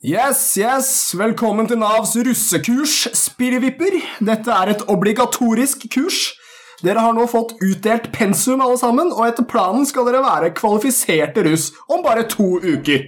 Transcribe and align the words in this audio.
Yes, 0.00 0.56
yes, 0.56 1.12
velkommen 1.12 1.66
til 1.68 1.76
Navs 1.76 2.14
russekurs, 2.16 2.94
spirrevipper. 3.12 3.98
Dette 4.24 4.48
er 4.48 4.70
et 4.72 4.84
obligatorisk 4.88 5.84
kurs. 5.92 6.20
Dere 6.80 7.02
har 7.04 7.12
nå 7.12 7.26
fått 7.28 7.52
utdelt 7.60 8.06
pensum 8.14 8.62
alle 8.64 8.78
sammen, 8.80 9.10
og 9.12 9.26
etter 9.26 9.44
planen 9.44 9.84
skal 9.84 10.08
dere 10.08 10.22
være 10.24 10.54
kvalifiserte 10.56 11.44
russ 11.44 11.68
om 11.84 12.00
bare 12.00 12.24
to 12.32 12.48
uker. 12.64 13.04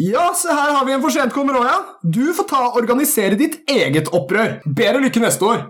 Ja, 0.00 0.30
se 0.32 0.48
her 0.48 0.72
har 0.72 0.88
vi 0.88 0.96
en 0.96 1.04
for 1.04 1.12
sentkommer 1.12 1.60
òg, 1.60 1.68
ja. 1.68 1.78
Du 2.00 2.24
får 2.32 2.48
ta 2.48 2.64
og 2.70 2.80
organisere 2.80 3.36
ditt 3.36 3.60
eget 3.68 4.08
opprør. 4.08 4.62
Bedre 4.64 5.04
lykke 5.04 5.20
neste 5.20 5.52
år. 5.52 5.66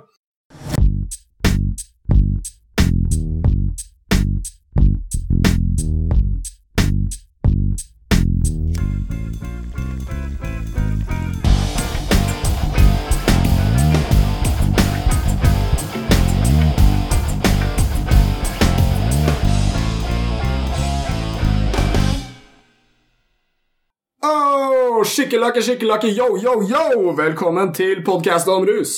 Skikkelakke, 25.25 25.63
skikkelakke, 25.63 26.09
yo, 26.13 26.27
yo, 26.37 26.53
yo! 26.69 27.13
Velkommen 27.17 27.71
til 27.73 28.03
podkast 28.05 28.49
om 28.53 28.67
rus. 28.69 28.91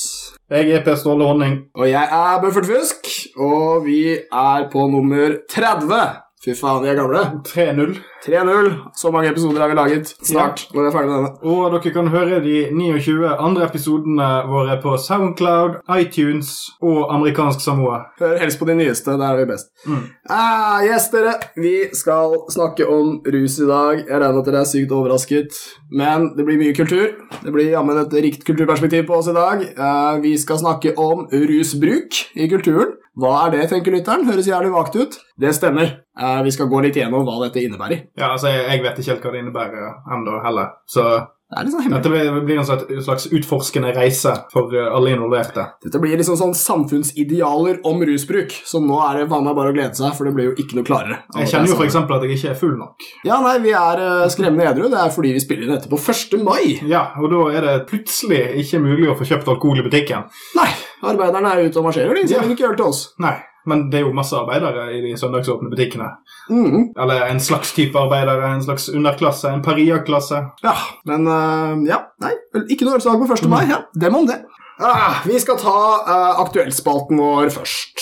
Jeg 0.51 0.73
er 0.75 0.83
Per 0.83 0.97
Ståle 0.99 1.23
Honning. 1.23 1.61
Og 1.79 1.87
jeg 1.87 2.03
er 2.03 2.41
Buffert 2.43 2.67
Fusk, 2.67 3.07
og 3.39 3.85
vi 3.87 4.01
er 4.19 4.67
på 4.73 4.89
nummer 4.91 5.37
30. 5.55 6.26
Fy 6.47 6.53
faen, 6.55 6.85
vi 6.85 6.93
er 6.93 6.95
gamle. 6.95 7.21
3-0. 7.43 7.97
3-0. 8.23 8.69
Så 8.95 9.11
mange 9.11 9.33
episoder 9.33 9.65
har 9.65 9.71
vi 9.73 9.75
laget. 9.75 10.13
Snart 10.23 10.61
når 10.71 10.85
vi 10.85 10.87
er 10.87 10.93
ferdig 10.95 11.09
med 11.11 11.17
denne. 11.17 11.31
Og 11.43 11.73
dere 11.73 11.91
kan 11.97 12.11
høre 12.13 12.37
de 12.45 12.59
29 12.71 13.33
andre 13.35 13.65
episodene 13.67 14.29
våre 14.47 14.77
på 14.79 14.93
Soundcloud, 15.03 15.81
iTunes 15.97 16.53
og 16.79 17.11
amerikansk 17.17 17.65
Samoa. 17.65 17.99
Hør 18.21 18.39
helst 18.39 18.61
på 18.61 18.69
de 18.69 18.77
nyeste. 18.79 19.17
Der 19.19 19.27
er 19.27 19.41
vi 19.41 19.49
best. 19.51 19.73
Mm. 19.91 20.05
Ah, 20.31 20.87
yes, 20.87 21.09
dere. 21.11 21.35
Vi 21.59 21.75
skal 21.99 22.39
snakke 22.55 22.87
om 22.87 23.17
rus 23.27 23.59
i 23.59 23.67
dag. 23.67 24.05
Jeg 24.05 24.15
regner 24.15 24.37
med 24.37 24.45
at 24.45 24.53
dere 24.53 24.63
er 24.63 24.71
sykt 24.71 24.95
overrasket. 24.95 25.59
Men 25.91 26.29
det 26.39 26.47
blir 26.47 26.63
mye 26.63 26.77
kultur. 26.79 27.09
Det 27.43 27.57
blir 27.57 27.73
jammen 27.73 27.99
et 28.05 28.15
rikt 28.23 28.47
kulturperspektiv 28.47 29.09
på 29.11 29.19
oss 29.19 29.33
i 29.33 29.35
dag. 29.35 29.67
Uh, 29.75 30.23
vi 30.23 30.37
skal 30.39 30.63
snakke 30.63 30.95
om 30.95 31.27
rusbruk 31.27 32.23
i 32.39 32.47
kulturen. 32.55 32.95
Hva 33.17 33.47
er 33.47 33.55
det, 33.55 33.63
tenker 33.71 33.95
lytteren? 33.95 34.27
Høres 34.29 34.49
jævlig 34.51 34.75
vagt 34.75 34.97
ut. 34.99 35.15
Det 35.41 35.55
stemmer. 35.57 35.95
Eh, 36.21 36.43
vi 36.45 36.53
skal 36.53 36.69
gå 36.69 36.83
litt 36.85 36.99
gjennom 37.01 37.25
hva 37.25 37.39
dette 37.47 37.63
innebærer. 37.65 38.11
Ja, 38.19 38.35
altså, 38.35 38.51
jeg, 38.53 38.67
jeg 38.75 38.85
vet 38.85 39.01
ikke 39.01 39.15
helt 39.15 39.25
hva 39.25 39.33
det 39.33 39.41
innebærer 39.45 39.89
ennå 40.17 40.37
heller. 40.45 40.75
Så 40.89 41.07
Det 41.47 41.71
sånn 41.73 41.93
dette 41.95 42.11
blir 42.11 42.59
en 42.59 42.67
slags, 42.67 43.29
utforskende 43.33 43.93
reise 43.97 44.33
for 44.53 44.73
eh, 44.77 44.89
alle 44.93 45.15
involverte. 45.15 45.65
Dette 45.87 46.01
blir 46.03 46.19
liksom 46.21 46.37
sånn 46.37 46.53
samfunnsidealer 46.59 47.79
om 47.89 48.05
rusbruk, 48.09 48.53
så 48.67 48.83
nå 48.85 48.99
er 49.07 49.23
det 49.23 49.29
faen 49.31 49.49
bare 49.49 49.73
å 49.73 49.77
glede 49.77 49.97
seg, 49.97 50.13
for 50.19 50.29
det 50.29 50.35
blir 50.37 50.51
jo 50.51 50.57
ikke 50.61 50.77
noe 50.77 50.89
klarere. 50.89 51.21
Jeg 51.39 51.53
kjenner 51.55 51.73
jo 51.73 51.79
f.eks. 51.79 51.97
at 52.03 52.27
jeg 52.27 52.37
ikke 52.37 52.51
er 52.53 52.59
full 52.61 52.75
nok. 52.81 53.07
Ja, 53.29 53.39
nei, 53.45 53.55
vi 53.65 53.73
er 53.79 54.03
eh, 54.11 54.27
skremmende 54.35 54.69
edru. 54.75 54.91
Det 54.93 55.01
er 55.01 55.15
fordi 55.15 55.33
vi 55.39 55.45
spiller 55.45 55.69
inn 55.71 55.77
dette 55.79 55.93
på 55.93 56.01
1. 56.03 56.37
mai. 56.45 56.83
Ja, 56.91 57.07
og 57.17 57.33
da 57.33 57.47
er 57.55 57.71
det 57.71 57.79
plutselig 57.89 58.43
ikke 58.65 58.83
mulig 58.85 59.09
å 59.09 59.17
få 59.17 59.29
kjøpt 59.33 59.49
alkohol 59.55 59.81
i 59.81 59.87
butikken. 59.87 60.29
Nei, 60.59 60.69
arbeiderne 61.03 61.53
er 61.53 61.67
ute 61.69 61.79
og 61.81 61.85
marsjerer, 61.91 62.15
de 62.15 62.21
Ja. 62.23 62.41
selger 62.41 62.55
ikke 62.57 62.69
øl 62.71 62.77
til 62.77 62.87
oss. 62.87 63.15
Nei, 63.19 63.35
men 63.67 63.91
det 63.91 63.99
er 64.01 64.05
jo 64.07 64.13
masse 64.13 64.37
arbeidere 64.37 64.87
i 64.95 65.01
de 65.03 65.17
søndagsåpne 65.19 65.71
butikkene. 65.71 66.09
Mm. 66.51 66.93
Eller 66.97 67.27
en 67.31 67.41
slags 67.41 67.73
type 67.75 67.99
arbeidere, 67.99 68.55
en 68.55 68.63
slags 68.63 68.89
underklasse, 68.89 69.49
en 69.53 69.63
paria-klasse. 69.63 70.43
Ja, 70.65 70.75
men 71.05 71.27
uh, 71.27 71.75
ja, 71.89 72.03
nei, 72.23 72.33
ikke 72.71 72.85
noe 72.87 72.95
ølslag 73.01 73.19
på 73.21 73.33
1. 73.33 73.49
mai. 73.51 73.67
Ja, 73.69 73.83
dem 73.95 74.15
om 74.15 74.27
det. 74.27 74.45
Ah, 74.79 75.23
vi 75.25 75.39
skal 75.41 75.57
ta 75.59 75.77
uh, 76.07 76.41
aktuellspalten 76.45 77.17
vår 77.19 77.51
først. 77.51 78.01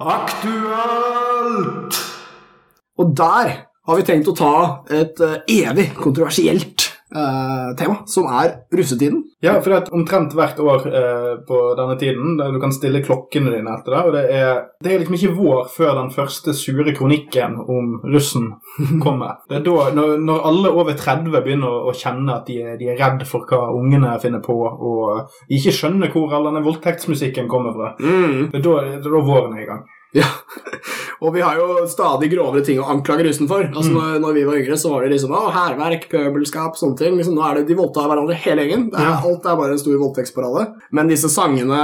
Aktuelt! 0.00 1.98
Og 2.98 3.16
der 3.16 3.50
har 3.86 3.96
vi 3.96 4.04
tenkt 4.04 4.28
å 4.28 4.36
ta 4.36 4.54
et 4.92 5.20
uh, 5.20 5.38
evig 5.48 5.90
kontroversielt 5.96 6.89
eh, 7.14 7.68
tema, 7.78 8.00
som 8.06 8.28
er 8.30 8.52
russetiden. 8.76 9.22
Ja, 9.40 9.56
for 9.60 9.72
det 9.72 9.78
er 9.78 9.94
omtrent 9.96 10.34
hvert 10.36 10.58
år 10.60 10.86
eh, 10.86 11.32
på 11.48 11.60
denne 11.78 11.96
tiden 12.00 12.36
der 12.38 12.52
du 12.52 12.60
kan 12.62 12.74
stille 12.74 13.02
klokkene 13.04 13.52
dine 13.54 13.76
etter 13.78 13.96
det. 13.96 14.02
Og 14.06 14.16
det 14.16 14.24
er, 14.36 14.62
det 14.84 14.92
er 14.92 15.02
liksom 15.02 15.16
ikke 15.18 15.36
vår 15.38 15.70
før 15.74 15.94
den 16.00 16.10
første 16.14 16.54
sure 16.56 16.94
kronikken 16.96 17.56
om 17.60 17.94
russen 18.14 18.50
kommer. 19.04 19.40
Det 19.48 19.60
er 19.60 19.66
da, 19.66 19.76
når, 19.96 20.16
når 20.26 20.48
alle 20.50 20.74
over 20.74 20.98
30 20.98 21.30
begynner 21.38 21.70
å, 21.70 21.86
å 21.90 21.96
kjenne 21.96 22.36
at 22.36 22.50
de 22.50 22.60
er, 22.62 22.76
de 22.80 22.90
er 22.92 23.00
redd 23.00 23.24
for 23.28 23.48
hva 23.48 23.70
ungene 23.76 24.16
finner 24.22 24.44
på, 24.44 24.56
og 24.60 25.52
ikke 25.52 25.74
skjønner 25.74 26.12
hvor 26.12 26.36
all 26.36 26.50
denne 26.50 26.64
voldtektsmusikken 26.66 27.48
kommer 27.50 27.76
fra. 27.76 27.94
Mm. 28.00 28.50
Det 28.52 28.60
er 28.60 28.66
da, 28.66 28.76
det 28.90 29.00
er 29.00 29.16
da 29.16 29.24
våren 29.24 29.56
er 29.56 29.64
i 29.64 29.70
gang. 29.70 29.88
Ja, 30.12 30.26
og 31.22 31.34
vi 31.36 31.42
har 31.44 31.54
jo 31.60 31.84
stadig 31.86 32.30
grovere 32.32 32.64
ting 32.66 32.80
å 32.82 32.88
anklage 32.90 33.22
russen 33.28 33.46
for. 33.50 33.62
Altså, 33.62 33.92
Mm. 33.92 33.98
når, 34.00 34.16
når 34.24 34.32
vi 34.34 34.44
var 34.48 34.58
yngre, 34.58 34.78
så 34.80 34.90
var 34.90 35.04
det 35.06 35.12
liksom 35.12 35.30
hærverk, 35.54 36.08
pøbelskap, 36.10 36.74
sånne 36.80 36.98
ting. 36.98 37.14
Liksom, 37.16 37.36
nå 37.38 37.44
er 37.46 37.60
det 37.60 37.66
De 37.68 37.76
voldtar 37.78 38.08
hverandre 38.10 38.34
hele 38.34 38.64
gjengen. 38.66 38.88
Det 38.90 38.98
er, 38.98 39.06
Ja. 39.06 39.20
Alt 39.22 39.46
er 39.46 39.56
bare 39.56 39.72
en 39.76 39.78
stor 39.78 39.98
voldtektsparade. 40.02 40.66
Men 40.90 41.06
disse 41.12 41.30
sangene, 41.30 41.78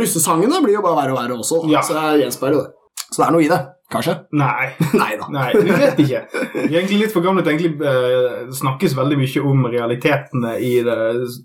russesangene 0.00 0.62
blir 0.64 0.78
jo 0.78 0.82
bare 0.82 0.96
verre 1.02 1.12
og 1.12 1.20
verre 1.20 1.36
også. 1.40 1.62
Ja. 1.70 1.82
Så 1.84 1.92
jeg 2.00 2.24
gjenspeiler 2.24 2.64
det. 2.64 2.72
Så 3.12 3.20
det 3.22 3.26
er 3.28 3.32
noe 3.36 3.44
i 3.44 3.48
det. 3.52 3.60
Kanskje? 3.92 4.16
Nei. 4.34 4.72
Nei 5.00 5.12
da. 5.20 5.26
Nei, 5.30 5.50
vi 5.62 5.70
vet 5.70 6.00
ikke. 6.02 6.20
Vi 6.56 6.62
er 6.74 6.80
egentlig 6.80 6.96
litt 7.04 7.12
for 7.14 7.22
gamle 7.22 7.44
til 7.46 7.52
egentlig 7.54 7.86
uh, 7.86 8.48
snakkes 8.58 8.96
veldig 8.98 9.18
mye 9.20 9.42
om 9.46 9.66
realitetene 9.70 10.56
i 10.58 10.72
det, 10.82 10.96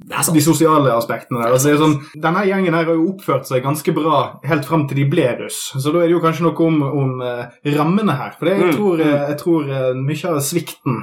Det 0.09 0.23
de 0.33 0.41
sosiale 0.41 0.89
aspektene. 0.95 1.37
der. 1.43 1.53
Altså, 1.53 1.69
det 1.69 1.77
sånn, 1.83 1.93
denne 2.23 2.41
gjengen 2.49 2.73
her 2.73 2.87
har 2.89 2.97
jo 2.97 3.11
oppført 3.11 3.45
seg 3.49 3.61
ganske 3.65 3.93
bra 3.93 4.23
helt 4.49 4.65
fram 4.65 4.87
til 4.89 5.03
de 5.03 5.05
ble 5.11 5.27
russ. 5.43 5.59
Så 5.77 5.93
da 5.93 6.01
er 6.01 6.09
det 6.09 6.15
jo 6.15 6.23
kanskje 6.23 6.47
noe 6.47 6.65
om, 6.65 6.81
om 7.03 7.13
uh, 7.21 7.45
rammene 7.77 8.17
her. 8.17 8.33
For 8.39 8.49
det, 8.49 8.57
jeg 8.57 8.71
Mm, 8.71 8.75
tror, 8.77 9.01
eh, 9.03 9.27
jeg 9.31 9.37
tror 9.41 9.69
mye 10.01 10.29
av 10.31 10.37
svikten 10.45 10.97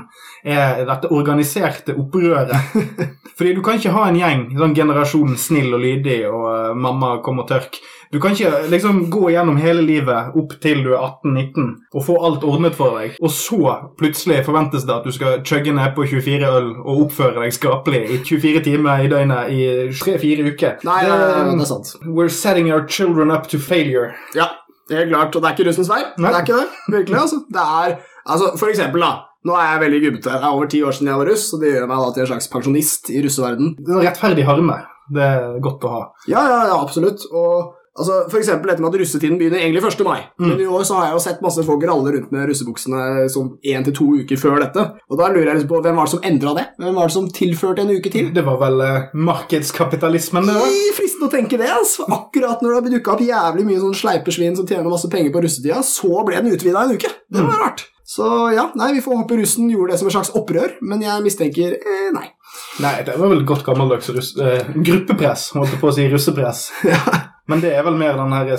er 0.49 0.85
dette 0.89 1.11
organiserte 1.15 1.95
opprøret. 1.99 2.51
Fordi 3.39 3.53
du 3.55 3.61
kan 3.63 3.79
ikke 3.79 3.93
ha 3.95 4.09
en 4.09 4.19
gjeng, 4.19 4.45
sånn 4.59 4.75
generasjon 4.75 5.37
snill 5.39 5.75
og 5.77 5.83
lydig 5.85 6.21
og 6.31 6.75
mamma 6.79 7.19
kom 7.23 7.43
og 7.45 7.49
tørk. 7.51 7.79
Du 8.13 8.19
kan 8.21 8.33
ikke 8.33 8.69
liksom 8.73 9.11
gå 9.13 9.31
gjennom 9.35 9.59
hele 9.61 9.83
livet 9.85 10.37
opp 10.39 10.55
til 10.63 10.83
du 10.85 10.93
er 10.95 11.03
18-19 11.25 11.67
og 11.95 12.05
få 12.07 12.17
alt 12.25 12.45
ordnet 12.49 12.75
for 12.79 12.97
deg, 12.99 13.17
og 13.21 13.31
så 13.35 13.59
plutselig 14.01 14.45
forventes 14.47 14.87
det 14.89 14.95
at 14.95 15.05
du 15.05 15.13
skal 15.13 15.43
chugge 15.45 15.75
ned 15.77 15.93
på 15.97 16.07
24 16.09 16.49
øl 16.49 16.71
og 16.85 17.03
oppføre 17.07 17.43
deg 17.43 17.53
skapelig 17.53 18.01
i 18.15 18.19
24 18.25 18.63
timer 18.65 19.05
i 19.05 19.11
døgnet 19.13 19.53
i 19.53 19.61
3-4 19.93 20.49
uker. 20.55 20.79
Nei, 20.89 21.03
Det- 21.05 21.53
det 21.53 21.61
er 21.61 21.65
sant. 21.67 21.95
We're 22.07 22.29
setting 22.33 22.73
our 22.73 22.87
children 22.89 23.31
up 23.31 23.47
to 23.49 23.59
failure. 23.59 24.13
Ja, 24.35 24.47
helt 24.91 25.11
klart. 25.13 25.37
Og 25.37 25.43
det 25.43 25.49
er 25.51 25.55
ikke 25.57 25.69
russens 25.69 25.89
vei. 25.89 26.03
Nei. 26.19 26.31
Det 26.33 26.37
er 26.37 26.45
ikke 26.45 26.61
det. 26.61 26.69
Virkelig, 26.97 27.21
altså. 27.21 27.43
Det 27.53 27.61
er, 27.61 27.99
altså. 28.27 28.57
For 28.59 28.67
eksempel, 28.69 29.01
da. 29.01 29.13
Nå 29.45 29.53
er 29.55 29.67
jeg 29.79 29.81
veldig 29.91 30.01
gubbete. 30.05 30.33
Det 30.33 30.43
er 30.43 30.49
over 30.51 30.67
ti 30.67 30.81
år 30.83 30.91
siden 30.93 31.09
jeg 31.09 31.19
var 31.19 31.27
russ, 31.31 31.53
og 31.55 31.61
det 31.61 31.75
gjør 31.75 31.87
meg 31.89 31.99
da 31.99 32.13
til 32.13 32.21
en 32.23 32.27
slags 32.33 32.49
pensjonist 32.49 33.11
i 33.11 33.21
russeverden. 33.23 33.77
Det 33.77 33.89
er 33.95 34.01
en 34.01 34.07
rettferdig 34.09 34.45
harme. 34.49 34.79
Det 35.15 35.23
er 35.23 35.61
godt 35.61 35.85
å 35.85 35.91
ha. 35.93 36.01
Ja, 36.29 36.41
ja, 36.49 36.59
ja, 36.69 36.83
absolutt. 36.83 37.23
Og 37.33 37.75
altså, 37.99 38.19
for 38.31 38.41
eksempel 38.41 38.71
dette 38.73 38.85
med 38.85 38.93
at 38.93 39.01
russetiden 39.03 39.39
begynner 39.41 39.63
egentlig 39.63 39.83
1. 39.85 40.05
mai. 40.07 40.21
Mm. 40.39 40.47
Men 40.47 40.63
i 40.65 40.69
år 40.79 40.87
så 40.89 40.99
har 40.99 41.09
jeg 41.09 41.17
jo 41.17 41.25
sett 41.27 41.43
masse 41.45 41.65
folk 41.67 41.85
ralle 41.89 42.15
rundt 42.15 42.33
med 42.35 42.47
russebuksene 42.51 43.27
sånn 43.35 43.51
én 43.73 43.87
til 43.87 43.97
to 43.99 44.09
uker 44.23 44.41
før 44.41 44.63
dette. 44.63 44.87
Og 45.11 45.21
da 45.21 45.31
lurer 45.33 45.51
jeg 45.51 45.61
liksom 45.61 45.73
på 45.73 45.83
hvem 45.85 46.01
var 46.01 46.09
det 46.09 46.15
som 46.15 46.25
endra 46.31 46.55
det? 46.59 46.67
Hvem 46.79 47.01
var 47.01 47.11
det 47.11 47.17
som 47.19 47.29
tilførte 47.41 47.85
en 47.85 47.93
uke 47.93 48.15
til? 48.15 48.33
Det 48.35 48.47
var 48.47 48.63
vel 48.63 48.83
uh, 48.85 49.11
markedskapitalismen, 49.29 50.49
det 50.49 50.57
er 50.57 50.97
Fristende 50.99 51.29
å 51.29 51.33
tenke 51.33 51.61
det. 51.61 51.69
altså. 51.73 52.09
Akkurat 52.15 52.65
når 52.65 52.73
det 52.73 52.79
har 52.79 52.97
dukka 52.97 53.15
opp 53.15 53.27
jævlig 53.27 53.69
mye 53.69 53.85
sånn 53.85 54.01
sleipesvin 54.01 54.57
som 54.59 54.67
tjener 54.69 54.91
masse 54.91 55.11
penger 55.13 55.35
på 55.35 55.45
russetida, 55.45 55.85
så 55.87 56.25
ble 56.27 56.41
den 56.41 56.57
utvida 56.57 56.85
en 56.85 56.99
uke. 56.99 57.13
Det 57.29 57.45
var 57.45 57.65
rart. 57.67 57.87
Så 58.09 58.25
ja, 58.57 58.71
nei, 58.75 58.95
vi 58.97 59.03
får 59.05 59.19
håpe 59.21 59.37
russen 59.37 59.69
gjorde 59.69 59.93
det 59.93 60.01
som 60.01 60.09
et 60.09 60.15
slags 60.15 60.31
opprør, 60.39 60.79
men 60.81 61.03
jeg 61.05 61.25
mistenker 61.27 61.75
eh, 61.77 62.07
nei. 62.15 62.25
Nei, 62.81 62.95
det 63.05 63.19
var 63.21 63.29
vel 63.35 63.43
godt 63.45 63.67
gammeldags 63.67 64.09
russ, 64.17 64.31
eh, 64.41 64.71
gruppepress, 64.73 65.51
holdt 65.59 65.75
jeg 65.75 65.81
på 65.83 65.91
å 65.91 65.93
si 65.93 66.07
russepress. 66.09 66.63
Men 67.49 67.63
det 67.65 67.71
er 67.75 67.83
vel 67.87 67.97
mer 67.97 68.17
den 68.19 68.33
her 68.33 68.51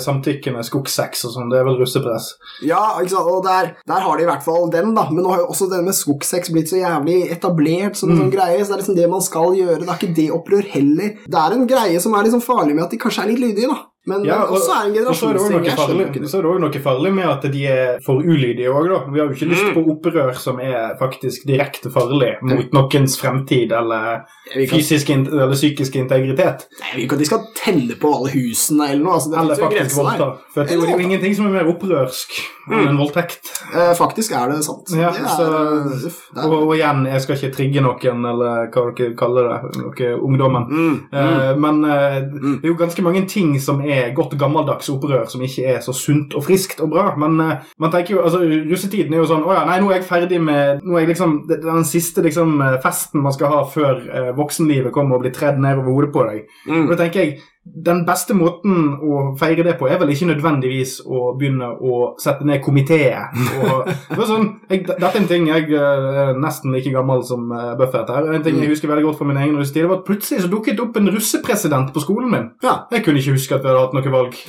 med 0.52 0.66
skogsex 0.66 1.24
og 1.24 1.34
sånn. 1.36 1.50
Det 1.50 1.60
er 1.60 1.64
vel 1.68 1.78
russepress. 1.78 2.32
Ja, 2.66 2.98
ikke 2.98 3.12
sant, 3.14 3.28
og 3.30 3.44
der, 3.46 3.74
der 3.86 4.00
har 4.00 4.16
de 4.18 4.24
i 4.24 4.26
hvert 4.26 4.42
fall 4.42 4.68
den, 4.70 4.94
da. 4.96 5.04
Men 5.10 5.22
nå 5.24 5.30
har 5.30 5.44
jo 5.44 5.46
også 5.52 5.68
denne 5.70 5.86
med 5.86 5.94
skogsex 5.94 6.50
blitt 6.50 6.68
så 6.72 6.80
jævlig 6.80 7.30
etablert 7.30 7.96
som 7.96 8.10
en 8.10 8.16
Mm. 8.16 8.22
sånn 8.24 8.32
greie, 8.34 8.58
så 8.64 8.72
det 8.72 8.76
er 8.78 8.82
liksom 8.82 8.96
det 8.96 9.10
man 9.10 9.22
skal 9.22 9.54
gjøre. 9.54 9.78
Det 9.80 9.88
er 9.88 10.00
ikke 10.00 10.14
det 10.16 10.30
opprør 10.34 10.66
heller. 10.74 11.14
Det 11.26 11.38
er 11.38 11.52
en 11.54 11.66
greie 11.70 12.00
som 12.00 12.14
er 12.14 12.24
liksom 12.24 12.42
farlig 12.42 12.74
med 12.74 12.84
at 12.84 12.90
de 12.90 12.98
kanskje 12.98 13.22
er 13.24 13.30
litt 13.30 13.40
lydige, 13.46 13.68
da. 13.70 13.86
Men 14.06 14.24
Ja, 14.24 14.38
og, 14.46 14.54
også 14.56 14.70
er 14.72 14.86
en 14.86 14.92
er 14.92 14.94
generasjonsting. 14.96 16.26
så 16.26 16.38
er 16.38 16.42
det 16.42 16.50
også 16.50 16.60
noe 16.64 16.80
farlig 16.80 17.12
med 17.14 17.26
at 17.28 17.42
de 17.52 17.66
er 17.68 17.98
for 18.04 18.14
ulydige 18.24 18.70
òg, 18.72 18.88
da. 18.88 18.98
Vi 19.12 19.18
har 19.20 19.26
jo 19.28 19.34
ikke 19.34 19.50
lyst 19.50 19.66
Mm. 19.66 19.74
på 19.74 19.82
opprør 19.92 20.34
som 20.40 20.58
er 20.58 20.96
faktisk 20.98 21.44
direkte 21.46 21.90
farlig 21.92 22.30
mot 22.42 22.72
noens 22.72 23.18
fremtid 23.20 23.72
eller 23.72 24.22
fysisk 24.70 25.10
in- 25.10 25.26
eller 25.26 25.52
psykisk 25.52 25.96
integritet. 25.96 26.64
Nei, 26.80 26.94
vi 27.02 27.06
kan, 27.08 27.18
de 27.18 27.24
skal 27.26 27.44
telle 27.54 27.94
på 28.00 28.08
alle 28.16 28.30
husene 28.32 28.88
eller 28.90 29.04
noe. 29.04 29.12
Altså, 29.18 29.30
det 29.30 29.38
Eller 29.38 29.54
faktisk 29.56 29.96
voldta. 30.00 30.30
For 30.54 30.64
det 30.64 30.72
er 30.72 30.76
jo 30.96 30.98
ingenting 30.98 31.36
som 31.36 31.46
er 31.46 31.50
mer 31.62 31.68
opprørsk 31.74 32.40
enn 32.72 32.88
en 32.88 32.96
voldtekt. 32.96 33.52
Eh, 33.74 33.92
faktisk 34.00 34.32
er 34.32 34.48
det 34.54 34.64
sant. 34.64 34.88
Ja, 34.96 35.10
det 35.10 35.20
er, 35.20 35.36
så- 35.36 35.50
eh, 35.52 36.06
uff, 36.06 36.18
det 36.34 36.42
er, 36.44 36.48
Og, 36.48 36.68
og 36.68 36.74
igjen, 36.76 37.04
jeg 37.06 37.20
skal 37.20 37.36
ikke 37.36 37.54
trigge 37.54 37.80
noen, 37.82 38.24
eller 38.24 38.70
hva 38.72 38.94
dere 38.96 39.14
kaller 39.14 39.42
det, 39.48 39.76
noe 39.76 40.20
ungdommen. 40.24 40.66
mm, 40.70 41.00
mm. 41.12 41.18
Eh, 41.20 41.54
men 41.56 41.84
eh, 41.84 42.20
Mm. 42.30 42.60
det 42.62 42.64
er 42.64 42.68
jo 42.72 42.74
ganske 42.86 43.02
mange 43.02 43.28
ting 43.28 43.58
som 43.60 43.80
er 43.82 43.89
godt 44.16 44.36
gammeldags 44.40 44.90
opprør, 44.92 45.26
som 45.30 45.42
ikke 45.44 45.66
er 45.74 45.80
så 45.84 45.94
sunt 45.96 46.34
og 46.38 46.44
friskt 46.46 46.80
og 46.84 46.92
bra. 46.94 47.06
Men 47.20 47.38
eh, 47.44 47.68
man 47.82 47.92
tenker 47.92 48.16
jo, 48.16 48.24
altså, 48.26 48.42
russetiden 48.70 49.14
er 49.14 49.22
jo 49.22 49.28
sånn 49.30 49.46
Å 49.46 49.54
ja, 49.54 49.62
nei, 49.68 49.78
nå 49.82 49.90
er 49.90 50.00
jeg 50.00 50.08
ferdig 50.08 50.40
med 50.42 50.82
Nå 50.84 50.96
er 50.96 51.04
jeg 51.04 51.12
liksom 51.12 51.36
Den 51.50 51.86
siste 51.88 52.24
liksom 52.24 52.60
eh, 52.64 52.78
festen 52.84 53.24
man 53.24 53.34
skal 53.36 53.54
ha 53.54 53.62
før 53.68 54.02
eh, 54.06 54.32
voksenlivet 54.36 54.94
kommer 54.94 55.18
og 55.18 55.24
blir 55.24 55.34
tredd 55.36 55.60
ned 55.60 55.80
over 55.80 55.94
hodet 55.94 56.12
på 56.14 56.26
deg. 56.28 56.44
Mm. 56.68 56.84
Og 56.86 56.92
da 56.94 57.00
tenker 57.02 57.24
jeg 57.24 57.40
den 57.60 58.06
beste 58.08 58.32
måten 58.32 58.94
å 59.04 59.34
feire 59.38 59.64
det 59.66 59.74
på 59.76 59.84
er 59.90 59.98
vel 60.00 60.10
ikke 60.14 60.30
nødvendigvis 60.30 60.94
å 61.04 61.34
begynne 61.36 61.68
å 61.76 62.14
sette 62.20 62.46
ned 62.48 62.62
komiteet. 62.64 63.36
Det 63.36 64.28
sånn, 64.28 64.46
jeg, 64.70 64.86
dette 64.88 65.10
er 65.10 65.18
en 65.20 65.28
ting 65.28 65.44
jeg 65.50 65.66
eh, 65.76 66.06
er 66.24 66.40
nesten 66.40 66.72
like 66.72 66.92
gammel 66.94 67.20
som 67.26 67.50
eh, 67.52 67.74
Buffett 67.78 68.08
her. 68.10 68.30
En 68.32 68.44
ting 68.44 68.56
jeg 68.56 68.72
husker 68.72 68.88
veldig 68.88 69.10
godt 69.10 69.20
fra 69.20 69.28
min 69.28 69.42
egen 69.42 69.58
russetid, 69.60 69.84
var 69.90 70.00
at 70.00 70.08
plutselig 70.08 70.46
så 70.46 70.50
dukket 70.50 70.78
det 70.78 70.86
opp 70.86 70.96
en 70.96 71.12
russepresident 71.12 71.92
på 71.92 72.04
skolen 72.04 72.32
min. 72.32 72.48
Ja. 72.64 72.78
Jeg 72.96 73.04
kunne 73.04 73.20
ikke 73.20 73.36
huske 73.36 73.58
at 73.58 73.66
vi 73.66 73.70
hadde 73.70 73.84
hatt 73.84 73.98
noe 73.98 74.14
valg. 74.16 74.40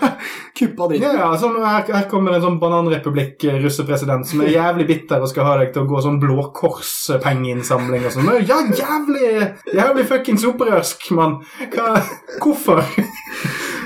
Kuppa 0.60 0.88
Ja, 0.94 1.12
ja, 1.16 1.28
sånn, 1.40 1.58
her, 1.64 1.84
her 1.90 2.06
kommer 2.10 2.36
en 2.36 2.46
sånn 2.46 2.60
bananrepublikk-russepresident 2.62 4.30
som 4.30 4.44
er 4.44 4.54
jævlig 4.54 4.86
bitter 4.92 5.22
og 5.22 5.30
skal 5.32 5.48
ha 5.48 5.58
deg 5.64 5.74
til 5.74 5.86
å 5.86 5.90
gå 5.90 6.04
sånn 6.06 6.22
Blå 6.22 6.46
Kors-pengeinnsamling 6.54 8.06
og 8.06 8.14
sånn. 8.14 8.32
Ja, 8.46 8.62
jævlig, 8.78 9.50
jævlig 9.74 10.06
fuckings 10.10 10.46
opprørsk, 10.46 11.10
mann. 11.18 11.40
Hvorfor? 12.38 12.59
Ah, 12.68 12.86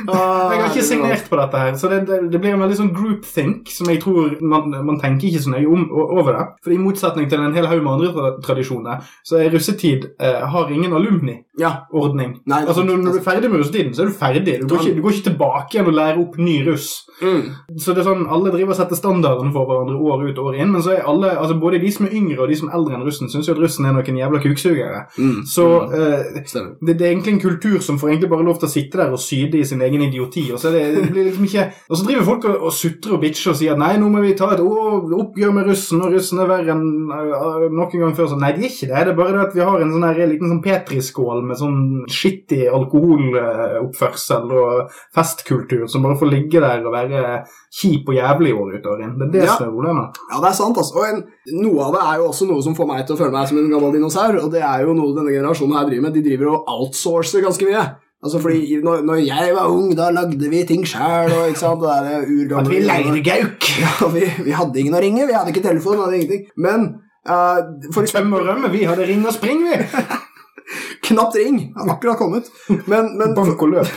Jeg 0.55 0.61
har 0.61 0.69
ikke 0.71 0.85
signert 0.87 1.29
på 1.31 1.37
dette 1.41 1.61
her, 1.63 1.75
så 1.81 1.89
det, 1.91 2.01
det, 2.09 2.19
det 2.33 2.41
blir 2.43 2.55
en 2.55 2.61
veldig 2.65 2.77
sånn 2.79 2.93
groupthink 2.95 3.71
som 3.73 3.89
jeg 3.91 4.01
tror 4.03 4.35
man, 4.45 4.71
man 4.87 4.99
tenker 5.01 5.29
ikke 5.31 5.43
så 5.45 5.53
nøye 5.55 5.67
om, 5.71 5.87
over 5.93 6.33
det. 6.37 6.45
For 6.65 6.75
i 6.75 6.79
motsetning 6.81 7.29
til 7.31 7.41
en 7.41 7.55
hel 7.57 7.67
haug 7.71 7.83
med 7.85 7.93
andre 7.95 8.35
tradisjoner, 8.45 9.03
så 9.27 9.39
er 9.41 9.51
russetid 9.55 10.09
eh, 10.21 10.43
har 10.55 10.71
ingen 10.75 10.93
alumni-ordning. 10.97 12.41
Ja. 12.47 12.61
Altså 12.67 12.83
når, 12.85 12.97
når 13.03 13.13
du 13.17 13.19
er 13.21 13.27
ferdig 13.27 13.51
med 13.51 13.61
russetiden, 13.63 13.95
så 13.95 14.03
er 14.05 14.11
du 14.11 14.17
ferdig. 14.19 14.57
Du 14.61 14.67
går, 14.69 14.83
ikke, 14.85 14.97
du 14.99 15.03
går 15.05 15.17
ikke 15.17 15.29
tilbake 15.31 15.77
igjen 15.77 15.91
og 15.91 15.97
lærer 15.99 16.21
opp 16.23 16.39
ny 16.41 16.57
russ. 16.69 16.89
Mm. 17.23 17.45
Så 17.79 17.95
det 17.95 18.03
er 18.03 18.09
sånn, 18.09 18.25
Alle 18.35 18.51
driver 18.55 18.75
og 18.75 18.79
setter 18.81 18.99
standarden 18.99 19.53
for 19.55 19.69
hverandre 19.69 19.97
år 20.01 20.25
ut 20.29 20.39
og 20.43 20.51
år 20.51 20.59
inn, 20.61 20.73
men 20.75 20.83
så 20.85 20.97
er 20.97 21.07
alle, 21.09 21.31
altså 21.39 21.57
både 21.63 21.79
de 21.83 21.93
som 21.95 22.09
er 22.09 22.17
yngre 22.19 22.43
og 22.45 22.51
de 22.51 22.59
som 22.59 22.69
er 22.71 22.77
eldre 22.79 22.97
enn 22.99 23.05
russen, 23.07 23.31
syns 23.33 23.49
jo 23.49 23.55
at 23.55 23.61
russen 23.63 23.87
er 23.87 23.95
noen 23.95 24.19
jævla 24.21 24.41
kuksugere. 24.45 25.05
Mm. 25.19 25.43
Så 25.49 25.65
Mm. 25.75 25.93
eh, 25.95 26.43
det, 26.87 26.95
det 26.99 27.07
er 27.07 27.11
egentlig 27.13 27.33
en 27.35 27.41
kultur 27.41 27.81
som 27.83 27.99
får 27.99 28.09
egentlig 28.11 28.29
bare 28.31 28.45
lov 28.47 28.59
til 28.61 28.69
å 28.69 28.73
sitte 28.73 28.99
der 29.01 29.13
og 29.15 29.19
syde 29.23 29.59
i 29.59 29.65
sin 29.67 29.83
egen 29.83 29.94
idioti. 30.03 30.53
Og 30.53 30.59
så, 30.59 30.71
det, 30.75 30.83
det 30.97 31.11
blir 31.13 31.25
liksom 31.29 31.45
ikke, 31.47 31.65
og 31.89 31.97
så 31.97 32.05
driver 32.09 32.25
folk 32.25 32.45
og, 32.51 32.57
og 32.69 32.73
sutrer 32.73 33.15
og 33.15 33.21
bitcher 33.23 33.53
og 33.53 33.57
sier 33.57 33.73
at 33.73 33.79
nei, 33.79 33.93
nå 33.99 34.09
må 34.11 34.21
vi 34.25 34.35
ta 34.35 34.51
et 34.55 34.61
å, 34.61 35.01
oppgjør 35.21 35.53
med 35.55 35.67
russen, 35.71 36.03
og 36.03 36.13
russen 36.13 36.39
er 36.43 36.51
verre 36.51 36.75
enn 36.75 36.85
uh, 37.13 37.69
noen 37.71 37.95
gang 38.03 38.15
før. 38.19 38.29
Så, 38.33 38.39
nei, 38.41 38.53
de 38.57 38.65
er 38.65 38.71
ikke 38.73 38.89
det. 38.91 39.05
Det 39.05 39.13
er 39.15 39.19
bare 39.19 39.33
det 39.39 39.45
at 39.49 39.55
vi 39.55 39.61
har 39.69 39.81
en 39.85 39.93
sånn 39.95 40.07
her, 40.09 40.23
liten 40.27 40.51
sånn 40.51 40.63
petriskål 40.65 41.45
med 41.47 41.61
sånn 41.61 41.79
skittig 42.11 42.65
alkoholoppførsel 42.75 44.53
og 44.55 44.91
festkultur 45.15 45.87
som 45.91 46.05
bare 46.05 46.19
får 46.21 46.31
ligge 46.33 46.63
der 46.63 46.85
og 46.87 46.95
være 46.95 47.23
kjip 47.75 48.09
og 48.11 48.17
jævlig 48.19 48.55
år 48.55 48.77
ut 48.79 48.87
og 48.93 49.03
inn. 49.05 49.15
Det 49.19 49.27
er 49.29 49.33
det 49.33 49.45
Ja. 49.45 49.57
som 49.57 49.67
er 49.69 49.73
problemet. 49.75 50.19
Ja, 50.31 50.41
det 50.41 50.49
er 50.51 50.57
sant. 50.59 50.77
altså. 50.77 50.99
Og 50.99 51.07
en, 51.09 51.25
Noe 51.61 51.85
av 51.85 51.93
det 51.93 52.01
er 52.01 52.19
jo 52.19 52.29
også 52.31 52.47
noe 52.49 52.63
som 52.63 52.75
får 52.75 52.87
meg 52.89 53.07
til 53.07 53.17
å 53.17 53.19
føle 53.19 53.33
meg 53.35 53.49
som 53.49 53.59
en 53.59 53.71
gammel 53.71 53.93
dinosaur. 53.93 54.39
Og 54.45 54.51
det 54.53 54.63
er 54.63 54.85
jo 54.87 54.95
noe 54.95 55.15
denne 55.17 55.35
generasjonen 55.35 55.77
her 55.77 55.85
driver 55.91 56.03
med. 56.07 56.15
De 56.15 56.23
driver 56.25 56.47
og 56.55 56.65
outsourcer 56.73 57.43
ganske 57.45 57.67
mye. 57.69 57.85
Altså 58.25 58.39
fordi 58.41 58.81
når, 58.83 59.03
når 59.05 59.15
jeg 59.15 59.51
var 59.53 59.67
ung, 59.69 59.97
da 59.97 60.11
lagde 60.11 60.51
vi 60.51 60.63
ting 60.65 60.87
sjæl. 60.89 61.29
At 61.29 61.51
vi 61.51 61.57
sant, 61.61 61.83
det 61.83 61.91
er 61.93 62.23
urgamle 62.25 63.23
gauk! 63.25 63.71
Ja, 63.85 64.09
vi, 64.15 64.23
vi 64.45 64.55
hadde 64.57 64.81
ingen 64.81 64.97
å 64.97 65.03
ringe, 65.05 65.27
vi 65.29 65.37
hadde 65.37 65.53
ikke 65.53 65.67
telefon, 65.69 66.01
hadde 66.01 66.23
ingenting. 66.23 66.47
Men 66.57 66.87
uh, 67.29 67.61
for 67.93 68.09
Tøm 68.09 68.33
og 68.33 68.47
rømme, 68.49 68.73
vi 68.73 68.87
hadde 68.89 69.09
ring 69.11 69.27
og 69.29 69.37
spring, 69.37 69.67
vi! 69.69 69.77
knapt 71.09 71.37
ring 71.39 71.59
har 71.77 71.91
akkurat 71.95 72.19
kommet. 72.19 72.49
Men, 72.91 73.13
men 73.19 73.35
Bank 73.37 73.61
og 73.63 73.73
løp. 73.75 73.91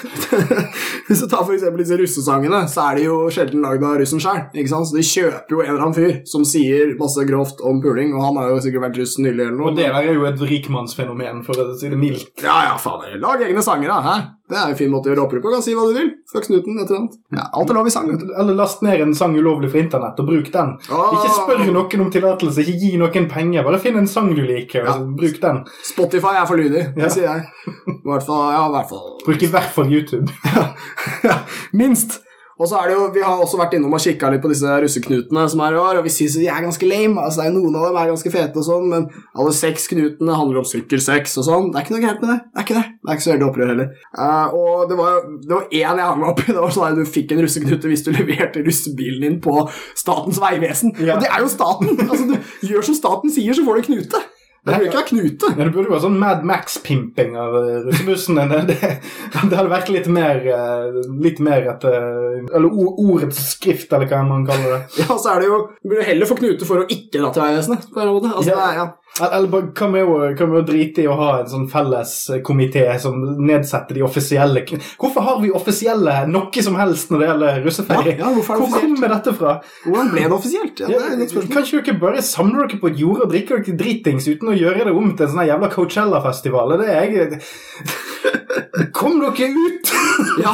hvis 1.07 1.21
du 1.23 1.27
tar 1.31 1.43
for 1.45 1.53
eksempel 1.55 1.83
disse 1.83 1.97
russesangene, 1.99 2.63
så 2.71 2.89
er 2.89 2.99
de 2.99 3.07
jo 3.07 3.17
sjelden 3.33 3.63
lagd 3.65 3.85
av 3.87 3.97
russen 4.01 4.21
sjøl. 4.23 4.43
Så 4.67 4.95
de 4.95 5.05
kjøper 5.07 5.55
jo 5.55 5.61
en 5.63 5.71
eller 5.73 5.85
annen 5.87 5.97
fyr 5.97 6.15
som 6.29 6.45
sier 6.47 6.95
masse 6.99 7.23
grovt 7.29 7.61
om 7.65 7.81
puling, 7.83 8.13
og 8.15 8.25
han 8.27 8.41
har 8.41 8.51
jo 8.53 8.61
sikkert 8.65 8.87
vært 8.89 9.01
russ 9.03 9.17
nylig 9.21 9.35
eller 9.47 9.55
noe. 9.57 9.71
Og 9.71 9.77
det 9.79 9.87
der 9.87 9.99
er 10.01 10.13
jo 10.17 10.25
et 10.29 10.41
rikmannsfenomen, 10.53 11.43
for 11.47 11.59
å 11.63 11.69
si 11.79 11.91
det 11.91 11.99
mildt. 11.99 12.33
Ja, 12.43 12.59
ja, 12.71 12.75
faen. 12.81 13.17
Lag 13.23 13.43
egne 13.47 13.63
sanger, 13.65 13.93
da. 13.93 14.01
Hæ? 14.07 14.17
Det 14.47 14.55
er 14.55 14.69
jo 14.69 14.75
en 14.77 14.79
fin 14.79 14.91
måte 14.93 15.09
å 15.09 15.11
gjøre 15.11 15.23
opprør 15.25 15.41
på. 15.43 15.49
Kan 15.51 15.63
si 15.65 15.73
hva 15.75 15.83
du 15.89 15.97
vil. 15.97 16.09
Fuck 16.31 16.45
snuten, 16.47 16.77
et 16.79 16.87
eller 16.87 17.01
annet. 17.01 17.15
Ja, 17.35 17.49
alt 17.59 17.71
er 17.71 17.75
lov 17.75 17.89
i 17.89 17.91
sang. 17.91 18.07
Eller 18.15 18.55
last 18.55 18.79
ned 18.85 19.01
en 19.03 19.11
sang 19.17 19.33
ulovlig 19.35 19.73
fra 19.73 19.81
internett 19.81 20.21
og 20.23 20.29
bruk 20.29 20.47
den. 20.53 20.69
Åh. 20.87 21.09
Ikke 21.17 21.33
spør 21.35 21.63
noen 21.67 22.03
om 22.05 22.11
tillatelse, 22.13 22.63
ikke 22.63 22.77
gi 22.79 22.91
noen 23.01 23.27
penger. 23.27 23.65
Bare 23.67 23.81
finn 23.83 23.99
en 23.99 24.07
sang 24.07 24.29
du 24.37 24.39
liker, 24.47 24.85
og 24.87 24.87
Ja. 24.87 24.95
bruk 25.19 25.41
den. 25.43 25.59
Spotify 25.83 26.37
er 26.39 26.47
for 26.47 26.55
lydig, 26.63 26.85
det 26.97 27.11
sier 27.13 27.27
jeg. 27.27 27.73
I 27.93 27.99
hvert 28.05 28.27
fall, 28.27 28.45
ja, 28.53 28.63
i 28.67 28.75
hvert 28.75 28.93
fall. 28.93 29.09
Bruk 29.25 29.43
i 29.43 29.51
hvert 29.51 29.75
fall 29.75 29.91
YouTube. 29.93 30.31
ja, 31.27 31.41
minst. 31.73 32.21
Og 32.57 32.65
så 32.65 32.79
er 32.79 32.89
det 32.89 32.95
jo, 32.95 33.03
Vi 33.13 33.21
har 33.21 33.37
også 33.37 33.59
vært 33.59 33.75
innom 33.77 33.93
og 33.93 34.01
kikka 34.01 34.31
litt 34.33 34.41
på 34.41 34.49
disse 34.49 34.77
russeknutene 34.81 35.43
som 35.51 35.61
er 35.61 35.75
i 35.75 35.81
år, 35.81 35.99
og 35.99 36.07
vi 36.07 36.13
syns 36.13 36.37
de 36.39 36.47
er 36.49 36.63
ganske 36.65 36.89
lame. 36.89 37.21
altså 37.21 37.43
det 37.43 37.49
er 37.51 37.55
Noen 37.57 37.77
av 37.77 37.87
dem 37.87 37.99
er 38.01 38.11
ganske 38.11 38.31
fete, 38.33 38.57
og 38.57 38.65
sånn, 38.65 38.87
men 38.89 39.05
alle 39.37 39.53
seks 39.55 39.85
knutene 39.91 40.37
handler 40.39 40.61
om 40.63 40.67
sykkelsex 40.67 41.37
og 41.41 41.47
sånn. 41.47 41.69
Det 41.71 41.79
er 41.79 41.85
ikke 41.85 41.95
noe 41.95 42.05
gærent 42.05 42.23
med 42.23 42.33
det. 42.33 42.39
Det 42.47 42.61
er 42.61 42.67
ikke 42.67 42.79
det. 42.79 42.85
Det 42.97 43.11
er 43.11 43.19
ikke 43.19 43.27
så 43.27 43.33
veldig 43.33 43.47
opprør 43.49 43.71
heller. 43.73 43.91
Uh, 44.17 44.57
og 44.57 44.89
det 44.89 44.97
var, 45.01 45.19
det 45.43 45.53
var 45.53 45.67
én 45.67 46.01
jeg 46.01 46.07
hang 46.07 46.23
meg 46.23 46.31
opp 46.33 46.41
i. 46.43 46.47
Det 46.49 46.63
var 46.63 46.73
sånn 46.77 46.87
at 46.87 46.97
Du 46.97 47.13
fikk 47.17 47.35
en 47.35 47.43
russeknute 47.45 47.93
hvis 47.93 48.05
du 48.07 48.11
leverte 48.17 48.65
russebilen 48.65 49.27
din 49.27 49.37
på 49.43 49.59
Statens 49.93 50.41
vegvesen. 50.41 50.95
Ja. 50.97 51.17
Og 51.17 51.25
det 51.25 51.29
er 51.29 51.45
jo 51.45 51.53
staten! 51.53 51.93
altså 52.07 52.25
Du 52.31 52.73
gjør 52.73 52.89
som 52.89 52.97
staten 52.97 53.33
sier, 53.33 53.53
så 53.53 53.67
får 53.67 53.81
du 53.81 53.91
knute. 53.91 54.25
Det 54.67 54.75
burde 54.75 54.89
ikke 54.89 54.99
ha 54.99 55.07
knute. 55.07 55.49
Ja, 55.55 55.63
det 55.63 55.73
burde 55.75 55.91
være 55.93 56.03
sånn 56.03 56.17
Mad 56.19 56.43
Max-pimping 56.47 57.37
av 57.39 57.55
eh, 57.61 57.79
russebussene. 57.87 58.45
Det, 58.51 58.63
det, 58.67 58.89
det 59.33 59.55
hadde 59.57 59.71
vært 59.71 59.89
litt 59.93 60.07
mer 60.11 60.43
eh, 60.43 60.97
Litt 61.23 61.39
mer 61.43 61.65
et 61.71 61.85
eh, 61.87 62.45
Eller 62.57 62.67
ordets 62.75 63.39
skrift, 63.53 63.91
eller 63.95 64.09
hva 64.11 64.21
man 64.27 64.45
kaller 64.47 64.75
det. 64.75 64.81
Ja, 65.03 65.15
så 65.15 65.33
er 65.35 65.43
det 65.45 65.49
jo 65.51 65.59
Du 65.81 65.91
burde 65.93 66.05
heller 66.09 66.29
få 66.29 66.37
knute 66.39 66.67
for 66.67 66.83
å 66.83 66.87
ikke 66.91 67.21
dra 67.21 67.31
til 67.35 67.45
Vegvesenet. 67.45 67.87
Altså, 67.95 68.47
Ja. 68.47 68.55
det 68.55 68.57
er, 68.67 68.79
ja. 68.83 68.87
Eller 69.21 69.47
bare, 69.51 69.69
Hva 69.73 69.87
med 69.91 70.05
å 70.05 70.17
hva 70.37 70.47
med 70.51 70.67
drite 70.67 71.03
i 71.03 71.07
å 71.09 71.15
ha 71.17 71.29
en 71.41 71.49
sånn 71.49 71.65
felles 71.71 72.13
eh, 72.33 72.41
komité 72.45 72.85
som 73.01 73.17
nedsetter 73.41 73.97
de 73.97 74.05
offisielle 74.05 74.63
Hvorfor 74.99 75.25
har 75.25 75.39
vi 75.41 75.51
offisielle 75.55 76.19
noe 76.29 76.63
som 76.63 76.77
helst 76.79 77.11
når 77.13 77.23
det 77.23 77.29
gjelder 77.31 77.61
russefeiring? 77.65 78.19
Ja, 78.21 78.31
ja, 78.35 78.45
Hvor 78.47 78.73
kommer 78.75 79.13
dette 79.15 79.33
fra? 79.37 79.57
Hvordan 79.85 80.11
ble 80.13 80.25
det 80.27 80.37
offisielt? 80.37 80.83
Ja, 80.83 80.91
det 80.91 80.99
er 80.99 81.15
et 81.15 81.19
godt 81.21 81.33
spørsmål. 81.35 81.53
Kan 81.55 81.67
ikke 81.67 81.85
dere 81.91 82.01
bare 82.03 82.25
samle 82.25 82.65
dere 82.65 82.81
på 82.81 82.91
et 82.91 83.01
jorde 83.01 83.27
og 83.27 83.33
drikke 83.33 83.61
dere 83.61 83.77
dritings 83.81 84.29
uten 84.29 84.53
å 84.53 84.57
gjøre 84.57 84.89
det 84.89 84.95
om 84.95 85.13
til 85.13 85.27
en 85.27 85.33
sånn 85.33 85.49
jævla 85.49 85.71
Coachella-festival? 85.73 86.77
Det 86.81 86.91
er 86.93 87.17
jeg 87.17 87.41
Kom 88.97 89.21
dere 89.23 89.51
ut! 89.53 89.93
Ja, 90.41 90.53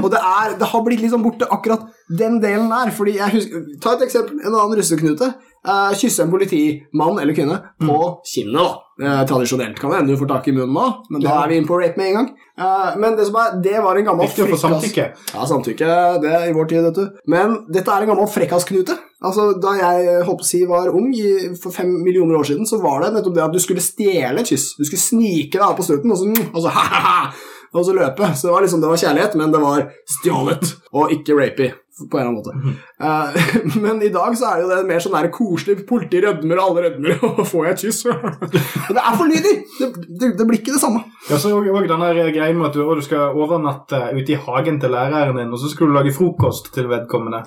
og 0.00 0.08
det, 0.12 0.20
er, 0.20 0.54
det 0.58 0.68
har 0.70 0.82
blitt 0.86 1.02
liksom 1.02 1.22
borte 1.24 1.46
akkurat 1.50 1.86
den 2.06 2.38
delen 2.42 2.70
der. 2.70 2.90
Fordi 2.94 3.16
jeg 3.18 3.34
husker, 3.34 3.64
Ta 3.82 3.94
et 3.96 4.04
eksempel. 4.06 4.40
En 4.42 4.54
annen 4.54 4.78
russeknute. 4.78 5.30
Eh, 5.60 5.90
kysse 6.00 6.22
en 6.24 6.30
politimann 6.32 7.18
eller 7.20 7.34
kvinne 7.36 7.58
på 7.84 7.96
kinnet. 8.24 8.54
da. 8.56 8.78
Eh, 9.00 9.24
tradisjonelt 9.28 9.78
kan 9.80 9.90
det 9.90 9.98
hende 9.98 10.12
du 10.14 10.16
får 10.20 10.28
tak 10.28 10.48
i 10.48 10.52
munnen 10.52 10.72
nå, 10.72 10.86
men 11.10 11.20
da 11.20 11.28
Ja. 11.28 11.42
er 11.44 11.48
vi 11.48 11.56
inne 11.58 11.66
på 11.68 11.76
rape 11.80 11.96
med 11.98 12.06
en 12.08 12.14
gang. 12.14 12.28
Eh, 12.58 12.96
men 12.96 13.16
det 13.16 13.26
er, 13.28 13.60
det 13.62 13.82
var 13.82 13.96
en 13.96 14.04
gammel 14.04 14.26
Viktig 14.26 14.48
få 14.48 14.56
samtykke. 14.56 15.04
Ja, 15.34 15.44
samtykke. 15.44 16.20
Det 16.22 16.32
er 16.32 16.48
i 16.48 16.52
vår 16.56 16.68
tid, 16.68 16.82
vet 16.84 16.94
du. 16.94 17.10
Men 17.26 17.66
dette 17.70 17.88
er 17.92 18.02
en 18.02 18.08
gammel 18.08 18.26
frekkasknute. 18.28 18.96
Altså, 19.22 19.60
Da 19.60 19.74
jeg 19.76 20.24
håper 20.24 20.40
å 20.40 20.44
si 20.48 20.64
var 20.64 20.88
ung, 20.88 21.12
i, 21.14 21.54
for 21.60 21.70
fem 21.70 21.92
millioner 22.04 22.38
år 22.40 22.44
siden, 22.44 22.64
så 22.66 22.80
var 22.80 23.00
det 23.02 23.12
nettopp 23.14 23.34
det 23.34 23.44
at 23.44 23.52
du 23.52 23.58
skulle 23.60 23.80
stjele 23.84 24.40
et 24.40 24.46
kyss. 24.48 24.76
Du 24.78 24.84
skulle 24.84 25.00
snike 25.00 25.52
deg 25.52 25.60
av 25.62 25.76
på 25.76 25.84
snuten, 25.84 26.10
og 26.10 26.16
så, 26.16 26.24
mm, 26.24 26.54
og 26.54 26.62
så 26.62 26.68
ha-ha-ha, 26.76 27.32
og 27.74 27.84
så 27.84 27.92
løpe. 27.94 28.32
Så 28.34 28.48
det 28.48 28.52
var 28.56 28.62
liksom, 28.64 28.80
det 28.80 28.88
var 28.88 28.96
kjærlighet, 28.96 29.34
men 29.36 29.52
det 29.52 29.60
var 29.60 29.90
stjålet, 30.08 30.74
og 30.92 31.10
ikke 31.12 31.36
rapey. 31.36 31.72
På 32.10 32.20
en 32.20 32.26
eller 32.26 32.30
annen 32.30 32.40
måte. 32.40 32.52
Uh, 33.00 33.80
men 33.84 34.02
i 34.06 34.12
dag 34.14 34.36
så 34.38 34.50
er 34.50 34.60
det 34.60 34.64
jo 34.64 34.70
det 34.72 34.88
mer 34.88 35.04
sånn 35.04 35.16
der 35.16 35.30
koselig 35.34 35.84
politi 35.88 36.22
rødmer, 36.24 36.58
og 36.58 36.70
alle 36.70 36.84
rødmer, 36.86 37.18
og 37.28 37.40
får 37.48 37.68
jeg 37.68 37.76
et 37.76 37.84
kyss? 37.86 38.02
Det 38.94 38.98
er 39.00 39.16
for 39.16 39.28
lydig! 39.30 39.54
Det, 39.78 39.88
det, 40.20 40.32
det 40.38 40.46
blir 40.48 40.60
ikke 40.60 40.74
det 40.74 40.82
samme. 40.82 41.04
Ja, 41.28 41.38
så 41.38 41.52
er 41.52 41.70
og 41.70 41.88
den 41.90 42.34
greien 42.34 42.58
med 42.58 42.70
at 42.70 42.76
du, 42.78 42.82
du 42.96 43.04
skal 43.04 43.36
overnatte 43.36 44.00
ute 44.16 44.34
i 44.34 44.40
hagen 44.46 44.80
til 44.82 44.94
læreren 44.94 45.38
din, 45.38 45.52
og 45.52 45.60
så 45.62 45.70
skal 45.70 45.90
du 45.90 45.96
lage 45.96 46.14
frokost 46.16 46.72
til 46.74 46.88
vedkommende. 46.90 47.42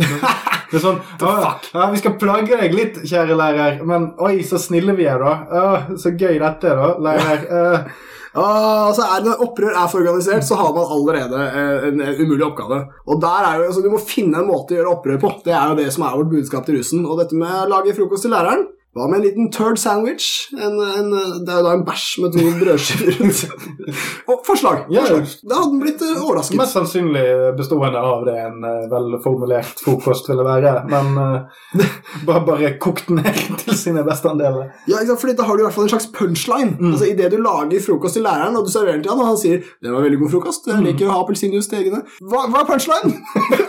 Det 0.74 0.79
er 0.79 0.86
sånn 0.88 1.01
«Å, 1.22 1.33
ja, 1.74 1.83
Vi 1.91 2.00
skal 2.01 2.15
plage 2.22 2.57
deg 2.57 2.74
litt, 2.74 3.03
kjære 3.05 3.38
lærer, 3.38 3.83
men 3.86 4.13
oi, 4.24 4.39
så 4.48 4.57
snille 4.62 4.95
vi 4.98 5.05
er, 5.10 5.22
da. 5.22 5.36
Å, 5.43 6.00
så 6.01 6.15
gøy 6.15 6.39
dette 6.41 6.72
er, 6.72 6.79
da, 6.79 6.95
lærer. 7.10 7.45
Eh, 7.45 8.10
Ah, 8.34 8.90
altså 8.90 9.06
er 9.06 9.25
det, 9.25 9.34
opprør 9.46 9.75
er 9.78 9.90
for 9.92 10.02
organisert, 10.02 10.46
så 10.48 10.58
har 10.58 10.72
man 10.74 10.90
allerede 10.96 11.42
eh, 11.46 11.84
en, 11.92 12.00
umulig 12.24 12.46
oppgave. 12.48 12.80
Og 13.06 13.20
der 13.22 13.50
er 13.50 13.60
jo, 13.60 13.68
altså, 13.70 13.84
Du 13.86 13.92
må 13.94 14.00
finne 14.02 14.42
en 14.42 14.50
måte 14.50 14.74
å 14.74 14.80
gjøre 14.80 14.96
opprør 14.96 15.20
på. 15.22 15.34
Det 15.46 15.54
er 15.54 15.70
jo 15.70 15.78
det 15.78 15.90
som 15.94 16.08
er 16.08 16.16
vårt 16.18 16.32
budskap 16.32 16.66
til 16.66 16.80
russen. 16.80 17.06
Og 17.06 17.22
dette 17.22 17.38
med 17.38 17.54
å 17.62 17.70
lage 17.70 17.94
frokost 17.98 18.25
til 18.25 18.34
læreren 18.34 18.66
Hva 18.93 19.07
med 19.09 19.17
en 19.17 19.23
liten 19.25 19.47
turd 19.50 19.79
sandwich? 19.81 20.51
En, 20.53 20.75
en, 20.77 21.07
det 21.41 21.50
er 21.50 21.62
jo 21.62 21.65
da 21.65 21.71
en 21.73 21.85
bæsj 21.88 22.09
med 22.21 22.35
to 22.35 22.43
brødskiver 22.59 23.15
rundt. 23.17 23.39
Og 24.29 24.43
forslag! 24.45 24.83
Ja. 24.93 25.01
forslag. 25.07 25.31
Da 25.50 25.57
hadde 25.57 25.71
den 25.71 25.79
blitt 25.81 26.03
eh, 26.05 26.19
overrasket. 26.21 26.59
Mest 26.59 26.77
sannsynlig 26.77 27.23
bestående 27.57 27.97
av 27.97 28.21
det 28.27 28.35
en 28.38 28.67
eh, 28.69 28.83
velformulert 28.91 29.81
frokost 29.81 30.29
ville 30.29 30.45
være. 30.45 30.75
Men 30.91 31.09
uh, 31.23 31.88
bare, 32.27 32.43
bare 32.45 32.71
kokt 32.83 33.09
ned 33.09 33.41
til 33.63 33.79
sine 33.79 34.05
beste 34.05 34.29
andeler. 34.29 34.69
Ja, 34.85 35.01
ikke 35.01 35.15
sant? 35.15 35.23
Fordi 35.25 35.35
Da 35.41 35.50
har 35.50 35.57
du 35.57 35.63
i 35.63 35.67
hvert 35.67 35.77
fall 35.79 35.88
en 35.88 35.93
slags 35.95 36.07
punchline. 36.13 36.77
Mm. 36.77 36.93
Altså 36.93 37.09
Idet 37.09 37.33
du 37.33 37.39
lager 37.41 37.81
frokost 37.88 38.19
til 38.19 38.27
læreren, 38.29 38.62
og 38.62 38.69
du 38.69 38.71
serverer 38.75 39.00
den 39.00 39.07
til 39.07 39.15
han, 39.15 39.25
og 39.25 39.31
han 39.31 39.41
sier 39.41 39.65
'Det 39.81 39.89
var 39.89 40.05
veldig 40.05 40.21
god 40.21 40.33
frokost. 40.35 40.69
Mm. 40.69 40.73
Jeg 40.75 40.85
liker 40.91 41.09
å 41.09 41.15
ha 41.15 41.25
appelsinjuice 41.25 41.69
til 41.73 41.81
eggene'. 41.81 42.05
Hva, 42.29 42.45
hva 42.45 42.62
er 42.62 42.69
punchline? 42.69 43.09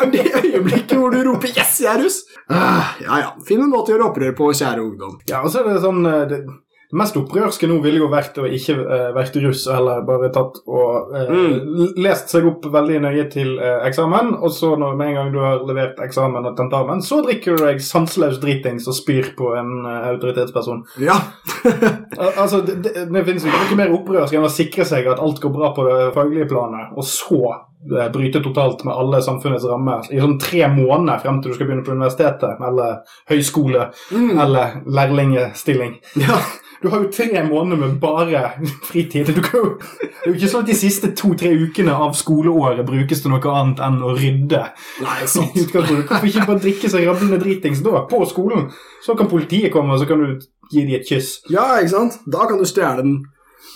er 0.04 0.12
det 0.12 0.28
øyeblikket 0.44 0.96
hvor 1.00 1.16
du 1.16 1.20
roper 1.30 1.48
'Yes, 1.48 1.80
jeg 1.80 1.94
er 1.96 2.04
russ'? 2.04 2.20
Ah, 2.50 2.92
ja, 3.00 3.18
ja. 3.24 3.28
Finn 3.48 3.64
en 3.64 3.72
måte 3.72 3.88
å 3.88 3.96
gjøre 3.96 4.10
opprør 4.12 4.36
på, 4.36 4.52
kjære 4.52 4.84
ungdom. 4.84 5.13
Ja, 5.30 5.42
og 5.44 5.50
så 5.52 5.62
er 5.62 5.72
det 5.72 5.82
sånn 5.84 6.04
eh, 6.06 6.22
det, 6.30 6.44
det 6.94 7.00
mest 7.00 7.16
opprørske 7.18 7.66
nå 7.66 7.80
ville 7.82 7.98
jo 7.98 8.06
vært 8.12 8.36
å 8.38 8.44
ikke 8.46 8.74
uh, 8.78 9.08
vært 9.16 9.34
russ, 9.42 9.64
eller 9.72 10.04
bare 10.06 10.28
tatt 10.30 10.60
og 10.68 11.08
uh, 11.10 11.24
Mm. 11.24 11.94
lest 12.04 12.30
seg 12.30 12.46
opp 12.46 12.68
veldig 12.70 13.00
nøye 13.02 13.24
til 13.32 13.56
uh, 13.58 13.80
eksamen, 13.88 14.34
og 14.36 14.52
så 14.54 14.74
når 14.78 14.94
med 15.00 15.10
en 15.10 15.16
gang 15.18 15.32
du 15.34 15.40
har 15.42 15.64
levert 15.66 15.98
eksamen 16.04 16.46
og 16.46 16.54
tentamen, 16.60 17.02
så 17.02 17.18
drikker 17.24 17.56
du 17.56 17.64
deg 17.64 17.82
sanseløs 17.82 18.38
dritings 18.42 18.86
og 18.86 18.94
spyr 18.94 19.32
på 19.34 19.54
en 19.58 19.72
autoritetsperson. 19.88 20.84
Ja. 21.02 21.18
Al 22.20 22.30
altså, 22.44 22.60
det, 22.62 22.78
det, 22.84 23.08
det 23.10 23.26
finnes 23.26 23.48
jo 23.48 23.56
ikke 23.64 23.80
mer 23.80 23.94
opprørsk 23.96 24.38
enn 24.38 24.46
å 24.46 24.52
sikre 24.52 24.86
seg 24.86 25.08
at 25.10 25.22
alt 25.24 25.42
går 25.42 25.56
bra 25.56 25.72
på 25.74 25.88
det 25.88 26.12
faglige 26.14 26.50
planet, 26.52 26.94
og 26.94 27.08
så 27.08 27.40
bryte 28.12 28.40
totalt 28.42 28.84
med 28.84 28.94
alle 28.94 29.20
samfunnets 29.22 29.64
rammer 29.68 30.06
i 30.10 30.20
sånn 30.22 30.38
tre 30.40 30.66
måneder 30.72 31.20
frem 31.22 31.40
til 31.42 31.52
du 31.52 31.56
skal 31.58 31.66
begynne 31.68 31.84
på 31.86 31.92
universitetet, 31.96 32.60
eller 32.64 33.00
høyskole, 33.30 33.90
Mm. 34.12 34.38
eller 34.40 34.80
lærlingestilling. 34.86 35.98
ja. 36.16 36.38
Du 36.84 36.90
har 36.90 37.00
jo 37.00 37.08
tre 37.08 37.40
måneder 37.48 37.76
med 37.80 37.92
bare 38.00 38.50
fritid. 38.84 39.26
Du 39.32 39.40
kan 39.40 39.54
jo, 39.62 39.68
det 39.78 40.26
er 40.26 40.26
jo 40.28 40.32
ikke 40.34 40.48
sånn 40.52 40.64
at 40.66 40.68
de 40.68 40.74
siste 40.76 41.08
to-tre 41.16 41.48
ukene 41.56 41.94
av 41.96 42.12
skoleåret 42.18 42.84
brukes 42.84 43.22
til 43.24 43.32
noe 43.32 43.40
annet 43.56 43.80
enn 43.80 44.02
å 44.04 44.10
rydde. 44.18 44.60
Nei, 45.00 45.24
sant. 45.24 45.56
Hvorfor 45.72 46.26
ikke 46.28 46.44
bare 46.44 46.60
drikke 46.60 46.90
seg 46.92 47.06
rablende 47.08 47.38
dritings 47.40 47.80
da, 47.86 48.02
på 48.10 48.20
skolen? 48.28 48.66
Så 49.06 49.16
kan 49.16 49.30
politiet 49.32 49.72
komme, 49.72 49.94
og 49.96 50.02
så 50.02 50.10
kan 50.10 50.20
du 50.26 50.34
gi 50.74 50.84
dem 50.84 50.92
et 50.98 51.08
kyss. 51.08 51.38
Ja, 51.48 51.70
ikke 51.80 51.94
sant? 51.94 52.18
Da 52.28 52.44
kan 52.50 52.60
du 52.60 52.68
stjele 52.68 53.00
den. 53.00 53.16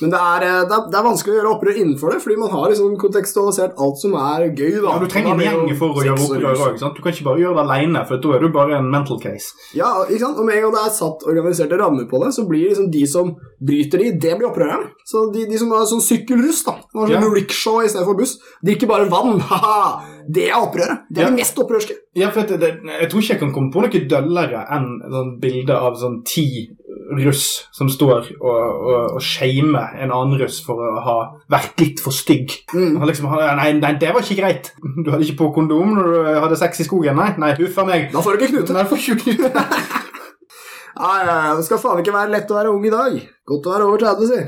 Men 0.01 0.11
det 0.15 0.19
er, 0.21 0.45
eh, 0.47 0.61
det, 0.69 0.75
er, 0.77 0.83
det 0.93 0.99
er 1.01 1.07
vanskelig 1.09 1.33
å 1.35 1.39
gjøre 1.41 1.53
opprør 1.57 1.79
innenfor 1.83 2.13
det, 2.15 2.21
fordi 2.23 2.37
man 2.39 2.51
har 2.53 2.69
liksom 2.71 2.93
kontekstualisert 3.03 3.79
alt 3.83 3.99
som 3.99 4.15
er 4.15 4.45
gøy. 4.55 4.77
da. 4.83 4.93
Ja, 4.95 4.99
du 5.03 5.07
trenger 5.11 5.33
en 5.35 5.43
gjeng 5.43 5.73
for 5.81 5.91
å 5.99 6.05
gjøre 6.07 6.23
opprør 6.27 6.63
òg. 6.69 6.79
Du 6.99 7.03
kan 7.03 7.13
ikke 7.15 7.27
bare 7.27 7.43
gjøre 7.43 7.57
det 7.59 7.65
alene, 7.67 8.05
for 8.07 8.23
da 8.23 8.35
er 8.37 8.45
du 8.45 8.49
bare 8.55 8.79
en 8.79 8.91
mental 8.93 9.19
case. 9.23 9.53
Ja, 9.75 9.91
ikke 10.07 10.23
sant? 10.23 10.39
Og 10.39 10.47
med 10.47 10.57
en 10.61 10.69
gang 10.69 10.77
det 10.79 10.85
er 10.87 10.95
satt 10.99 11.27
organiserte 11.27 11.81
rammer 11.81 12.07
på 12.11 12.23
det, 12.25 12.31
så 12.37 12.47
blir 12.49 12.69
liksom 12.71 12.91
de 12.95 13.05
som 13.11 13.35
bryter 13.59 13.99
de, 14.05 14.13
det 14.23 14.37
blir 14.39 14.49
opprørerne. 14.53 14.93
Så 15.09 15.25
de, 15.35 15.47
de 15.51 15.59
som 15.59 15.73
har 15.75 15.87
sånn 15.91 16.05
sykkelruss, 16.05 16.63
da, 16.69 16.77
som 16.93 17.03
har 17.03 17.11
sånn 17.11 17.27
Ja. 17.29 17.35
rickshaw 17.35 17.83
i 17.83 17.89
stedet 17.91 18.07
for 18.07 18.15
buss, 18.19 18.37
drikker 18.63 18.87
bare 18.91 19.11
vann. 19.11 19.41
Haha! 19.51 20.05
Det 20.29 20.51
er 20.51 20.59
opprøret. 20.61 21.07
Det 21.11 21.23
er 21.23 21.27
Ja. 21.27 21.31
det 21.33 21.41
mest 21.41 21.57
opprørske. 21.59 21.95
Ja, 22.19 22.29
for 22.31 22.43
det, 22.47 22.59
det, 22.61 22.71
Jeg 22.85 23.09
tror 23.11 23.23
ikke 23.23 23.33
jeg 23.35 23.41
kan 23.41 23.53
komme 23.55 23.73
på 23.73 23.81
noe 23.83 24.03
døllere 24.11 24.65
enn 24.77 24.89
sånn 25.11 25.31
bilde 25.41 25.75
av 25.75 25.97
sånn 25.97 26.21
ti 26.29 26.69
russ 27.17 27.69
som 27.73 27.89
står 27.91 28.29
og, 28.41 28.49
og, 28.51 29.15
og 29.17 29.23
shamer 29.25 29.97
en 29.97 30.13
annen 30.13 30.37
russ 30.43 30.59
for 30.65 30.81
å 30.83 30.91
ha 31.05 31.17
vært 31.51 31.81
litt 31.81 32.03
for 32.05 32.15
stygg. 32.15 32.53
Mm. 32.75 32.99
Han 33.01 33.09
liksom, 33.09 33.31
nei, 33.33 33.71
nei, 33.81 33.93
det 34.01 34.13
var 34.15 34.25
ikke 34.25 34.41
greit. 34.41 34.73
Du 34.83 35.11
hadde 35.13 35.25
ikke 35.25 35.41
på 35.43 35.53
kondom 35.57 35.95
når 35.97 36.11
du 36.13 36.19
hadde 36.45 36.61
sex 36.61 36.83
i 36.83 36.89
skogen? 36.89 37.17
Nei, 37.19 37.31
nei, 37.41 37.55
huff 37.61 37.79
a 37.81 37.87
meg. 37.89 38.11
Da 38.13 38.25
får 38.25 38.37
du 38.37 38.45
ikke 38.45 38.55
knute. 38.57 38.77
Nei, 38.77 38.87
får 38.91 39.03
tjukt. 39.07 39.31
ikke 39.33 39.53
ja, 40.99 41.15
ja, 41.25 41.39
det 41.57 41.65
skal 41.69 41.83
faen 41.83 42.03
ikke 42.03 42.17
være 42.17 42.35
lett 42.35 42.53
å 42.53 42.59
være 42.59 42.75
ung 42.75 42.85
i 42.87 42.95
dag. 42.95 43.21
Godt 43.49 43.71
å 43.71 43.77
være 43.77 43.89
over 43.89 44.05
30, 44.05 44.33
si. 44.33 44.43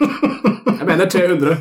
Jeg 0.80 0.88
mener 0.88 1.08
300. 1.10 1.56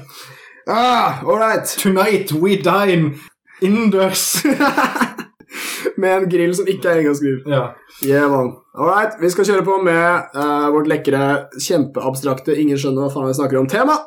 Ah, 0.69 1.23
all 1.25 1.39
right. 1.39 1.65
Tonight 1.65 2.31
we 2.31 2.55
dine 2.55 3.15
innendørs. 3.61 4.43
Med 6.01 6.15
en 6.15 6.29
grill 6.29 6.53
som 6.56 6.68
ikke 6.70 6.89
er 6.89 7.01
engangsgrill. 7.01 7.41
ja. 7.50 7.63
Yeah, 8.06 8.29
man. 8.32 8.53
All 8.79 9.10
vi 9.22 9.29
skal 9.34 9.48
kjøre 9.50 9.65
på 9.68 9.79
med 9.84 10.36
uh, 10.36 10.70
vårt 10.72 10.88
lekre, 10.88 11.50
kjempeabstrakte, 11.60 12.56
ingen 12.56 12.79
skjønner 12.79 13.08
hva 13.08 13.13
faen 13.13 13.27
vi 13.32 13.38
snakker 13.39 13.60
om, 13.60 13.68
tema. 13.68 13.98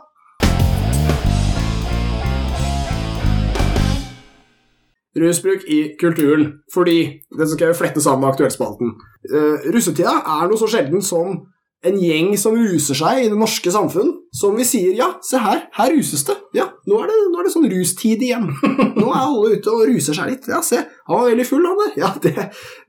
Rusbruk 5.18 5.66
i 5.68 5.80
kulturen. 6.00 6.46
Fordi 6.72 6.98
det 7.38 7.48
skal 7.50 7.68
jeg 7.68 7.76
flette 7.76 8.00
sammen 8.00 8.24
med 8.24 8.32
aktuellspalten. 8.32 8.94
Uh, 9.28 9.72
russetida 9.74 10.14
er 10.38 10.48
noe 10.48 10.60
så 10.60 10.70
sjelden 10.72 11.04
som 11.04 11.42
en 11.82 11.96
gjeng 11.98 12.34
som 12.38 12.54
ruser 12.54 12.96
seg 12.98 13.24
i 13.24 13.30
det 13.30 13.38
norske 13.38 13.72
samfunn, 13.74 14.12
som 14.34 14.54
vi 14.54 14.66
sier 14.66 14.94
ja, 14.94 15.08
se 15.24 15.40
her, 15.42 15.64
her 15.74 15.90
ruses 15.96 16.22
det. 16.28 16.36
Ja, 16.54 16.68
nå 16.86 17.00
er 17.02 17.10
det, 17.10 17.16
nå 17.32 17.40
er 17.40 17.48
det 17.48 17.54
sånn 17.54 17.70
rustid 17.72 18.22
igjen. 18.22 18.46
Nå 19.00 19.08
er 19.08 19.18
alle 19.18 19.56
ute 19.56 19.72
og 19.72 19.88
ruser 19.90 20.16
seg 20.16 20.30
litt. 20.30 20.46
Ja, 20.50 20.60
se, 20.64 20.84
han 21.08 21.18
var 21.18 21.30
veldig 21.32 21.48
full, 21.48 21.66
han 21.66 21.80
der. 21.80 21.96
Ja, 22.04 22.12
det, 22.22 22.34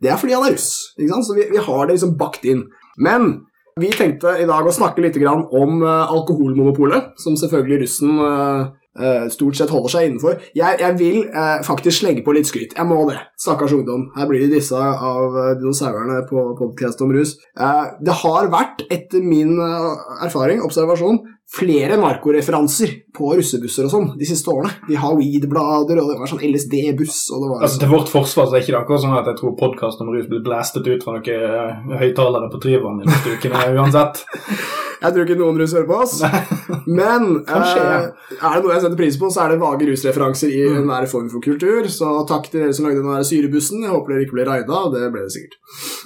det 0.03 0.13
er 0.13 0.21
fordi 0.21 0.37
han 0.37 0.45
er 0.45 0.53
russ. 0.55 0.69
Så 0.93 1.37
vi, 1.37 1.47
vi 1.49 1.63
har 1.65 1.87
det 1.87 1.97
liksom 1.97 2.13
bakt 2.19 2.45
inn. 2.49 2.67
Men 3.01 3.33
vi 3.81 3.89
tenkte 3.95 4.35
i 4.37 4.45
dag 4.49 4.67
å 4.67 4.75
snakke 4.75 5.01
litt 5.01 5.17
om 5.17 5.81
eh, 5.81 6.13
alkoholmonopolet, 6.13 7.15
som 7.23 7.37
selvfølgelig 7.39 7.81
russen 7.87 8.19
eh, 8.99 9.27
stort 9.33 9.57
sett 9.57 9.73
holder 9.73 9.93
seg 9.93 10.07
innenfor. 10.09 10.39
Jeg, 10.57 10.79
jeg 10.81 10.97
vil 10.99 11.19
uh, 11.33 11.59
faktisk 11.65 12.01
slenge 12.01 12.23
på 12.25 12.35
litt 12.35 12.49
skryt. 12.49 12.75
Jeg 12.77 12.89
må 12.89 13.03
det. 13.09 13.19
Stakkars 13.39 13.75
ungdom. 13.75 14.09
Her 14.17 14.29
blir 14.29 14.45
de 14.45 14.51
dissa 14.55 14.81
av 14.93 15.37
uh, 15.37 15.53
dinosaurene 15.59 16.23
på 16.29 16.47
podkast 16.59 17.01
om 17.05 17.13
rus. 17.15 17.37
Det 18.03 18.17
har 18.23 18.51
vært, 18.53 18.85
etter 18.93 19.23
min 19.23 19.55
erfaring, 19.59 20.61
observasjon, 20.65 21.21
flere 21.53 21.97
narkoreferanser 22.01 22.93
på 23.13 23.33
russebusser 23.37 23.85
og 23.85 23.91
sånn 23.93 24.07
de 24.17 24.27
siste 24.27 24.49
årene. 24.49 24.71
De 24.87 24.97
har 24.97 25.13
weed-blader, 25.17 25.99
og 26.01 26.09
det 26.09 26.17
var 26.21 26.31
sånn 26.31 26.41
LSD-buss, 26.47 27.27
og 27.33 27.43
det 27.43 27.51
var 27.51 27.67
Altså 27.67 27.81
Til 27.83 27.91
vårt 27.93 28.13
forsvar 28.13 28.47
så 28.47 28.57
er 28.57 28.63
ikke 28.63 28.73
det 28.73 28.79
akkurat 28.81 29.03
sånn 29.05 29.17
at 29.19 29.29
jeg 29.29 29.39
tror 29.41 29.59
podkasten 29.59 30.07
om 30.07 30.15
rus 30.15 30.29
blir 30.31 30.41
blastet 30.45 30.87
ut 30.89 31.05
fra 31.05 31.19
noen 31.19 31.99
høyttalere 32.01 32.49
på 32.53 32.63
Tryvann 32.63 33.03
i 33.03 33.11
neste 33.11 33.37
uke 33.37 33.53
uansett. 33.77 34.25
Jeg 35.03 35.13
tror 35.15 35.25
ikke 35.27 35.39
noen 35.41 35.57
rus 35.59 35.73
hører 35.75 35.87
på 35.89 35.97
oss. 36.03 36.15
Men 36.87 37.25
Kanskje, 37.49 37.81
ja. 37.83 37.97
eh, 38.07 38.37
er 38.39 38.55
det 38.55 38.63
noe 38.63 38.73
jeg 38.77 38.83
setter 38.85 38.99
pris 38.99 39.17
på, 39.19 39.29
så 39.33 39.43
er 39.45 39.53
det 39.53 39.59
vage 39.63 39.87
rusreferanser 39.89 40.49
i 40.53 40.61
Mm. 40.63 40.77
enhver 40.83 41.07
form 41.11 41.27
for 41.29 41.43
kultur. 41.43 41.85
Så 41.91 42.07
takk 42.29 42.47
til 42.49 42.63
dere 42.63 42.73
som 42.73 42.85
lagde 42.87 43.01
den 43.03 43.09
der 43.11 43.25
syrebussen. 43.27 43.83
Jeg 43.83 43.91
håper 43.91 44.13
dere 44.15 44.23
ikke 44.25 44.37
ble 44.37 44.45
raida. 44.47 44.79
Det 44.93 45.03
ble 45.13 45.25
det 45.27 45.33
sikkert. 45.35 45.57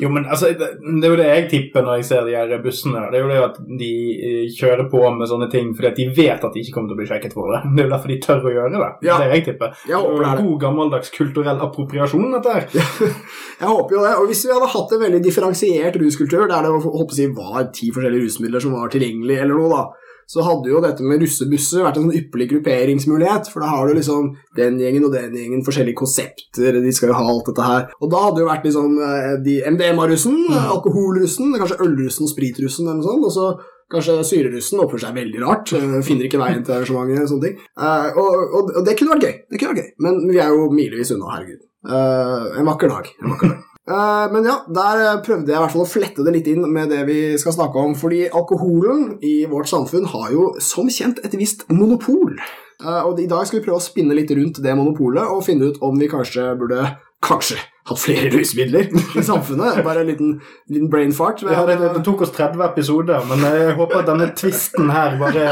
Jo, 0.02 0.10
men 0.14 0.26
altså, 0.26 0.50
det, 0.58 0.70
det 0.82 1.06
er 1.08 1.14
jo 1.14 1.20
det 1.22 1.28
jeg 1.30 1.46
tipper 1.52 1.86
når 1.86 2.00
jeg 2.02 2.08
ser 2.10 2.26
de 2.28 2.36
her 2.38 2.62
bussene. 2.64 3.04
Det 3.14 3.20
er 3.20 3.24
jo 3.26 3.30
det 3.32 3.40
at 3.46 3.60
de 3.84 3.92
eh, 4.18 4.44
kjører 4.58 4.90
på 4.92 5.04
med 5.18 5.30
sånne 5.30 5.50
ting 5.54 5.72
fordi 5.78 5.92
at 5.92 5.98
de 6.02 6.08
vet 6.18 6.44
at 6.48 6.54
de 6.58 6.64
ikke 6.64 6.74
kommer 6.76 6.90
til 6.92 6.98
å 6.98 7.02
bli 7.04 7.10
sjekket 7.12 7.36
for 7.38 7.54
det. 7.54 7.62
Det 7.78 7.84
er 7.84 7.88
jo 7.90 7.94
derfor 7.94 8.14
de 8.14 8.20
tør 8.26 8.48
å 8.50 8.54
gjøre 8.58 8.74
det. 8.74 8.90
Ja. 9.08 9.18
Det 9.22 9.28
er 9.30 9.36
jeg 9.38 9.46
tipper. 9.52 9.78
Jeg 9.88 10.02
håper 10.02 10.24
det 10.26 10.32
er. 10.34 10.42
God 10.48 10.58
gammeldags 10.66 11.14
kulturell 11.14 11.62
appropriasjon, 11.68 12.28
dette 12.38 12.58
her. 12.58 12.68
Jeg 13.62 13.66
håper 13.72 13.96
jo 13.96 14.02
det. 14.06 14.12
Og 14.22 14.28
hvis 14.30 14.44
vi 14.46 14.52
hadde 14.54 14.68
hatt 14.70 14.92
en 14.94 15.00
veldig 15.02 15.20
differensiert 15.26 15.96
ruskultur, 15.98 16.44
der 16.50 16.66
det 16.68 16.70
å, 16.70 16.78
å 17.02 17.06
si, 17.10 17.26
var 17.34 17.64
ti 17.74 17.88
forskjellige 17.96 18.28
rusmidler 18.28 18.62
som 18.62 18.76
var 18.78 18.87
tilgjengelig, 18.94 19.40
eller 19.44 19.58
noe, 19.58 19.70
da, 19.72 20.08
så 20.28 20.44
hadde 20.44 20.68
jo 20.74 20.82
dette 20.84 21.06
med 21.08 21.22
russebusser 21.24 21.86
vært 21.86 22.00
en 22.00 22.10
sånn 22.10 22.18
ypperlig 22.20 22.50
grupperingsmulighet. 22.52 23.48
For 23.52 23.64
da 23.64 23.70
har 23.72 23.88
du 23.88 23.96
liksom 23.96 24.34
den 24.58 24.80
gjengen 24.82 25.06
og 25.08 25.14
den 25.16 25.38
gjengen, 25.40 25.64
forskjellige 25.64 26.00
konsepter, 26.02 26.82
de 26.84 26.92
skal 26.96 27.14
jo 27.14 27.20
ha 27.20 27.30
alt 27.32 27.48
dette 27.48 27.68
her. 27.68 27.86
Og 28.02 28.12
da 28.12 28.26
hadde 28.26 28.44
jo 28.44 28.50
vært 28.50 28.68
liksom 28.68 28.98
eh, 29.08 29.30
de 29.46 29.56
MDMA-russen, 29.72 30.36
alkoholrussen, 30.66 31.56
kanskje 31.56 31.80
ølrussen 31.86 32.28
og 32.28 32.34
spritrussen 32.34 32.90
eller 32.90 33.00
noe 33.00 33.08
sånt. 33.08 33.28
og 33.32 33.36
så 33.40 33.74
Kanskje 33.88 34.18
syrerussen 34.28 34.82
oppfører 34.84 35.06
seg 35.06 35.16
veldig 35.16 35.42
rart, 35.46 35.72
eh, 35.78 35.94
finner 36.04 36.28
ikke 36.28 36.42
veien 36.42 36.60
til 36.60 36.76
arrangementet. 36.76 37.24
og 37.24 37.30
sånne 37.32 37.46
ting. 37.46 37.62
Eh, 37.80 38.20
og, 38.20 38.42
og, 38.52 38.74
og 38.82 38.84
det 38.84 38.98
kunne 39.00 39.16
vært 39.16 39.30
gøy, 39.30 39.38
det 39.48 39.62
kunne 39.62 39.72
vært 39.72 39.86
gøy. 39.86 39.94
men 40.04 40.20
vi 40.28 40.42
er 40.44 40.52
jo 40.52 40.68
milevis 40.76 41.16
unna, 41.16 41.32
herregud. 41.38 41.64
En 41.88 42.68
vakker 42.68 42.92
dag. 42.92 43.08
En 43.24 43.32
vakker 43.32 43.54
dag. 43.54 43.64
Eh, 43.88 44.26
men 44.34 44.48
ja, 44.48 44.60
der 44.68 45.02
eh, 45.06 45.20
prøvde 45.24 45.54
jeg 45.54 45.56
i 45.56 45.64
hvert 45.64 45.74
fall 45.74 45.86
å 45.86 45.90
flette 45.90 46.26
det 46.26 46.34
litt 46.36 46.48
inn 46.52 46.66
med 46.68 46.92
det 46.92 47.06
vi 47.08 47.20
skal 47.40 47.56
snakke 47.56 47.80
om. 47.80 47.96
Fordi 48.00 48.26
alkoholen 48.28 49.18
i 49.24 49.40
vårt 49.50 49.72
samfunn 49.72 50.10
har 50.12 50.32
jo 50.36 50.50
som 50.64 50.92
kjent 50.92 51.22
et 51.24 51.38
visst 51.40 51.64
monopol. 51.72 52.36
Eh, 52.84 53.02
og 53.02 53.22
i 53.24 53.30
dag 53.32 53.48
skal 53.48 53.62
vi 53.62 53.66
prøve 53.66 53.80
å 53.80 53.88
spinne 53.88 54.18
litt 54.18 54.34
rundt 54.36 54.60
det 54.64 54.76
monopolet 54.78 55.32
og 55.32 55.46
finne 55.48 55.72
ut 55.72 55.80
om 55.86 55.98
vi 56.00 56.12
kanskje 56.12 56.54
burde 56.60 56.96
Kanskje 57.18 57.56
hatt 57.90 57.98
flere 57.98 58.30
rusmidler 58.30 58.92
i 59.18 59.24
samfunnet. 59.26 59.80
Bare 59.82 60.04
en 60.04 60.10
liten, 60.12 60.36
liten 60.70 60.92
brain 60.92 61.10
fart. 61.18 61.42
Ja, 61.42 61.64
det, 61.66 61.80
det 61.82 62.04
tok 62.06 62.22
oss 62.22 62.34
30 62.36 62.62
episoder, 62.68 63.24
men 63.26 63.42
jeg 63.42 63.74
håper 63.80 64.04
at 64.04 64.12
denne 64.12 64.28
tvisten 64.38 64.92
her 64.94 65.18
bare 65.18 65.48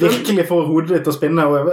virkelig 0.06 0.46
får 0.48 0.66
hodet 0.68 0.90
ditt 0.92 1.06
til 1.06 1.12
å 1.12 1.16
spinne. 1.16 1.46
Og, 1.46 1.70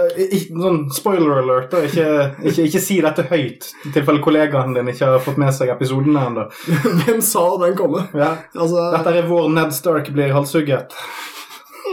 sånn 0.62 0.80
spoiler 0.94 1.42
alert, 1.42 1.68
da. 1.72 1.82
Ikke, 1.88 2.06
ikke, 2.44 2.68
ikke 2.68 2.84
si 2.84 3.00
dette 3.04 3.26
høyt, 3.30 3.68
i 3.86 3.92
tilfelle 3.94 4.22
kollegaen 4.24 4.76
din 4.76 4.92
ikke 4.92 5.12
har 5.14 5.24
fått 5.24 5.40
med 5.42 5.54
seg 5.56 5.72
episodene 5.74 6.26
ennå. 6.30 6.46
Hvem 7.02 7.20
sa 7.24 7.44
den 7.62 7.76
komme? 7.78 8.06
Ja. 8.16 8.34
Altså, 8.56 8.88
Dette 8.96 9.18
er 9.18 9.28
vår 9.30 9.52
Ned 9.56 9.76
Stark 9.76 10.10
blir 10.14 10.34
halshugget. 10.36 10.96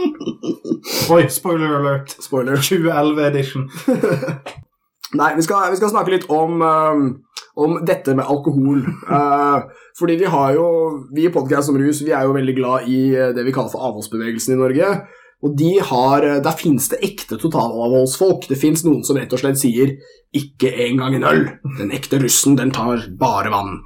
Oi, 1.14 1.26
spoiler 1.28 1.78
alert. 1.80 2.16
spoiler. 2.22 2.56
2011 2.56 3.26
edition. 3.26 3.68
Nei, 5.18 5.32
vi 5.36 5.42
skal, 5.42 5.70
vi 5.72 5.78
skal 5.80 5.90
snakke 5.90 6.12
litt 6.12 6.26
om, 6.30 6.60
um, 6.62 7.06
om 7.58 7.78
dette 7.86 8.14
med 8.14 8.28
alkohol. 8.30 8.84
Uh, 9.08 9.66
fordi 9.98 10.20
vi 10.20 10.28
har 10.30 10.54
jo 10.54 10.66
Vi 11.14 11.26
i 11.26 11.32
Podcast 11.34 11.72
om 11.72 11.78
rus 11.80 12.04
vi 12.06 12.14
er 12.14 12.28
jo 12.28 12.36
veldig 12.36 12.54
glad 12.54 12.86
i 12.86 13.00
uh, 13.18 13.32
det 13.34 13.44
vi 13.46 13.54
kaller 13.54 13.72
for 13.72 13.82
avholdsbevegelsen 13.88 14.54
i 14.54 14.60
Norge. 14.60 14.92
Og 15.40 15.56
de 15.56 15.78
har, 15.80 16.24
uh, 16.24 16.40
Der 16.44 16.56
finnes 16.56 16.88
det 16.92 17.02
ekte 17.04 17.38
totalavholdsfolk. 17.40 18.48
Det 18.48 18.58
fins 18.60 18.84
noen 18.84 19.04
som 19.04 19.16
rett 19.16 19.32
og 19.32 19.40
slett 19.40 19.60
sier 19.60 19.96
'ikke 20.30 20.70
engang 20.86 21.14
en 21.16 21.24
øl'. 21.24 21.48
Den 21.78 21.90
ekte 21.90 22.20
russen, 22.22 22.56
den 22.56 22.70
tar 22.70 23.02
bare 23.18 23.50
vann. 23.50 23.80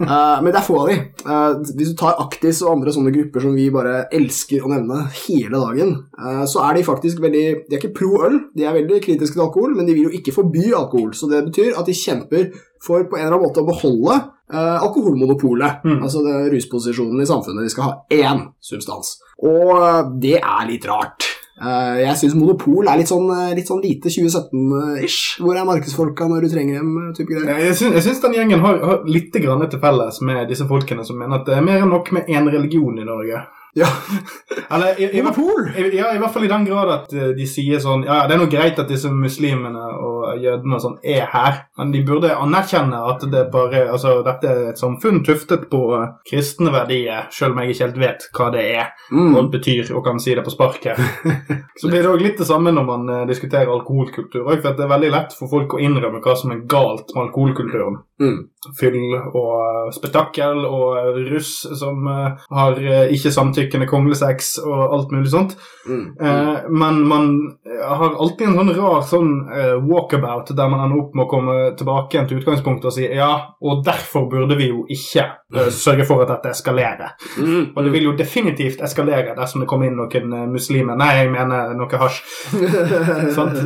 Uh, 0.00 0.36
men 0.42 0.52
det 0.52 0.60
er 0.60 0.66
få 0.66 0.80
av 0.82 0.88
de. 0.90 0.96
Uh, 1.24 1.72
hvis 1.72 1.94
du 1.94 1.96
tar 1.96 2.20
Aktis 2.20 2.60
og 2.62 2.76
andre 2.76 2.92
sånne 2.92 3.14
grupper 3.14 3.40
som 3.40 3.54
vi 3.56 3.70
bare 3.70 4.04
elsker 4.12 4.60
å 4.60 4.68
nevne 4.68 5.08
hele 5.24 5.56
dagen, 5.56 5.96
uh, 6.20 6.44
så 6.44 6.68
er 6.68 6.76
de 6.76 6.84
faktisk 6.84 7.22
veldig 7.24 7.46
De 7.70 7.76
er 7.76 7.80
ikke 7.80 7.96
pro 7.96 8.26
øl, 8.28 8.40
de 8.54 8.64
er 8.64 8.76
veldig 8.76 9.00
kritiske 9.00 9.38
til 9.38 9.46
alkohol, 9.46 9.74
men 9.74 9.86
de 9.86 9.94
vil 9.94 10.10
jo 10.10 10.16
ikke 10.20 10.36
forby 10.36 10.68
alkohol. 10.74 11.14
Så 11.14 11.30
det 11.30 11.46
betyr 11.48 11.78
at 11.78 11.86
de 11.88 11.96
kjemper 11.96 12.50
for 12.84 13.08
på 13.08 13.16
en 13.16 13.24
eller 13.24 13.38
annen 13.38 13.48
måte 13.48 13.64
å 13.64 13.70
beholde 13.70 14.20
uh, 14.52 14.82
alkoholmonopolet. 14.82 15.84
Mm. 15.84 16.02
Altså 16.02 16.22
rusposisjonen 16.52 17.22
i 17.22 17.28
samfunnet. 17.28 17.66
De 17.66 17.72
skal 17.72 17.88
ha 17.88 17.96
én 18.12 18.44
substans. 18.60 19.16
Og 19.42 19.72
uh, 19.74 20.04
det 20.22 20.38
er 20.40 20.68
litt 20.68 20.86
rart. 20.88 21.28
Uh, 21.56 21.96
jeg 22.02 22.18
syns 22.20 22.34
monopol 22.36 22.84
er 22.84 23.00
litt 23.00 23.08
sånn, 23.08 23.30
litt 23.56 23.68
sånn 23.68 23.80
lite 23.84 24.12
2017-ish. 24.12 25.38
Hvor 25.40 25.56
er 25.56 25.68
markedsfolka 25.68 26.28
når 26.28 26.46
du 26.46 26.52
trenger 26.52 26.82
dem? 26.82 27.12
type 27.16 27.32
greier. 27.32 27.70
Jeg 27.70 28.04
syns 28.04 28.20
den 28.24 28.36
gjengen 28.36 28.64
har, 28.64 28.80
har 28.82 29.06
litt 29.08 29.32
til 29.32 29.80
felles 29.82 30.20
med 30.26 30.46
disse 30.52 30.68
folkene 30.68 31.06
som 31.06 31.18
mener 31.20 31.40
at 31.40 31.48
det 31.48 31.56
er 31.56 31.64
mer 31.64 31.84
enn 31.84 31.94
nok 31.94 32.12
med 32.16 32.28
én 32.28 32.52
religion 32.52 33.00
i 33.00 33.08
Norge. 33.08 33.46
Ja, 33.76 33.88
Eller 34.72 34.96
i, 35.00 35.04
i, 35.04 35.20
i, 35.20 35.96
ja, 35.98 36.08
i 36.14 36.18
hvert 36.18 36.32
fall 36.32 36.46
i 36.46 36.50
den 36.50 36.64
grad 36.64 36.90
at 36.94 37.12
eh, 37.12 37.32
de 37.36 37.46
sier 37.48 37.80
sånn 37.82 38.06
Ja, 38.06 38.22
det 38.26 38.36
er 38.36 38.40
nå 38.40 38.48
greit 38.50 38.78
at 38.80 38.88
disse 38.88 39.10
muslimene 39.12 39.82
og 40.00 40.40
jødene 40.42 40.78
og 40.78 40.82
sånn 40.82 40.96
er 41.04 41.28
her, 41.30 41.58
men 41.78 41.92
de 41.92 42.00
burde 42.08 42.32
anerkjenne 42.34 43.02
at 43.12 43.26
det 43.32 43.44
bare 43.52 43.84
Altså, 43.92 44.16
dette 44.26 44.48
er 44.48 44.62
et 44.72 44.80
samfunn 44.80 45.20
tuftet 45.26 45.68
på 45.72 45.82
eh, 45.98 46.08
kristne 46.28 46.72
verdier, 46.74 47.28
selv 47.30 47.54
om 47.54 47.62
jeg 47.62 47.74
ikke 47.76 47.84
helt 47.86 48.00
vet 48.06 48.28
hva 48.36 48.50
det 48.56 48.64
er 48.80 48.92
Mm. 49.06 49.36
og 49.38 49.52
betyr, 49.52 49.92
og 49.94 50.02
kan 50.02 50.18
si 50.18 50.34
det 50.34 50.42
på 50.42 50.50
sparket. 50.50 50.98
Så 51.80 51.86
blir 51.86 52.02
det 52.02 52.10
òg 52.10 52.22
litt 52.24 52.40
det 52.40 52.48
samme 52.48 52.72
når 52.74 52.86
man 52.88 53.08
eh, 53.12 53.26
diskuterer 53.28 53.70
alkoholkultur. 53.70 54.42
For 54.48 54.74
det 54.74 54.82
er 54.82 54.90
veldig 54.90 55.12
lett 55.14 55.36
for 55.38 55.50
folk 55.52 55.76
å 55.76 55.82
innrømme 55.82 56.18
hva 56.24 56.34
som 56.38 56.50
er 56.54 56.64
galt 56.66 57.12
med 57.14 57.28
alkoholkulturen. 57.28 58.00
Mm. 58.22 58.38
Fyll 58.78 59.02
og 59.14 59.50
eh, 59.60 59.90
spetakkel 59.94 60.62
og 60.64 60.96
eh, 60.98 61.18
russ 61.30 61.66
som 61.78 62.06
uh, 62.08 62.38
har 62.56 62.78
ikke 63.12 63.32
samtykkende 63.34 63.88
konglesex 63.90 64.56
og 64.64 64.94
alt 64.96 65.12
mulig 65.14 65.30
sånt. 65.32 65.56
Mm. 65.86 66.06
Uh, 66.20 66.66
men 66.72 67.02
man 67.06 67.30
har 67.86 68.16
alltid 68.16 68.48
en 68.48 68.58
sånn 68.58 68.74
rar 68.78 69.04
sånn 69.06 69.32
uh, 69.50 69.76
walkabout 69.84 70.50
der 70.56 70.70
man 70.72 70.86
ender 70.86 71.04
opp 71.04 71.14
med 71.14 71.26
å 71.26 71.30
komme 71.30 71.56
tilbake 71.78 72.16
igjen 72.16 72.30
til 72.30 72.40
utgangspunktet 72.40 72.90
og 72.90 72.96
si 72.96 73.06
ja, 73.06 73.30
og 73.60 73.84
derfor 73.86 74.26
burde 74.30 74.56
vi 74.58 74.70
jo 74.70 74.84
ikke 74.92 75.24
eh, 75.54 75.70
sørge 75.74 76.06
for 76.08 76.24
at 76.24 76.32
dette 76.34 76.52
eskalerer. 76.54 77.16
Mm. 77.38 77.72
Og 77.74 77.84
det 77.84 77.92
vil 77.94 78.08
jo 78.08 78.16
definitivt 78.18 78.82
eskalere 78.84 79.36
dersom 79.36 79.62
det 79.62 79.70
kommer 79.70 79.88
inn 79.88 79.98
noen 79.98 80.52
muslimer. 80.52 80.98
Nei, 80.98 81.12
jeg 81.20 81.32
mener 81.34 81.74
noe 81.76 82.02
hasj. 82.02 82.22
Sant? 83.36 83.60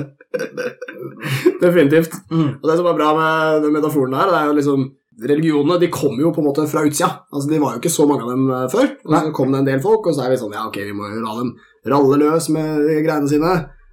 Definitivt. 1.64 2.14
Mm. 2.30 2.50
Og 2.60 2.66
det 2.70 2.76
som 2.78 2.88
er 2.90 2.98
bra 2.98 3.10
med 3.16 3.64
den 3.64 3.74
metaforen 3.74 4.16
her, 4.16 4.30
det 4.30 4.40
er 4.40 4.50
jo 4.50 4.56
liksom 4.60 4.88
Religionene 5.20 5.76
de 5.76 5.90
kommer 5.92 6.22
jo 6.22 6.30
på 6.32 6.40
en 6.40 6.46
måte 6.46 6.62
fra 6.64 6.80
utsida. 6.86 7.10
Altså, 7.28 7.50
det 7.50 7.58
var 7.60 7.74
jo 7.74 7.80
ikke 7.82 7.92
så 7.92 8.06
mange 8.08 8.24
av 8.24 8.30
dem 8.32 8.46
eh, 8.56 8.62
før. 8.72 8.86
Og 9.04 9.12
så 9.12 9.32
kom 9.36 9.50
det 9.52 9.58
en 9.58 9.66
del 9.66 9.82
folk, 9.84 10.06
og 10.08 10.14
så 10.16 10.22
er 10.24 10.32
vi 10.32 10.38
sånn 10.40 10.54
Ja, 10.56 10.62
ok, 10.70 10.78
vi 10.86 10.94
må 10.96 11.10
jo 11.10 11.20
la 11.20 11.34
dem 11.42 11.50
ralle 11.92 12.16
løs 12.22 12.46
med 12.54 12.86
de 12.86 12.94
greiene 13.04 13.28
sine. 13.28 13.50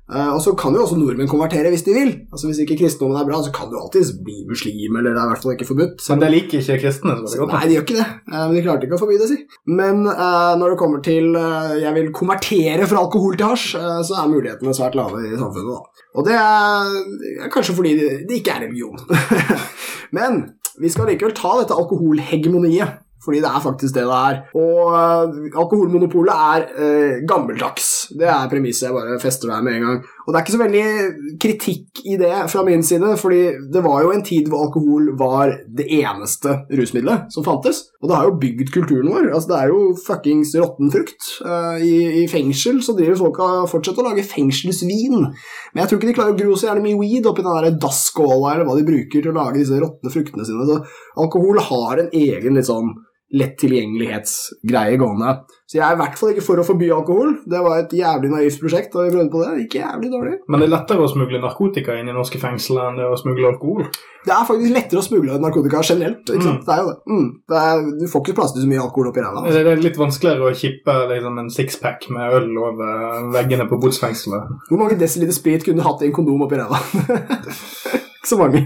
Eh, 0.08 0.30
og 0.32 0.40
så 0.40 0.54
kan 0.56 0.72
jo 0.72 0.86
også 0.86 0.96
nordmenn 0.96 1.28
konvertere 1.28 1.68
hvis 1.74 1.84
de 1.84 1.94
vil. 1.96 2.12
Altså 2.32 2.48
Hvis 2.48 2.62
ikke 2.64 2.78
kristendommen 2.80 3.18
er 3.20 3.26
bra, 3.28 3.42
så 3.44 3.52
kan 3.56 3.68
du 3.72 3.76
alltids 3.76 4.14
bli 4.24 4.38
muslim, 4.48 4.96
eller 4.96 5.12
det 5.12 5.20
er 5.20 5.28
i 5.28 5.32
hvert 5.34 5.44
fall 5.44 5.56
ikke 5.58 5.68
forbudt. 5.68 6.06
Men 6.14 6.22
det 6.24 6.30
liker 6.32 6.62
ikke 6.64 6.78
kristne. 6.86 7.16
så 7.28 7.42
godt. 7.42 7.56
Nei, 7.58 7.64
de 7.68 7.76
gjør 7.76 7.86
ikke 7.88 7.98
det. 8.00 8.08
Eh, 8.32 8.44
Men 8.48 8.56
de 8.56 8.64
klarte 8.68 8.88
ikke 8.88 8.96
å 9.00 9.02
forby 9.04 9.18
det, 9.20 9.28
si. 9.34 9.40
Men 9.68 10.04
eh, 10.14 10.54
når 10.62 10.74
det 10.74 10.80
kommer 10.84 11.04
til 11.04 11.34
jeg 11.84 11.94
vil 11.98 12.12
konvertere 12.16 12.88
fra 12.88 13.02
alkohol 13.04 13.36
til 13.38 13.52
hasj, 13.52 13.68
så 14.08 14.16
er 14.22 14.30
mulighetene 14.32 14.76
svært 14.78 14.96
lave 14.96 15.20
i 15.28 15.36
samfunnet. 15.36 15.74
da. 15.76 16.06
Og 16.18 16.26
det 16.26 16.38
er, 16.40 16.94
er 17.46 17.52
kanskje 17.54 17.76
fordi 17.78 17.92
det, 18.00 18.14
det 18.30 18.40
ikke 18.40 18.56
er 18.56 18.64
religion. 18.66 18.96
Men 20.18 20.40
vi 20.80 20.90
skal 20.94 21.10
likevel 21.12 21.36
ta 21.38 21.52
dette 21.60 21.76
alkoholhegemoniet. 21.76 23.04
Fordi 23.27 23.41
det 23.43 23.50
er 23.51 23.63
faktisk 23.63 23.98
det 23.98 24.05
det 24.07 24.17
er. 24.17 24.38
Og 24.55 24.93
eh, 24.96 25.57
alkoholmonopolet 25.60 26.46
er 26.53 26.67
uh, 26.77 27.15
gammeldags. 27.27 27.89
Det 28.15 28.27
er 28.31 28.48
premisset 28.51 28.88
jeg 28.88 28.96
bare 28.96 29.19
fester 29.22 29.51
der 29.51 29.65
med 29.65 29.77
en 29.77 29.88
gang. 29.88 30.00
Og 30.27 30.34
det 30.34 30.39
er 30.39 30.46
ikke 30.46 30.55
så 30.55 30.59
veldig 30.59 30.87
kritikk 31.40 32.01
i 32.07 32.18
det 32.20 32.33
fra 32.51 32.63
min 32.68 32.81
side, 32.83 33.13
fordi 33.20 33.42
det 33.72 33.83
var 33.85 34.01
jo 34.03 34.11
en 34.11 34.24
tid 34.27 34.50
hvor 34.51 34.66
alkohol 34.66 35.13
var 35.20 35.53
det 35.79 35.85
eneste 36.00 36.55
rusmiddelet 36.68 37.31
som 37.31 37.46
fantes. 37.46 37.85
Og 38.01 38.09
det 38.09 38.18
har 38.18 38.27
jo 38.27 38.37
bygd 38.42 38.74
kulturen 38.75 39.07
vår. 39.11 39.29
Altså, 39.31 39.51
det 39.53 39.59
er 39.59 39.72
jo 39.72 39.79
fuckings 40.03 40.51
råtten 40.59 40.92
frukt. 40.94 41.29
Eh, 41.48 41.85
i, 41.87 41.94
I 42.24 42.27
fengsel 42.31 42.81
så 42.83 42.96
driver 42.98 43.22
folk 43.24 43.42
og 43.46 43.72
fortsetter 43.72 44.03
å 44.03 44.09
lage 44.09 44.27
fengselsvin. 44.27 45.18
Men 45.18 45.83
jeg 45.83 45.90
tror 45.90 46.01
ikke 46.01 46.11
de 46.11 46.18
klarer 46.20 46.35
å 46.35 46.40
gro 46.42 46.59
så 46.59 46.70
gjerne 46.70 46.83
mye 46.85 47.00
weed 47.00 47.31
oppi 47.31 47.46
den 47.46 47.59
der 47.63 47.81
dasskåla 47.87 48.53
eller 48.53 48.68
hva 48.68 48.77
de 48.77 48.87
bruker 48.87 49.24
til 49.24 49.31
å 49.31 49.37
lage 49.40 49.61
disse 49.61 49.79
råtne 49.79 50.13
fruktene 50.13 50.48
sine. 50.48 50.68
Så 50.68 50.81
alkohol 51.24 51.63
har 51.72 52.03
en 52.03 52.11
egen 52.16 52.59
litt 52.59 52.68
sånn 52.68 52.98
lett 53.35 53.57
tilgjengelighetsgreie 53.59 54.98
gående. 55.00 55.33
Så 55.68 55.81
jeg 55.81 55.83
er 55.83 55.98
i 55.98 56.00
hvert 56.00 56.16
fall 56.16 56.29
ikke 56.31 56.46
for 56.46 56.61
å 56.61 56.63
forby 56.63 56.87
alkohol. 56.96 57.33
Det 57.44 57.59
var 57.59 57.81
et 57.81 57.92
jævlig 57.98 58.29
naivt 58.31 58.61
prosjekt, 58.61 58.94
og 58.96 59.03
vi 59.03 59.11
prøvde 59.11 59.31
på 59.33 59.42
det. 59.42 59.50
Det 59.51 59.66
gikk 59.66 59.75
jævlig 59.81 60.11
dårlig. 60.13 60.35
Men 60.48 60.63
det 60.63 60.68
er 60.70 60.72
lettere 60.72 61.03
å 61.03 61.09
smugle 61.11 61.42
narkotika 61.44 61.98
inn 62.00 62.07
i 62.07 62.16
norske 62.16 62.40
fengsler 62.40 62.85
enn 62.85 63.01
det 63.01 63.09
å 63.11 63.20
smugle 63.20 63.51
alkohol. 63.51 63.83
Det 64.24 64.31
er 64.31 64.48
faktisk 64.48 64.75
lettere 64.77 65.01
å 65.01 65.05
smugle 65.09 65.42
narkotika 65.44 65.83
generelt. 65.83 66.24
ikke 66.24 66.48
sant? 66.48 66.63
Mm. 66.63 66.66
Det 66.70 66.74
er 66.77 66.81
jo 66.81 66.87
det. 66.94 66.98
Mm. 67.11 67.27
det 67.51 67.61
er, 67.66 67.85
du 68.00 68.07
får 68.13 68.24
ikke 68.24 68.40
plass 68.40 68.55
til 68.55 68.63
så 68.63 68.72
mye 68.72 68.83
alkohol 68.85 69.11
oppi 69.11 69.27
ræva. 69.27 69.46
Det 69.51 69.75
er 69.75 69.83
litt 69.83 70.00
vanskeligere 70.00 70.48
å 70.48 70.57
kippe 70.63 70.98
liksom, 71.11 71.44
en 71.44 71.53
sixpack 71.59 72.09
med 72.16 72.40
øl 72.40 72.51
over 72.63 73.31
veggene 73.35 73.68
på 73.68 73.83
botsfengselet. 73.83 74.57
Hvor 74.72 74.85
mange 74.85 75.00
desiliter 75.00 75.35
sprit 75.35 75.68
kunne 75.68 75.83
du 75.83 75.90
hatt 75.90 76.03
i 76.03 76.07
en 76.07 76.16
kondom 76.16 76.48
oppi 76.48 76.63
ræva? 76.63 76.79
så 78.27 78.37
mange. 78.40 78.63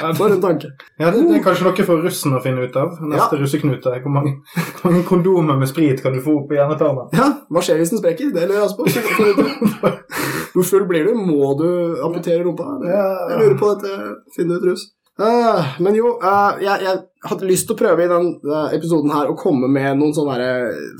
Ja, 0.00 0.12
Bare 0.18 0.36
en 0.36 0.42
tanke. 0.42 0.70
Ja, 1.00 1.10
det, 1.10 1.22
det 1.28 1.38
er 1.38 1.44
kanskje 1.44 1.66
noe 1.66 1.86
for 1.88 2.02
russen 2.04 2.36
å 2.36 2.40
finne 2.44 2.66
ut 2.66 2.76
av. 2.78 2.98
Neste 3.10 3.38
russeknute. 3.40 3.94
Hvor 4.04 4.12
mange, 4.14 4.36
hvor 4.80 4.90
mange 4.90 5.04
kondomer 5.08 5.58
med 5.60 5.70
sprit 5.70 6.02
kan 6.04 6.14
du 6.16 6.22
få 6.24 6.38
opp 6.42 6.52
i 6.54 6.58
hjernetarmen? 6.60 7.10
Ja, 7.16 7.30
Hva 7.50 7.64
skjer 7.64 7.80
hvis 7.82 7.94
den 7.94 8.02
sprekker? 8.02 8.32
Det 8.34 8.46
lurer 8.46 8.60
jeg 8.60 8.68
også 8.68 8.78
på. 8.80 9.92
Hvor 10.56 10.64
full 10.64 10.86
blir 10.88 11.04
du? 11.04 11.16
Må 11.20 11.50
du 11.58 11.66
amputere 12.06 12.44
rumpa? 12.46 12.78
Jeg 12.86 13.40
lurer 13.42 13.58
på 13.60 13.74
dette. 13.74 14.12
Finne 14.36 14.56
ut 14.56 14.64
rus. 14.70 14.86
Ah, 15.16 15.78
men 15.80 15.94
jo, 15.96 16.10
uh, 16.20 16.58
jeg, 16.60 16.82
jeg 16.84 16.98
hadde 17.24 17.48
lyst 17.48 17.64
til 17.68 17.72
å 17.72 17.78
prøve 17.80 18.04
i 18.04 18.10
denne 18.10 18.64
episoden 18.76 19.12
her 19.14 19.30
å 19.30 19.36
komme 19.38 19.68
med 19.72 19.96
noen 19.96 20.12
sånne 20.16 20.48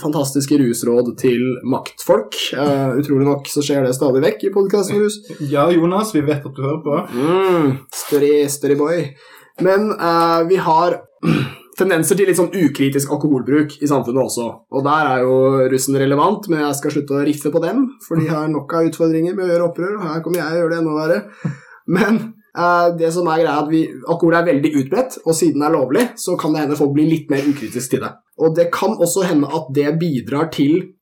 fantastiske 0.01 0.57
rusråd 0.61 1.13
til 1.21 1.43
maktfolk. 1.69 2.39
Eh, 2.57 2.97
utrolig 3.03 3.29
nok 3.29 3.51
så 3.51 3.65
skjer 3.65 3.85
det 3.85 3.93
stadig 3.97 4.25
vekk 4.25 4.49
i 4.49 4.55
podkasten 4.55 5.03
Rus. 5.03 5.21
Ja, 5.53 5.69
Jonas, 5.73 6.15
vi 6.17 6.25
vet 6.25 6.47
at 6.49 6.57
du 6.57 6.65
hører 6.65 6.81
på. 6.85 6.97
Mm, 7.13 7.77
story, 7.95 8.33
story 8.53 8.79
boy. 8.81 9.05
Men 9.65 9.93
eh, 9.93 10.41
vi 10.49 10.59
har 10.65 10.97
tendenser 11.79 12.17
til 12.17 12.31
litt 12.31 12.41
sånn 12.41 12.55
ukritisk 12.57 13.13
alkoholbruk 13.13 13.77
i 13.85 13.91
samfunnet 13.91 14.23
også. 14.25 14.49
Og 14.73 14.87
der 14.87 15.13
er 15.13 15.27
jo 15.27 15.37
russen 15.73 16.01
relevant, 16.01 16.49
men 16.49 16.65
jeg 16.65 16.81
skal 16.81 16.97
slutte 16.97 17.21
å 17.21 17.27
riffe 17.29 17.53
på 17.53 17.63
dem, 17.63 17.85
for 18.07 18.17
de 18.17 18.33
har 18.33 18.49
nok 18.49 18.73
av 18.79 18.89
utfordringer 18.89 19.37
med 19.37 19.45
å 19.45 19.53
gjøre 19.53 19.69
opprør, 19.69 20.01
og 20.01 20.09
her 20.09 20.25
kommer 20.25 20.41
jeg 20.41 20.57
og 20.57 20.63
gjør 20.63 20.73
det 20.73 20.81
enda 20.81 20.97
verre. 20.97 21.21
Men 21.87 22.19
eh, 22.19 22.36
det 22.99 23.11
som 23.13 23.27
er 23.29 23.43
greia 23.43 23.53
er 23.53 23.65
at 23.65 23.71
vi, 23.73 23.83
alkohol 24.09 24.39
er 24.39 24.47
veldig 24.47 24.73
utbredt, 24.83 25.19
og 25.25 25.37
siden 25.37 25.61
det 25.61 25.69
er 25.69 25.75
lovlig, 25.77 26.05
så 26.21 26.37
kan 26.41 26.55
det 26.55 26.65
hende 26.65 26.79
folk 26.79 26.95
blir 26.97 27.11
litt 27.11 27.31
mer 27.33 27.45
ukritiske 27.45 27.97
til 27.97 28.05
det. 28.07 28.13
Og 28.41 28.57
det 28.57 28.71
kan 28.73 28.97
også 28.97 29.27
hende 29.29 29.51
at 29.53 29.69
det 29.77 29.97
bidrar 30.01 30.51
til 30.55 30.93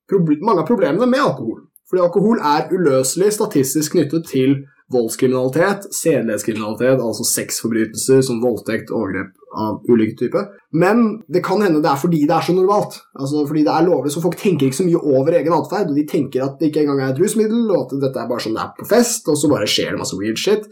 mange 0.43 0.61
av 0.61 0.69
problemene 0.69 1.07
med 1.09 1.23
alkohol. 1.23 1.65
Fordi 1.89 2.03
alkohol 2.03 2.41
er 2.43 2.71
uløselig 2.75 3.33
statistisk 3.37 3.95
knyttet 3.95 4.27
til 4.29 4.57
voldskriminalitet, 4.93 5.87
sedelighetskriminalitet, 5.97 7.01
altså 7.01 7.25
sexforbrytelser 7.27 8.21
som 8.27 8.43
voldtekt, 8.43 8.93
overgrep 8.93 9.33
av 9.55 9.79
ulike 9.89 10.17
typer. 10.19 10.51
Men 10.77 11.23
det 11.31 11.45
kan 11.47 11.63
hende 11.65 11.81
det 11.83 11.91
er 11.91 12.01
fordi 12.01 12.25
det 12.29 12.35
er 12.37 12.45
så 12.45 12.55
normalt. 12.57 12.99
Altså 13.17 13.47
fordi 13.49 13.65
det 13.65 13.73
er 13.73 13.87
lovlig, 13.87 14.13
så 14.13 14.23
folk 14.25 14.37
tenker 14.41 14.69
ikke 14.69 14.81
så 14.83 14.89
mye 14.89 15.01
over 15.01 15.39
egen 15.39 15.57
atferd. 15.57 15.93
Og 15.93 15.99
de 15.99 16.07
tenker 16.11 16.45
at 16.45 16.59
det 16.61 16.71
ikke 16.71 16.85
engang 16.85 17.01
er 17.01 17.15
et 17.15 17.23
rusmiddel, 17.23 17.65
og 17.71 17.87
at 17.87 17.97
dette 18.05 18.21
er 18.21 18.31
bare 18.31 18.45
sånn 18.45 18.59
det 18.59 18.65
er 18.67 18.75
på 18.77 18.91
fest, 18.91 19.31
og 19.31 19.41
så 19.41 19.51
bare 19.53 19.71
skjer 19.71 19.95
det 19.95 20.03
masse 20.03 20.21
weird 20.21 20.41
shit. 20.41 20.69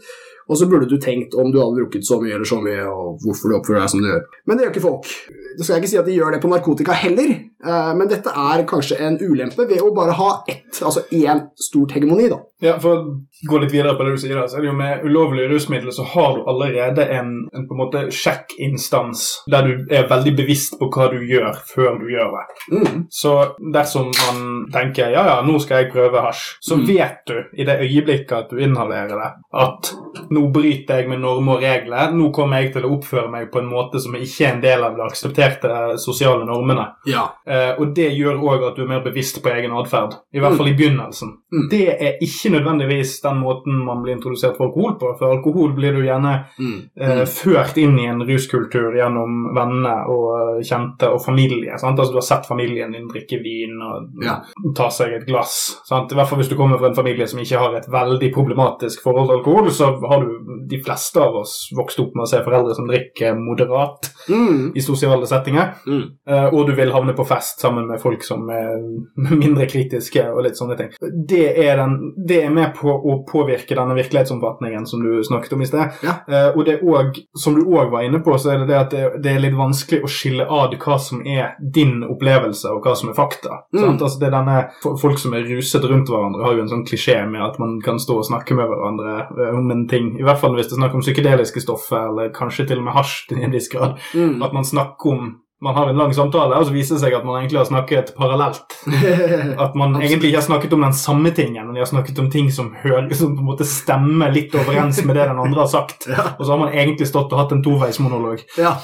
Og 0.49 0.59
så 0.59 0.67
burde 0.69 0.89
du 0.91 0.97
tenkt 1.01 1.35
om 1.39 1.51
du 1.53 1.59
hadde 1.61 1.79
drukket 1.79 2.07
så 2.07 2.19
mye 2.21 2.35
eller 2.35 2.49
så 2.49 2.59
mye, 2.63 2.83
og 2.89 3.23
hvorfor 3.23 3.51
du 3.51 3.57
oppfører 3.59 3.83
deg 3.83 3.93
som 3.93 4.03
du 4.03 4.09
gjør. 4.09 4.23
Men 4.47 4.59
det 4.59 4.65
gjør 4.65 4.73
ikke 4.75 4.87
folk. 4.87 5.11
Det 5.57 5.65
skal 5.65 5.75
jeg 5.75 5.83
ikke 5.83 5.91
si 5.93 5.97
at 6.01 6.05
de 6.09 6.15
gjør 6.17 6.31
det 6.35 6.41
på 6.43 6.49
narkotika 6.51 6.93
heller, 6.97 7.29
eh, 7.65 7.91
men 7.95 8.07
dette 8.09 8.29
er 8.29 8.63
kanskje 8.69 8.97
en 8.99 9.17
ulempe 9.21 9.67
ved 9.69 9.81
å 9.81 9.93
bare 9.95 10.15
ha 10.17 10.31
ett, 10.47 10.79
altså 10.81 11.05
én 11.11 11.45
stort 11.55 11.91
hegemoni, 11.97 12.29
da. 12.29 12.39
Ja, 12.63 12.77
For 12.79 12.95
å 12.95 13.49
gå 13.49 13.57
litt 13.59 13.73
videre 13.73 13.97
på 13.99 14.05
det 14.07 14.13
du 14.15 14.21
sier, 14.21 14.37
så 14.47 14.55
er 14.57 14.61
det 14.63 14.69
jo 14.69 14.75
med 14.77 15.01
ulovlige 15.03 15.49
rusmidler 15.51 15.91
så 15.91 16.05
har 16.13 16.37
du 16.37 16.45
allerede 16.47 17.03
en, 17.11 17.33
en 17.53 17.65
på 17.67 17.75
en 17.75 17.81
måte 17.81 18.03
sjekkinstans 18.53 19.43
der 19.51 19.67
du 19.67 19.87
er 19.93 20.07
veldig 20.09 20.33
bevisst 20.37 20.77
på 20.79 20.87
hva 20.93 21.09
du 21.11 21.19
gjør 21.27 21.57
før 21.67 21.97
du 21.99 22.05
gjør 22.13 22.31
det. 22.37 22.45
Mm. 22.71 23.01
Så 23.11 23.33
dersom 23.73 24.11
man 24.15 24.39
tenker 24.73 25.11
ja, 25.11 25.25
ja, 25.27 25.35
nå 25.45 25.57
skal 25.59 25.83
jeg 25.83 25.91
prøve 25.93 26.23
hasj, 26.23 26.45
så 26.63 26.77
Mm. 26.77 26.85
vet 26.87 27.19
du 27.27 27.35
i 27.61 27.63
det 27.67 27.75
øyeblikket 27.83 28.31
at 28.37 28.49
du 28.49 28.57
inhalerer 28.63 29.11
det, 29.19 29.29
at 29.53 29.91
nå 30.31 30.47
bryter 30.51 31.01
jeg 31.01 31.09
med 31.09 31.19
normer 31.21 31.57
og 31.57 31.61
regler, 31.61 32.11
nå 32.15 32.31
kommer 32.33 32.61
jeg 32.63 32.73
til 32.73 32.85
å 32.87 32.93
oppføre 32.97 33.29
meg 33.29 33.51
på 33.51 33.59
en 33.59 33.69
måte 33.69 33.99
som 34.01 34.15
ikke 34.15 34.47
er 34.47 34.53
en 34.55 34.61
del 34.63 34.83
av 34.83 34.95
det 34.95 35.03
aksepterte 35.05 35.42
sosiale 35.97 36.45
normene. 36.45 36.85
Ja. 37.07 37.25
Eh, 37.47 37.73
og 37.79 37.93
det 37.95 38.11
gjør 38.17 38.39
òg 38.43 38.67
at 38.69 38.75
du 38.75 38.83
er 38.83 38.87
mer 38.87 39.03
bevisst 39.03 39.41
på 39.43 39.49
egen 39.53 39.71
atferd, 39.71 40.13
i 40.33 40.39
hvert 40.39 40.57
fall 40.57 40.67
i 40.67 40.73
begynnelsen. 40.77 41.33
Mm. 41.53 41.67
Det 41.69 41.81
er 42.01 42.17
ikke 42.21 42.51
nødvendigvis 42.55 43.21
den 43.21 43.37
måten 43.43 43.83
man 43.85 44.01
blir 44.03 44.15
introdusert 44.15 44.57
for 44.57 44.67
alkohol 44.69 44.97
på, 44.99 45.11
for 45.19 45.35
alkohol 45.37 45.73
blir 45.77 45.93
du 45.93 46.01
gjerne 46.05 46.45
Mm. 46.59 46.89
eh, 46.99 47.25
ført 47.25 47.77
inn 47.77 47.97
i 47.99 48.05
en 48.07 48.21
ruskultur 48.27 48.93
gjennom 48.95 49.53
venner 49.55 50.07
og 50.09 50.57
eh, 50.57 50.63
kjente 50.63 51.09
og 51.13 51.21
familie. 51.25 51.77
Sant? 51.79 51.99
Altså 51.99 52.11
Du 52.13 52.17
har 52.17 52.27
sett 52.27 52.45
familien 52.47 52.91
din 52.91 53.07
drikke 53.07 53.39
vin 53.43 53.79
og 53.81 54.09
Ja. 54.23 54.39
ta 54.75 54.89
seg 54.89 55.13
et 55.13 55.25
glass. 55.27 55.81
Sant? 55.85 56.11
I 56.11 56.15
hvert 56.15 56.27
fall 56.29 56.39
hvis 56.39 56.49
du 56.49 56.55
kommer 56.55 56.77
fra 56.79 56.87
en 56.87 56.95
familie 56.95 57.27
som 57.27 57.39
ikke 57.39 57.57
har 57.59 57.75
et 57.75 57.87
veldig 57.91 58.33
problematisk 58.33 59.01
forhold 59.03 59.27
til 59.29 59.37
alkohol, 59.37 59.69
så 59.71 59.91
har 60.09 60.21
du 60.21 60.39
de 60.67 60.79
fleste 60.83 61.17
av 61.21 61.35
oss 61.35 61.69
vokst 61.75 61.99
opp 61.99 62.15
med 62.15 62.23
å 62.25 62.29
se 62.29 62.41
foreldre 62.43 62.75
som 62.75 62.87
drikker 62.87 63.35
moderat 63.35 64.09
Mm. 64.29 64.71
i 64.75 64.79
sosiale 64.81 65.25
settinger. 65.33 65.73
Mm. 65.87 66.03
Eh, 66.29 66.45
og 66.53 66.67
du 66.69 66.73
vil 66.77 66.93
havne 66.93 67.15
på 67.17 67.25
fest 67.27 67.61
sammen 67.63 67.87
med 67.89 68.01
folk 68.01 68.23
som 68.25 68.47
er 68.53 68.77
mindre 69.43 69.67
kritiske 69.69 70.25
og 70.31 70.43
litt 70.45 70.59
sånne 70.59 70.77
ting. 70.79 70.93
Det 71.01 71.45
er, 71.65 71.75
den, 71.81 72.13
det 72.17 72.43
er 72.45 72.53
med 72.53 72.73
på 72.77 72.93
å 72.93 73.19
påvirke 73.29 73.75
denne 73.77 73.97
virkelighetsomfatningen 73.97 74.87
som 74.89 75.03
du 75.03 75.19
snakket 75.25 75.55
om 75.57 75.63
i 75.65 75.69
sted. 75.69 75.99
Ja. 76.05 76.17
Eh, 76.27 76.49
og 76.53 76.63
det 76.67 76.77
er 76.77 76.85
også, 76.85 77.25
som 77.43 77.57
du 77.57 77.65
òg 77.65 77.91
var 77.93 78.07
inne 78.07 78.21
på, 78.23 78.37
så 78.39 78.53
er 78.53 78.63
det 78.63 78.69
det 78.71 78.79
at 78.79 78.93
det, 78.93 79.03
det 79.23 79.33
er 79.33 79.43
litt 79.43 79.57
vanskelig 79.57 80.03
å 80.05 80.11
skille 80.11 80.47
ad 80.47 80.77
hva 80.83 80.97
som 81.01 81.23
er 81.27 81.55
din 81.59 82.01
opplevelse, 82.07 82.69
og 82.71 82.85
hva 82.85 82.95
som 82.97 83.11
er 83.11 83.17
fakta. 83.17 83.63
Mm. 83.73 83.81
Sant? 83.81 84.05
Altså 84.05 84.21
det 84.21 84.29
er 84.29 84.35
denne, 84.37 84.59
Folk 85.01 85.19
som 85.19 85.33
er 85.35 85.45
ruset 85.47 85.83
rundt 85.89 86.09
hverandre, 86.11 86.43
har 86.45 86.55
jo 86.57 86.63
en 86.63 86.69
sånn 86.71 86.85
klisjé 86.87 87.15
med 87.29 87.41
at 87.43 87.57
man 87.61 87.77
kan 87.83 87.99
stå 88.01 88.19
og 88.21 88.27
snakke 88.27 88.55
med 88.57 88.69
hverandre 88.69 89.15
eh, 89.31 89.55
om 89.57 89.71
en 89.73 89.85
ting. 89.89 90.13
I 90.19 90.25
hvert 90.25 90.41
fall 90.41 90.55
hvis 90.57 90.69
det 90.69 90.77
er 90.77 90.81
snakk 90.83 90.97
om 90.97 91.03
psykedeliske 91.03 91.63
stoffer, 91.63 92.09
eller 92.11 92.31
kanskje 92.35 92.67
til 92.69 92.81
og 92.81 92.87
med 92.87 92.97
hasj 92.97 93.15
til 93.31 93.43
en 93.43 93.53
viss 93.55 93.69
grad 93.71 93.99
Mm. 94.13 94.41
at 94.43 94.53
man 94.53 94.65
snakker 94.65 95.09
om 95.11 95.22
man 95.63 95.75
har 95.75 95.89
en 95.89 95.97
lang 95.97 96.13
samtale, 96.13 96.57
og 96.59 96.67
så 96.67 96.73
viser 96.75 96.97
det 96.97 97.03
seg 97.05 97.15
at 97.15 97.25
man 97.27 97.39
egentlig 97.39 97.61
har 97.61 97.67
snakket 97.69 98.11
parallelt. 98.17 98.75
At 99.63 99.77
man 99.79 99.95
egentlig 100.01 100.31
ikke 100.31 100.41
har 100.41 100.47
snakket 100.47 100.73
om 100.75 100.83
den 100.83 100.95
samme 100.97 101.31
tingen, 101.35 101.65
men 101.65 101.77
de 101.77 101.83
har 101.83 101.89
snakket 101.89 102.19
om 102.19 102.27
ting 102.31 102.49
som, 102.51 102.73
hører, 102.81 103.07
som 103.15 103.37
på 103.37 103.45
en 103.45 103.47
måte 103.53 103.67
stemmer 103.67 104.33
litt 104.35 104.55
overens 104.59 104.99
med 105.07 105.15
det 105.15 105.29
den 105.31 105.39
andre 105.39 105.65
har 105.65 105.71
sagt. 105.71 106.07
Ja. 106.13 106.35
Og 106.37 106.45
så 106.45 106.51
har 106.51 106.59
man 106.61 106.75
egentlig 106.75 107.07
stått 107.09 107.31
og 107.33 107.39
hatt 107.39 107.55
en 107.55 107.63
toveismonolog. 107.65 108.43
ja. 108.59 108.75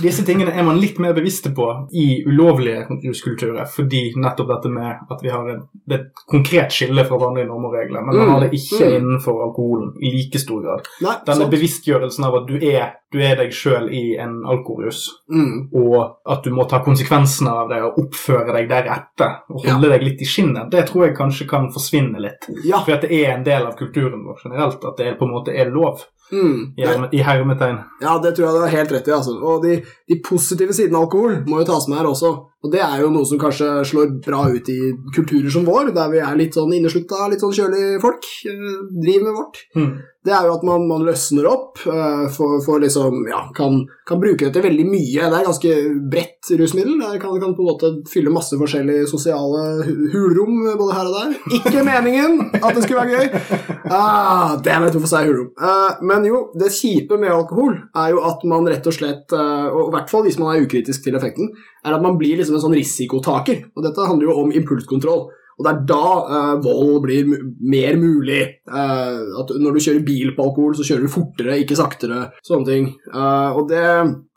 Disse 0.00 0.24
tingene 0.24 0.50
er 0.56 0.62
man 0.64 0.78
litt 0.80 0.98
mer 0.98 1.12
bevisste 1.12 1.50
på 1.54 1.66
i 1.92 2.22
ulovlige 2.26 2.86
ruskulturer, 3.04 3.66
fordi 3.68 4.14
nettopp 4.16 4.48
dette 4.48 4.70
med 4.72 4.96
at 5.12 5.20
vi 5.22 5.28
har 5.28 5.48
en, 5.52 5.60
et 5.92 6.06
konkret 6.30 6.72
skille 6.72 7.04
fra 7.04 7.18
vanlige 7.20 7.46
normer 7.50 7.68
og 7.68 7.74
regler, 7.74 8.00
men 8.06 8.16
man 8.16 8.26
Mm. 8.26 8.32
har 8.32 8.40
det 8.40 8.50
ikke 8.56 8.80
Mm. 8.80 8.94
innenfor 8.96 9.42
alkoholen 9.44 9.92
i 10.02 10.10
like 10.10 10.38
stor 10.40 10.62
grad. 10.62 10.86
Nei, 11.02 11.16
Denne 11.26 11.36
sant. 11.36 11.50
bevisstgjørelsen 11.52 12.24
av 12.24 12.34
at 12.34 12.46
du 12.46 12.54
er, 12.66 12.94
du 13.12 13.18
er 13.20 13.36
deg 13.36 13.50
sjøl 13.52 13.90
i 13.92 14.16
en 14.18 14.42
alkoholrus, 14.46 15.08
Mm. 15.30 15.68
og 15.74 16.16
at 16.26 16.42
du 16.42 16.50
må 16.50 16.66
ta 16.68 16.78
konsekvensene 16.80 17.48
av 17.50 17.68
det 17.68 17.82
og 17.82 17.98
oppføre 17.98 18.52
deg 18.54 18.68
deretter 18.68 19.42
og 19.50 19.64
holde 19.66 19.88
deg 19.90 20.02
litt 20.02 20.22
i 20.22 20.24
skinnet, 20.24 20.70
det 20.70 20.86
tror 20.88 21.06
jeg 21.08 21.16
kanskje 21.16 21.46
kan 21.48 21.68
forsvinne 21.70 22.18
litt. 22.20 22.48
Ja. 22.64 22.80
For 22.80 22.92
at 22.92 23.02
det 23.02 23.12
er 23.12 23.32
en 23.36 23.44
del 23.44 23.66
av 23.66 23.76
kulturen 23.76 24.24
vår 24.24 24.38
generelt, 24.44 24.82
at 24.84 24.96
det 24.96 25.18
på 25.18 25.24
en 25.26 25.30
måte 25.32 25.54
er 25.54 25.70
lov, 25.70 26.06
Mm. 26.32 26.72
i 27.12 27.18
hermetegn. 27.22 27.84
Ja, 28.00 28.18
det 28.18 28.34
tror 28.34 28.46
jeg 28.46 28.54
du 28.54 28.60
har 28.60 28.68
helt 28.68 28.90
rett 28.92 29.08
i. 29.08 29.10
altså. 29.12 29.40
Og 29.42 29.62
de, 29.62 29.73
de 29.82 30.20
positive 30.24 30.76
sidene 30.76 31.00
av 31.00 31.06
alkohol 31.06 31.40
må 31.48 31.60
jo 31.60 31.68
tas 31.72 31.88
med 31.90 32.00
her 32.00 32.10
også. 32.10 32.32
Og 32.64 32.72
det 32.72 32.80
er 32.80 33.02
jo 33.02 33.10
noe 33.12 33.28
som 33.28 33.40
kanskje 33.40 33.68
slår 33.84 34.14
bra 34.24 34.46
ut 34.48 34.70
i 34.72 34.78
kulturer 35.14 35.52
som 35.52 35.66
vår, 35.68 35.92
der 35.96 36.08
vi 36.14 36.22
er 36.24 36.40
litt 36.40 36.56
sånn 36.56 36.72
inneslutta, 36.72 37.26
litt 37.28 37.44
sånn 37.44 37.52
kjølige 37.52 38.00
folk. 38.00 38.24
eh, 38.48 38.74
Driver 39.04 39.28
med 39.28 39.38
vårt. 39.38 39.62
Mm. 39.76 39.94
Det 40.24 40.32
er 40.32 40.46
jo 40.48 40.54
at 40.54 40.62
man, 40.64 40.86
man 40.88 41.02
løsner 41.04 41.44
opp, 41.50 41.82
eh, 41.84 42.22
for, 42.32 42.56
for 42.64 42.80
liksom, 42.80 43.26
ja, 43.28 43.42
kan, 43.56 43.82
kan 44.08 44.22
bruke 44.22 44.46
det 44.46 44.54
til 44.54 44.64
veldig 44.64 44.86
mye. 44.88 45.26
Det 45.28 45.36
er 45.36 45.48
ganske 45.50 45.74
bredt 46.14 46.52
rusmiddel. 46.56 46.96
Det 47.02 47.20
kan, 47.20 47.34
kan 47.42 47.52
på 47.52 47.60
en 47.60 47.68
måte 47.68 47.90
fylle 48.08 48.32
masse 48.32 48.56
forskjellige 48.56 49.04
sosiale 49.10 49.84
hulrom 50.14 50.62
både 50.80 50.96
her 50.96 51.10
og 51.10 51.18
der. 51.18 51.36
Ikke 51.58 51.84
meningen 51.84 52.40
at 52.56 52.70
det 52.72 52.86
skulle 52.86 53.04
være 53.04 53.20
gøy. 53.20 53.68
Ah, 53.92 54.56
damn 54.64 54.88
it, 54.88 54.96
hvorfor 54.96 55.20
jeg 55.20 55.28
hulrom? 55.28 55.52
Uh, 55.60 56.00
men 56.08 56.24
jo, 56.30 56.46
det 56.56 56.72
kjipe 56.72 57.20
med 57.20 57.34
alkohol 57.34 57.76
er 57.92 58.14
jo 58.14 58.24
at 58.24 58.48
man 58.48 58.64
rett 58.72 58.88
og 58.88 58.96
slett, 58.96 59.28
uh, 59.36 59.68
og 59.76 59.90
i 59.90 59.96
hvert 59.98 60.08
fall 60.08 60.24
hvis 60.24 60.40
man 60.40 60.54
er 60.54 60.64
ukritisk 60.64 61.04
til 61.04 61.20
effekten, 61.20 61.52
er 61.84 61.98
at 61.98 62.00
man 62.00 62.16
blir 62.16 62.40
liksom 62.40 62.53
en 62.58 62.66
sånn 62.66 62.76
risikotaker. 62.76 63.64
Og 63.74 63.86
dette 63.86 64.10
handler 64.10 64.30
jo 64.30 64.38
om 64.44 64.54
impulskontroll. 64.54 65.26
Og 65.54 65.66
det 65.66 65.70
er 65.70 65.82
da 65.86 66.06
uh, 66.26 66.54
vold 66.62 66.96
blir 67.04 67.28
mer 67.62 67.98
mulig. 68.00 68.40
Uh, 68.66 69.38
at 69.38 69.52
når 69.60 69.76
du 69.76 69.82
kjører 69.84 70.06
bil 70.06 70.32
på 70.34 70.46
alkohol, 70.48 70.74
så 70.74 70.86
kjører 70.86 71.06
du 71.06 71.12
fortere, 71.12 71.58
ikke 71.62 71.78
saktere. 71.78 72.20
Sånne 72.46 72.66
ting. 72.68 72.88
Uh, 73.12 73.54
og 73.60 73.68
det, 73.70 73.84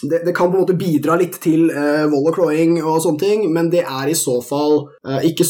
det, 0.03 0.21
det 0.27 0.35
kan 0.37 0.51
på 0.51 0.59
en 0.59 0.65
måte 0.65 0.77
bidra 0.77 1.17
litt 1.17 1.39
til 1.41 1.67
vold 2.11 2.29
og 2.29 2.37
klåing 2.37 2.77
og 2.83 2.99
sånne 3.03 3.21
ting, 3.21 3.47
men 3.53 3.71
det 3.73 3.83
er 3.83 4.11
i 4.11 4.17
så 4.17 4.37
fall 4.45 4.79
ikke 5.25 5.45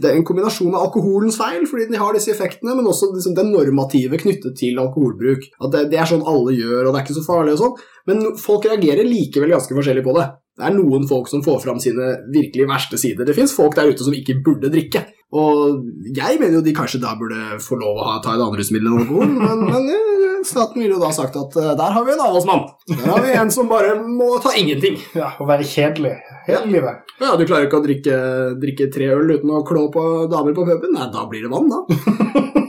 Det 0.00 0.08
er 0.08 0.16
en 0.16 0.24
kombinasjon 0.26 0.74
av 0.74 0.88
alkoholens 0.88 1.36
feil, 1.38 1.66
fordi 1.68 1.88
de 1.90 2.00
har 2.00 2.14
disse 2.16 2.32
effektene, 2.32 2.74
men 2.76 2.88
også 2.88 3.10
liksom, 3.12 3.36
det 3.36 3.46
normative 3.46 4.18
knyttet 4.20 4.56
til 4.58 4.80
alkoholbruk. 4.82 5.46
At 5.62 5.74
det, 5.74 5.84
det 5.92 6.00
er 6.00 6.10
sånn 6.10 6.26
alle 6.26 6.56
gjør, 6.56 6.88
og 6.88 6.92
det 6.92 7.00
er 7.00 7.06
ikke 7.06 7.18
så 7.20 7.26
farlig 7.26 7.54
og 7.54 7.62
sånn. 7.62 7.78
Men 8.08 8.24
folk 8.40 8.66
reagerer 8.66 9.06
likevel 9.06 9.54
ganske 9.54 9.76
forskjellig 9.76 10.04
på 10.06 10.16
det. 10.18 10.26
Det 10.58 10.66
er 10.66 10.74
noen 10.74 11.06
folk 11.06 11.28
som 11.30 11.42
får 11.44 11.60
fram 11.62 11.78
sine 11.82 12.16
virkelig 12.34 12.66
verste 12.66 12.98
sider. 12.98 13.28
Det 13.28 13.36
fins 13.36 13.54
folk 13.54 13.76
der 13.78 13.92
ute 13.92 14.02
som 14.02 14.16
ikke 14.16 14.40
burde 14.44 14.70
drikke. 14.72 15.04
Og 15.38 15.84
jeg 16.16 16.38
mener 16.40 16.58
jo 16.58 16.64
de 16.64 16.72
kanskje 16.74 16.98
da 17.02 17.12
burde 17.18 17.58
få 17.62 17.76
lov 17.78 18.00
å 18.00 18.06
ha, 18.08 18.14
ta 18.24 18.32
et 18.34 18.40
annet 18.42 18.58
rusmiddel 18.58 18.88
enn 18.88 19.02
alkohol, 19.02 19.28
men, 19.28 19.64
men 19.68 20.44
staten 20.48 20.80
ville 20.80 20.94
jo 20.96 21.02
da 21.02 21.10
sagt 21.12 21.36
at 21.36 21.56
eh, 21.60 21.74
der 21.76 21.92
har 21.94 22.06
vi 22.06 22.14
en 22.14 22.22
avholdsmann. 22.24 22.62
Der 22.88 23.04
har 23.10 23.20
vi 23.26 23.34
en 23.36 23.52
som 23.52 23.68
bare 23.68 23.92
må 24.02 24.30
ta 24.42 24.54
ingenting. 24.56 24.96
Ja, 25.18 25.34
Og 25.36 25.50
være 25.50 25.66
kjedelig 25.68 26.14
hele 26.48 26.64
livet. 26.72 27.04
Ja, 27.20 27.34
Du 27.36 27.44
klarer 27.44 27.68
ikke 27.68 27.82
å 27.82 27.84
drikke, 27.84 28.18
drikke 28.62 28.88
tre 28.94 29.10
øl 29.18 29.34
uten 29.36 29.52
å 29.52 29.62
klå 29.68 29.84
på 29.92 30.04
damer 30.32 30.56
på 30.56 30.64
puben? 30.66 30.96
Nei, 30.96 31.10
da 31.12 31.26
blir 31.28 31.44
det 31.44 31.52
vann, 31.52 31.68
da. 31.70 31.84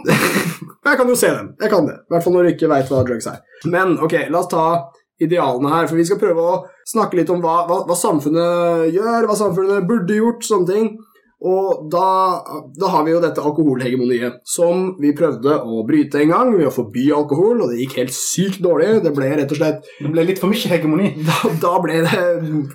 jeg 0.89 0.99
kan 0.99 1.09
jo 1.09 1.17
se 1.17 1.31
den. 1.31 1.53
Jeg 1.61 1.71
kan 1.71 1.87
det. 1.87 1.99
I 2.09 2.13
hvert 2.13 2.25
fall 2.27 2.35
når 2.35 2.47
du 2.49 2.53
ikke 2.57 2.71
veit 2.75 2.91
hva 2.91 3.05
drugs 3.07 3.29
er. 3.31 3.39
Men 3.71 3.95
ok, 4.03 4.19
la 4.33 4.43
oss 4.43 4.51
ta 4.51 4.65
idealene 5.19 5.71
her, 5.73 5.87
for 5.89 5.99
vi 5.99 6.05
skal 6.07 6.19
prøve 6.19 6.43
å 6.43 6.59
snakke 6.89 7.19
litt 7.19 7.29
om 7.33 7.43
hva, 7.43 7.61
hva, 7.69 7.83
hva 7.87 7.97
samfunnet 7.97 8.89
gjør, 8.95 9.29
hva 9.29 9.37
samfunnet 9.37 9.87
burde 9.89 10.17
gjort, 10.17 10.45
sånne 10.47 10.69
ting. 10.73 10.91
Og 11.39 11.85
da, 11.87 12.07
da 12.75 12.89
har 12.91 13.05
vi 13.07 13.13
jo 13.13 13.21
dette 13.23 13.39
alkoholhegemoniet, 13.39 14.41
som 14.49 14.89
vi 14.99 15.13
prøvde 15.15 15.53
å 15.63 15.85
bryte 15.87 16.19
en 16.19 16.33
gang 16.33 16.51
ved 16.51 16.67
å 16.67 16.73
forby 16.75 17.05
alkohol, 17.15 17.63
og 17.63 17.71
det 17.71 17.79
gikk 17.85 17.95
helt 18.01 18.15
sykt 18.15 18.59
dårlig. 18.65 18.97
Det 19.05 19.13
ble 19.15 19.29
rett 19.31 19.53
og 19.55 19.61
slett 19.61 19.87
Det 20.01 20.11
ble 20.11 20.25
litt 20.27 20.41
for 20.41 20.51
mye 20.51 20.73
hegemoni. 20.73 21.13
Da, 21.29 21.53
da 21.61 21.71
ble 21.79 22.01
det 22.03 22.19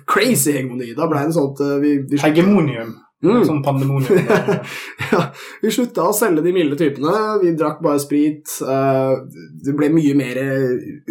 crazy 0.09 0.55
hegemoni. 0.55 0.95
Da 0.97 1.05
ble 1.11 1.27
det 1.27 1.35
sånn 1.35 1.51
at 1.51 1.61
eh, 1.65 1.75
vi, 1.83 1.91
vi 2.09 2.21
Hegemonium. 2.23 2.95
Mm. 3.23 3.45
Sånn 3.47 3.61
pandemonium. 3.63 4.19
ja, 5.11 5.21
vi 5.61 5.71
slutta 5.73 6.03
å 6.09 6.13
selge 6.13 6.43
de 6.45 6.51
milde 6.53 6.77
typene. 6.77 7.13
Vi 7.41 7.53
drakk 7.57 7.79
bare 7.81 8.01
sprit. 8.03 8.43
eh, 8.61 9.13
Det 9.65 9.73
ble 9.77 9.89
mye 9.93 10.15
mer 10.19 10.41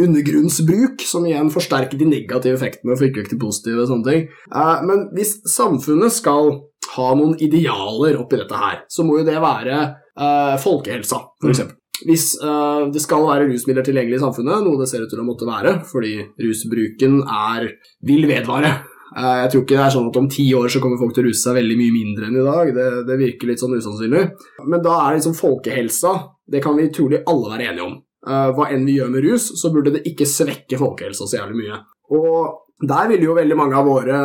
undergrunnsbruk, 0.04 1.02
som 1.08 1.26
igjen 1.26 1.50
forsterket 1.54 1.98
de 1.98 2.10
negative 2.10 2.54
effektene 2.58 2.94
og 2.94 3.00
fikk 3.00 3.18
vekk 3.22 3.32
de 3.32 3.40
positive. 3.40 3.82
og 3.82 3.90
sånne 3.90 4.10
ting. 4.10 4.28
Eh, 4.52 4.82
Men 4.86 5.08
hvis 5.16 5.38
samfunnet 5.50 6.12
skal 6.12 6.52
ha 6.94 7.14
noen 7.16 7.34
idealer 7.40 8.20
oppi 8.20 8.38
dette 8.38 8.60
her, 8.60 8.84
så 8.88 9.02
må 9.06 9.18
jo 9.18 9.24
det 9.26 9.40
være 9.40 9.80
eh, 9.80 10.54
folkehelsa, 10.62 11.24
f.eks. 11.42 11.64
Hvis 12.04 12.34
uh, 12.42 12.90
det 12.90 13.00
skal 13.00 13.22
være 13.22 13.46
rusmidler 13.46 13.84
tilgjengelig 13.86 14.18
i 14.18 14.22
samfunnet, 14.24 14.64
noe 14.66 14.80
det 14.80 14.88
ser 14.90 15.04
ut 15.04 15.12
til 15.12 15.20
å 15.22 15.26
måtte 15.28 15.46
være, 15.46 15.76
fordi 15.86 16.16
rusbruken 16.42 17.20
er, 17.22 17.68
vil 18.04 18.26
vedvare. 18.28 18.72
Eh, 19.16 19.36
Jeg 19.44 19.50
tror 19.52 19.62
ikke 19.62 19.76
det 19.78 19.84
er 19.86 19.94
sånn 19.94 20.08
at 20.10 20.16
om 20.20 20.28
ti 20.28 20.46
år 20.58 20.68
så 20.72 20.80
kommer 20.82 20.98
folk 20.98 21.14
til 21.14 21.24
å 21.24 21.28
ruse 21.28 21.42
seg 21.44 21.54
veldig 21.60 21.76
mye 21.78 21.94
mindre 21.94 22.26
enn 22.30 22.40
i 22.40 22.46
dag. 22.48 22.72
Det, 22.74 22.88
det 23.10 23.20
virker 23.20 23.50
litt 23.52 23.62
sånn 23.62 23.76
usannsynlig. 23.78 24.24
Men 24.66 24.82
da 24.82 24.96
er 25.04 25.18
liksom 25.18 25.36
folkehelsa 25.38 26.14
Det 26.50 26.60
kan 26.60 26.76
vi 26.76 26.90
trolig 26.92 27.22
alle 27.30 27.54
være 27.54 27.70
enige 27.70 27.86
om. 27.86 27.94
Eh, 28.26 28.50
Hva 28.56 28.66
enn 28.74 28.84
vi 28.84 28.98
gjør 28.98 29.12
med 29.14 29.24
rus, 29.24 29.46
så 29.60 29.70
burde 29.72 29.94
det 29.94 30.04
ikke 30.10 30.26
svekke 30.28 30.76
folkehelsa 30.80 31.24
så 31.30 31.38
jævlig 31.40 31.62
mye. 31.62 31.78
Og 32.12 32.60
der 32.84 33.06
ville 33.08 33.24
jo 33.24 33.36
veldig 33.36 33.56
mange 33.56 33.76
av 33.78 33.86
våre 33.86 34.16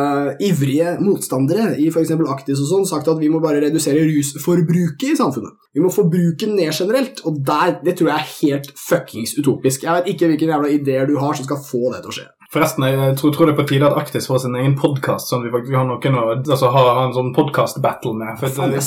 ivrige 0.42 0.96
motstandere 1.00 1.76
i 1.80 1.86
f.eks. 1.88 2.10
Aktis 2.34 2.60
og 2.60 2.68
sånn 2.68 2.88
sagt 2.90 3.08
at 3.08 3.20
vi 3.22 3.30
må 3.32 3.38
bare 3.40 3.62
redusere 3.62 4.02
rusforbruket 4.08 5.14
i 5.14 5.16
samfunnet. 5.16 5.54
Vi 5.72 5.80
må 5.80 5.88
få 5.94 6.04
bruken 6.10 6.56
ned 6.58 6.74
generelt, 6.74 7.22
og 7.24 7.38
der, 7.46 7.78
det 7.84 7.94
tror 7.96 8.10
jeg 8.10 8.18
er 8.18 8.34
helt 8.40 8.72
fuckings 8.76 9.36
utopisk. 9.38 9.86
Jeg 9.86 9.96
vet 10.00 10.12
ikke 10.12 10.28
hvilke 10.32 10.50
jævla 10.50 10.74
ideer 10.74 11.08
du 11.08 11.16
har 11.22 11.38
som 11.38 11.46
skal 11.46 11.62
få 11.62 11.94
det 11.94 12.02
til 12.02 12.12
å 12.12 12.16
skje. 12.18 12.26
Forresten, 12.50 12.82
jeg 12.82 13.14
tror, 13.14 13.30
tror 13.30 13.46
det 13.46 13.52
er 13.52 13.58
på 13.60 13.64
tide 13.70 13.86
at 13.86 13.98
Aktis 14.00 14.24
får 14.26 14.40
sin 14.42 14.56
egen 14.58 14.72
podkast, 14.74 15.28
sånn 15.30 15.44
at 15.44 15.46
vi 15.46 15.52
faktisk 15.54 15.76
har 15.78 15.84
noen 15.86 16.16
å 16.18 16.22
altså, 16.34 16.70
ha, 16.74 16.82
en 17.04 17.12
sånn 17.14 17.28
podkast-battle 17.36 18.14
med. 18.18 18.40
For 18.40 18.50
på 18.50 18.66
det, 18.72 18.80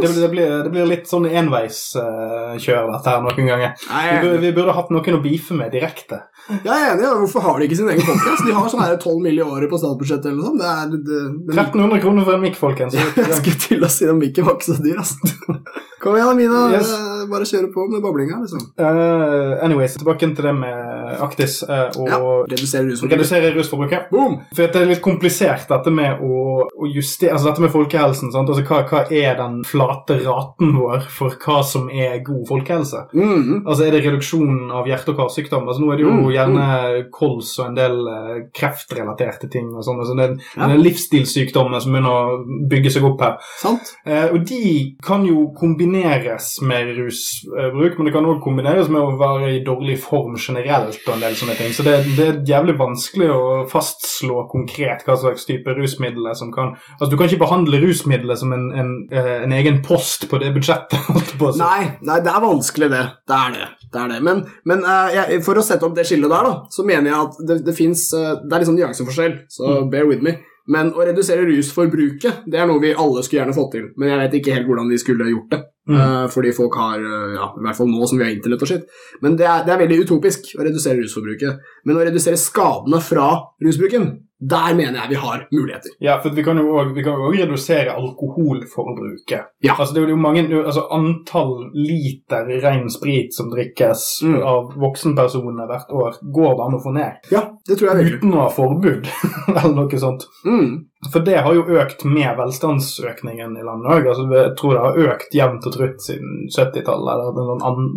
det, 0.00 0.12
det, 0.16 0.30
blir, 0.32 0.54
det 0.64 0.72
blir 0.72 0.88
litt 0.88 1.10
sånn 1.10 1.26
enveiskjør, 1.28 2.88
dette 2.88 3.12
her, 3.12 3.20
noen 3.26 3.50
ganger. 3.50 3.76
Vi 3.84 4.16
burde, 4.24 4.40
vi 4.46 4.54
burde 4.56 4.76
hatt 4.78 4.94
noen 4.96 5.18
å 5.18 5.20
beefe 5.20 5.58
med 5.58 5.76
direkte. 5.76 6.22
jeg 6.54 6.72
er 6.72 6.94
enig. 6.94 7.12
Hvorfor 7.26 7.44
har 7.44 7.60
de 7.60 7.68
ikke 7.68 7.82
sin 7.82 7.92
egen 7.92 8.08
podkast? 8.08 8.48
De 8.48 8.56
har 8.56 8.72
sånn 8.72 8.84
her 8.86 8.96
12 8.96 9.20
mill. 9.28 9.42
i 9.42 9.44
året 9.44 9.68
på 9.68 9.84
statsbudsjettet 9.84 10.32
eller 10.32 10.40
noe 10.40 10.48
sånt. 10.48 10.64
Det 10.64 10.72
er, 10.72 10.88
det, 10.96 11.22
det, 11.52 11.60
1300 11.60 12.04
kroner 12.06 12.24
for 12.30 12.40
en 12.40 12.46
mikk, 12.48 12.56
folkens. 12.64 12.96
Jeg 12.96 13.40
skulle 13.42 13.60
til 13.68 13.84
å 13.84 13.92
si 13.92 14.08
den 14.08 14.24
mikken 14.24 14.48
var 14.48 14.56
ikke 14.56 14.72
så 14.72 14.80
dyr, 14.80 15.04
altså. 15.04 15.60
Kom 16.02 16.16
igjen, 16.16 16.36
Mina. 16.36 16.64
Yes. 16.72 16.90
Eh, 16.96 17.28
Bare 17.30 17.46
kjøre 17.46 17.68
på 17.70 17.84
med 17.92 18.02
bablinga, 18.02 18.40
liksom. 18.42 18.64
Uh, 18.80 19.62
anyways, 19.62 19.94
tilbake 19.94 20.26
til 20.34 20.48
det 20.48 20.54
med 20.56 21.20
Aktis 21.22 21.60
uh, 21.62 21.94
og 21.94 22.08
Ja. 22.10 22.18
Redusere 22.50 22.88
rusforbruket. 22.88 23.01
Redusere 23.10 23.52
rusforbruket. 23.56 24.10
Boom! 24.10 24.40
For 24.54 24.66
det 24.66 24.76
er 24.82 24.86
litt 24.86 25.02
komplisert, 25.02 25.66
dette 25.68 25.90
med 25.90 26.20
å, 26.22 26.66
å 26.68 26.88
justere 26.94 27.32
Altså 27.32 27.48
dette 27.50 27.60
med 27.64 27.72
folkehelsen. 27.72 28.32
Sant? 28.32 28.48
Altså, 28.48 28.62
hva, 28.68 28.82
hva 28.88 29.04
er 29.10 29.36
den 29.38 29.62
flate 29.64 30.18
raten 30.24 30.72
vår 30.76 31.00
for 31.08 31.30
hva 31.44 31.62
som 31.64 31.88
er 31.90 32.18
god 32.24 32.46
folkehelse? 32.48 33.06
Mm. 33.14 33.62
Altså 33.66 33.84
Er 33.86 33.90
det 33.96 34.04
reduksjon 34.06 34.70
av 34.72 34.86
hjerte- 34.86 35.10
og 35.14 35.16
karsykdom? 35.22 35.66
Altså 35.68 35.82
Nå 35.82 35.92
er 35.92 35.96
det 35.96 36.04
jo 36.06 36.12
Mm, 36.12 36.28
gjerne 36.32 37.10
kols 37.10 37.58
og 37.58 37.66
en 37.70 37.74
del 37.74 37.94
eh, 38.08 38.42
kreftrelaterte 38.54 39.48
ting. 39.50 39.70
og 39.74 39.82
sånn, 39.84 39.98
altså 40.02 40.14
Det 40.16 40.24
er 40.24 40.36
Ja. 40.56 40.68
er 40.68 40.76
livsstilssykdommer 40.82 41.80
som 41.80 41.92
begynner 41.92 42.10
å 42.10 42.68
bygge 42.68 42.90
seg 42.92 43.04
opp 43.04 43.20
her. 43.20 43.38
Sant? 43.58 43.94
Eh, 44.06 44.28
og 44.32 44.44
de 44.46 44.96
kan 45.02 45.24
jo 45.24 45.52
kombineres 45.58 46.60
med 46.62 46.96
rusbruk, 46.96 47.96
men 47.98 48.04
det 48.06 48.12
kan 48.14 48.24
òg 48.24 48.42
kombineres 48.42 48.88
med 48.88 49.00
å 49.00 49.16
være 49.18 49.56
i 49.56 49.64
dårlig 49.64 49.98
form 49.98 50.36
generelt. 50.36 50.98
og 51.08 51.14
en 51.14 51.20
del 51.20 51.34
sånne 51.34 51.56
ting. 51.56 51.72
Så 51.72 51.82
det, 51.82 51.96
det 52.16 52.26
er 52.28 52.42
jævlig 52.44 52.76
vanskelig 52.78 52.91
å 53.32 53.64
fastslå 53.70 54.46
konkret 54.50 55.04
hva 55.06 55.16
slags 55.20 55.46
type 55.48 55.74
rusmidler 55.76 56.36
som 56.38 56.52
kan 56.54 56.74
Altså 56.98 57.10
Du 57.10 57.16
kan 57.16 57.28
ikke 57.28 57.42
behandle 57.44 57.80
rusmidler 57.82 58.38
som 58.38 58.52
en, 58.54 58.68
en, 58.78 58.92
eh, 59.12 59.42
en 59.44 59.54
egen 59.56 59.80
post 59.84 60.28
på 60.30 60.40
det 60.42 60.52
budsjettet. 60.54 60.98
på. 61.40 61.50
Nei, 61.58 61.98
nei, 62.04 62.20
det 62.24 62.32
er 62.32 62.44
vanskelig, 62.44 62.90
det. 62.92 63.02
Det 63.28 63.38
er 63.38 63.56
det. 63.56 63.68
det, 63.88 64.00
er 64.04 64.14
det. 64.14 64.20
Men, 64.28 64.44
men 64.68 64.86
uh, 64.86 65.08
jeg, 65.14 65.42
for 65.46 65.58
å 65.58 65.64
sette 65.66 65.86
opp 65.88 65.96
det 65.96 66.06
skillet 66.08 66.30
der, 66.30 66.48
da, 66.48 66.72
så 66.72 66.86
mener 66.86 67.10
jeg 67.10 67.18
at 67.18 67.42
det, 67.48 67.58
det 67.66 67.76
fins 67.76 68.08
Det 68.12 68.56
er 68.56 68.66
sånn 68.68 68.78
nyanseforskjell, 68.78 69.36
så 69.52 69.82
bear 69.90 70.08
with 70.08 70.24
me. 70.24 70.38
Men 70.70 70.92
å 70.94 71.04
redusere 71.06 71.46
rusforbruket 71.48 72.44
det 72.50 72.60
er 72.60 72.68
noe 72.70 72.82
vi 72.82 72.92
alle 72.94 73.22
skulle 73.24 73.40
gjerne 73.40 73.56
fått 73.56 73.72
til. 73.74 73.86
Men 73.98 74.12
jeg 74.12 74.20
vet 74.20 74.36
ikke 74.38 74.56
helt 74.56 74.68
hvordan 74.68 74.90
vi 74.92 75.00
skulle 75.02 75.30
gjort 75.32 75.54
det. 75.54 75.60
Mm. 75.90 75.96
Uh, 75.98 76.26
fordi 76.30 76.52
folk 76.54 76.76
har 76.78 77.00
eh, 77.02 77.32
ja, 77.34 77.48
I 77.58 77.62
hvert 77.64 77.74
fall 77.74 77.88
nå 77.90 78.06
som 78.06 78.20
vi 78.20 78.22
har 78.22 78.30
internett 78.30 78.60
og 78.62 78.70
sitt. 78.70 78.84
Men 79.24 79.34
det 79.40 79.48
er, 79.50 79.64
det 79.66 79.74
er 79.74 79.80
veldig 79.80 80.04
utopisk 80.04 80.52
å 80.54 80.66
redusere 80.66 81.00
rusforbruket. 81.00 81.64
Men 81.88 81.98
å 81.98 82.04
redusere 82.06 82.38
skadene 82.38 83.00
fra 83.02 83.32
rusbruken, 83.64 84.06
der 84.42 84.74
mener 84.74 84.98
jeg 85.02 85.08
vi 85.12 85.18
har 85.22 85.44
muligheter. 85.54 85.90
Ja, 86.02 86.16
for 86.22 86.30
vi 86.34 86.42
kan 86.42 86.58
jo 86.58 86.72
også 86.74 87.32
redusere 87.38 87.94
alkoholforbruket. 87.94 89.44
Ja. 89.64 89.74
Altså 89.78 89.94
Det 89.94 90.02
er 90.02 90.08
jo 90.08 90.16
mange, 90.16 90.42
altså 90.64 90.86
Antall 90.90 91.70
liter 91.74 92.46
ren 92.64 92.90
sprit 92.90 93.34
som 93.34 93.50
drikkes 93.52 94.02
Mm. 94.22 94.42
av 94.42 94.72
voksenpersoner 94.78 95.66
hvert 95.66 95.90
år, 95.90 96.16
går 96.34 96.54
det 96.56 96.64
an 96.66 96.74
å 96.78 96.82
få 96.84 96.92
ned. 96.94 97.12
Ja, 97.32 97.42
det 97.68 97.78
tror 97.78 97.96
jeg. 97.96 98.12
Uten 98.18 98.34
å 98.34 98.42
ha 98.44 98.48
forbud, 98.50 99.06
eller 99.56 99.74
noe 99.74 99.98
sånt. 99.98 100.26
Mm. 100.46 100.86
For 101.10 101.24
det 101.26 101.40
har 101.42 101.54
jo 101.56 101.64
økt 101.80 102.04
med 102.06 102.36
velstandsøkningen 102.38 103.56
i 103.58 103.64
landet 103.66 103.90
òg. 103.90 104.04
Altså, 104.12 104.26
jeg 104.30 104.52
tror 104.58 104.74
det 104.76 104.82
har 104.84 104.98
økt 105.10 105.34
jevnt 105.34 105.66
og 105.66 105.74
trutt 105.74 106.04
siden 106.04 106.44
70-tallet. 106.46 107.10
Eller 107.14 107.32
den 107.38 107.62
sånn 107.64 107.88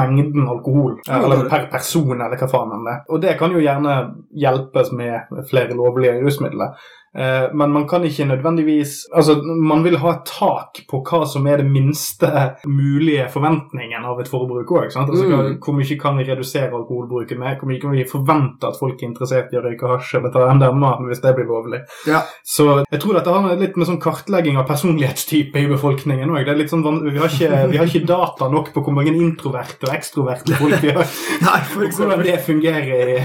mengden 0.00 0.48
alkohol. 0.48 0.94
Ja, 1.04 1.20
eller 1.20 1.44
per 1.52 1.66
person, 1.72 2.14
eller 2.16 2.40
hva 2.40 2.48
faen 2.48 2.72
enn 2.78 2.88
det. 2.88 2.96
Og 3.12 3.20
det 3.24 3.34
kan 3.40 3.52
jo 3.52 3.60
gjerne 3.60 3.96
hjelpes 4.32 4.92
med 4.96 5.42
flere 5.50 5.76
lovlige 5.76 6.16
rusmidler. 6.22 6.88
Eh, 7.16 7.46
men 7.54 7.70
man 7.72 7.86
kan 7.88 8.02
ikke 8.04 8.26
nødvendigvis 8.28 9.06
Altså, 9.16 9.38
man 9.42 9.82
vil 9.84 9.96
ha 10.02 10.10
et 10.12 10.24
tak 10.28 10.82
på 10.90 10.98
hva 11.02 11.22
som 11.26 11.46
er 11.46 11.56
det 11.62 11.66
minste 11.66 12.28
mulige 12.66 13.24
forventningen 13.32 14.04
av 14.04 14.20
et 14.20 14.28
forbruk 14.28 14.68
òg. 14.68 14.90
Altså, 14.92 15.24
Mm. 15.24 15.30
hva- 15.32 15.58
hvor 15.64 15.74
mye 15.78 15.98
kan 16.00 16.16
vi 16.18 16.24
redusere 16.24 16.70
alkoholbruken 16.76 17.38
med? 17.38 17.58
Hvor 17.58 17.68
mye 17.70 17.80
kan 17.80 17.90
vi 17.92 18.04
forvente 18.04 18.64
at 18.68 18.76
folk 18.78 19.00
er 19.02 19.06
interessert 19.08 19.48
i 19.52 19.56
å 19.56 19.62
røyke 19.64 19.88
hasj 19.88 20.14
eller 20.18 20.30
ta 20.30 20.50
MDMA 20.52 20.90
hvis 21.08 21.22
det 21.22 21.34
blir 21.36 21.46
lovlig? 21.48 21.80
Ja. 22.06 22.20
Så 22.44 22.84
jeg 22.90 23.00
tror 23.00 23.14
dette 23.14 23.30
har 23.32 23.56
litt 23.56 23.76
med 23.76 23.86
sånn 23.86 24.00
kartlegging 24.00 24.58
av 24.58 24.66
personlighetstype 24.68 25.56
i 25.56 25.66
befolkningen 25.72 26.28
òg. 26.28 26.44
Sånn, 26.68 27.02
vi, 27.12 27.18
har 27.18 27.28
ikke- 27.28 27.70
vi 27.70 27.76
har 27.78 27.86
ikke 27.86 28.06
data 28.06 28.48
nok 28.50 28.74
på 28.74 28.82
hvor 28.84 28.92
mange 28.92 29.14
introverte 29.16 29.88
og 29.88 29.94
ekstroverte 29.94 30.52
folk 30.54 30.82
vi 30.82 30.90
har. 30.90 31.04
Nei, 31.48 31.60
for 31.72 31.80
eksempel... 31.82 32.18
hvordan 32.18 32.24
det 32.24 32.44
fungerer 32.44 33.08
i, 33.16 33.24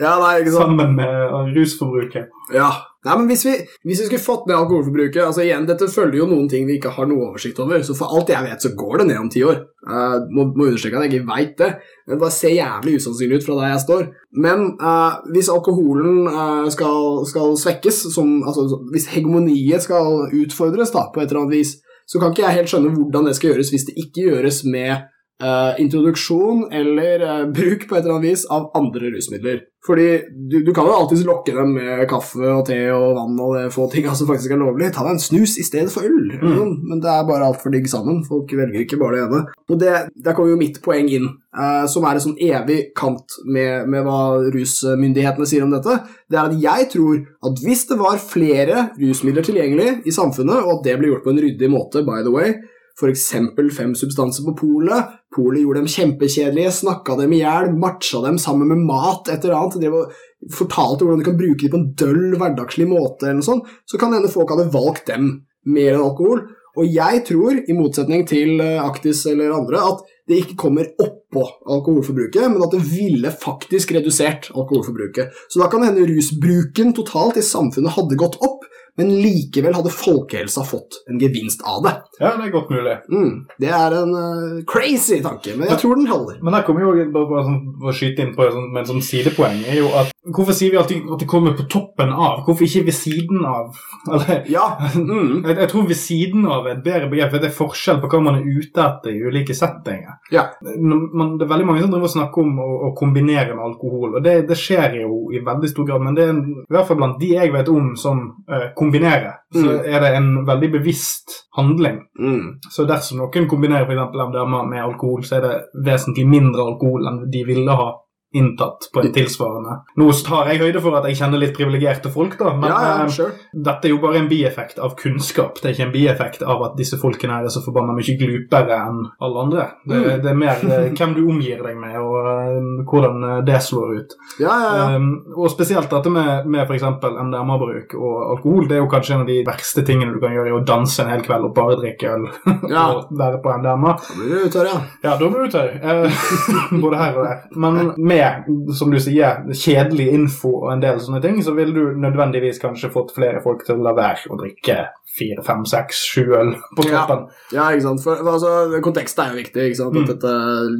Ja, 0.00 0.16
nei, 0.18 0.40
ikke 0.42 0.56
sant. 0.56 0.72
sammen 0.72 0.96
med 0.98 1.14
uh, 1.30 1.46
rusforbruket. 1.54 2.34
Ja. 2.54 2.72
Nei, 3.04 3.14
men 3.20 3.26
hvis 3.28 3.42
vi, 3.44 3.52
hvis 3.84 3.98
vi 4.00 4.06
skulle 4.06 4.24
fått 4.24 4.46
ned 4.48 4.56
alkoholforbruket 4.56 5.26
altså 5.26 5.42
igjen, 5.44 5.66
Dette 5.68 5.90
følger 5.92 6.22
jo 6.22 6.28
noen 6.30 6.46
ting 6.48 6.64
vi 6.64 6.78
ikke 6.78 6.94
har 6.96 7.04
noe 7.10 7.26
oversikt 7.26 7.58
over, 7.60 7.82
så 7.84 7.92
for 7.98 8.16
alt 8.16 8.32
jeg 8.32 8.46
vet, 8.46 8.64
så 8.64 8.70
går 8.80 9.02
det 9.02 9.06
ned 9.10 9.20
om 9.20 9.28
ti 9.32 9.42
år. 9.44 9.60
Uh, 9.84 10.16
må, 10.32 10.46
må 10.56 10.70
understreke 10.70 10.96
at 10.96 11.06
jeg 11.06 11.18
ikke 11.18 11.28
veit 11.28 11.54
det, 11.60 11.70
men 12.06 12.16
det 12.16 12.20
bare 12.24 12.36
ser 12.38 12.56
jævlig 12.56 12.96
usannsynlig 12.96 13.40
ut 13.40 13.48
fra 13.48 13.58
der 13.60 13.72
jeg 13.74 13.84
står. 13.84 14.04
Men 14.46 14.66
uh, 14.80 15.20
hvis 15.36 15.52
alkoholen 15.52 16.22
uh, 16.32 16.66
skal, 16.72 17.24
skal 17.28 17.58
svekkes, 17.60 18.06
som, 18.16 18.38
altså, 18.48 18.80
hvis 18.94 19.10
hegemoniet 19.12 19.84
skal 19.84 20.24
utfordres 20.32 20.94
da, 20.96 21.10
på 21.12 21.20
et 21.20 21.28
eller 21.28 21.44
annet 21.44 21.58
vis, 21.58 21.76
så 22.08 22.20
kan 22.20 22.32
ikke 22.32 22.44
jeg 22.44 22.58
helt 22.58 22.72
skjønne 22.72 22.92
hvordan 22.96 23.28
det 23.28 23.36
skal 23.36 23.52
gjøres 23.52 23.70
hvis 23.72 23.86
det 23.88 23.94
ikke 24.00 24.26
gjøres 24.28 24.64
med 24.68 25.06
eh, 25.42 25.82
introduksjon 25.82 26.68
eller 26.72 27.22
uh, 27.22 27.52
bruk 27.58 27.88
på 27.88 27.96
et 27.96 28.02
eller 28.04 28.18
annet 28.18 28.30
vis 28.30 28.44
av 28.50 28.70
andre 28.78 29.14
rusmidler. 29.14 29.62
Fordi 29.84 30.06
du, 30.32 30.62
du 30.64 30.70
kan 30.72 30.86
jo 30.88 30.94
alltids 30.96 31.26
lokke 31.28 31.52
dem 31.52 31.74
med 31.76 32.06
kaffe 32.08 32.40
og 32.40 32.62
te 32.64 32.78
og 32.94 33.18
vann 33.18 33.34
og 33.44 33.50
det 33.58 33.64
få 33.74 33.84
tinga 33.92 34.14
som 34.16 34.30
faktisk 34.30 34.54
er 34.54 34.62
lovlig. 34.62 34.88
Ta 34.94 35.04
deg 35.04 35.18
en 35.18 35.20
snus 35.20 35.58
i 35.60 35.66
stedet 35.66 35.92
for 35.92 36.08
øl. 36.08 36.30
Mm. 36.40 36.70
Men 36.88 37.02
det 37.04 37.10
er 37.12 37.26
bare 37.28 37.50
altfor 37.50 37.74
digg 37.74 37.90
sammen. 37.92 38.22
Folk 38.24 38.54
velger 38.56 38.80
ikke 38.80 38.96
bare 39.02 39.18
det 39.18 39.26
ene. 39.26 39.42
Og 39.68 39.80
det, 39.82 39.92
Der 40.24 40.32
kommer 40.32 40.54
jo 40.54 40.60
mitt 40.62 40.80
poeng 40.84 41.10
inn, 41.12 41.28
uh, 41.52 41.84
som 41.90 42.06
er 42.08 42.16
en 42.16 42.24
sånn 42.30 42.40
evig 42.40 42.80
kant 42.96 43.36
med, 43.44 43.90
med 43.92 44.08
hva 44.08 44.20
rusmyndighetene 44.54 45.48
sier 45.50 45.66
om 45.66 45.74
dette. 45.76 45.98
Det 46.32 46.40
er 46.40 46.48
at 46.48 46.62
jeg 46.64 46.92
tror 46.96 47.20
at 47.50 47.64
hvis 47.66 47.84
det 47.90 48.00
var 48.00 48.22
flere 48.22 48.86
rusmidler 48.96 49.44
tilgjengelig 49.44 49.98
i 50.08 50.16
samfunnet, 50.16 50.64
og 50.64 50.78
at 50.78 50.88
det 50.88 50.96
ble 51.00 51.12
gjort 51.12 51.28
på 51.28 51.34
en 51.34 51.44
ryddig 51.44 51.68
måte, 51.72 52.06
by 52.08 52.24
the 52.24 52.32
way, 52.32 52.56
f.eks. 52.94 53.32
fem 53.76 53.94
substanser 53.98 54.46
på 54.46 54.54
polet. 54.64 55.12
Polet 55.34 55.64
gjorde 55.64 55.82
dem 55.82 55.90
kjempekjedelige, 55.90 56.72
snakka 56.76 57.16
dem 57.18 57.32
i 57.34 57.40
hjel, 57.40 57.72
matcha 57.80 58.20
dem 58.22 58.38
sammen 58.38 58.70
med 58.70 58.84
mat, 58.86 59.30
et 59.32 59.42
eller 59.42 59.56
annet. 59.58 59.80
Drev 59.82 59.96
og 59.98 60.52
fortalte 60.54 61.06
hvordan 61.06 61.22
du 61.22 61.26
kan 61.26 61.38
bruke 61.40 61.64
dem 61.64 61.72
på 61.72 61.80
en 61.80 61.88
døll, 61.98 62.36
hverdagslig 62.38 62.86
måte, 62.90 63.26
eller 63.26 63.40
noe 63.40 63.48
sånt. 63.48 63.72
Så 63.90 63.98
kan 63.98 64.12
det 64.12 64.20
hende 64.20 64.34
folk 64.34 64.54
hadde 64.54 64.70
valgt 64.74 65.08
dem 65.10 65.32
mer 65.66 65.96
enn 65.96 66.04
alkohol. 66.04 66.44
Og 66.74 66.90
jeg 66.90 67.22
tror, 67.28 67.58
i 67.70 67.74
motsetning 67.76 68.24
til 68.26 68.58
Aktis 68.62 69.22
eller 69.30 69.54
andre, 69.54 69.82
at 69.92 70.02
det 70.28 70.40
ikke 70.40 70.56
kommer 70.64 70.88
oppå 70.98 71.44
alkoholforbruket, 71.70 72.48
men 72.50 72.64
at 72.64 72.74
det 72.74 72.82
ville 72.88 73.30
faktisk 73.30 73.92
redusert 73.94 74.48
alkoholforbruket. 74.54 75.34
Så 75.50 75.60
da 75.60 75.68
kan 75.70 75.82
det 75.82 75.92
hende 75.92 76.08
rusbruken 76.10 76.94
totalt 76.96 77.38
i 77.38 77.46
samfunnet 77.46 77.94
hadde 77.94 78.18
gått 78.18 78.40
opp, 78.42 78.66
men 79.00 79.10
likevel 79.18 79.74
hadde 79.74 79.92
folkehelsa 79.92 80.64
fått 80.66 81.00
en 81.10 81.18
gevinst 81.22 81.64
av 81.66 81.82
det. 81.86 81.94
Ja, 82.20 82.34
det 82.38 82.48
er 82.48 82.54
godt 82.54 82.70
mulig. 82.70 82.96
Mm, 83.10 83.32
det 83.60 83.72
er 83.74 83.96
en 83.98 84.14
uh, 84.14 84.62
crazy 84.70 85.18
tanke, 85.24 85.56
men 85.58 85.70
jeg 85.72 85.82
tror 85.82 85.98
den 85.98 86.10
holder. 86.10 86.38
Men 86.44 86.58
her 86.58 86.66
kommer 86.66 86.86
jo 86.86 86.94
bare, 86.94 87.26
bare 87.32 87.46
sånn, 87.48 87.60
å 87.82 87.94
skyte 87.96 88.22
inn 88.22 88.34
på 88.36 88.46
sånn, 88.46 88.70
med 88.70 88.84
en 88.84 88.92
sånn 88.94 89.06
sidepoeng 89.10 89.64
er 89.66 89.80
jo 89.82 89.90
at 89.98 90.13
Hvorfor 90.32 90.54
sier 90.56 90.70
vi 90.72 90.78
alltid 90.80 91.10
at 91.12 91.20
det 91.20 91.26
kommer 91.28 91.52
på 91.58 91.66
toppen 91.68 92.08
av? 92.12 92.38
Hvorfor 92.46 92.64
ikke 92.64 92.86
ved 92.86 92.94
siden 92.96 93.44
av? 93.44 93.74
Eller, 94.08 94.44
Ja. 94.48 94.66
Mm, 94.94 95.42
jeg, 95.44 95.56
jeg 95.58 95.68
tror 95.68 95.86
ved 95.88 95.96
siden 96.00 96.46
av 96.48 96.66
er 96.66 96.76
et 96.78 96.84
bedre 96.84 97.08
begrep, 97.10 97.30
for 97.34 97.42
det 97.42 97.50
er 97.50 97.56
forskjell 97.58 97.98
på 98.00 98.08
hva 98.12 98.20
man 98.24 98.38
er 98.38 98.46
ute 98.60 98.80
etter 98.84 99.10
i 99.12 99.20
ulike 99.26 99.54
settinger. 99.56 100.16
ja. 100.32 100.46
Man, 100.80 101.36
det 101.38 101.44
er 101.44 101.50
veldig 101.52 101.66
mange 101.68 101.82
som 101.84 101.90
driver 101.92 102.08
og 102.08 102.14
snakker 102.14 102.42
om 102.44 102.58
å, 102.64 102.68
å 102.88 102.92
kombinere 102.96 103.54
med 103.54 103.64
alkohol, 103.64 104.14
og 104.16 104.24
det, 104.24 104.34
det 104.48 104.56
skjer 104.58 104.96
jo 105.02 105.18
i 105.34 105.42
veldig 105.44 105.70
stor 105.70 105.86
grad, 105.88 106.04
men 106.06 106.16
det 106.16 106.24
er 106.24 106.32
en, 106.34 106.42
i 106.64 106.72
hvert 106.74 106.88
fall 106.88 106.98
blant 107.00 107.18
de 107.20 107.30
jeg 107.34 107.52
vet 107.54 107.68
om 107.72 107.92
som 108.00 108.22
uh, 108.50 108.70
kombinerer, 108.78 109.40
så 109.54 109.64
Mm. 109.64 109.84
er 109.86 110.00
det 110.02 110.08
en 110.18 110.30
veldig 110.46 110.68
bevisst 110.72 111.34
handling. 111.56 112.00
Mm, 112.18 112.58
Så 112.70 112.84
dersom 112.88 113.20
noen 113.20 113.46
kombinerer 113.48 113.86
eksempel 113.86 114.24
MDMA 114.28 114.64
med 114.66 114.82
alkohol, 114.82 115.22
så 115.24 115.36
er 115.38 115.44
det 115.44 115.84
vesentlig 115.86 116.24
mindre 116.26 116.64
alkohol 116.64 117.06
enn 117.08 117.20
de 117.30 117.44
ville 117.46 117.70
ha 117.78 117.92
inntatt 118.34 118.88
på 118.92 119.02
en 119.04 119.12
tilsvarende. 119.14 119.76
Nå 120.00 120.08
tar 120.26 120.50
jeg 120.50 120.60
høyde 120.62 120.80
for 120.82 120.96
at 120.98 121.06
jeg 121.08 121.18
kjenner 121.20 121.38
litt 121.42 121.54
privilegerte 121.56 122.10
folk, 122.12 122.36
da, 122.40 122.52
men 122.58 122.70
ja, 122.72 122.78
ja, 122.82 122.94
eh, 123.04 123.12
sure. 123.14 123.30
dette 123.54 123.88
er 123.88 123.94
jo 123.94 124.00
bare 124.02 124.18
en 124.22 124.28
bieffekt 124.30 124.80
av 124.82 124.96
kunnskap. 124.98 125.60
Det 125.62 125.70
er 125.70 125.76
ikke 125.76 125.86
en 125.88 125.94
bieffekt 125.94 126.42
av 126.42 126.64
at 126.66 126.74
disse 126.78 126.98
folkene 127.00 127.40
er 127.40 127.48
så 127.54 127.62
forbanna 127.64 127.94
mye 127.96 128.16
glupere 128.20 128.78
enn 128.88 129.04
alle 129.22 129.44
andre. 129.46 129.68
Det, 129.84 129.94
Mm. 130.04 130.22
det 130.24 130.30
er 130.30 130.34
mer 130.40 130.64
eh, 130.66 130.88
hvem 130.98 131.12
du 131.14 131.20
omgir 131.30 131.62
deg 131.62 131.76
med, 131.78 131.94
og 132.00 132.26
eh, 132.26 132.84
hvordan 132.90 133.44
det 133.46 133.60
slår 133.62 133.94
ut. 134.00 134.16
Ja, 134.42 134.54
ja, 134.64 134.72
ja. 134.74 134.96
Um, 134.96 135.10
og 135.36 135.50
spesielt 135.52 135.90
dette 135.90 136.10
med, 136.10 136.46
med 136.50 136.64
f.eks. 136.66 136.82
MDMA-bruk 137.28 137.94
og 137.98 138.16
alkohol. 138.34 138.66
Det 138.68 138.76
er 138.78 138.82
jo 138.82 138.88
kanskje 138.92 139.14
en 139.16 139.22
av 139.24 139.30
de 139.30 139.38
verste 139.46 139.84
tingene 139.86 140.14
du 140.14 140.20
kan 140.22 140.34
gjøre, 140.34 140.50
er 140.50 140.58
å 140.58 140.64
danse 140.66 141.02
en 141.04 141.10
hel 141.12 141.22
kveld 141.24 141.46
og 141.48 141.54
bare 141.56 141.78
drikke 141.80 142.10
øl 142.16 142.26
og 142.84 143.14
være 143.18 143.40
på 143.44 143.54
MDMA. 143.62 143.94
Da 144.02 144.18
blir 144.18 144.44
du 144.44 144.52
tørr, 144.54 144.70
ja. 144.72 144.80
Ja, 145.06 145.14
da 145.20 145.30
blir 145.30 145.46
du 145.46 145.54
tørr. 145.54 145.72
Eh, 145.78 146.28
både 146.84 147.00
her 147.00 147.18
og 147.20 147.28
der. 147.28 147.40
Men 147.64 147.80
med 147.96 148.23
med, 148.24 148.74
som 148.78 148.90
du 148.90 148.98
sier, 149.00 149.42
kjedelig 149.52 150.06
info 150.16 150.50
og 150.64 150.72
en 150.72 150.80
del 150.82 150.98
sånne 151.02 151.20
ting, 151.22 151.40
så 151.44 151.54
ville 151.56 151.74
du 151.74 151.94
nødvendigvis 152.00 152.60
kanskje 152.62 152.90
fått 152.94 153.14
flere 153.16 153.40
folk 153.44 153.64
til 153.66 153.76
å 153.76 153.82
la 153.86 153.92
være 153.96 154.30
å 154.30 154.38
drikke 154.40 154.76
fire, 155.18 155.42
fem, 155.46 155.64
seks, 155.64 156.04
sju 156.12 156.24
øl 156.34 156.54
på 156.76 156.86
Ja. 156.90 157.04
toppen. 157.06 157.26
Ja, 157.52 157.70
ikke 157.70 157.82
sant? 157.88 158.02
For, 158.02 158.16
altså, 158.16 158.80
kontekst 158.82 159.18
er 159.18 159.30
jo 159.34 159.42
viktig, 159.42 159.68
ikke 159.70 159.76
sant? 159.82 159.96
at 159.96 160.02
Mm. 160.02 160.06
dette 160.14 160.32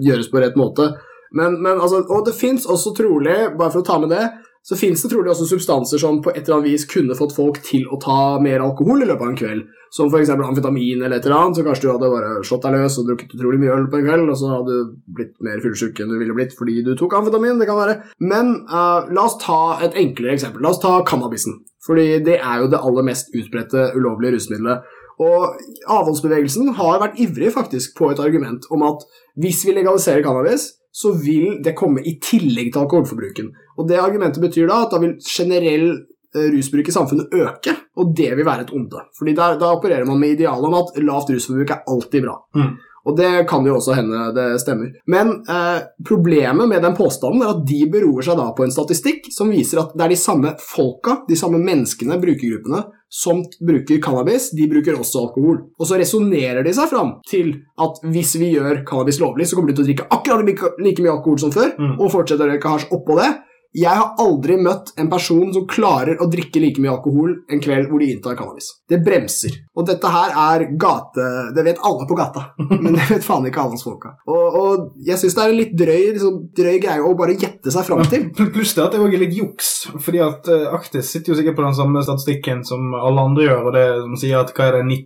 gjøres 0.08 0.30
på 0.32 0.40
rett 0.42 0.56
måte. 0.56 0.88
Men, 1.32 1.60
men 1.62 1.78
altså, 1.80 2.04
og 2.08 2.24
det 2.26 2.34
fins 2.34 2.66
også 2.66 2.94
trolig, 2.96 3.56
bare 3.58 3.70
for 3.70 3.82
å 3.82 3.86
ta 3.86 3.98
med 3.98 4.10
det, 4.10 4.30
så 4.64 4.76
fins 4.80 5.02
det 5.04 5.10
trolig 5.12 5.28
også 5.28 5.44
substanser 5.50 6.00
som 6.00 6.22
på 6.24 6.32
et 6.32 6.46
eller 6.46 6.56
annet 6.56 6.70
vis 6.72 6.86
kunne 6.88 7.16
fått 7.18 7.34
folk 7.36 7.58
til 7.66 7.82
å 7.92 7.98
ta 8.00 8.38
mer 8.40 8.62
alkohol 8.64 9.02
i 9.04 9.08
løpet 9.10 9.20
av 9.26 9.32
en 9.32 9.36
kveld. 9.36 9.66
Som 9.92 10.08
f.eks. 10.08 10.30
amfetamin 10.32 11.02
eller 11.04 11.18
et 11.18 11.26
eller 11.28 11.36
annet, 11.36 11.58
så 11.58 11.64
kanskje 11.66 11.84
du 11.84 11.90
hadde 11.92 12.08
bare 12.14 12.30
slått 12.48 12.64
deg 12.64 12.78
løs 12.78 12.96
og 12.98 13.10
drukket 13.10 13.34
utrolig 13.36 13.60
mye 13.60 13.74
øl 13.74 13.84
på 13.92 14.00
en 14.00 14.06
kveld, 14.08 14.30
og 14.32 14.38
så 14.40 14.54
hadde 14.54 14.78
du 14.78 14.94
blitt 15.18 15.34
mer 15.44 15.60
fyllesyk 15.60 16.00
enn 16.00 16.14
du 16.14 16.16
ville 16.16 16.36
blitt 16.38 16.56
fordi 16.56 16.80
du 16.86 16.94
tok 16.96 17.18
amfetamin. 17.18 17.60
det 17.60 17.68
kan 17.68 17.78
være. 17.78 17.98
Men 18.24 18.54
uh, 18.72 19.04
la 19.12 19.26
oss 19.28 19.36
ta 19.42 19.60
et 19.84 19.98
enklere 20.00 20.38
eksempel. 20.38 20.64
La 20.64 20.72
oss 20.72 20.80
ta 20.82 20.96
cannabisen. 21.06 21.60
Fordi 21.84 22.06
det 22.24 22.38
er 22.40 22.62
jo 22.62 22.70
det 22.72 22.80
aller 22.80 23.04
mest 23.04 23.36
utbredte 23.36 23.90
ulovlige 23.98 24.38
rusmiddelet. 24.38 24.88
Og 25.20 25.60
avholdsbevegelsen 25.92 26.72
har 26.80 27.02
vært 27.04 27.20
ivrig 27.20 27.52
faktisk 27.54 27.98
på 28.00 28.08
et 28.10 28.22
argument 28.22 28.64
om 28.74 28.82
at 28.88 29.04
hvis 29.38 29.60
vi 29.68 29.76
legaliserer 29.76 30.24
cannabis, 30.24 30.72
så 30.94 31.12
vil 31.18 31.60
det 31.62 31.76
komme 31.78 32.02
i 32.06 32.16
tillegg 32.22 32.72
til 32.72 32.84
alkoholforbruken. 32.84 33.52
Og 33.78 33.88
det 33.88 33.98
argumentet 34.00 34.42
betyr 34.42 34.68
da 34.70 34.82
at 34.84 34.90
da 34.94 34.98
vil 35.02 35.16
generell 35.20 35.90
eh, 36.34 36.48
rusbruk 36.54 36.88
i 36.88 36.94
samfunnet 36.94 37.34
øke, 37.34 37.76
og 37.96 38.14
det 38.16 38.32
vil 38.38 38.46
være 38.46 38.66
et 38.68 38.74
onde. 38.74 39.04
Fordi 39.18 39.34
der, 39.38 39.58
da 39.60 39.74
opererer 39.76 40.06
man 40.08 40.18
med 40.22 40.36
idealet 40.36 40.66
om 40.70 40.74
at 40.80 40.98
lavt 41.02 41.30
rusforbruk 41.34 41.70
er 41.70 41.84
alltid 41.88 42.22
bra. 42.26 42.38
Mm. 42.58 42.74
Og 43.04 43.12
det 43.18 43.30
kan 43.50 43.66
jo 43.68 43.74
også 43.76 43.92
hende 43.98 44.30
det 44.32 44.46
stemmer. 44.62 44.88
Men 45.12 45.42
eh, 45.44 45.82
problemet 46.08 46.68
med 46.70 46.80
den 46.82 46.94
påstanden 46.96 47.42
er 47.44 47.50
at 47.52 47.60
de 47.68 47.82
beror 47.92 48.24
seg 48.24 48.38
da 48.40 48.46
på 48.56 48.64
en 48.64 48.72
statistikk 48.72 49.26
som 49.34 49.50
viser 49.52 49.82
at 49.82 49.92
det 49.92 50.06
er 50.06 50.14
de 50.14 50.16
samme 50.16 50.54
folka, 50.64 51.18
de 51.28 51.36
samme 51.36 51.60
menneskene, 51.60 52.16
brukergruppene, 52.22 52.80
som 53.14 53.42
bruker 53.60 54.00
cannabis, 54.02 54.48
de 54.56 54.64
bruker 54.72 54.96
også 54.96 55.20
alkohol. 55.26 55.60
Og 55.78 55.86
så 55.86 56.00
resonnerer 56.00 56.64
de 56.66 56.72
seg 56.74 56.88
fram 56.90 57.12
til 57.28 57.52
at 57.84 58.00
hvis 58.08 58.32
vi 58.40 58.54
gjør 58.56 58.80
cannabis 58.88 59.20
lovlig, 59.20 59.46
så 59.50 59.58
kommer 59.60 59.70
de 59.70 59.76
til 59.78 59.84
å 59.84 59.90
drikke 59.90 60.08
akkurat 60.16 60.48
like 60.48 60.72
like 60.82 61.04
mye 61.04 61.12
alkohol 61.18 61.38
som 61.44 61.52
før, 61.54 61.74
Mm. 61.78 61.98
og 62.00 62.10
fortsetter 62.10 62.48
å 62.48 62.54
røyke 62.56 62.72
hasj 62.72 62.88
oppå 62.96 63.20
det. 63.20 63.34
Jeg 63.74 63.90
har 63.90 64.14
aldri 64.22 64.54
møtt 64.62 64.92
en 65.02 65.08
person 65.10 65.48
som 65.54 65.64
klarer 65.66 66.20
å 66.22 66.28
drikke 66.30 66.60
like 66.62 66.82
mye 66.82 66.92
alkohol 66.92 67.32
en 67.50 67.62
kveld 67.62 67.88
hvor 67.90 68.02
de 68.02 68.10
inntar 68.12 68.36
cannabis. 68.38 68.68
Det 68.86 69.00
bremser. 69.02 69.56
Og 69.74 69.88
dette 69.88 70.10
her 70.14 70.34
er 70.38 70.66
gate... 70.78 71.24
Det 71.54 71.64
vet 71.66 71.80
alle 71.82 72.06
på 72.06 72.14
gata, 72.18 72.44
men 72.84 72.94
det 72.94 73.08
vet 73.08 73.26
faen 73.26 73.48
ikke 73.48 73.64
alle 73.64 73.74
hos 73.74 73.82
folka. 73.86 74.12
Og, 74.30 74.58
og 74.60 74.84
jeg 75.06 75.18
syns 75.18 75.34
det 75.34 75.42
er 75.42 75.54
en 75.54 75.58
litt 75.58 75.74
drøy, 75.78 76.02
liksom, 76.14 76.36
drøy 76.54 76.78
greie 76.84 77.02
å 77.02 77.16
bare 77.18 77.34
gjette 77.34 77.72
seg 77.74 77.86
fram 77.88 78.04
til. 78.10 78.28
Ja, 78.30 78.46
Pluss 78.54 78.76
det 78.76 78.84
at 78.84 78.94
det 78.94 79.02
òg 79.02 79.16
er 79.16 79.24
litt 79.24 79.34
juks. 79.34 79.72
fordi 80.04 80.22
at 80.22 80.46
uh, 80.52 80.70
Aktis 80.76 81.10
sitter 81.10 81.32
jo 81.32 81.38
sikkert 81.40 81.58
på 81.58 81.66
den 81.66 81.74
samme 81.74 82.04
statistikken 82.06 82.62
som 82.66 82.94
alle 82.94 83.26
andre 83.26 83.48
gjør, 83.48 83.66
og 83.66 83.74
det 83.74 83.84
som 84.04 84.14
sier 84.22 84.38
at 84.38 84.54
hva 84.54 84.70
er 84.70 84.78
det, 84.78 85.00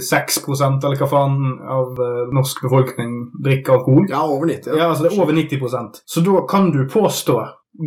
96% 0.00 0.88
eller 0.88 1.00
hva 1.02 1.10
faen 1.10 1.36
av 1.76 2.00
eh, 2.00 2.32
norsk 2.34 2.64
befolkning 2.64 3.12
drikker 3.44 3.76
alkohol. 3.76 4.08
Ja, 4.08 4.24
over 4.24 4.48
90. 4.48 4.72
Ja, 4.72 4.88
altså 4.90 5.06
det 5.06 5.12
er 5.12 5.20
over 5.20 5.36
90% 5.36 6.02
Så 6.08 6.24
da 6.24 6.42
kan 6.48 6.72
du 6.72 6.82
påstå 6.90 7.36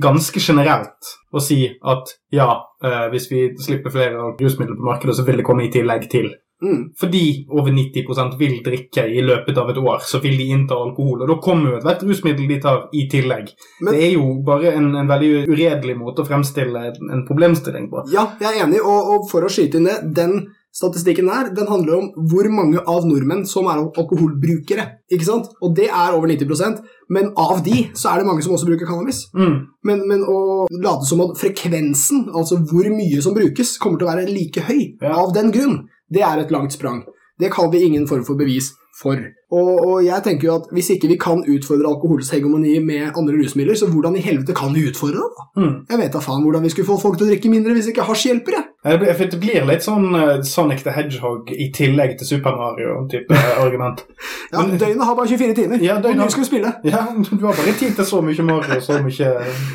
ganske 0.02 0.40
generelt 0.40 1.14
å 1.34 1.42
si 1.44 1.64
at 1.70 2.14
ja, 2.34 2.52
eh, 2.84 3.08
hvis 3.14 3.30
vi 3.32 3.48
slipper 3.60 3.94
flere 3.94 4.36
rusmidler 4.40 4.78
på 4.78 4.92
markedet, 4.92 5.16
så 5.18 5.26
vil 5.28 5.42
det 5.42 5.48
komme 5.48 5.66
i 5.68 5.74
tillegg 5.74 6.10
til. 6.12 6.30
Mm. 6.60 6.90
Fordi 7.00 7.46
over 7.56 7.72
90% 7.72 8.36
vil 8.40 8.58
drikke 8.64 9.06
i 9.08 9.22
løpet 9.24 9.58
av 9.58 9.70
et 9.72 9.78
år, 9.80 10.02
så 10.04 10.20
vil 10.20 10.36
de 10.38 10.50
innta 10.52 10.76
alkohol. 10.76 11.22
Og 11.24 11.32
da 11.32 11.38
kommer 11.44 11.72
jo 11.72 11.80
ethvert 11.80 12.04
rusmiddel 12.04 12.50
de 12.52 12.60
tar, 12.60 12.82
i 12.92 13.06
tillegg. 13.12 13.54
Men- 13.82 13.94
det 13.94 14.04
er 14.10 14.14
jo 14.18 14.44
bare 14.44 14.74
en, 14.76 14.92
en 14.96 15.08
veldig 15.08 15.48
uredelig 15.48 15.96
måte 15.98 16.24
å 16.24 16.28
fremstille 16.28 16.86
en, 16.92 17.12
en 17.16 17.26
problemstilling 17.28 17.90
på. 17.90 18.04
Ja, 18.12 18.28
jeg 18.42 18.52
er 18.52 18.66
enig, 18.66 18.82
og, 18.84 19.14
og 19.16 19.30
for 19.32 19.48
å 19.48 19.52
skyte 19.52 19.80
inn 19.80 19.88
det, 19.88 20.02
den 20.20 20.42
statistikken 20.76 21.28
der, 21.28 21.50
den 21.56 21.68
handler 21.68 21.98
om 21.98 22.28
hvor 22.30 22.48
mange 22.54 22.80
av 22.86 23.08
nordmenn 23.10 23.46
som 23.50 23.68
er 23.68 23.82
alkoholbrukere, 23.82 24.86
ikke 25.12 25.28
sant? 25.28 25.50
Og 25.62 25.76
det 25.76 25.90
er 25.90 26.16
over 26.16 26.30
90% 26.30 26.84
men 27.10 27.32
av 27.42 27.64
de 27.66 27.88
så 27.98 28.12
er 28.12 28.22
det 28.22 28.28
mange 28.30 28.44
som 28.46 28.54
også 28.54 28.68
bruker 28.70 28.86
cannabis. 28.90 29.24
Mm. 29.34 29.56
Men, 29.90 30.04
men 30.12 30.26
å 30.30 30.68
late 30.70 31.08
som 31.10 31.24
at 31.26 31.38
frekvensen, 31.42 32.28
altså 32.38 32.60
hvor 32.70 32.86
mye 32.94 33.22
som 33.26 33.34
brukes, 33.34 33.78
kommer 33.82 33.98
til 33.98 34.06
å 34.08 34.12
være 34.12 34.30
like 34.30 34.66
høy 34.68 34.82
Ja. 35.02 35.16
av 35.18 35.34
den 35.34 35.50
grunn, 35.56 35.80
det 36.14 36.22
er 36.26 36.44
et 36.44 36.54
langt 36.54 36.76
sprang. 36.78 37.02
Det 37.42 37.50
kaller 37.54 37.74
vi 37.74 37.88
ingen 37.88 38.06
form 38.08 38.26
for 38.28 38.38
bevis 38.38 38.74
for. 39.00 39.18
Og, 39.52 39.70
og 39.90 39.96
jeg 40.06 40.22
tenker 40.24 40.46
jo 40.48 40.56
at 40.60 40.68
hvis 40.76 40.92
ikke 40.94 41.08
vi 41.10 41.16
kan 41.18 41.40
utfordre 41.42 41.90
alkoholens 41.90 42.30
hegemoni 42.36 42.76
med 42.86 43.16
andre 43.18 43.34
rusmidler, 43.40 43.74
så 43.80 43.88
hvordan 43.90 44.16
i 44.20 44.22
helvete 44.22 44.54
kan 44.54 44.74
vi 44.76 44.84
utfordre 44.92 45.24
det? 45.26 45.46
Mm. 45.58 45.72
Jeg 45.90 45.98
vet 46.04 46.14
da 46.14 46.22
faen 46.22 46.44
hvordan 46.46 46.64
vi 46.64 46.70
skulle 46.70 46.86
få 46.92 47.00
folk 47.02 47.18
til 47.18 47.26
å 47.26 47.32
drikke 47.32 47.50
mindre 47.50 47.74
hvis 47.74 47.90
ikke 47.90 48.06
hasj 48.06 48.28
hjelper, 48.30 48.60
jeg. 48.60 48.66
Det 48.80 49.40
blir, 49.42 49.66
litt 49.68 49.84
sånn 49.84 50.06
eh, 50.16 50.38
Sonic 50.48 50.86
the 50.86 50.94
Hedgehog 50.96 51.50
i 51.52 51.66
tillegg 51.76 52.14
til 52.22 52.30
Super 52.36 52.54
Mario-type 52.60 53.40
argument. 53.64 54.06
Ja, 54.50 54.64
Men- 54.66 54.80
døgnet 54.82 55.06
har 55.06 55.14
bare 55.14 55.28
24 55.30 55.54
timer. 55.54 55.82
Ja, 55.86 56.00
døgnet 56.02 56.16
Hvor 56.18 56.26
mye 56.26 56.34
skal 56.34 56.42
vi 56.42 56.48
spille? 56.48 56.70
Ja, 56.90 57.02
du 57.14 57.44
har 57.46 57.54
bare 57.54 57.74
tid 57.78 57.92
til 58.00 58.06
så 58.10 58.22
mye 58.26 58.46
Mario 58.48 58.78
og 58.80 58.82
så 58.82 58.96
mye 59.06 59.28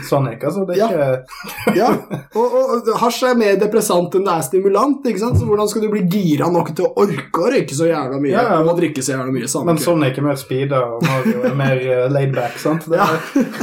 Sonic. 0.09 0.41
Altså, 0.49 0.65
det 0.67 0.79
er 0.79 0.81
Ja. 0.81 0.89
ikke 0.89 1.77
Ja, 1.81 1.91
og, 2.35 2.57
og 2.59 2.89
hasj 3.05 3.21
er 3.29 3.37
mer 3.39 3.61
depressant 3.61 4.17
enn 4.19 4.27
det 4.27 4.33
er 4.35 4.43
stimulant, 4.49 5.07
ikke 5.07 5.23
sant? 5.23 5.39
Så 5.39 5.47
hvordan 5.47 5.71
skal 5.71 5.85
du 5.85 5.93
bli 5.93 6.03
gira 6.11 6.49
nok 6.51 6.73
til 6.75 6.89
å 6.89 6.93
orke 7.05 7.45
å 7.45 7.53
røyke 7.55 7.77
så 7.79 7.87
jævla 7.91 8.19
mye 8.25 8.35
Ja, 8.35 8.43
ja. 8.51 8.59
og 8.65 8.75
drikke 8.81 9.05
så 9.05 9.15
jævla 9.15 9.31
mye 9.37 9.51
samme 9.53 9.64
Men 9.65 9.81
sånn 9.81 10.01
Sonic 10.01 10.21
er 10.21 10.27
mer 10.27 10.39
speeda, 10.41 10.83
og 10.97 11.05
Mario 11.07 11.43
er 11.49 11.57
mer 11.65 11.81
uh, 11.81 12.05
laidback, 12.13 12.61
sant? 12.61 12.89
Det, 12.91 13.01
Ja. 13.01 13.09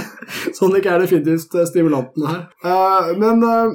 Sonic 0.56 0.86
er 0.88 1.02
definitivt 1.04 1.56
eh, 1.60 1.66
stimulanten 1.68 2.24
her. 2.24 2.44
Uh, 2.64 3.12
men 3.20 3.42
uh, 3.44 3.74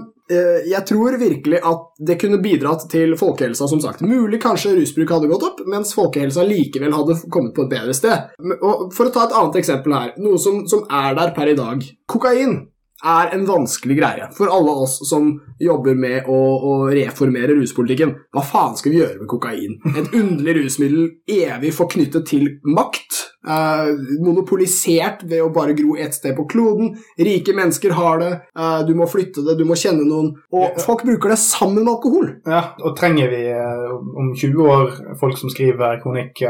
jeg 0.67 0.81
tror 0.89 1.19
virkelig 1.21 1.61
at 1.61 1.83
det 2.09 2.17
kunne 2.23 2.41
bidratt 2.43 2.87
til 2.91 3.13
folkehelsa, 3.19 3.69
som 3.69 3.83
sagt. 3.83 4.01
Mulig 4.07 4.41
kanskje 4.43 4.73
rusbruk 4.79 5.13
hadde 5.13 5.29
gått 5.31 5.45
opp, 5.47 5.61
mens 5.69 5.93
folkehelsa 5.95 6.47
likevel 6.49 6.97
hadde 6.97 7.19
kommet 7.29 7.55
på 7.57 7.67
et 7.67 7.75
bedre 7.77 7.95
sted. 7.97 8.33
Og 8.57 8.89
for 8.97 9.11
å 9.11 9.15
ta 9.15 9.27
et 9.27 9.37
annet 9.37 9.61
eksempel 9.61 9.99
her, 9.99 10.17
noe 10.23 10.41
som, 10.41 10.65
som 10.71 10.87
er 10.89 11.19
der 11.19 11.37
per 11.37 11.53
i 11.53 11.59
dag. 11.59 11.85
Kokain 12.11 12.59
er 13.05 13.35
en 13.37 13.45
vanskelig 13.47 13.97
greie 13.99 14.27
for 14.33 14.49
alle 14.49 14.73
oss 14.87 14.97
som 15.09 15.41
jobber 15.61 15.95
med 15.95 16.25
å, 16.33 16.39
å 16.65 16.73
reformere 16.89 17.53
ruspolitikken. 17.59 18.15
Hva 18.33 18.43
faen 18.43 18.77
skal 18.79 18.93
vi 18.93 18.99
gjøre 19.03 19.19
med 19.21 19.29
kokain? 19.29 19.77
Et 19.97 20.15
underlig 20.17 20.55
rusmiddel 20.63 21.11
evig 21.29 21.75
forknyttet 21.77 22.27
til 22.27 22.49
makt. 22.65 23.23
eh, 23.47 23.93
monopolisert 24.25 25.21
ved 25.31 25.43
å 25.45 25.53
bare 25.55 25.75
gro 25.79 25.95
ett 26.03 26.15
sted 26.17 26.35
på 26.37 26.47
kloden. 26.51 26.97
Rike 27.21 27.53
mennesker 27.55 27.93
har 27.95 28.19
det. 28.19 28.33
eh, 28.59 28.81
du 28.89 28.95
må 28.99 29.07
flytte 29.07 29.45
det, 29.47 29.55
du 29.61 29.65
må 29.69 29.77
kjenne 29.79 30.03
noen. 30.09 30.33
Og 30.53 30.81
folk 30.83 31.05
bruker 31.07 31.29
det 31.31 31.39
sammen 31.39 31.85
med 31.85 31.93
alkohol. 31.93 32.33
ja, 32.47 32.63
og 32.83 32.97
trenger 32.99 33.31
vi 33.31 33.45
eh, 33.53 33.93
om 34.19 34.33
20 34.35 34.67
år 34.73 35.17
folk 35.21 35.39
som 35.39 35.51
skriver 35.53 36.01
kronikk 36.03 36.43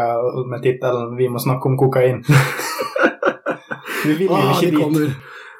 med 0.46 0.62
tittelen 0.62 1.16
'Vi 1.18 1.28
må 1.28 1.38
snakke 1.38 1.66
om 1.68 1.76
kokain'? 1.76 2.22
vi 4.06 4.14
vil 4.14 4.28
jo 4.28 4.34
Ah, 4.34 4.62
ikke 4.62 4.70
dit. 4.94 5.12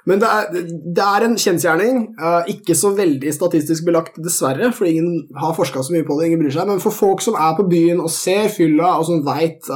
Men 0.07 0.23
det 0.23 0.29
er, 0.31 0.69
det 0.97 1.03
er 1.05 1.27
en 1.27 1.37
kjensgjerning. 1.41 2.01
eh, 2.15 2.53
ikke 2.55 2.77
så 2.79 2.93
veldig 2.95 3.33
statistisk 3.35 3.89
belagt, 3.89 4.21
dessverre, 4.23 4.71
for 4.73 4.87
ingen 4.87 5.27
har 5.35 5.57
forska 5.57 5.83
så 5.83 5.95
mye 5.95 6.07
på 6.07 6.19
det. 6.19 6.29
ingen 6.29 6.45
bryr 6.45 6.55
seg, 6.55 6.69
Men 6.69 6.81
for 6.81 6.95
folk 6.95 7.23
som 7.25 7.35
er 7.35 7.57
på 7.59 7.69
byen 7.69 8.01
og 8.01 8.11
ser 8.11 8.49
fylla, 8.49 8.97
og 8.99 9.07
som 9.07 9.25
veit 9.27 9.67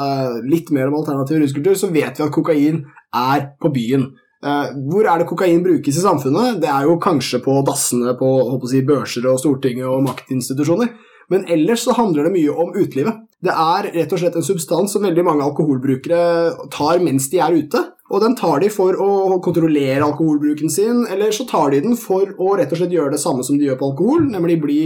litt 0.47 0.71
mer 0.71 0.89
om 0.89 1.01
alternativ 1.03 1.43
ruskultur, 1.43 1.75
så 1.75 1.91
vet 1.91 2.19
vi 2.19 2.27
at 2.27 2.35
kokain 2.35 2.85
er 3.15 3.49
på 3.61 3.73
byen. 3.75 4.13
Eh, 4.41 4.69
hvor 4.89 5.05
er 5.05 5.21
det 5.21 5.29
kokain 5.29 5.63
brukes 5.65 5.97
i 5.97 6.03
samfunnet? 6.05 6.61
Det 6.63 6.69
er 6.73 6.87
jo 6.89 6.97
kanskje 7.03 7.43
på 7.45 7.59
dassene 7.67 8.15
på 8.17 8.31
si, 8.71 8.81
børser 8.89 9.27
og 9.29 9.41
Stortinget 9.43 9.89
og 9.89 10.05
maktinstitusjoner. 10.07 10.95
Men 11.31 11.45
ellers 11.49 11.85
så 11.85 11.95
handler 11.95 12.27
det 12.27 12.39
mye 12.39 12.55
om 12.55 12.73
utelivet. 12.75 13.27
Det 13.41 13.53
er 13.53 13.89
rett 13.95 14.13
og 14.13 14.21
slett 14.21 14.37
en 14.37 14.45
substans 14.45 14.93
som 14.93 15.05
veldig 15.07 15.25
mange 15.25 15.45
alkoholbrukere 15.47 16.69
tar 16.73 17.01
mens 17.01 17.31
de 17.33 17.41
er 17.41 17.57
ute. 17.57 17.81
Og 18.11 18.21
den 18.25 18.35
tar 18.37 18.59
de 18.61 18.69
for 18.75 18.97
å 19.01 19.39
kontrollere 19.45 20.03
alkoholbruken 20.03 20.73
sin, 20.73 21.05
eller 21.09 21.31
så 21.33 21.47
tar 21.49 21.71
de 21.73 21.85
den 21.85 21.97
for 21.97 22.35
å 22.37 22.57
rett 22.59 22.73
og 22.75 22.81
slett 22.81 22.97
gjøre 22.97 23.15
det 23.15 23.23
samme 23.23 23.47
som 23.47 23.57
de 23.57 23.69
gjør 23.69 23.79
på 23.81 23.93
alkohol, 23.93 24.27
nemlig 24.33 24.59
bli 24.61 24.81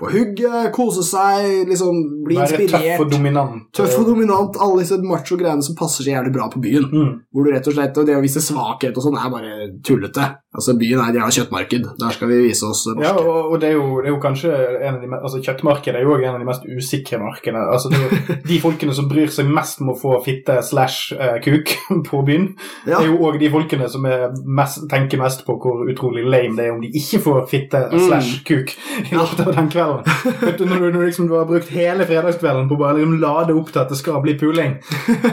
på 0.00 0.08
hugget, 0.08 0.70
kose 0.72 1.02
seg, 1.04 1.68
liksom 1.68 1.98
bli 2.24 2.38
Være 2.38 2.56
inspirert. 2.56 2.96
tøff 2.96 3.04
og 3.04 3.10
dominant. 3.12 3.66
Tøff 3.76 3.98
og 4.00 4.06
dominant, 4.08 4.56
alle 4.64 4.80
disse 4.80 4.96
macho-greiene 5.04 5.66
som 5.66 5.76
passer 5.76 6.06
så 6.06 6.14
jævlig 6.14 6.32
bra 6.32 6.48
på 6.52 6.62
byen. 6.64 6.86
Mm. 6.88 7.10
Hvor 7.28 7.44
du 7.44 7.52
rett 7.52 7.68
og 7.68 7.76
slett, 7.76 8.00
og 8.00 8.08
Det 8.08 8.16
å 8.16 8.22
vise 8.24 8.40
svakhet 8.40 8.96
og 8.96 9.04
sånn 9.04 9.18
er 9.20 9.34
bare 9.34 9.52
tullete. 9.84 10.30
Altså 10.50 10.72
Byen 10.74 10.98
er 10.98 11.12
jævla 11.14 11.30
kjøttmarked. 11.30 11.84
Der 12.00 12.10
skal 12.10 12.26
vi 12.26 12.36
vise 12.48 12.66
oss 12.66 12.80
norske. 12.88 13.04
Ja, 13.06 13.12
og, 13.22 13.52
og 13.52 13.60
det, 13.62 13.68
er 13.68 13.76
jo, 13.78 14.00
det 14.02 14.08
er 14.10 14.14
jo 14.16 14.20
kanskje 14.22 14.50
en 14.80 14.96
av 14.96 15.04
de 15.04 15.10
altså 15.20 15.38
Kjøttmarkedet 15.46 16.00
er 16.00 16.02
jo 16.08 16.16
en 16.18 16.32
av 16.34 16.40
de 16.42 16.48
mest 16.48 16.64
usikre 16.66 17.20
markedene. 17.22 17.62
Altså 17.70 17.92
jo 17.94 18.08
De 18.50 18.58
folkene 18.58 18.96
som 18.98 19.06
bryr 19.10 19.30
seg 19.30 19.46
mest 19.46 19.78
om 19.84 19.92
å 19.92 19.96
få 20.00 20.16
fitte 20.24 20.56
slash 20.66 21.14
eh, 21.14 21.36
kuk 21.44 21.70
på 22.08 22.22
byen, 22.26 22.48
Ja. 22.88 22.98
er 22.98 23.06
jo 23.12 23.20
òg 23.28 23.38
de 23.38 23.50
folkene 23.52 23.86
som 23.92 24.02
mest, 24.02 24.82
tenker 24.90 25.20
mest 25.22 25.44
på 25.46 25.54
hvor 25.62 25.84
utrolig 25.92 26.24
lame 26.26 26.58
det 26.58 26.66
er 26.66 26.74
om 26.74 26.82
de 26.82 26.90
ikke 26.98 27.22
får 27.28 27.46
fitte 27.50 27.84
Mm. 27.90 28.02
slash 28.08 28.42
kuk 28.46 28.72
i 29.06 29.14
løpet 29.14 29.40
av 29.46 29.54
den 29.56 29.68
kvelden. 29.72 30.02
Vet 30.42 30.58
du, 30.58 30.64
når 30.66 30.82
du, 30.82 30.88
når 30.96 31.06
liksom, 31.08 31.28
du 31.30 31.36
har 31.38 31.46
brukt 31.48 31.70
hele 31.74 32.04
fredagskvelden 32.06 32.66
på 32.70 32.74
å 32.76 32.80
bare 32.82 32.98
liksom 32.98 33.16
lade 33.22 33.54
opp 33.56 33.70
til 33.72 33.82
at 33.82 33.90
det 33.94 33.98
skal 33.98 34.18
bli 34.24 34.34
puling, 34.38 34.76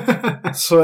så, 0.67 0.83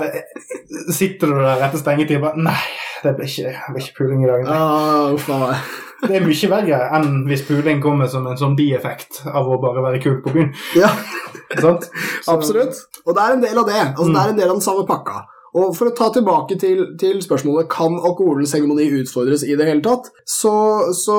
sitter 0.93 1.29
du 1.31 1.37
der 1.39 1.63
etter 1.67 1.81
stengetid 1.81 2.17
og 2.19 2.25
bare 2.27 2.43
Nei, 2.49 2.59
det 3.03 3.13
blir 3.17 3.29
ikke, 3.29 3.53
det 3.75 3.83
ikke 3.83 3.97
puling 4.01 4.22
i 4.23 4.29
dag. 4.31 4.47
Ah. 4.47 5.63
Det 6.07 6.17
er 6.17 6.25
mye 6.25 6.47
verre 6.51 6.79
enn 6.97 7.21
hvis 7.29 7.45
puling 7.47 7.77
kommer 7.83 8.09
som 8.11 8.25
en 8.27 8.39
sånn 8.39 8.57
bieffekt 8.59 9.21
av 9.29 9.47
å 9.47 9.59
bare 9.61 9.83
være 9.85 10.01
kul 10.03 10.17
på 10.23 10.33
byen. 10.35 10.49
Ja, 10.75 10.89
absolutt. 12.33 12.81
Og 13.05 13.15
det 13.15 13.23
er 13.23 13.37
en 13.37 13.45
del 13.45 13.61
av 13.61 13.69
det. 13.69 13.79
Altså, 13.93 14.09
Mm. 14.09 14.17
Det 14.17 14.23
er 14.23 14.33
en 14.33 14.41
del 14.41 14.49
av 14.49 14.57
den 14.57 14.65
samme 14.65 14.83
pakka. 14.89 15.21
Og 15.53 15.75
For 15.77 15.85
å 15.85 15.93
ta 15.93 16.07
tilbake 16.09 16.57
til, 16.57 16.79
til 16.97 17.19
spørsmålet 17.21 17.69
kan 17.69 17.93
alkoholens 17.93 18.55
hegemoni 18.57 18.87
utfordres 18.99 19.43
i 19.45 19.53
det 19.55 19.67
hele 19.69 19.83
tatt, 19.85 20.09
så, 20.25 20.53
så 20.97 21.17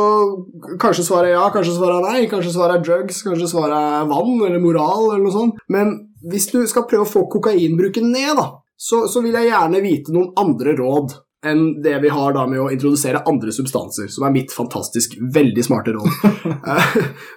kanskje 0.83 1.07
svaret 1.07 1.31
er 1.31 1.37
ja, 1.37 1.45
kanskje 1.55 1.77
svaret 1.77 2.01
er 2.01 2.09
nei, 2.09 2.25
kanskje 2.31 2.53
svaret 2.57 2.81
er 2.81 2.85
drugs, 2.89 3.23
kanskje 3.23 3.53
svaret 3.53 3.77
er 3.79 4.09
vann 4.11 4.35
eller 4.41 4.59
moral 4.63 5.13
eller 5.13 5.23
noe 5.23 5.37
sånt. 5.37 5.63
Men 5.71 5.95
hvis 6.27 6.49
du 6.51 6.59
skal 6.67 6.89
prøve 6.91 7.07
å 7.07 7.13
få 7.13 7.29
kokainbruken 7.31 8.11
ned, 8.11 8.35
da, 8.41 8.49
så, 8.75 9.05
så 9.07 9.23
vil 9.23 9.39
jeg 9.39 9.53
gjerne 9.53 9.85
vite 9.85 10.15
noen 10.17 10.33
andre 10.41 10.75
råd 10.83 11.15
enn 11.47 11.83
det 11.85 11.99
vi 12.03 12.13
har 12.13 12.35
da 12.37 12.47
med 12.51 12.63
å 12.63 12.71
introdusere 12.73 13.23
andre 13.29 13.53
substanser, 13.55 14.09
som 14.13 14.27
er 14.27 14.35
mitt 14.35 14.55
fantastisk 14.55 15.17
veldig 15.21 15.67
smarte 15.67 15.97
råd. 15.97 16.11
Eh, 16.65 16.95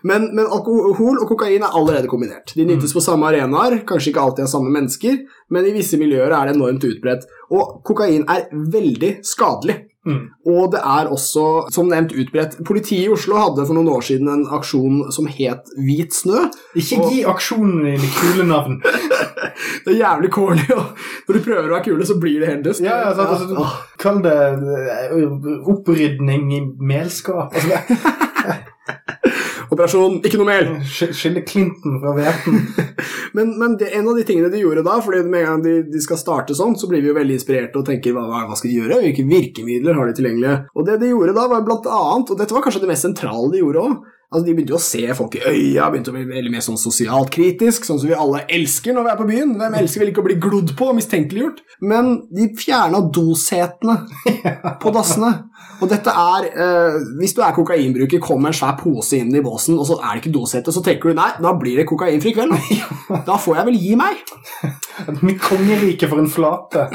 men, 0.08 0.30
men 0.36 0.46
alkohol 0.46 1.18
og 1.20 1.28
kokain 1.28 1.64
er 1.66 1.74
allerede 1.76 2.08
kombinert. 2.08 2.54
De 2.56 2.64
nyttes 2.68 2.94
på 2.96 3.02
samme 3.04 3.28
arenaer, 3.28 3.82
kanskje 3.88 4.14
ikke 4.14 4.24
alltid 4.24 4.46
av 4.46 4.52
samme 4.52 4.72
mennesker, 4.72 5.18
men 5.52 5.68
i 5.68 5.74
visse 5.76 6.00
miljøer 6.00 6.32
er 6.32 6.48
det 6.48 6.56
enormt 6.56 6.86
utbredt. 6.88 7.26
Og 7.52 7.82
kokain 7.88 8.24
er 8.32 8.48
veldig 8.52 9.18
skadelig. 9.28 9.82
Mm. 10.08 10.22
Og 10.48 10.72
det 10.72 10.80
er 10.80 11.10
også, 11.12 11.44
som 11.74 11.90
nevnt, 11.92 12.16
utbredt. 12.16 12.56
Politiet 12.68 13.08
i 13.08 13.12
Oslo 13.12 13.40
hadde 13.42 13.66
for 13.68 13.76
noen 13.76 13.92
år 13.92 14.06
siden 14.08 14.30
en 14.32 14.46
aksjon 14.56 15.02
som 15.12 15.28
het 15.28 15.68
Hvit 15.76 16.16
snø. 16.16 16.46
Ikke 16.80 17.02
gi 17.10 17.26
aksjonen 17.28 17.84
dine 17.84 18.12
kule 18.16 18.48
navn. 18.48 18.80
Det 19.86 19.94
er 19.94 20.00
jævlig 20.02 20.32
corny, 20.34 20.66
og 20.76 21.28
når 21.28 21.38
du 21.38 21.44
prøver 21.46 21.68
å 21.68 21.76
være 21.76 21.86
kule, 21.88 22.08
så 22.08 22.18
blir 22.22 22.42
det 22.44 22.52
helt 22.52 22.66
dust. 22.68 22.84
Ja, 22.86 23.00
ja, 23.06 23.14
altså, 23.14 23.52
ja. 23.58 23.68
Kall 24.02 24.22
det 24.26 24.38
eh, 24.38 25.70
opprydning 25.74 26.50
i 26.54 26.64
melskap. 26.94 27.56
Altså, 27.58 27.78
Operasjon 29.68 30.22
ikke 30.26 30.40
noe 30.40 30.48
mel! 30.48 30.70
Skille 30.88 31.44
Clinton 31.48 31.98
fra 32.02 32.14
hveten. 32.16 32.62
Men, 33.36 33.52
men 33.60 33.76
det, 33.78 33.92
en 33.94 34.08
av 34.10 34.16
de 34.18 34.24
tingene 34.26 34.48
de 34.50 34.62
gjorde 34.64 34.82
da, 34.88 34.96
fordi 35.04 35.20
med 35.28 35.44
en 35.44 35.50
gang 35.50 35.60
de, 35.62 35.74
de 35.92 36.00
skal 36.02 36.18
starte 36.18 36.56
sånn, 36.58 36.74
så 36.80 36.88
blir 36.90 37.04
vi 37.04 37.12
jo 37.12 37.18
veldig 37.18 37.36
inspirerte 37.36 37.78
og 37.78 37.86
tenker 37.86 38.16
hva 38.16 38.24
hva 38.48 38.56
skal 38.58 38.72
de 38.72 38.80
gjøre, 38.80 39.02
hvilke 39.04 39.26
virkemidler 39.28 40.00
har 40.00 40.10
de 40.10 40.16
tilgjengelige? 40.18 40.56
Og 40.74 40.88
det 40.88 40.96
de 41.04 41.12
gjorde 41.12 41.36
da, 41.36 41.44
var 41.52 41.66
blant 41.68 41.86
annet, 41.92 42.32
og 42.34 42.40
dette 42.40 42.56
var 42.56 42.64
kanskje 42.66 42.82
det 42.82 42.90
mest 42.90 43.06
sentrale 43.06 43.52
de 43.54 43.62
gjorde 43.62 43.84
òg, 43.84 44.00
altså 44.28 44.44
de 44.46 44.54
begynte 44.58 44.74
jo 44.76 44.80
å 44.80 44.84
se 44.84 45.04
folk 45.16 45.38
i 45.40 45.44
øya, 45.48 45.88
begynte 45.94 46.12
å 46.12 46.16
bli 46.18 46.26
veldig 46.28 46.52
mer 46.54 46.64
sånn 46.66 46.80
sosialt 46.82 47.30
kritisk, 47.34 47.86
sånn 47.88 48.00
som 48.02 48.10
vi 48.10 48.16
alle 48.18 48.42
elsker 48.52 48.96
når 48.98 49.06
vi 49.08 49.12
er 49.14 49.20
på 49.22 49.28
byen. 49.30 49.54
Hvem 49.62 49.78
elsker 49.82 50.04
vel 50.04 50.12
ikke 50.12 50.24
å 50.24 50.28
bli 50.28 50.40
glodd 50.44 50.74
på 50.80 50.90
og 50.92 50.98
mistenkeliggjort? 51.00 51.62
Men 51.88 52.14
de 52.34 52.50
fjerna 52.60 53.00
dosetene 53.14 54.00
på 54.84 54.94
dassene. 54.96 55.32
Og 55.78 55.90
dette 55.92 56.10
er 56.10 56.46
eh, 56.50 56.96
Hvis 57.20 57.36
du 57.38 57.42
er 57.46 57.54
kokainbruker, 57.54 58.18
kommer 58.24 58.50
en 58.50 58.58
svær 58.58 58.76
pose 58.80 59.20
inn 59.22 59.34
i 59.38 59.44
båsen, 59.46 59.78
og 59.78 59.86
så 59.90 60.00
er 60.02 60.16
det 60.18 60.24
ikke 60.24 60.34
dosete, 60.40 60.74
så 60.74 60.82
tenker 60.86 61.12
du 61.14 61.20
nei, 61.20 61.30
da 61.44 61.52
blir 61.58 61.78
det 61.78 61.86
kokainfri 61.90 62.34
kveld. 62.34 62.56
Da 63.28 63.38
får 63.44 63.60
jeg 63.62 63.70
vel 63.70 63.78
gi 63.84 63.94
meg. 64.00 64.24
Mitt 65.22 65.40
kongerike 65.44 66.10
for 66.10 66.22
en 66.24 66.30
flate. 66.34 66.88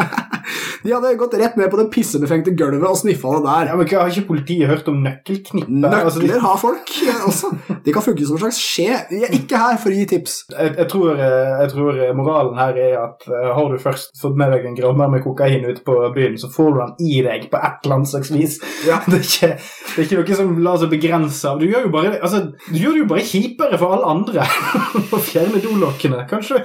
De 0.82 0.90
hadde 0.90 1.12
gått 1.14 1.36
rett 1.38 1.54
ned 1.54 1.68
på 1.70 1.78
det 1.78 1.84
pissebefengte 1.94 2.50
gulvet 2.58 2.82
og 2.88 2.96
sniffa 2.98 3.36
det 3.36 3.42
der. 3.44 3.68
Ja, 3.70 3.76
men 3.78 3.86
Har 3.92 4.08
ikke 4.10 4.24
politiet 4.32 4.66
hørt 4.66 4.88
om 4.90 4.96
nøkkelknippet? 5.04 5.84
Altså, 5.94 6.18
de- 6.18 6.26
Nøkler 6.26 6.42
har 6.42 6.58
folk 6.58 6.90
også. 7.28 7.50
De 7.84 7.94
kan 7.94 8.04
funke 8.04 8.26
som 8.26 8.36
en 8.38 8.42
slags 8.44 8.60
skje. 8.62 8.88
Vi 9.10 9.22
er 9.26 9.36
ikke 9.36 9.60
her 9.60 9.78
for 9.82 9.92
å 9.92 9.96
gi 9.96 10.06
tips. 10.12 10.36
jeg, 10.52 10.74
jeg, 10.78 10.88
tror, 10.92 11.14
eh, 11.16 11.54
jeg 11.62 11.72
tror 11.72 12.00
moralen 12.18 12.60
her 12.60 12.78
er 12.86 12.98
at 13.00 13.26
eh, 13.30 13.48
har 13.56 13.72
du 13.72 13.78
først 13.82 14.14
fått 14.20 14.38
med 14.38 14.54
deg 14.54 14.68
en 14.68 14.78
grabber 14.78 15.10
med 15.12 15.24
kokain 15.24 15.66
ute 15.68 15.84
på 15.86 15.96
byen, 16.14 16.38
så 16.40 16.50
får 16.52 16.70
du 16.72 16.80
den 16.82 17.10
i 17.12 17.18
deg 17.26 17.48
på 17.52 17.60
et 17.60 17.84
eller 17.86 17.98
annet 17.98 18.12
slags 18.12 18.32
vis. 18.34 18.58
Ja. 18.88 19.00
Det, 19.12 19.18
er 19.18 19.26
ikke, 19.26 19.48
det 19.58 19.98
er 19.98 20.06
ikke 20.06 20.16
noe 20.20 20.36
som 20.38 20.54
lar 20.64 20.78
seg 20.80 20.92
begrense 20.92 21.50
av. 21.50 21.58
Du 21.60 21.66
gjør 21.68 21.84
jo 21.86 21.90
bare, 21.92 22.14
altså, 22.24 22.46
du 22.68 22.78
gjør 22.78 22.96
det 22.96 23.02
jo 23.02 23.10
bare 23.10 23.26
kjipere 23.26 23.80
for 23.80 23.96
alle 23.96 24.14
andre 24.14 24.46
å 25.16 25.20
fjerne 25.20 25.60
dolokkene. 25.64 26.24
Kanskje 26.30 26.62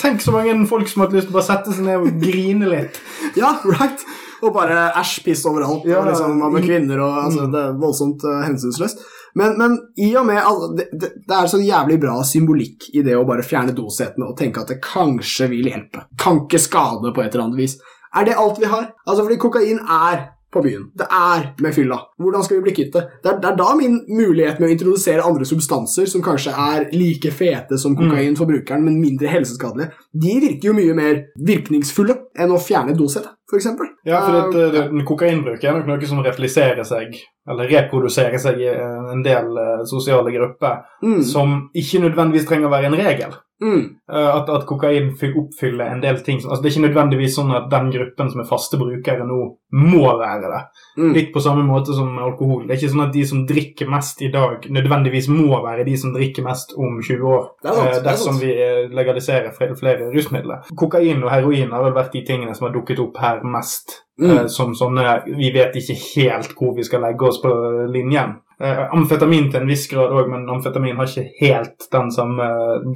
Tenk 0.00 0.22
så 0.24 0.32
mange 0.32 0.54
folk 0.64 0.88
som 0.88 1.02
har 1.04 1.10
lyst 1.12 1.28
til 1.28 1.34
å 1.34 1.36
bare 1.36 1.44
sette 1.44 1.74
seg 1.76 1.84
ned 1.84 2.00
og 2.00 2.22
grine 2.22 2.70
litt. 2.70 2.96
Ja, 3.36 3.50
right. 3.68 4.00
Og 4.40 4.54
bare 4.54 4.86
æsj, 4.96 5.18
piss 5.26 5.44
overalt. 5.48 5.84
Ja, 5.88 6.00
liksom, 6.06 6.40
med 6.40 6.64
kvinner 6.64 7.02
og 7.04 7.18
altså. 7.26 7.48
Det 7.52 7.60
er 7.60 7.76
voldsomt 7.82 8.24
uh, 8.24 8.40
hensynsløst. 8.46 9.04
Men, 9.34 9.56
men 9.58 9.78
i 9.98 10.12
og 10.16 10.28
med 10.28 10.38
altså, 10.38 10.70
det, 10.78 10.86
det, 10.94 11.34
er 11.34 11.48
så 11.50 11.58
jævlig 11.58 11.98
bra 12.04 12.20
symbolikk 12.26 12.88
i 12.94 13.02
det 13.06 13.16
å 13.18 13.24
bare 13.26 13.46
fjerne 13.46 13.74
dosetene 13.74 14.28
og 14.30 14.36
tenke 14.38 14.62
at 14.62 14.70
det 14.70 14.78
kanskje 14.84 15.50
vil 15.50 15.70
hjelpe. 15.72 16.06
Kan 16.20 16.44
ikke 16.44 16.62
skade 16.62 17.10
på 17.14 17.24
et 17.24 17.34
eller 17.34 17.48
annet 17.48 17.62
vis. 17.64 17.78
Er 18.14 18.28
det 18.28 18.38
alt 18.38 18.60
vi 18.62 18.70
har? 18.70 18.92
Altså, 19.08 19.24
fordi 19.24 19.40
kokain 19.42 19.82
er 19.82 20.28
på 20.54 20.62
byen. 20.64 20.86
Det 20.96 21.06
er 21.10 21.48
med 21.62 21.74
fylla. 21.74 21.98
Hvordan 22.22 22.44
skal 22.46 22.60
vi 22.60 22.64
bli 22.68 22.74
kvitt 22.76 22.94
det? 22.94 23.02
Er, 23.26 23.38
det 23.42 23.50
er 23.50 23.56
da 23.58 23.68
min 23.78 23.98
mulighet 24.08 24.60
med 24.62 24.70
å 24.70 24.74
introdusere 24.74 25.24
andre 25.26 25.46
substanser 25.48 26.06
som 26.10 26.22
kanskje 26.24 26.54
er 26.54 26.86
like 26.94 27.32
fete 27.34 27.78
som 27.80 27.96
kokain 27.98 28.36
for 28.38 28.46
brukeren, 28.50 28.84
men 28.86 29.00
mindre 29.02 29.30
helseskadelige, 29.32 29.90
de 30.14 30.34
virker 30.46 30.70
jo 30.70 30.76
mye 30.78 30.94
mer 30.96 31.22
virkningsfulle 31.50 32.16
enn 32.38 32.54
å 32.54 32.58
fjerne 32.62 32.94
dosettet, 32.98 33.34
f.eks. 33.50 33.68
Ja, 34.06 34.20
for 34.24 34.34
det, 34.54 34.64
det, 34.74 34.82
det, 34.92 35.04
kokainbruk 35.08 35.62
er 35.64 35.78
nok 35.78 35.86
noe 35.90 36.08
som 36.10 36.22
repliserer 36.24 36.84
seg, 36.86 37.14
eller 37.50 37.70
reproduserer 37.70 38.40
seg 38.42 38.60
i 38.62 38.68
eh, 38.72 39.10
en 39.14 39.22
del 39.24 39.50
eh, 39.60 39.82
sosiale 39.90 40.32
grupper, 40.34 40.82
Mm. 41.04 41.20
som 41.26 41.50
ikke 41.76 42.00
nødvendigvis 42.00 42.46
trenger 42.48 42.70
å 42.70 42.72
være 42.72 42.88
en 42.88 42.94
regel. 42.96 43.34
Mm. 43.64 43.84
Eh, 44.12 44.30
at, 44.36 44.50
at 44.52 44.66
kokain 44.68 45.12
oppfyller 45.14 45.88
en 45.88 46.02
del 46.02 46.20
ting. 46.24 46.42
Altså, 46.44 46.60
det 46.62 46.68
er 46.68 46.74
ikke 46.74 46.86
nødvendigvis 46.88 47.36
sånn 47.38 47.54
at 47.56 47.70
den 47.72 47.90
gruppen 47.94 48.30
som 48.32 48.42
er 48.42 48.48
faste 48.48 48.80
brukere 48.80 49.24
nå, 49.24 49.40
må 49.74 50.02
være 50.20 50.50
det. 50.52 50.60
Mm. 50.98 51.12
Litt 51.16 51.32
på 51.34 51.42
samme 51.42 51.64
måte 51.66 51.96
som 51.96 52.12
alkohol. 52.22 52.66
Det 52.66 52.74
er 52.74 52.82
ikke 52.82 52.92
sånn 52.92 53.06
at 53.06 53.16
de 53.16 53.24
som 53.26 53.42
drikker 53.48 53.90
mest 53.90 54.22
i 54.22 54.30
dag, 54.34 54.68
nødvendigvis 54.76 55.30
må 55.32 55.48
være 55.64 55.86
de 55.88 55.96
som 55.98 56.14
drikker 56.14 56.46
mest 56.46 56.76
om 56.76 57.00
20 57.00 57.26
år. 57.32 57.48
Det 57.64 57.74
sant, 57.74 57.88
eh, 57.88 57.96
er 57.96 58.06
dersom 58.06 58.40
vi 58.42 58.54
eh, 58.54 58.84
legaliserer 58.94 59.56
flere, 59.56 59.78
flere 59.80 60.12
rusmidler. 60.14 60.70
Kokain 60.78 61.24
og 61.24 61.32
heroin 61.32 61.74
har 61.74 61.88
vel 61.88 61.96
vært 61.96 62.14
de 62.14 62.24
tingene 62.28 62.54
som 62.54 62.68
har 62.68 62.76
dukket 62.76 63.02
opp 63.02 63.18
her 63.22 63.42
mest. 63.56 64.00
Mm. 64.14 64.30
eh, 64.30 64.46
som 64.46 64.76
sånne 64.78 65.24
Vi 65.26 65.48
vet 65.50 65.74
ikke 65.74 65.96
helt 65.98 66.52
hvor 66.54 66.76
vi 66.76 66.84
skal 66.86 67.02
legge 67.02 67.26
oss 67.26 67.40
på 67.42 67.50
linjen. 67.90 68.36
Eh, 68.60 68.82
amfetamin 68.94 69.48
til 69.50 69.62
en 69.62 69.70
viss 69.70 69.88
grad 69.90 70.12
òg, 70.14 70.28
men 70.30 70.44
amfetamin 70.50 70.98
har 71.00 71.08
ikke 71.10 71.24
helt 71.40 71.88
den 71.90 72.12
samme 72.14 72.44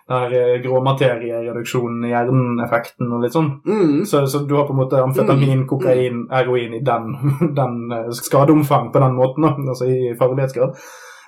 der 0.09 0.15
her, 0.15 0.35
eh, 0.39 0.61
gråmateriereduksjonen 0.63 2.05
i 2.07 2.13
hjernen-effekten 2.13 3.11
og 3.11 3.25
litt 3.25 3.35
sånn. 3.35 3.51
Mm. 3.67 4.05
Så, 4.07 4.23
så 4.31 4.45
du 4.47 4.55
har 4.55 4.69
på 4.69 4.77
en 4.77 4.83
måte 4.85 5.03
amfetamin, 5.03 5.67
kokain, 5.67 6.27
heroin 6.31 6.79
i 6.79 6.83
den, 6.87 7.11
den 7.61 7.93
eh, 7.93 8.13
skadeomfang 8.15 8.93
på 8.95 9.03
den 9.03 9.19
måten, 9.19 9.51
altså 9.67 9.91
i 9.91 10.15
farlighetsgrad. 10.19 10.79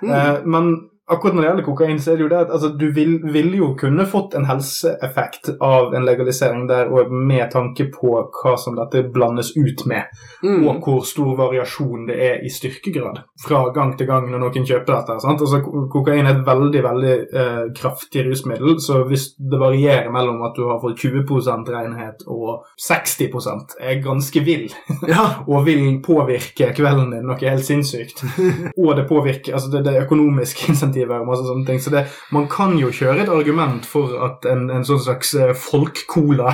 Mm. 0.05 0.15
Eh, 0.15 0.37
men 0.47 0.73
akkurat 1.11 1.35
når 1.35 1.43
det 1.43 1.49
gjelder 1.49 1.65
kokain, 1.67 2.01
så 2.01 2.13
er 2.13 2.19
det 2.19 2.25
jo 2.25 2.31
det 2.31 2.39
at 2.45 2.53
altså, 2.55 2.69
du 2.79 2.87
vil, 2.95 3.17
vil 3.35 3.55
jo 3.59 3.71
kunne 3.79 4.07
fått 4.09 4.35
en 4.39 4.47
helseeffekt 4.49 5.51
av 5.63 5.95
en 5.97 6.07
legalisering 6.07 6.67
der, 6.71 6.91
og 6.93 7.11
med 7.13 7.51
tanke 7.53 7.89
på 7.95 8.13
hva 8.41 8.55
som 8.61 8.79
dette 8.79 9.05
blandes 9.15 9.55
ut 9.57 9.87
med, 9.91 10.11
Mm. 10.41 10.63
og 10.69 10.79
hvor 10.81 11.03
stor 11.05 11.35
variasjon 11.37 12.07
det 12.09 12.15
er 12.25 12.45
i 12.45 12.49
styrkegrad 12.49 13.19
fra 13.45 13.59
gang 13.77 13.91
til 13.99 14.07
gang 14.09 14.31
når 14.31 14.41
noen 14.41 14.65
kjøper 14.65 14.95
dette. 14.95 15.19
Sant? 15.21 15.43
Altså, 15.45 15.61
kokain 15.93 16.25
er 16.25 16.39
et 16.39 16.47
veldig 16.47 16.83
veldig 16.87 17.17
eh, 17.43 17.67
kraftig 17.77 18.25
rusmiddel, 18.25 18.79
så 18.81 19.03
hvis 19.09 19.35
det 19.37 19.61
varierer 19.61 20.09
mellom 20.13 20.41
at 20.49 20.57
du 20.57 20.65
har 20.71 20.81
fått 20.81 21.03
20% 21.05 21.69
renhet 21.75 22.25
og 22.27 22.65
60% 22.81 23.77
er 23.81 24.01
ganske 24.05 24.45
vill, 24.47 24.71
Ja. 25.09 25.27
og 25.51 25.67
vil 25.67 26.01
påvirke 26.05 26.71
kvelden 26.77 27.13
din 27.13 27.29
noe 27.29 27.41
helt 27.41 27.67
sinnssykt. 27.67 28.25
Og 28.81 28.95
det 28.97 29.07
påvirker 29.09 29.55
altså 29.57 29.71
det, 29.73 29.85
det 29.85 29.99
økonomiske 30.05 30.21
økonomiske 30.21 30.75
insentiver 31.01 31.21
og 31.21 31.27
masse 31.31 31.47
sånne 31.47 31.67
ting. 31.67 31.81
Så 31.81 31.91
det, 31.95 32.05
man 32.35 32.47
kan 32.51 32.77
jo 32.79 32.91
kjøre 32.93 33.23
et 33.25 33.29
argument 33.33 33.87
for 33.89 34.13
at 34.27 34.45
en, 34.51 34.67
en 34.71 34.85
sånn 34.87 35.01
slags 35.03 35.33
eh, 35.35 35.53
folk-cola 35.57 36.53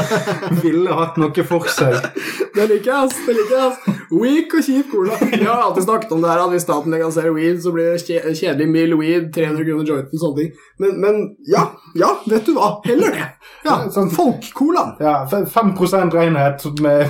ville 0.62 0.92
hatt 0.96 1.16
noe 1.20 1.44
for 1.46 1.66
seg. 1.70 1.96
Det 2.56 2.66
liker 2.70 2.90
jeg, 2.90 3.06
ass. 3.06 3.18
Det 3.26 3.36
liker 3.36 3.56
jeg, 3.56 3.70
ass. 3.70 4.02
Weak 4.10 4.54
og 4.56 4.62
kjip 4.66 4.90
cola. 4.92 5.18
Vi 5.20 5.44
har 5.44 5.62
alltid 5.62 5.86
snakket 5.86 6.12
om 6.16 6.22
det 6.22 6.30
her 6.30 6.44
at 6.44 6.52
hvis 6.54 6.66
staten 6.66 6.94
legaliserer 6.94 7.34
weed, 7.36 7.60
så 7.64 7.72
blir 7.74 7.92
det 7.94 8.02
kje- 8.06 8.34
kjedelig 8.38 8.68
mild 8.70 8.98
weed, 9.00 9.30
300 9.34 9.66
kroner 9.66 9.90
jointen, 9.92 10.20
sånne 10.22 10.40
ting. 10.42 10.52
Men, 10.82 11.00
men 11.02 11.20
ja, 11.50 11.66
ja, 11.98 12.12
vet 12.28 12.46
du 12.46 12.54
hva? 12.56 12.76
Heller 12.86 13.14
det. 13.16 13.28
Ja, 13.66 13.78
Sånn- 13.92 14.10
Folk-colaen. 14.14 14.94
Ja, 15.02 15.16
fe- 15.30 15.46
5 15.50 15.74
renhet 16.14 16.64
med 16.82 17.06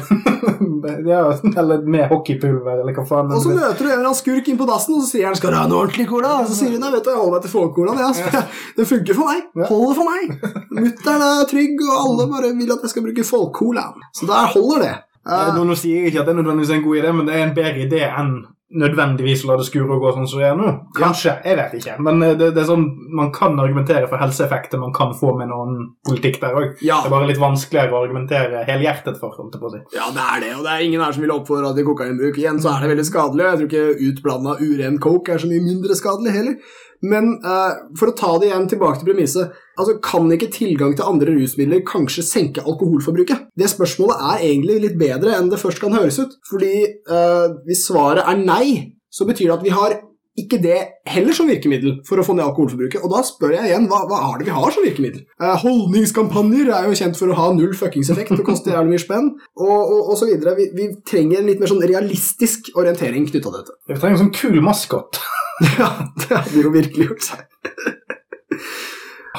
ja, 1.06 1.20
Eller 1.56 1.82
med 1.86 2.08
hockeypulver, 2.10 2.80
eller 2.82 2.96
hva 2.96 3.04
faen. 3.08 3.32
Og 3.34 3.42
så 3.44 3.52
møter 3.54 3.80
du 3.82 3.88
en 3.88 3.92
eller 3.98 4.06
annen 4.08 4.18
skurk 4.18 4.48
inn 4.48 4.58
på 4.60 4.68
dassen, 4.68 4.96
og 4.96 5.04
så 5.04 5.10
sier 5.16 5.26
han 5.28 5.36
'skal 5.36 5.52
du 5.52 5.58
ha 5.58 5.64
en 5.66 5.72
ordentlig 5.76 6.08
cola?' 6.08 6.40
Og 6.42 6.48
så 6.50 6.56
sier 6.66 6.82
'nei, 6.82 6.92
vet 6.92 7.04
du, 7.04 7.10
jeg 7.10 7.18
holder 7.20 7.36
meg 7.36 7.42
til 7.46 7.54
folk-colaen'. 7.54 8.00
Ja. 8.02 8.42
Det 8.76 8.86
funker 8.88 9.14
for 9.18 9.32
meg. 9.32 9.68
Holder 9.70 9.94
for 9.98 10.06
meg. 10.10 10.52
Mutter'n 10.76 11.26
er 11.28 11.48
trygg, 11.50 11.80
og 11.86 11.96
alle 12.02 12.28
bare 12.32 12.52
vil 12.58 12.72
at 12.72 12.84
jeg 12.84 12.94
skal 12.94 13.06
bruke 13.08 13.24
folk-colaen. 13.24 14.06
Så 14.14 14.28
der 14.28 14.52
holder 14.54 14.84
det. 14.86 14.94
Nå, 15.26 15.64
nå 15.66 15.74
sier 15.74 16.04
jeg 16.04 16.12
ikke 16.12 16.20
at 16.22 16.28
det 16.28 16.36
er 16.36 16.42
nødvendigvis 16.42 16.76
en 16.76 16.84
god 16.84 17.00
idé, 17.00 17.12
men 17.12 17.26
det 17.26 17.34
er 17.34 17.46
en 17.48 17.56
bedre 17.56 17.86
idé 17.86 18.02
enn 18.06 18.34
nødvendigvis 18.74 19.44
la 19.46 19.54
det 19.60 19.66
skure 19.68 19.94
og 19.94 20.02
gå 20.02 20.10
sånn 20.16 20.26
som 20.26 20.40
det 20.42 20.46
er 20.48 20.56
nå. 20.58 20.70
Kanskje, 20.96 21.36
jeg 21.46 21.58
vet 21.58 21.74
ikke. 21.78 21.96
Men 22.02 22.22
eh, 22.26 22.34
det, 22.38 22.48
det 22.56 22.62
er 22.64 22.68
sånn, 22.68 22.86
man 23.14 23.30
kan 23.34 23.54
argumentere 23.62 24.08
for 24.10 24.18
helseeffekter 24.18 24.80
man 24.82 24.94
kan 24.96 25.14
få 25.16 25.36
med 25.38 25.52
noen 25.52 25.76
politikk 26.06 26.40
der 26.42 26.56
òg. 26.58 26.72
Ja. 26.82 26.98
Det 27.04 27.10
er 27.10 27.14
bare 27.14 27.28
litt 27.30 27.42
vanskeligere 27.42 27.94
å 27.94 28.00
argumentere 28.02 28.64
helhjertet 28.66 29.20
for. 29.22 29.36
holdt 29.36 29.58
på 29.60 29.70
å 29.70 29.74
si. 29.76 29.82
Ja, 29.94 30.08
det 30.14 30.24
er 30.24 30.42
det, 30.42 30.50
og 30.56 30.66
det 30.66 30.72
er 30.74 30.86
ingen 30.88 31.04
her 31.04 31.14
som 31.14 31.22
vil 31.22 31.36
oppfordre 31.36 31.70
til 31.76 31.86
kokainbruk. 31.86 32.40
Igjen 32.42 32.58
så 32.62 32.72
er 32.72 32.82
det 32.82 32.90
veldig 32.94 33.06
skadelig, 33.06 33.44
og 33.44 33.52
jeg 33.52 33.60
tror 33.60 33.70
ikke 33.70 34.08
utblanda 34.10 34.56
uren 34.58 34.98
coke 35.06 35.36
er 35.36 35.44
så 35.44 35.52
mye 35.52 35.66
mindre 35.68 35.98
skadelig 35.98 36.34
heller. 36.34 36.74
Men 37.06 37.36
uh, 37.44 37.92
for 37.98 38.10
å 38.10 38.18
ta 38.18 38.34
det 38.40 38.50
igjen 38.50 38.70
tilbake 38.72 39.02
til 39.02 39.12
premisset, 39.12 39.62
altså 39.76 39.98
kan 40.02 40.28
ikke 40.32 40.50
tilgang 40.52 40.96
til 40.96 41.06
andre 41.06 41.36
rusmidler 41.36 41.84
kanskje 41.86 42.24
senke 42.26 42.64
alkoholforbruket? 42.64 43.48
Det 43.56 43.70
spørsmålet 43.72 44.26
er 44.32 44.44
egentlig 44.48 44.80
litt 44.86 44.98
bedre 45.00 45.36
enn 45.36 45.52
det 45.52 45.60
først 45.62 45.82
kan 45.82 45.96
høres 45.96 46.18
ut. 46.22 46.36
Fordi 46.50 46.74
eh, 46.86 47.46
hvis 47.68 47.86
svaret 47.88 48.24
er 48.26 48.42
nei, 48.42 48.96
så 49.12 49.28
betyr 49.28 49.50
det 49.50 49.58
at 49.58 49.66
vi 49.66 49.74
har 49.76 49.98
ikke 50.36 50.58
det 50.60 50.76
heller 51.08 51.32
som 51.36 51.48
virkemiddel 51.48 51.94
for 52.06 52.20
å 52.20 52.24
få 52.26 52.34
ned 52.36 52.44
alkoholforbruket. 52.44 53.00
Og 53.04 53.12
da 53.12 53.22
spør 53.24 53.54
jeg 53.56 53.70
igjen, 53.70 53.86
hva, 53.88 54.02
hva 54.08 54.18
er 54.28 54.40
det 54.40 54.48
vi 54.50 54.56
har 54.56 54.74
som 54.74 54.84
virkemiddel? 54.84 55.22
Eh, 55.40 55.54
holdningskampanjer 55.62 56.72
er 56.76 56.90
jo 56.90 56.98
kjent 57.00 57.20
for 57.20 57.32
å 57.32 57.38
ha 57.38 57.46
null 57.56 57.72
fuckings 57.78 58.10
effekt 58.12 58.34
og 58.36 58.44
koste 58.46 58.74
jævlig 58.74 58.96
mye 58.96 59.04
spenn, 59.04 59.30
og, 59.56 59.78
og, 59.78 60.00
og 60.12 60.20
så 60.20 60.28
videre. 60.28 60.52
Vi, 60.58 60.68
vi 60.76 60.90
trenger 61.08 61.40
en 61.40 61.48
litt 61.48 61.62
mer 61.62 61.72
sånn 61.72 61.84
realistisk 61.88 62.68
orientering 62.76 63.28
knytta 63.30 63.48
til 63.48 63.58
dette. 63.62 63.78
Vi 63.88 63.96
trenger 63.96 64.18
en 64.18 64.24
sånn 64.26 64.36
kul 64.36 64.62
maskot. 64.64 65.22
Ja, 65.56 65.86
det 66.20 66.26
hadde 66.28 66.60
jo 66.60 66.68
virkelig 66.68 67.06
gjort 67.06 67.22
seg. 67.24 67.46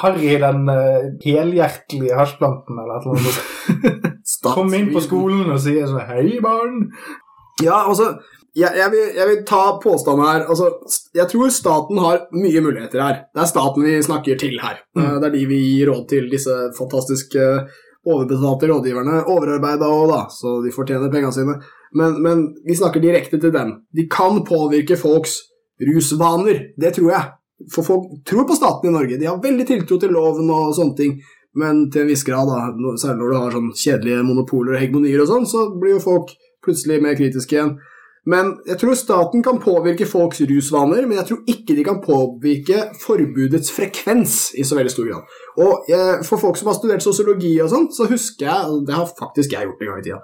Harry 0.01 0.35
den 0.41 0.67
uh, 0.69 1.07
helhjertelige 1.23 2.17
hasjplanten 2.17 2.79
eller 2.81 2.97
et 2.97 3.07
eller 3.07 3.21
annet. 3.21 4.11
Kom 4.57 4.73
inn 4.75 4.91
på 4.93 5.03
skolen 5.03 5.47
og 5.53 5.61
sier 5.63 5.87
sånn 5.89 6.03
Hei, 6.09 6.37
barn. 6.43 6.83
Ja, 7.63 7.85
altså, 7.87 8.11
jeg, 8.57 8.71
jeg, 8.77 8.89
vil, 8.93 9.09
jeg 9.17 9.29
vil 9.29 9.41
ta 9.47 9.63
påstanden 9.81 10.25
her. 10.25 10.45
Altså, 10.49 10.71
jeg 11.17 11.29
tror 11.31 11.51
staten 11.53 11.99
har 12.01 12.23
mye 12.35 12.61
muligheter 12.65 13.03
her. 13.03 13.19
Det 13.33 13.43
er 13.43 13.49
staten 13.49 13.85
vi 13.85 13.97
snakker 14.05 14.39
til 14.41 14.57
her. 14.61 14.79
Mm. 14.97 15.03
Eh, 15.03 15.17
Det 15.21 15.29
er 15.29 15.35
de 15.35 15.43
vi 15.49 15.59
gir 15.61 15.91
råd 15.91 16.07
til, 16.09 16.29
disse 16.31 16.55
fantastiske 16.77 17.47
overbetalte 18.07 18.69
rådgiverne. 18.71 19.23
Overarbeida 19.33 19.89
òg, 19.91 20.07
da, 20.13 20.21
så 20.33 20.59
de 20.63 20.73
fortjener 20.73 21.11
pengene 21.13 21.35
sine. 21.35 21.57
Men, 21.97 22.17
men 22.23 22.45
vi 22.65 22.77
snakker 22.77 23.03
direkte 23.03 23.39
til 23.41 23.53
dem. 23.53 23.75
De 23.95 24.07
kan 24.11 24.41
påvirke 24.47 24.97
folks 24.99 25.39
rusvaner. 25.81 26.71
Det 26.79 26.95
tror 26.97 27.13
jeg. 27.13 27.33
For 27.73 27.85
folk 27.85 28.21
tror 28.27 28.45
på 28.47 28.57
staten 28.57 28.91
i 28.91 28.93
Norge. 28.93 29.17
De 29.17 29.29
har 29.29 29.41
veldig 29.41 29.65
tiltro 29.65 29.97
til 30.01 30.13
loven 30.13 30.49
og 30.53 30.75
sånne 30.77 30.97
ting. 30.99 31.17
Men 31.57 31.87
til 31.89 32.03
en 32.03 32.11
viss 32.11 32.25
grad, 32.27 32.49
da, 32.51 32.95
særlig 33.01 33.23
når 33.23 33.29
du 33.31 33.37
har 33.37 33.55
sånn 33.55 33.69
kjedelige 33.73 34.25
monopoler 34.27 34.75
og 34.75 34.81
hegemonier 34.81 35.23
og 35.23 35.31
sånn, 35.31 35.47
så 35.49 35.63
blir 35.73 35.95
jo 35.95 36.03
folk 36.03 36.35
plutselig 36.65 36.99
mer 37.01 37.17
kritiske 37.17 37.57
igjen. 37.57 37.77
Men 38.27 38.49
jeg 38.67 38.75
tror 38.81 38.97
staten 38.99 39.43
kan 39.43 39.59
påvirke 39.63 40.05
folks 40.05 40.41
rusvaner, 40.49 41.05
men 41.07 41.21
jeg 41.21 41.29
tror 41.29 41.51
ikke 41.53 41.77
de 41.77 41.85
kan 41.87 42.01
påvirke 42.03 42.81
forbudets 42.99 43.71
frekvens 43.71 44.35
i 44.59 44.65
så 44.67 44.75
veldig 44.75 44.91
stor 44.91 45.07
grad. 45.07 45.37
Og 45.63 45.87
eh, 45.95 46.17
for 46.27 46.41
folk 46.41 46.59
som 46.59 46.67
har 46.67 46.75
studert 46.75 47.05
sosiologi 47.05 47.53
og 47.63 47.71
sånn, 47.71 47.87
så 47.95 48.09
husker 48.11 48.49
jeg, 48.49 48.81
det 48.89 48.97
har 48.97 49.07
faktisk 49.17 49.55
jeg 49.55 49.69
gjort 49.69 49.85
en 49.85 49.91
gang 49.93 50.03
i 50.03 50.07
tida, 50.09 50.19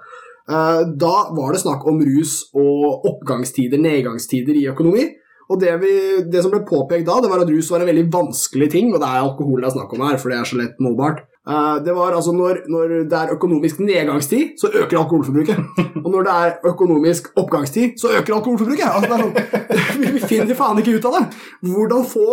eh, 0.52 0.82
da 1.00 1.14
var 1.32 1.56
det 1.56 1.62
snakk 1.64 1.88
om 1.88 2.02
rus 2.04 2.36
og 2.52 3.08
oppgangstider, 3.08 3.80
nedgangstider 3.80 4.60
i 4.60 4.68
økonomi. 4.74 5.08
Og 5.50 5.60
det, 5.60 5.74
vi, 5.82 5.92
det 6.32 6.40
som 6.44 6.50
ble 6.54 6.62
påpekt 6.64 7.04
da, 7.08 7.18
det 7.20 7.28
var 7.30 7.42
at 7.44 7.50
rus 7.52 7.68
var 7.70 7.82
en 7.84 7.90
veldig 7.90 8.06
vanskelig 8.14 8.70
ting, 8.72 8.94
og 8.94 9.00
det 9.02 9.08
er 9.10 9.20
alkohol 9.26 9.60
det 9.60 9.68
er 9.68 9.74
snakk 9.78 9.92
om 9.92 10.04
her, 10.08 10.16
for 10.22 10.32
det 10.32 10.38
er 10.40 10.48
så 10.48 10.56
lett 10.60 10.78
målbart. 10.80 11.18
Eh, 11.44 11.74
det 11.84 11.92
var 11.92 12.14
altså 12.16 12.32
når, 12.32 12.62
når 12.72 12.94
det 13.10 13.18
er 13.18 13.34
økonomisk 13.34 13.82
nedgangstid, 13.84 14.54
så 14.62 14.70
øker 14.72 15.02
alkoholforbruket. 15.02 15.58
Og 16.00 16.08
når 16.14 16.24
det 16.24 16.36
er 16.46 16.54
økonomisk 16.70 17.28
oppgangstid, 17.36 17.98
så 18.00 18.14
øker 18.16 18.38
alkoholforbruket. 18.38 18.88
Altså, 18.88 19.18
sånn, 19.20 19.34
vi- 20.14 20.24
finner 20.24 20.56
faen 20.56 20.80
ikke 20.80 20.96
ut 20.96 21.10
av 21.10 21.18
det. 21.18 21.24
Hvordan 21.68 22.08
få 22.08 22.24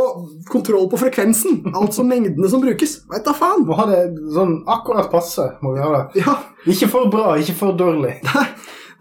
kontroll 0.54 0.88
på 0.94 1.02
frekvensen, 1.04 1.60
altså 1.76 2.08
mengdene 2.08 2.48
som 2.52 2.64
brukes. 2.64 3.02
Veit 3.12 3.28
da 3.28 3.36
faen. 3.36 3.68
Må 3.68 3.76
ha 3.82 3.90
det 3.92 4.02
sånn 4.32 4.62
akkurat 4.72 5.12
passe. 5.12 5.50
må 5.62 5.76
vi 5.76 5.84
ha 5.84 5.92
det. 5.98 6.24
Ja, 6.24 6.38
Ikke 6.72 6.88
for 6.96 7.12
bra, 7.12 7.34
ikke 7.42 7.58
for 7.60 7.76
dårlig. 7.76 8.22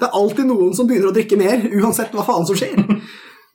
Det 0.00 0.08
er 0.08 0.14
alltid 0.16 0.46
noen 0.48 0.70
som 0.72 0.86
begynner 0.88 1.10
å 1.10 1.14
drikke 1.14 1.36
mer, 1.36 1.60
uansett 1.76 2.14
hva 2.16 2.22
faen 2.24 2.46
som 2.48 2.56
skjer. 2.56 2.72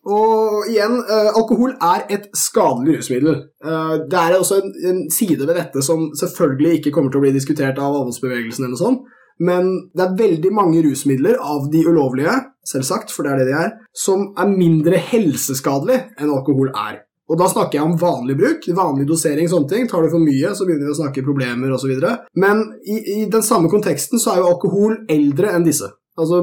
Og 0.05 0.67
igjen, 0.69 0.99
eh, 1.01 1.31
alkohol 1.33 1.73
er 1.81 2.05
et 2.13 2.27
skadelig 2.37 2.99
rusmiddel. 2.99 3.39
Eh, 3.65 3.93
det 4.11 4.19
er 4.21 4.37
også 4.37 4.59
en, 4.61 4.73
en 4.91 4.99
side 5.09 5.47
ved 5.47 5.55
dette 5.57 5.81
som 5.85 6.11
selvfølgelig 6.13 6.79
ikke 6.79 6.93
kommer 6.93 7.13
til 7.13 7.23
å 7.23 7.25
bli 7.25 7.33
diskutert 7.33 7.79
av 7.81 7.95
avholdsbevegelsen, 8.03 8.65
eller 8.65 8.75
noe 8.75 8.83
sånt, 8.83 9.07
men 9.39 9.71
det 9.97 10.05
er 10.05 10.19
veldig 10.19 10.51
mange 10.55 10.83
rusmidler 10.85 11.39
av 11.41 11.65
de 11.71 11.81
ulovlige, 11.87 12.35
selvsagt, 12.65 13.11
for 13.11 13.25
det 13.25 13.33
er 13.33 13.41
det 13.41 13.49
de 13.49 13.57
er, 13.65 13.73
som 13.97 14.29
er 14.37 14.53
mindre 14.53 15.01
helseskadelig 15.09 15.97
enn 16.15 16.31
alkohol 16.31 16.71
er. 16.71 17.01
Og 17.25 17.39
da 17.41 17.47
snakker 17.49 17.79
jeg 17.79 17.87
om 17.87 17.97
vanlig 17.97 18.35
bruk, 18.37 18.65
vanlig 18.77 19.07
dosering, 19.09 19.49
sånne 19.49 19.69
ting. 19.71 19.87
Tar 19.89 20.05
du 20.05 20.11
for 20.13 20.21
mye, 20.21 20.51
så 20.53 20.67
begynner 20.67 20.91
vi 20.91 20.93
å 20.93 20.99
snakke 20.99 21.25
problemer 21.25 21.73
osv. 21.73 21.93
Men 22.37 22.61
i, 22.85 22.99
i 23.15 23.19
den 23.33 23.45
samme 23.45 23.71
konteksten 23.71 24.21
så 24.21 24.35
er 24.35 24.43
jo 24.43 24.51
alkohol 24.51 24.99
eldre 25.09 25.55
enn 25.57 25.65
disse. 25.65 25.89
Altså, 26.15 26.39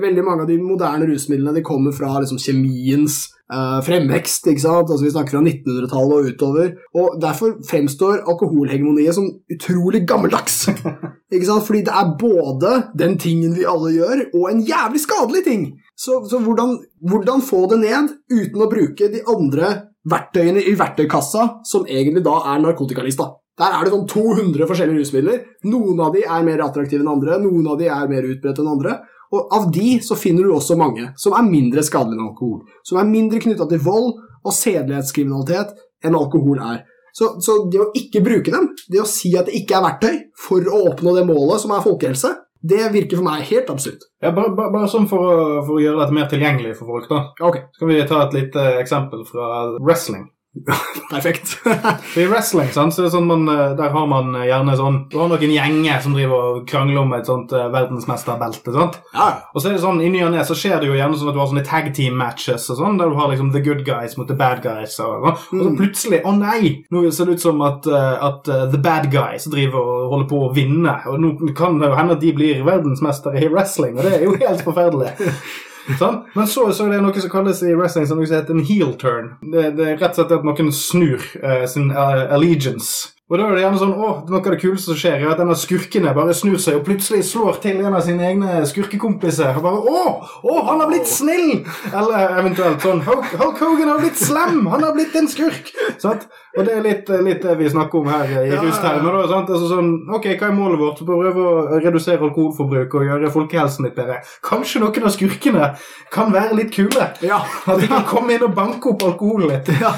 Veldig 0.00 0.24
mange 0.24 0.46
av 0.46 0.48
de 0.48 0.56
moderne 0.62 1.08
rusmidlene 1.10 1.58
de 1.58 1.66
kommer 1.66 1.92
fra 1.96 2.14
liksom, 2.22 2.40
kjemiens 2.40 3.18
eh, 3.52 3.80
fremvekst. 3.84 4.48
ikke 4.48 4.64
sant? 4.64 4.88
Altså, 4.88 5.04
Vi 5.04 5.12
snakker 5.12 5.36
fra 5.36 5.42
1900-tallet 5.44 6.16
og 6.16 6.30
utover. 6.30 6.70
Og 6.96 7.18
Derfor 7.22 7.58
fremstår 7.68 8.22
alkoholhegemoniet 8.24 9.16
som 9.16 9.28
utrolig 9.52 10.06
gammeldags. 10.08 10.62
ikke 11.34 11.46
sant? 11.46 11.66
Fordi 11.66 11.84
det 11.88 11.94
er 12.00 12.16
både 12.20 12.72
den 12.98 13.18
tingen 13.20 13.54
vi 13.58 13.68
alle 13.68 13.92
gjør, 13.98 14.24
og 14.40 14.48
en 14.50 14.64
jævlig 14.64 15.04
skadelig 15.04 15.44
ting. 15.44 15.68
Så, 15.96 16.22
så 16.30 16.40
hvordan, 16.40 16.78
hvordan 17.04 17.44
få 17.44 17.66
det 17.74 17.82
ned 17.84 18.16
uten 18.32 18.64
å 18.64 18.70
bruke 18.72 19.12
de 19.12 19.20
andre 19.28 19.74
verktøyene 20.08 20.62
i 20.64 20.72
verktøykassa, 20.80 21.46
som 21.68 21.84
egentlig 21.84 22.24
da 22.24 22.38
er 22.54 22.62
narkotikalista? 22.64 23.34
Der 23.60 23.76
er 23.76 23.84
det 23.84 23.92
sånn 23.92 24.06
200 24.08 24.68
forskjellige 24.68 25.02
rusmidler. 25.02 25.40
Noen 25.68 26.00
av 26.00 26.14
de 26.16 26.24
er 26.24 26.44
mer 26.46 26.62
attraktive 26.64 27.04
enn 27.04 27.12
andre, 27.12 27.36
noen 27.42 27.66
av 27.68 27.80
de 27.80 27.90
er 27.92 28.08
mer 28.08 28.28
utbredt 28.30 28.62
enn 28.62 28.70
andre. 28.72 28.96
Og 29.36 29.52
av 29.54 29.68
de 29.74 29.98
så 30.02 30.16
finner 30.18 30.46
du 30.46 30.54
også 30.54 30.78
mange 30.80 31.10
som 31.20 31.36
er 31.36 31.46
mindre 31.46 31.84
skadelige 31.86 32.18
enn 32.18 32.30
alkohol. 32.30 32.62
Som 32.86 32.98
er 32.98 33.10
mindre 33.10 33.42
knytta 33.42 33.68
til 33.70 33.82
vold 33.84 34.14
og 34.40 34.56
sedelighetskriminalitet 34.56 35.76
enn 36.08 36.16
alkohol 36.16 36.62
er. 36.64 36.86
Så, 37.12 37.34
så 37.42 37.64
det 37.70 37.80
å 37.82 37.90
ikke 37.98 38.22
bruke 38.24 38.54
dem, 38.54 38.70
det 38.90 39.02
å 39.02 39.08
si 39.08 39.32
at 39.38 39.50
det 39.50 39.58
ikke 39.60 39.76
er 39.76 39.86
verktøy 39.86 40.16
for 40.38 40.66
å 40.70 40.84
oppnå 40.92 41.14
det 41.18 41.26
målet 41.28 41.62
som 41.62 41.74
er 41.74 41.84
folkehelse, 41.84 42.32
det 42.60 42.90
virker 42.92 43.18
for 43.18 43.26
meg 43.26 43.46
helt 43.48 43.70
absurd. 43.72 44.02
Ja, 44.20 44.32
bare, 44.36 44.52
bare, 44.56 44.72
bare 44.74 44.90
sånn 44.92 45.08
for 45.10 45.24
å, 45.24 45.36
for 45.64 45.78
å 45.78 45.82
gjøre 45.82 46.02
dette 46.02 46.16
mer 46.16 46.28
tilgjengelig 46.30 46.74
for 46.78 46.92
folk, 46.92 47.08
da. 47.10 47.22
Ok, 47.48 47.62
Skal 47.76 47.90
vi 47.90 48.02
ta 48.08 48.20
et 48.26 48.36
lite 48.36 48.66
eksempel 48.82 49.24
fra 49.28 49.48
wrestling. 49.80 50.28
perfekt. 51.10 51.52
I 52.18 52.24
wrestling 52.26 52.72
sant, 52.74 52.90
så 52.96 53.04
sånn 53.12 53.28
man, 53.28 53.44
eh, 53.52 53.68
der 53.78 53.92
har 53.94 54.06
man 54.10 54.32
eh, 54.34 54.48
gjerne 54.48 54.74
sånn 54.78 54.96
Du 55.12 55.14
har 55.20 55.28
noen 55.30 55.52
gjenger 55.54 56.00
som 56.02 56.16
driver 56.16 56.48
og 56.48 56.64
krangler 56.66 56.98
om 57.04 57.12
et 57.14 57.28
sånt 57.30 57.52
verdensmesterbelte. 57.54 58.98
ja, 59.14 59.28
Og 59.54 59.62
så 59.62 59.70
er 59.70 59.76
det 59.76 59.82
sånn, 59.84 60.00
i 60.02 60.10
ny 60.10 60.24
og 60.26 60.32
ne 60.34 60.42
så 60.46 60.56
skjer 60.58 60.80
det 60.82 60.90
jo 60.90 60.96
gjerne 60.98 61.14
sånn 61.20 61.30
at 61.30 61.36
du 61.38 61.40
har 61.42 61.50
sånne 61.52 61.64
tag 61.68 61.92
team 61.94 62.18
matches 62.18 62.66
og 62.74 62.80
sånn, 62.82 62.98
der 62.98 63.12
du 63.12 63.16
har 63.20 63.30
liksom 63.30 63.52
the 63.54 63.62
good 63.62 63.84
guys 63.86 64.18
mot 64.18 64.26
the 64.26 64.34
bad 64.34 64.58
guys. 64.66 64.98
Og, 64.98 65.30
og 65.30 65.38
så 65.38 65.70
Mm. 65.70 65.76
plutselig 65.78 66.22
Å 66.26 66.34
nei! 66.36 66.84
Nå 66.90 67.04
ser 67.14 67.30
det 67.30 67.38
ut 67.38 67.46
som 67.46 67.62
at, 67.62 67.86
at 67.86 68.44
the 68.74 68.78
bad 68.82 69.06
guys 69.14 69.46
driver 69.50 69.78
og 69.78 70.10
holder 70.16 70.28
på 70.34 70.42
å 70.48 70.52
vinne. 70.54 70.96
Og 71.06 71.20
nå 71.22 71.54
kan 71.54 71.78
det 71.78 71.88
jo 71.92 71.94
hende 71.98 72.18
at 72.18 72.20
de 72.26 72.32
blir 72.34 72.64
verdensmestere 72.66 73.38
i 73.44 73.48
wrestling, 73.54 73.94
og 73.98 74.02
det 74.06 74.18
er 74.18 74.24
jo 74.26 74.34
helt 74.40 74.66
forferdelig. 74.66 75.14
Sånn? 75.98 76.20
Men 76.34 76.48
så, 76.50 76.66
så 76.76 76.86
er 76.86 76.96
det 76.96 77.00
noe 77.04 77.22
som 77.22 77.32
kalles 77.32 77.62
i 77.66 77.74
wrestling 77.76 78.08
som 78.08 78.20
heter 78.20 78.54
en 78.54 78.66
heel 78.66 78.94
turn. 79.00 79.34
Det, 79.40 79.70
det 79.78 79.86
er 79.86 79.96
rett 80.00 80.12
og 80.12 80.20
slett 80.20 80.36
at 80.38 80.46
noen 80.46 80.72
snur 80.74 81.24
eh, 81.40 81.64
sin 81.70 81.90
uh, 81.94 82.26
allegiance. 82.34 83.14
Og 83.30 83.38
da 83.38 83.44
er 83.46 83.52
det 83.54 83.62
gjerne 83.62 83.78
sånn, 83.78 83.92
å, 83.94 84.08
Noe 84.26 84.40
av 84.40 84.46
det 84.50 84.58
kuleste 84.58 84.90
som 84.90 84.96
skjer, 84.98 85.20
er 85.22 85.30
at 85.30 85.38
en 85.42 85.52
av 85.52 85.58
skurkene 85.58 86.10
bare 86.16 86.34
snur 86.34 86.58
seg 86.58 86.80
og 86.80 86.86
plutselig 86.88 87.22
slår 87.28 87.60
til 87.62 87.78
en 87.84 87.94
av 87.94 88.02
sine 88.02 88.24
egne 88.26 88.56
skurkekompiser. 88.66 89.52
Og 89.54 89.62
bare 89.62 89.78
'Å, 89.78 90.00
å, 90.42 90.56
han 90.66 90.82
har 90.82 90.90
blitt 90.90 91.06
snill!' 91.06 91.60
Eller 91.94 92.34
eventuelt 92.40 92.82
sånn 92.82 93.04
Hulk, 93.06 93.30
Hulk 93.38 93.62
Hogan 93.62 93.92
har 93.92 94.02
blitt 94.02 94.18
slem! 94.18 94.66
Han 94.72 94.82
har 94.82 94.96
blitt 94.96 95.14
en 95.14 95.30
skurk! 95.30 95.70
Sant? 96.02 96.26
Og 96.58 96.66
det 96.66 96.74
er 96.74 96.82
litt, 96.82 97.12
litt 97.22 97.44
det 97.46 97.54
vi 97.60 97.70
snakker 97.70 98.00
om 98.00 98.08
her 98.10 98.26
i 98.26 98.34
Ja, 98.34 98.56
ja, 98.58 98.64
ja. 98.66 99.38
Altså 99.38 99.68
sånn, 99.70 99.92
ok, 100.10 100.26
Hva 100.40 100.48
er 100.48 100.56
målet 100.56 100.80
vårt? 100.80 101.04
Prøve 101.06 101.44
å 101.46 101.78
redusere 101.78 102.26
alkoholforbruk 102.26 102.96
og 102.98 103.06
gjøre 103.06 103.30
folkehelsen 103.30 103.86
litt 103.86 103.94
bedre. 103.94 104.18
Kanskje 104.42 104.82
noen 104.82 105.06
av 105.06 105.14
skurkene 105.14 105.70
kan 106.10 106.34
være 106.34 106.58
litt 106.58 106.74
kule? 106.74 107.12
ja. 107.22 107.38
At 107.70 107.78
de 107.78 107.86
kan 107.86 108.02
komme 108.08 108.34
inn 108.34 108.42
og 108.42 108.56
banke 108.58 108.90
opp 108.90 109.06
alkoholen 109.06 109.54
litt. 109.54 109.70
ja. 109.78 109.94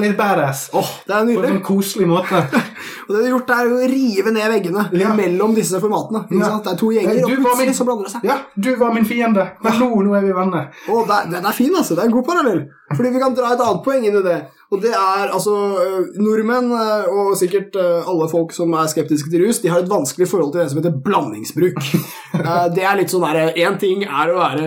Litt 0.00 0.16
badass. 0.16 0.70
Åh, 0.72 0.88
det 1.06 1.14
er 1.14 1.24
nydelig. 1.28 1.40
På 1.42 1.46
en 1.50 1.56
sånn 1.58 1.64
koselig 1.66 2.06
måte. 2.08 2.40
Og 3.06 3.10
det 3.12 3.18
du 3.18 3.24
har 3.26 3.32
gjort, 3.34 3.50
er 3.54 3.68
å 3.74 3.80
rive 3.90 4.32
ned 4.32 4.48
veggene 4.54 4.84
Ja. 4.96 5.10
mellom 5.14 5.52
disse 5.54 5.80
formatene. 5.82 6.22
Ja. 6.32 6.52
Det 6.64 6.72
er 6.72 6.78
to 6.80 6.88
gjenger, 6.94 7.18
Du 7.20 7.24
og 7.24 7.30
var 7.30 7.36
min- 7.36 7.44
plutselig 7.44 7.74
så 7.76 7.84
blander 7.88 8.04
det 8.08 8.12
seg. 8.14 8.24
Ja, 8.24 8.36
du 8.56 8.70
var 8.80 8.94
min 8.94 9.04
fiende. 9.04 9.44
Men 9.62 9.72
nå, 9.82 9.88
nå 10.06 10.14
er 10.16 10.24
vi 10.24 10.32
venner. 10.32 10.70
Oh, 10.88 11.02
det 11.06 11.16
er- 11.18 11.30
den 11.34 11.44
er 11.46 11.52
fin, 11.52 11.74
altså. 11.76 11.94
Det 11.94 12.04
er 12.04 12.08
en 12.08 12.16
god 12.16 12.24
parallell. 12.30 12.62
Fordi 12.96 13.10
vi 13.14 13.20
kan 13.22 13.34
dra 13.34 13.52
et 13.52 13.60
annet 13.60 13.84
poeng 13.84 14.04
inn 14.06 14.16
i 14.16 14.22
det. 14.22 14.38
Og 14.72 14.80
det 14.82 14.90
er 14.94 15.30
altså 15.34 15.52
øh, 15.82 16.06
Nordmenn, 16.22 16.70
øh, 16.72 17.04
og 17.10 17.36
sikkert 17.36 17.74
øh, 17.76 18.06
alle 18.08 18.28
folk 18.30 18.52
som 18.54 18.72
er 18.72 18.86
skeptiske 18.86 19.28
til 19.30 19.44
rus, 19.46 19.58
de 19.58 19.68
har 19.68 19.80
et 19.82 19.90
vanskelig 19.90 20.28
forhold 20.30 20.52
til 20.52 20.60
det 20.62 20.70
som 20.70 20.78
heter 20.82 20.96
blandingsbruk. 21.04 21.78
Eh, 22.40 22.66
det 22.72 22.84
er 22.86 22.94
litt 22.96 23.10
sånn 23.10 23.24
derre 23.26 23.50
Én 23.58 23.74
ting 23.82 24.04
er 24.06 24.30
å 24.30 24.36
være 24.38 24.62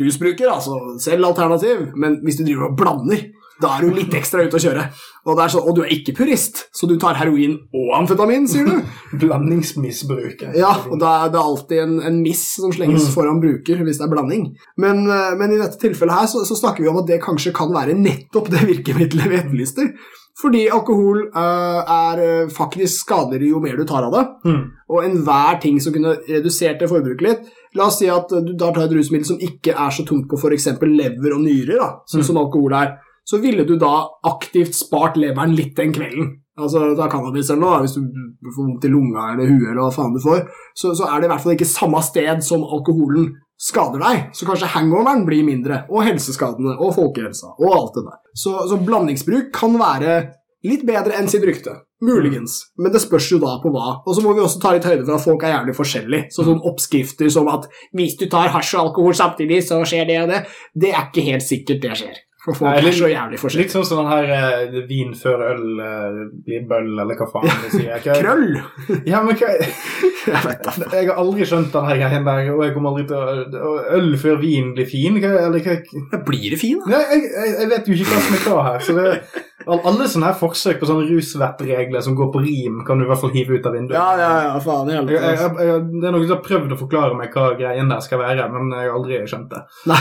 rusbruker, 0.00 0.46
altså 0.48 0.76
selv 1.02 1.26
alternativ, 1.26 1.88
men 1.98 2.20
hvis 2.22 2.38
du 2.38 2.44
driver 2.46 2.68
og 2.70 2.76
blander 2.78 3.24
da 3.62 3.70
er 3.74 3.84
du 3.84 3.96
litt 3.96 4.14
ekstra 4.14 4.44
ute 4.46 4.58
å 4.58 4.62
kjøre. 4.62 4.84
Og, 5.26 5.32
er 5.34 5.50
sånn, 5.52 5.64
og 5.66 5.76
du 5.76 5.82
er 5.84 5.92
ikke 5.92 6.14
purist, 6.20 6.66
så 6.74 6.88
du 6.88 6.94
tar 7.00 7.18
heroin 7.18 7.56
og 7.74 7.90
amfetamin, 7.98 8.46
sier 8.50 8.68
du? 8.68 8.92
Blandingsmisbruket. 9.22 10.54
Ja, 10.58 10.74
og 10.88 11.00
da 11.02 11.14
er 11.24 11.34
det 11.34 11.42
alltid 11.42 11.82
en, 11.84 11.98
en 12.10 12.22
miss 12.22 12.44
som 12.56 12.72
slenges 12.74 13.10
foran 13.14 13.42
bruker 13.42 13.82
hvis 13.82 14.00
det 14.00 14.06
er 14.06 14.14
blanding. 14.14 14.46
Men, 14.80 15.04
eh, 15.10 15.34
men 15.40 15.56
i 15.56 15.60
dette 15.60 15.80
tilfellet 15.82 16.20
her 16.20 16.30
så, 16.30 16.44
så 16.48 16.56
snakker 16.58 16.84
vi 16.84 16.92
om 16.92 17.02
at 17.02 17.10
det 17.10 17.20
kanskje 17.24 17.54
kan 17.56 17.74
være 17.74 17.98
nettopp 17.98 18.50
det 18.54 18.64
virkemidlet 18.70 19.28
vi 19.28 19.42
etterlyste. 19.42 19.90
Fordi 20.38 20.68
alkohol 20.70 21.24
uh, 21.34 21.80
er 21.82 22.20
eh, 22.22 22.50
faktisk 22.54 23.02
skadeligere 23.02 23.56
jo 23.56 23.62
mer 23.62 23.74
du 23.74 23.82
tar 23.88 24.06
av 24.06 24.12
det. 24.14 24.20
Mm. 24.46 24.60
Og 24.94 25.02
enhver 25.02 25.58
ting 25.64 25.80
som 25.82 25.94
kunne 25.94 26.14
redusert 26.28 26.78
det 26.78 26.90
forbruket 26.90 27.26
litt 27.26 27.48
La 27.76 27.88
oss 27.90 27.98
si 28.00 28.08
at 28.08 28.30
du 28.32 28.54
da 28.56 28.70
tar 28.72 28.86
et 28.86 28.94
rusmiddel 28.96 29.26
som 29.28 29.42
ikke 29.44 29.74
er 29.74 29.92
så 29.92 30.04
tungt 30.08 30.28
på 30.30 30.38
f.eks. 30.38 30.70
lever 30.80 31.34
og 31.34 31.42
nyrer, 31.42 31.76
da, 31.76 31.88
sånn 32.08 32.24
som 32.24 32.40
alkohol 32.40 32.72
er, 32.78 32.94
så 33.28 33.40
ville 33.42 33.64
du 33.68 33.74
da 33.76 33.94
aktivt 34.28 34.76
spart 34.76 35.18
leveren 35.20 35.56
litt 35.56 35.74
den 35.76 35.92
kvelden. 35.92 36.30
Altså, 36.58 36.94
Ta 36.98 37.06
cannabis 37.12 37.50
eller 37.52 37.60
noe, 37.62 37.82
hvis 37.84 37.98
du 37.98 38.48
får 38.54 38.62
vondt 38.64 38.86
i 38.88 38.90
lunga 38.90 39.32
eller 39.34 39.50
huet, 39.50 39.68
eller 39.68 39.84
hva 39.84 39.92
faen 39.94 40.16
du 40.16 40.22
får, 40.22 40.46
så, 40.74 40.94
så 40.96 41.10
er 41.10 41.20
det 41.20 41.28
i 41.28 41.32
hvert 41.34 41.44
fall 41.44 41.54
ikke 41.54 41.68
samme 41.68 42.00
sted 42.02 42.40
som 42.46 42.64
alkoholen 42.64 43.28
skader 43.58 44.02
deg. 44.02 44.24
Så 44.34 44.48
kanskje 44.48 44.70
hangoveren 44.72 45.26
blir 45.28 45.44
mindre, 45.46 45.84
og 45.92 46.06
helseskadene, 46.08 46.78
og 46.78 46.94
folkehelsa, 46.96 47.52
og 47.58 47.68
alt 47.74 47.98
det 47.98 48.06
der. 48.08 48.18
Så, 48.32 48.54
så 48.70 48.80
blandingsbruk 48.88 49.52
kan 49.54 49.76
være 49.78 50.18
litt 50.66 50.86
bedre 50.88 51.18
enn 51.18 51.30
sitt 51.30 51.46
rykte. 51.46 51.76
Muligens. 52.02 52.60
Men 52.78 52.94
det 52.94 53.02
spørs 53.02 53.26
jo 53.32 53.40
da 53.42 53.56
på 53.62 53.72
hva. 53.74 53.98
Og 54.06 54.14
så 54.14 54.22
må 54.22 54.32
vi 54.34 54.42
også 54.42 54.60
ta 54.62 54.70
litt 54.74 54.86
høyde 54.86 55.02
for 55.02 55.16
at 55.16 55.24
folk 55.24 55.42
er 55.42 55.56
jævlig 55.56 55.74
forskjellige. 55.74 56.28
Så 56.34 56.46
sånn 56.46 56.62
oppskrifter 56.70 57.30
som 57.34 57.50
at 57.50 57.66
hvis 57.98 58.14
du 58.20 58.28
tar 58.30 58.52
hasj 58.54 58.76
og 58.76 58.84
alkohol 58.84 59.18
samtidig, 59.18 59.64
så 59.66 59.80
skjer 59.82 60.06
det 60.06 60.20
og 60.22 60.30
det, 60.30 60.44
det 60.78 60.94
er 60.94 61.08
ikke 61.08 61.26
helt 61.26 61.46
sikkert 61.46 61.82
det 61.82 61.98
skjer. 62.02 62.20
For 62.48 62.56
folk 62.62 62.68
Nei, 62.70 62.78
er 62.80 62.86
litt- 62.88 62.96
så 62.98 63.08
jævlig 63.12 63.38
forskjellige. 63.42 63.66
Litt 63.68 63.74
sånn 63.76 63.84
som 63.84 63.98
den 64.00 64.08
her 64.08 64.30
eh, 64.38 64.76
vin 64.88 65.10
før 65.18 65.42
øl 65.50 65.82
eh, 65.84 66.18
blir 66.46 66.62
bøll, 66.70 66.90
eller 67.04 67.18
hva 67.20 67.26
faen 67.32 67.50
det 67.64 67.72
sier. 67.74 67.90
Ikke? 67.98 68.14
Krøll! 68.22 68.56
Ja, 69.08 69.20
men 69.26 69.36
hva 69.36 69.50
Jeg 70.28 70.40
vet 70.44 70.64
da. 70.66 70.72
Jeg 70.92 71.06
har 71.08 71.20
aldri 71.22 71.46
skjønt 71.48 71.70
den 71.72 71.86
her 71.88 72.00
greien 72.02 72.24
der, 72.26 72.48
og 72.52 72.64
jeg 72.66 72.74
kommer 72.74 72.90
aldri 72.92 73.06
til 73.08 73.60
å 73.64 73.70
Øl 73.98 74.10
før 74.20 74.40
vin 74.42 74.72
blir 74.76 74.88
fin? 74.90 75.16
Hva, 75.22 75.30
eller 75.46 75.62
hva 75.64 76.20
Blir 76.26 76.50
det 76.52 76.58
fin, 76.60 76.80
da? 76.84 76.90
Nei, 76.98 77.04
jeg, 77.14 77.30
jeg, 77.32 77.54
jeg 77.62 77.70
vet 77.74 77.88
jo 77.88 77.96
ikke 77.96 78.10
hva 78.12 78.24
som 78.26 78.36
er 78.38 78.42
hva 78.48 78.64
her. 78.66 78.82
Så 78.84 78.96
det, 78.98 79.06
alle 79.66 80.06
sånne 80.06 80.28
her 80.30 80.36
forsøk 80.38 80.78
på 80.78 80.86
sånne 80.88 81.08
rusvettregler 81.08 82.02
som 82.04 82.14
går 82.18 82.28
på 82.34 82.42
rim, 82.44 82.82
kan 82.86 83.00
du 83.00 83.04
i 83.04 83.08
hvert 83.10 83.20
fall 83.20 83.32
hive 83.34 83.58
ut 83.58 83.66
av 83.66 83.74
vinduet. 83.74 83.96
Ja, 83.98 84.12
ja, 84.20 84.30
ja, 84.46 84.52
faen 84.62 84.92
Jeg, 84.92 85.02
jeg, 85.10 85.34
jeg, 85.34 85.82
det 85.98 86.06
er 86.06 86.14
noen 86.14 86.26
som 86.28 86.36
har 86.36 86.44
prøvd 86.44 86.74
å 86.76 86.78
forklare 86.78 87.18
meg 87.18 87.34
hva 87.34 87.50
greien 87.58 87.90
der 87.90 88.04
skal 88.04 88.22
være, 88.22 88.46
men 88.54 88.70
jeg 88.76 88.86
har 88.86 88.94
aldri 89.00 89.20
skjønt 89.26 89.50
det. 89.54 89.64
Nei. 89.90 90.00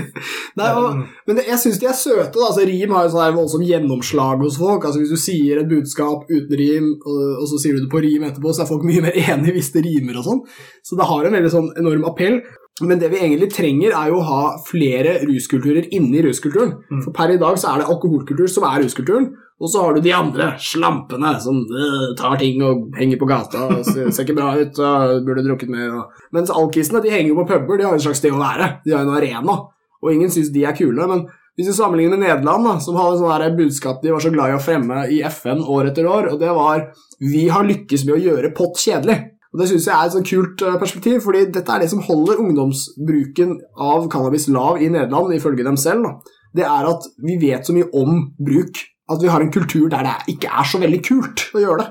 Nei, 0.60 0.68
og, 0.76 1.00
men 1.26 1.38
det, 1.38 1.46
jeg 1.48 1.62
syns 1.62 1.80
de 1.80 1.88
er 1.88 1.96
søte. 1.96 2.34
da, 2.36 2.50
altså 2.50 2.66
Rim 2.68 2.94
har 2.96 3.06
jo 3.06 3.12
sånn 3.14 3.36
voldsomt 3.38 3.68
gjennomslag 3.68 4.44
hos 4.44 4.58
folk. 4.60 4.84
altså 4.84 5.02
Hvis 5.02 5.14
du 5.14 5.20
sier 5.20 5.62
et 5.62 5.70
budskap 5.70 6.28
uten 6.28 6.60
rim, 6.60 6.90
og, 7.00 7.20
og 7.40 7.46
så 7.50 7.60
sier 7.62 7.78
du 7.78 7.86
det 7.86 7.92
på 7.92 8.02
rim 8.04 8.26
etterpå, 8.28 8.52
så 8.52 8.64
er 8.64 8.70
folk 8.70 8.84
mye 8.88 9.04
mer 9.06 9.16
enig 9.26 9.56
hvis 9.56 9.72
det 9.76 9.86
rimer 9.86 10.20
og 10.20 10.26
sånn. 10.28 10.42
Så 10.84 10.98
det 10.98 11.08
har 11.08 11.26
en 11.26 11.38
veldig 11.38 11.54
sånn 11.54 11.70
enorm 11.80 12.04
appell. 12.10 12.42
Men 12.80 13.00
det 13.00 13.10
vi 13.12 13.20
egentlig 13.20 13.50
trenger, 13.52 13.92
er 13.92 14.08
jo 14.08 14.20
å 14.20 14.26
ha 14.28 14.42
flere 14.64 15.18
ruskulturer 15.28 15.90
inni 15.96 16.22
ruskulturen. 16.24 16.76
Mm. 16.90 17.02
For 17.04 17.14
per 17.16 17.34
i 17.34 17.40
dag 17.40 17.58
så 17.60 17.72
er 17.72 17.82
det 17.82 17.88
alkoholkultur 17.92 18.48
som 18.50 18.66
er 18.68 18.84
ruskulturen, 18.84 19.30
og 19.60 19.68
så 19.68 19.82
har 19.84 19.96
du 19.96 20.00
de 20.00 20.12
andre 20.16 20.46
slampene 20.64 21.34
som 21.44 21.58
øh, 21.60 22.06
tar 22.16 22.38
ting 22.40 22.62
og 22.64 22.94
henger 22.96 23.20
på 23.20 23.28
gata 23.28 23.66
og 23.66 23.82
ser, 23.84 24.08
ser 24.14 24.24
ikke 24.24 24.38
bra 24.38 24.54
ut 24.56 24.80
og 24.80 25.26
burde 25.26 25.44
drukket 25.44 25.72
mer. 25.72 25.90
Og... 25.98 26.22
Mens 26.36 26.52
alkisene 26.54 27.02
de 27.04 27.12
henger 27.12 27.34
jo 27.34 27.42
på 27.42 27.50
puber, 27.50 27.76
de 27.76 27.88
har 27.88 27.98
en 27.98 28.06
slags 28.06 28.22
sted 28.22 28.32
å 28.32 28.40
være. 28.40 28.70
De 28.86 28.96
har 28.96 29.04
en 29.04 29.18
arena, 29.18 29.58
og 30.00 30.14
ingen 30.14 30.32
syns 30.32 30.48
de 30.54 30.64
er 30.64 30.78
kule. 30.78 31.04
Men 31.10 31.26
hvis 31.58 31.68
vi 31.68 31.76
sammenligner 31.76 32.16
med 32.16 32.24
Nederland, 32.24 32.64
da, 32.64 32.78
som 32.80 32.96
hadde 32.96 33.18
sånn 33.20 33.58
budskap 33.58 34.00
de 34.00 34.14
var 34.14 34.24
så 34.24 34.32
glad 34.32 34.54
i 34.54 34.56
å 34.56 34.62
fremme 34.64 35.02
i 35.12 35.20
FN 35.28 35.60
år 35.60 35.90
etter 35.90 36.08
år, 36.08 36.30
og 36.32 36.40
det 36.40 36.54
var 36.56 36.88
'Vi 37.20 37.48
har 37.52 37.68
lykkes 37.68 38.06
med 38.06 38.16
å 38.16 38.24
gjøre 38.24 38.54
pott 38.56 38.80
kjedelig'. 38.80 39.39
Og 39.50 39.58
Det 39.58 39.68
synes 39.68 39.86
jeg 39.88 39.94
er 39.96 40.06
et 40.06 40.14
sånn 40.14 40.28
kult 40.28 40.62
eh, 40.62 40.78
perspektiv, 40.78 41.18
fordi 41.24 41.46
dette 41.54 41.74
er 41.74 41.82
det 41.82 41.90
som 41.90 42.02
holder 42.06 42.38
ungdomsbruken 42.42 43.56
av 43.82 44.06
cannabis 44.12 44.46
lav 44.52 44.78
i 44.78 44.90
Nederland, 44.92 45.34
ifølge 45.34 45.66
dem 45.66 45.78
selv. 45.80 46.06
Da. 46.06 46.36
Det 46.60 46.66
er 46.66 46.90
at 46.90 47.08
vi 47.26 47.36
vet 47.42 47.66
så 47.66 47.74
mye 47.74 47.90
om 47.96 48.22
bruk 48.38 48.78
at 49.10 49.22
vi 49.22 49.30
har 49.30 49.42
en 49.42 49.50
kultur 49.50 49.88
der 49.90 50.06
det 50.06 50.36
ikke 50.36 50.50
er 50.54 50.66
så 50.70 50.78
veldig 50.78 51.00
kult 51.02 51.48
å 51.54 51.62
gjøre 51.64 51.82
det. 51.82 51.88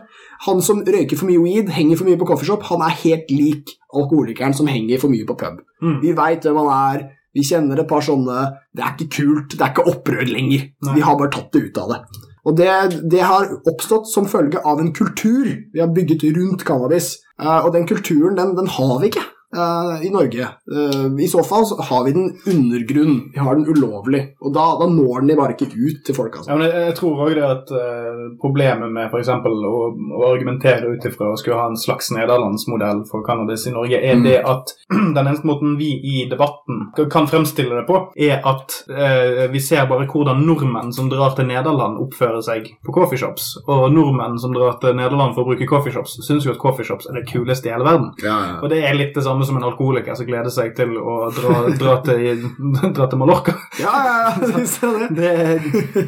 Han 0.47 0.62
som 0.64 0.80
røyker 0.88 1.20
for 1.20 1.28
mye 1.28 1.41
weed, 1.43 1.72
henger 1.76 1.99
for 1.99 2.07
mye 2.07 2.20
på 2.20 2.28
coffeeshop, 2.30 2.64
han 2.70 2.84
er 2.86 2.95
helt 3.01 3.32
lik 3.34 3.74
alkoholikeren 3.91 4.55
som 4.55 4.70
henger 4.72 5.01
for 5.01 5.12
mye 5.12 5.28
på 5.28 5.36
pub. 5.41 5.60
Mm. 5.84 5.97
Vi 6.05 6.16
veit 6.16 6.47
hvem 6.47 6.62
han 6.62 6.72
er, 6.78 7.03
vi 7.36 7.43
kjenner 7.45 7.78
et 7.84 7.89
par 7.89 8.01
sånne 8.01 8.39
Det 8.74 8.82
er 8.82 8.95
ikke 8.95 9.12
kult, 9.20 9.53
det 9.53 9.62
er 9.62 9.74
ikke 9.74 9.91
opprør 9.91 10.32
lenger. 10.32 10.70
Nei. 10.88 10.95
Vi 10.95 11.03
har 11.05 11.20
bare 11.20 11.34
tatt 11.36 11.51
det 11.53 11.68
ut 11.68 11.82
av 11.84 11.91
det. 11.93 11.99
Og 12.47 12.55
det, 12.57 12.69
det 13.11 13.25
har 13.25 13.49
oppstått 13.67 14.07
som 14.11 14.29
følge 14.29 14.61
av 14.65 14.79
en 14.79 14.93
kultur 14.95 15.49
vi 15.73 15.81
har 15.81 15.91
bygget 15.95 16.29
rundt 16.37 16.63
cannabis. 16.67 17.17
Eh, 17.41 17.59
og 17.65 17.73
den 17.75 17.87
kulturen, 17.89 18.37
den, 18.39 18.55
den 18.57 18.71
har 18.77 18.95
vi 19.01 19.11
ikke 19.11 19.25
i 20.06 20.10
Norge. 20.14 20.41
Eh, 20.41 21.24
I 21.24 21.28
så 21.28 21.43
fall 21.43 21.66
så 21.66 21.82
har 21.82 22.04
vi 22.06 22.12
den 22.14 22.28
undergrunn. 22.47 23.32
Vi 23.34 23.39
har 23.39 23.56
den 23.56 23.66
ulovlig. 23.68 24.22
Og 24.41 24.54
da, 24.54 24.66
da 24.80 24.86
når 24.91 25.26
den 25.26 25.38
bare 25.39 25.56
ikke 25.56 25.72
ut 25.74 26.04
til 26.06 26.16
folk. 26.16 26.36
Altså. 26.38 26.52
Ja, 26.52 26.58
men 26.60 26.68
jeg, 26.70 26.84
jeg 26.89 26.95
tror 27.00 27.24
òg 27.26 27.34
det 27.38 27.45
at 27.47 27.72
uh, 27.74 28.20
problemet 28.41 28.91
med 28.93 29.10
f.eks. 29.10 29.32
Å, 29.34 29.72
å 30.20 30.28
argumentere 30.30 30.91
ut 30.93 31.08
ifra 31.10 31.32
å 31.34 31.39
skulle 31.39 31.58
ha 31.58 31.66
en 31.72 31.80
slags 31.80 32.12
nederlandsmodell 32.14 33.02
for 33.10 33.26
cannabis 33.26 33.66
i 33.70 33.74
Norge, 33.76 33.97
er 34.00 34.16
Mm. 34.20 34.24
det 34.26 34.38
at 34.43 34.72
den 35.16 35.18
eneste 35.22 35.47
måten 35.47 35.76
vi 35.80 35.89
i 36.04 36.26
debatten 36.30 36.89
kan 37.14 37.28
fremstille 37.30 37.78
det 37.78 37.86
på, 37.88 38.00
er 38.20 38.41
at 38.45 38.74
uh, 38.89 39.45
vi 39.54 39.62
ser 39.64 39.86
bare 39.89 40.06
hvordan 40.10 40.41
nordmenn 40.45 40.93
som 40.93 41.10
drar 41.12 41.34
til 41.38 41.47
Nederland, 41.50 41.97
oppfører 42.04 42.41
seg 42.45 42.70
på 42.86 42.93
coffeeshops. 42.95 43.52
Og 43.70 43.89
nordmenn 43.95 44.38
som 44.41 44.54
drar 44.56 44.78
til 44.82 44.97
Nederland 44.97 45.34
for 45.38 45.45
å 45.45 45.52
bruke 45.54 45.68
coffeeshops, 45.70 46.18
syns 46.26 46.45
jo 46.45 46.54
at 46.54 46.62
coffeeshops 46.62 47.10
er 47.10 47.18
det 47.20 47.26
kuleste 47.32 47.70
i 47.70 47.74
hele 47.74 47.88
verden. 47.88 48.12
Og 48.64 48.70
det 48.74 48.82
er 48.86 48.97
litt 48.97 49.16
det 49.16 49.24
samme 49.26 49.38
som 49.47 49.57
en 49.59 49.65
alkoholiker 49.67 50.15
som 50.17 50.27
gleder 50.27 50.51
seg 50.53 50.73
til 50.77 50.95
å 50.97 51.15
dra, 51.35 51.55
dra, 51.79 51.95
til, 52.05 52.43
dra 52.97 53.07
til 53.09 53.21
Mallorca. 53.21 53.55
Ja, 53.81 53.93
ja, 54.05 54.15
ja, 54.25 54.51
vi 54.57 54.65
ser 54.69 54.97
det. 55.03 55.09
Det, 55.19 56.05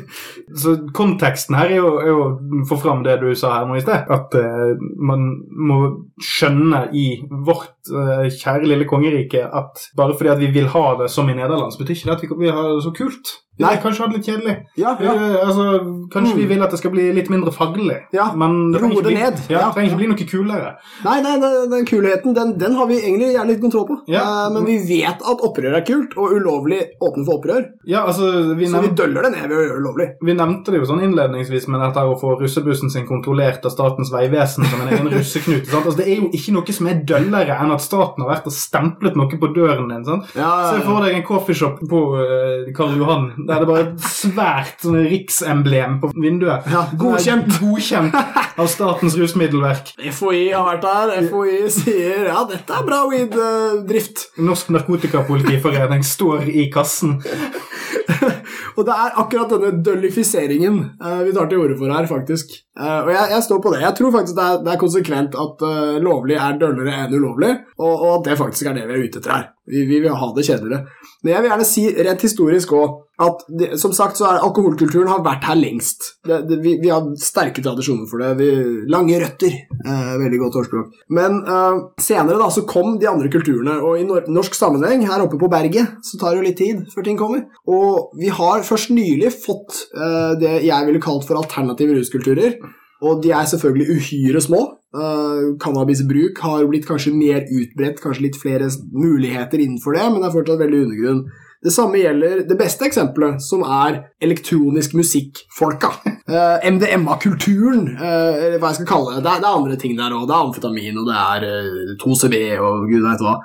så 0.57 0.75
konteksten 0.95 1.57
her 1.59 1.71
er 1.71 1.81
jo, 1.81 1.91
er 2.01 2.11
jo 2.11 2.63
få 2.69 2.79
fram 2.81 3.05
det 3.07 3.19
du 3.21 3.29
sa 3.37 3.53
her 3.57 3.69
nå 3.69 3.77
i 3.79 3.83
sted. 3.83 4.09
At 4.11 4.35
uh, 4.37 4.73
man 5.11 5.29
må 5.51 5.79
skjønne 6.21 6.87
i 6.97 7.05
vårt 7.29 7.93
uh, 7.93 8.27
kjære 8.27 8.67
lille 8.67 8.89
kongerike 8.89 9.45
at 9.45 9.87
bare 9.97 10.17
fordi 10.17 10.33
at 10.35 10.41
vi 10.41 10.51
vil 10.55 10.71
ha 10.73 10.85
det 11.01 11.11
som 11.13 11.29
i 11.29 11.37
Nederland, 11.37 11.73
så 11.73 11.81
betyr 11.81 11.97
ikke 11.97 12.11
det 12.11 12.17
at 12.17 12.27
vi 12.27 12.45
vil 12.45 12.55
ha 12.57 12.67
det 12.71 12.83
så 12.85 12.93
kult. 12.95 13.35
Nei. 13.59 13.75
vil 13.75 13.81
kanskje 13.83 14.05
det 14.07 14.15
litt 14.17 14.25
kjedelig. 14.25 14.55
Ja, 14.77 14.95
ja. 14.99 15.11
Eh, 15.13 15.47
altså, 15.47 15.63
kanskje 16.09 16.33
Mm. 16.33 16.37
vi 16.37 16.45
vil 16.45 16.63
at 16.63 16.71
det 16.71 16.79
skal 16.79 16.91
bli 16.91 17.11
litt 17.13 17.29
mindre 17.29 17.51
faglig. 17.51 17.97
Ja, 18.13 18.31
Men 18.33 18.71
det 18.71 18.81
roe 18.81 18.89
det 18.95 19.03
bli- 19.03 19.13
ned. 19.13 19.37
Ja, 19.49 19.67
det 19.67 19.75
trenger 19.75 19.89
ikke 19.91 19.97
bli 19.97 20.07
noe 20.07 20.25
kulere. 20.31 20.75
Nei, 21.03 21.21
nei, 21.21 21.35
den, 21.69 21.85
kulheten 21.85 22.33
den, 22.33 22.57
den 22.57 22.73
har 22.73 22.87
vi 22.87 22.95
egentlig 23.01 23.35
gjerne 23.35 23.47
litt 23.47 23.61
kontroll 23.61 23.85
på. 23.87 23.97
Ja. 24.07 24.21
Eh, 24.47 24.53
men 24.53 24.65
vi 24.65 24.77
vet 24.79 25.21
at 25.21 25.41
opprør 25.45 25.75
er 25.77 25.81
kult, 25.85 26.15
og 26.17 26.31
ulovlig 26.31 26.79
åpne 27.03 27.25
for 27.25 27.37
opprør. 27.39 27.65
Ja, 27.85 28.05
altså, 28.07 28.55
vi, 28.57 28.65
Så 28.65 28.81
vi 28.81 28.87
døller 28.95 29.21
det 29.23 29.31
ned 29.33 29.49
ved 29.49 29.57
å 29.57 29.61
gjøre 29.67 29.77
det 29.77 29.85
lovlig. 29.85 30.07
vi 30.23 30.33
nevnte 30.33 30.65
det 30.71 30.79
jo 30.81 30.85
sånn 30.93 31.03
innledningsvis 31.03 31.67
med 31.67 31.81
dette 31.81 32.01
å 32.01 32.17
få 32.19 32.39
russebussen 32.41 32.89
sin 32.89 33.05
kontrollert 33.05 33.63
av 33.65 33.71
Statens 33.71 34.11
vegvesen 34.11 34.65
som 34.65 34.81
en 34.81 34.87
egen 34.89 35.09
russeknute. 35.17 35.69
Altså, 35.69 35.97
det 35.97 36.07
er 36.07 36.15
jo 36.21 36.29
ikke 36.31 36.53
noe 36.53 36.71
som 36.73 36.87
er 36.87 37.03
døllere 37.05 37.59
enn 37.59 37.71
at 37.71 37.81
staten 37.81 38.23
har 38.23 38.31
vært 38.37 38.47
og 38.47 38.53
stemplet 38.53 39.15
noe 39.15 39.27
på 39.37 39.53
døren 39.53 39.87
din. 39.89 40.03
Sant? 40.05 40.25
Se 40.33 40.81
for 40.81 41.01
deg 41.05 41.15
en 41.15 41.23
coffeeshop 41.27 41.79
på 41.87 42.01
uh, 42.15 42.71
Karl 42.73 42.97
Johan 42.97 43.27
der 43.51 43.63
det 43.63 43.69
bare 43.69 43.83
er 43.83 43.89
et 43.91 44.05
svært 44.07 44.85
sånn, 44.85 44.99
riksemblem 45.11 45.97
på 46.01 46.11
vinduet. 46.15 46.67
Ja, 46.71 46.85
godkjent. 46.97 47.57
Godkjent 47.61 48.15
av 48.15 48.69
Statens 48.71 49.17
rusmiddelverk. 49.19 49.93
FHI 50.01 50.43
har 50.55 50.67
vært 50.69 50.85
der. 50.87 51.29
FHI 51.29 51.71
sier 51.75 52.29
ja, 52.31 52.43
dette 52.49 52.77
er 52.77 52.87
bra 52.87 53.03
weed-drift. 53.11 54.29
Norsk 54.41 54.71
Narkotikapolitiforening 54.75 56.05
står 56.07 56.47
i 56.51 56.69
kassen. 56.73 57.19
og 58.75 58.87
det 58.87 58.95
er 58.95 59.19
akkurat 59.23 59.53
denne 59.53 59.83
døllifiseringen 59.85 60.79
uh, 61.01 61.21
vi 61.25 61.35
tar 61.35 61.49
til 61.51 61.63
orde 61.63 61.77
for 61.79 61.93
her, 61.93 62.07
faktisk. 62.09 62.53
Uh, 62.79 63.03
og 63.05 63.11
jeg, 63.13 63.31
jeg 63.35 63.45
står 63.47 63.61
på 63.63 63.73
det. 63.73 63.81
Jeg 63.85 63.97
tror 63.99 64.15
faktisk 64.17 64.37
det 64.37 64.47
er, 64.47 64.59
det 64.65 64.73
er 64.73 64.83
konsekvent 64.83 65.39
at 65.45 65.65
uh, 65.67 65.99
lovlig 66.03 66.39
er 66.39 66.59
døllere 66.61 66.97
enn 67.03 67.15
ulovlig, 67.17 67.53
og, 67.79 67.93
og 67.93 68.11
at 68.17 68.29
det 68.29 68.39
faktisk 68.41 68.71
er 68.71 68.79
det 68.79 68.87
vi 68.89 68.97
er 68.97 69.05
ute 69.07 69.21
etter 69.21 69.35
her. 69.35 69.47
Vi, 69.71 69.85
vi 69.87 70.01
vil 70.03 70.17
ha 70.17 70.33
det 70.35 70.47
kjedeligere. 70.47 71.07
Men 71.21 71.35
jeg 71.35 71.43
vil 71.43 71.51
gjerne 71.51 71.69
si 71.69 71.85
rent 72.09 72.27
historisk 72.27 72.75
òg 72.75 72.99
at 73.21 73.43
det, 73.59 73.67
som 73.79 73.93
sagt 73.93 74.17
så 74.17 74.27
er 74.29 74.41
alkoholkulturen 74.41 75.09
har 75.11 75.21
vært 75.25 75.45
her 75.45 75.57
lengst. 75.59 76.15
Det, 76.25 76.41
det, 76.49 76.57
vi, 76.63 76.75
vi, 76.81 76.89
har 76.89 77.05
sterke 77.21 77.63
tradisjoner 77.63 78.07
for 78.09 78.23
det. 78.23 78.31
Vi, 78.39 78.49
lange 78.91 79.19
røtter. 79.21 79.57
Eh, 79.81 80.13
veldig 80.21 80.39
godt 80.41 80.57
ordspråk. 80.63 80.95
Men 81.13 81.41
eh, 81.43 81.81
senere 82.01 82.39
da 82.41 82.49
så 82.53 82.65
kom 82.69 82.97
de 83.01 83.09
andre 83.11 83.29
kulturene, 83.33 83.77
og 83.85 83.99
i 83.99 84.07
nor 84.07 84.25
norsk 84.31 84.57
sammenheng, 84.57 85.05
her 85.09 85.25
oppe 85.25 85.39
på 85.41 85.51
berget, 85.51 85.99
så 86.05 86.17
tar 86.17 86.33
det 86.33 86.41
jo 86.41 86.47
litt 86.47 86.59
tid 86.61 86.81
før 86.93 87.07
ting 87.07 87.19
kommer. 87.19 87.45
Og 87.69 88.15
vi 88.17 88.31
har 88.41 88.65
først 88.67 88.91
nylig 88.93 89.31
fått 89.33 89.85
uh, 89.95 90.33
det 90.41 90.59
jeg 90.65 90.87
ville 90.89 91.01
kalt 91.03 91.27
for 91.27 91.39
alternative 91.39 91.95
ruskulturer. 91.99 92.57
Og 93.01 93.21
de 93.23 93.31
er 93.33 93.47
selvfølgelig 93.49 93.97
uhyre 93.97 94.41
små. 94.43 94.61
Uh, 94.91 95.55
cannabisbruk 95.61 96.41
har 96.43 96.65
blitt 96.69 96.85
kanskje 96.89 97.13
mer 97.15 97.45
utbredt, 97.47 98.01
kanskje 98.03 98.27
litt 98.27 98.41
flere 98.41 98.67
muligheter 98.91 99.63
innenfor 99.63 99.95
det, 99.95 100.09
men 100.09 100.19
det 100.19 100.29
er 100.29 100.35
fortsatt 100.35 100.61
veldig 100.61 100.83
undergrunn. 100.85 101.23
Det 101.61 101.71
samme 101.73 101.99
gjelder 102.01 102.39
det 102.49 102.57
beste 102.57 102.87
eksempelet, 102.89 103.41
som 103.45 103.61
er 103.61 103.99
elektronisk 104.23 104.95
musikk-folka. 104.97 105.91
Uh, 106.25 106.57
MDMA-kulturen, 106.65 107.85
uh, 107.99 108.33
eller 108.33 108.57
hva 108.61 108.71
jeg 108.71 108.81
skal 108.81 108.89
kalle 108.89 109.15
det. 109.15 109.25
Det 109.25 109.33
er, 109.33 109.43
det 109.43 109.49
er 109.49 109.59
andre 109.59 109.77
ting 109.81 109.97
der 109.99 110.15
òg. 110.17 110.25
Det 110.25 110.35
er 110.35 110.47
amfetamin, 110.47 110.97
og 111.01 111.09
det 111.09 111.19
er 111.21 111.45
uh, 111.45 111.91
2CB 112.01 112.39
og 112.57 112.87
gud 112.89 113.05
veit 113.05 113.25
hva. 113.25 113.35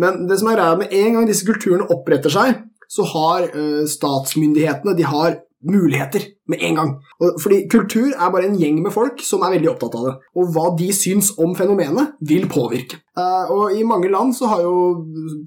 Men 0.00 0.24
det 0.30 0.38
som 0.40 0.50
er 0.50 0.58
greia 0.58 0.78
med 0.78 0.94
en 0.94 1.18
gang 1.18 1.26
disse 1.28 1.46
kulturene 1.46 1.86
oppretter 1.90 2.32
seg, 2.32 2.62
så 2.94 3.06
har 3.10 3.48
statsmyndighetene 3.90 4.94
de 4.94 5.06
har 5.08 5.40
muligheter 5.64 6.22
med 6.48 6.58
en 6.62 6.74
gang. 6.74 6.90
Og, 7.20 7.38
fordi 7.42 7.62
kultur 7.72 8.12
er 8.12 8.32
bare 8.32 8.48
en 8.48 8.56
gjeng 8.60 8.80
med 8.84 8.92
folk 8.94 9.22
som 9.24 9.42
er 9.44 9.54
veldig 9.56 9.70
opptatt 9.72 9.96
av 9.98 10.06
det. 10.08 10.14
Og 10.38 10.52
hva 10.54 10.66
de 10.78 10.90
syns 10.96 11.32
om 11.40 11.54
fenomenet, 11.56 12.16
vil 12.28 12.46
påvirke. 12.52 13.00
Uh, 13.16 13.50
og 13.54 13.76
i 13.78 13.84
mange 13.86 14.10
land 14.12 14.34
så 14.36 14.50
har 14.50 14.64
jo 14.64 14.74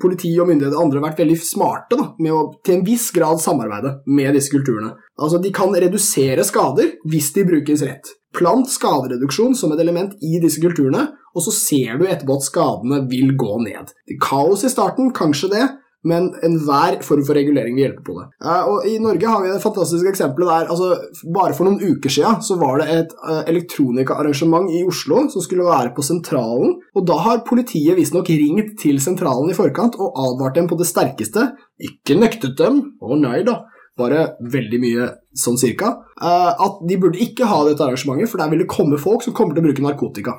politi 0.01 0.31
og 0.39 0.49
myndigheter 0.49 0.79
andre 0.81 1.03
vært 1.03 1.21
veldig 1.21 1.37
smarte 1.41 1.99
da, 1.99 2.09
med 2.23 2.33
å 2.33 2.43
til 2.65 2.77
en 2.77 2.85
viss 2.87 3.09
grad 3.15 3.41
samarbeide 3.43 3.97
med 4.09 4.37
disse 4.37 4.53
kulturene. 4.53 4.95
Altså 5.17 5.41
De 5.43 5.53
kan 5.53 5.73
redusere 5.73 6.45
skader 6.47 6.95
hvis 7.09 7.33
de 7.35 7.45
brukes 7.47 7.83
rett. 7.85 8.13
Plant 8.37 8.69
skadereduksjon 8.69 9.55
som 9.57 9.71
et 9.73 9.81
element 9.81 10.13
i 10.21 10.37
disse 10.41 10.61
kulturene, 10.61 11.07
og 11.37 11.43
så 11.45 11.53
ser 11.53 11.97
du 11.97 12.05
etterpå 12.07 12.37
at 12.37 12.45
skadene 12.45 13.03
vil 13.09 13.33
gå 13.37 13.57
ned. 13.65 13.91
Kaos 14.21 14.65
i 14.65 14.71
starten, 14.71 15.11
kanskje 15.15 15.51
det, 15.53 15.65
men 16.07 16.29
enhver 16.45 16.99
form 17.05 17.23
for 17.27 17.37
regulering 17.37 17.77
vil 17.77 17.87
hjelpe 17.87 18.05
på 18.07 18.17
det. 18.17 18.25
Uh, 18.43 18.63
og 18.71 18.87
I 18.89 18.97
Norge 19.03 19.29
har 19.29 19.43
vi 19.43 19.51
det 19.53 19.63
fantastiske 19.63 20.13
eksempelet 20.13 20.51
der 20.51 20.73
altså, 20.73 20.89
Bare 21.35 21.55
for 21.57 21.67
noen 21.67 21.81
uker 21.81 22.11
siden 22.11 22.41
så 22.45 22.57
var 22.59 22.81
det 22.81 22.87
et 22.93 23.15
elektronikaarrangement 23.49 24.71
i 24.73 24.83
Oslo 24.87 25.23
som 25.31 25.43
skulle 25.43 25.67
være 25.67 25.93
på 25.95 26.05
Sentralen. 26.05 26.77
og 26.95 27.07
Da 27.07 27.17
har 27.25 27.45
politiet 27.47 27.97
visstnok 27.99 28.29
ringt 28.29 28.77
til 28.81 29.01
Sentralen 29.03 29.51
i 29.51 29.57
forkant 29.57 29.97
og 29.99 30.17
advart 30.27 30.57
dem 30.57 30.69
på 30.69 30.77
det 30.79 30.87
sterkeste. 30.89 31.49
Ikke 31.83 32.17
nektet 32.19 32.57
dem, 32.59 32.81
å 33.01 33.17
nei 33.19 33.41
da, 33.47 33.61
bare 33.97 34.23
veldig 34.53 34.79
mye 34.81 35.09
sånn 35.37 35.57
cirka, 35.59 35.91
uh, 36.21 36.53
at 36.53 36.81
de 36.87 36.97
burde 37.01 37.21
ikke 37.23 37.49
ha 37.49 37.63
dette 37.67 37.83
arrangementet, 37.83 38.31
for 38.31 38.41
der 38.41 38.51
vil 38.53 38.63
det 38.63 38.71
komme 38.71 38.99
folk 39.01 39.25
som 39.25 39.35
kommer 39.37 39.57
til 39.57 39.65
å 39.65 39.67
bruke 39.69 39.85
narkotika. 39.85 40.37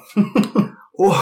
og 1.04 1.14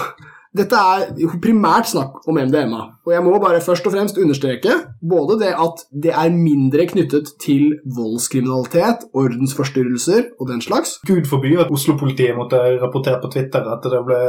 dette 0.57 0.77
er 0.79 1.37
primært 1.43 1.91
snakk 1.91 2.23
om 2.29 2.39
MDMA, 2.39 2.83
og 3.07 3.13
jeg 3.13 3.23
må 3.23 3.37
bare 3.43 3.63
først 3.63 3.87
og 3.87 3.95
fremst 3.95 4.19
understreke 4.19 4.73
både 5.07 5.39
det 5.43 5.53
at 5.55 5.83
det 6.05 6.13
er 6.13 6.35
mindre 6.35 6.87
knyttet 6.91 7.33
til 7.43 7.77
voldskriminalitet, 7.97 9.07
ordensforstyrrelser 9.15 10.33
og 10.41 10.51
den 10.51 10.63
slags. 10.65 10.97
Gud 11.07 11.29
forby 11.31 11.55
at 11.63 11.71
Oslo-politiet 11.73 12.37
måtte 12.39 12.59
rapportere 12.83 13.21
på 13.23 13.31
Twitter 13.35 13.69
at 13.73 13.87
det 13.87 14.03
ble 14.09 14.21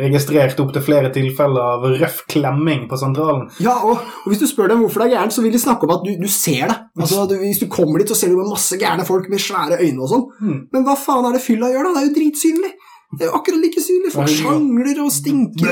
registrert 0.00 0.58
opptil 0.62 0.84
flere 0.84 1.12
tilfeller 1.14 1.76
av 1.76 1.86
røff 2.00 2.24
klemming 2.30 2.88
på 2.90 2.98
sentralen. 3.00 3.46
Ja, 3.62 3.76
og, 3.84 4.02
og 4.24 4.32
hvis 4.32 4.42
du 4.42 4.48
spør 4.50 4.72
dem 4.72 4.82
hvorfor 4.84 5.04
det 5.04 5.10
er 5.10 5.18
gærent, 5.18 5.36
så 5.36 5.44
vil 5.44 5.54
de 5.54 5.62
snakke 5.62 5.86
om 5.86 5.94
at 5.98 6.04
du, 6.06 6.14
du 6.18 6.28
ser 6.32 6.66
det. 6.72 6.78
Altså, 6.98 7.26
du, 7.30 7.36
Hvis 7.38 7.62
du 7.62 7.68
kommer 7.70 8.02
dit, 8.02 8.10
så 8.10 8.18
ser 8.18 8.32
du 8.32 8.42
masse 8.42 8.78
gærne 8.80 9.06
folk 9.06 9.28
med 9.30 9.42
svære 9.42 9.78
øyne 9.84 10.02
og 10.02 10.10
sånn. 10.10 10.26
Hmm. 10.40 10.60
Men 10.74 10.86
hva 10.86 10.96
faen 10.98 11.28
er 11.28 11.36
det 11.36 11.44
fylla 11.44 11.70
gjør, 11.70 11.88
da? 11.88 11.94
Det 11.94 12.02
er 12.02 12.08
jo 12.08 12.16
dritsynlig. 12.18 12.72
Det 13.08 13.24
er 13.24 13.30
jo 13.30 13.38
akkurat 13.38 13.62
like 13.62 13.80
synlig. 13.80 14.10
Folk 14.12 14.28
sjangler 14.28 14.98
og 15.00 15.08
stinker. 15.12 15.68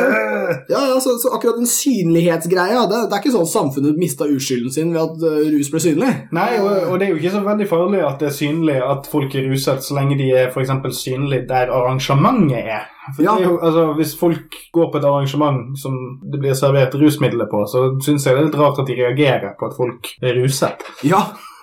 Ja, 0.73 0.81
ja, 0.89 0.95
så, 1.05 1.19
så, 1.21 1.35
akkurat 1.37 1.59
den 1.61 1.69
synlighetsgreia 1.69 2.87
det, 2.89 3.03
det, 3.11 3.13
er 3.13 3.21
ikke 3.21 3.35
sånn 3.35 3.51
samfunnet 3.51 3.99
mista 4.01 4.25
uskylden 4.25 4.73
sin 4.73 4.95
ved 4.95 5.03
at 5.03 5.21
uh, 5.21 5.43
rus 5.53 5.69
ble 5.73 5.83
synlig. 5.85 6.09
Nei, 6.37 6.49
og, 6.63 6.71
og, 6.89 6.97
det 6.97 7.09
er 7.09 7.13
jo 7.13 7.21
ikke 7.21 7.35
så 7.35 7.43
veldig 7.45 7.69
farlig 7.69 8.01
at 8.09 8.25
det 8.25 8.31
er 8.31 8.37
synlig 8.39 8.79
at 8.81 9.11
folk 9.13 9.37
er 9.37 9.51
ruset, 9.51 9.85
så 9.85 9.99
lenge 9.99 10.17
de 10.17 10.31
er 10.33 10.49
for 10.55 10.65
synlig 10.97 11.43
der 11.51 11.73
arrangementet 11.77 12.63
er. 12.63 12.89
For 13.15 13.23
ja. 13.23 13.37
er 13.37 13.45
jo, 13.45 13.59
altså, 13.63 13.85
Hvis 14.01 14.17
folk 14.19 14.57
går 14.73 14.89
på 14.93 14.99
et 14.99 15.05
arrangement 15.05 15.77
som 15.79 15.95
det 16.33 16.41
blir 16.41 16.57
servert 16.57 16.97
rusmidler 16.97 17.53
på, 17.53 17.67
så 17.69 17.91
syns 18.03 18.25
jeg 18.27 18.33
det 18.33 18.47
er 18.47 18.49
litt 18.49 18.59
rart 18.59 18.81
at 18.81 18.89
de 18.89 18.97
reagerer 18.97 19.53
på 19.61 19.69
at 19.69 19.77
folk 19.77 20.09
er 20.25 20.41
ruset. 20.41 20.89
Ja, 21.05 21.21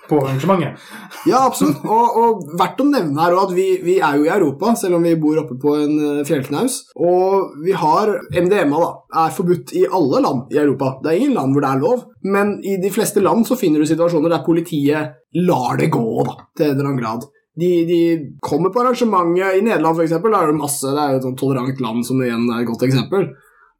på 0.08 0.18
arrangementet. 0.20 0.80
Ja, 1.28 1.44
absolutt. 1.46 1.82
Og, 1.84 2.18
og, 2.20 2.42
verdt 2.58 2.82
å 2.82 2.86
nevne 2.88 3.22
her 3.24 3.36
at 3.40 3.52
vi, 3.56 3.66
vi, 3.84 3.98
er 4.04 4.18
jo 4.18 4.26
i 4.26 4.32
Europa, 4.32 4.74
selv 4.78 4.98
om 4.98 5.06
vi 5.06 5.14
bor 5.20 5.40
oppe 5.42 5.56
på 5.60 5.76
en 5.80 5.94
eh, 5.98 6.24
fjellknaus. 6.28 6.80
Og 7.00 7.54
vi 7.64 7.76
har 7.78 8.12
MDMA, 8.34 8.80
da. 8.82 8.90
Er 9.24 9.36
forbudt 9.36 9.74
i 9.78 9.84
alle 9.86 10.24
land 10.24 10.52
i 10.54 10.60
Europa. 10.60 10.96
Det 11.02 11.12
er 11.12 11.20
ingen 11.20 11.38
land 11.38 11.54
hvor 11.54 11.64
det 11.64 11.70
er 11.70 11.84
lov. 11.84 12.04
Men 12.34 12.58
i 12.64 12.76
de 12.82 12.90
fleste 12.92 13.22
land 13.24 13.46
så 13.48 13.58
finner 13.60 13.80
du 13.80 13.88
situasjoner 13.88 14.32
der 14.32 14.44
politiet 14.46 15.16
lar 15.44 15.80
det 15.80 15.90
gå, 15.94 16.04
da, 16.26 16.36
til 16.56 16.68
en 16.68 16.76
eller 16.76 16.90
annen 16.90 17.00
grad. 17.00 17.26
De, 17.54 17.70
de, 17.86 17.98
kommer 18.42 18.72
på 18.74 18.82
arrangementet 18.82 19.60
i 19.60 19.62
Nederland, 19.62 19.94
f.eks. 19.94 20.16
Der 20.18 20.38
er 20.40 20.50
det 20.50 20.58
masse, 20.58 20.90
det 20.90 21.00
er 21.00 21.14
jo 21.14 21.20
et 21.20 21.26
sånt 21.28 21.38
tolerant 21.38 21.82
land 21.84 22.06
som 22.06 22.22
igjen 22.22 22.48
er 22.50 22.64
et 22.64 22.70
godt 22.70 22.82
eksempel. 22.88 23.28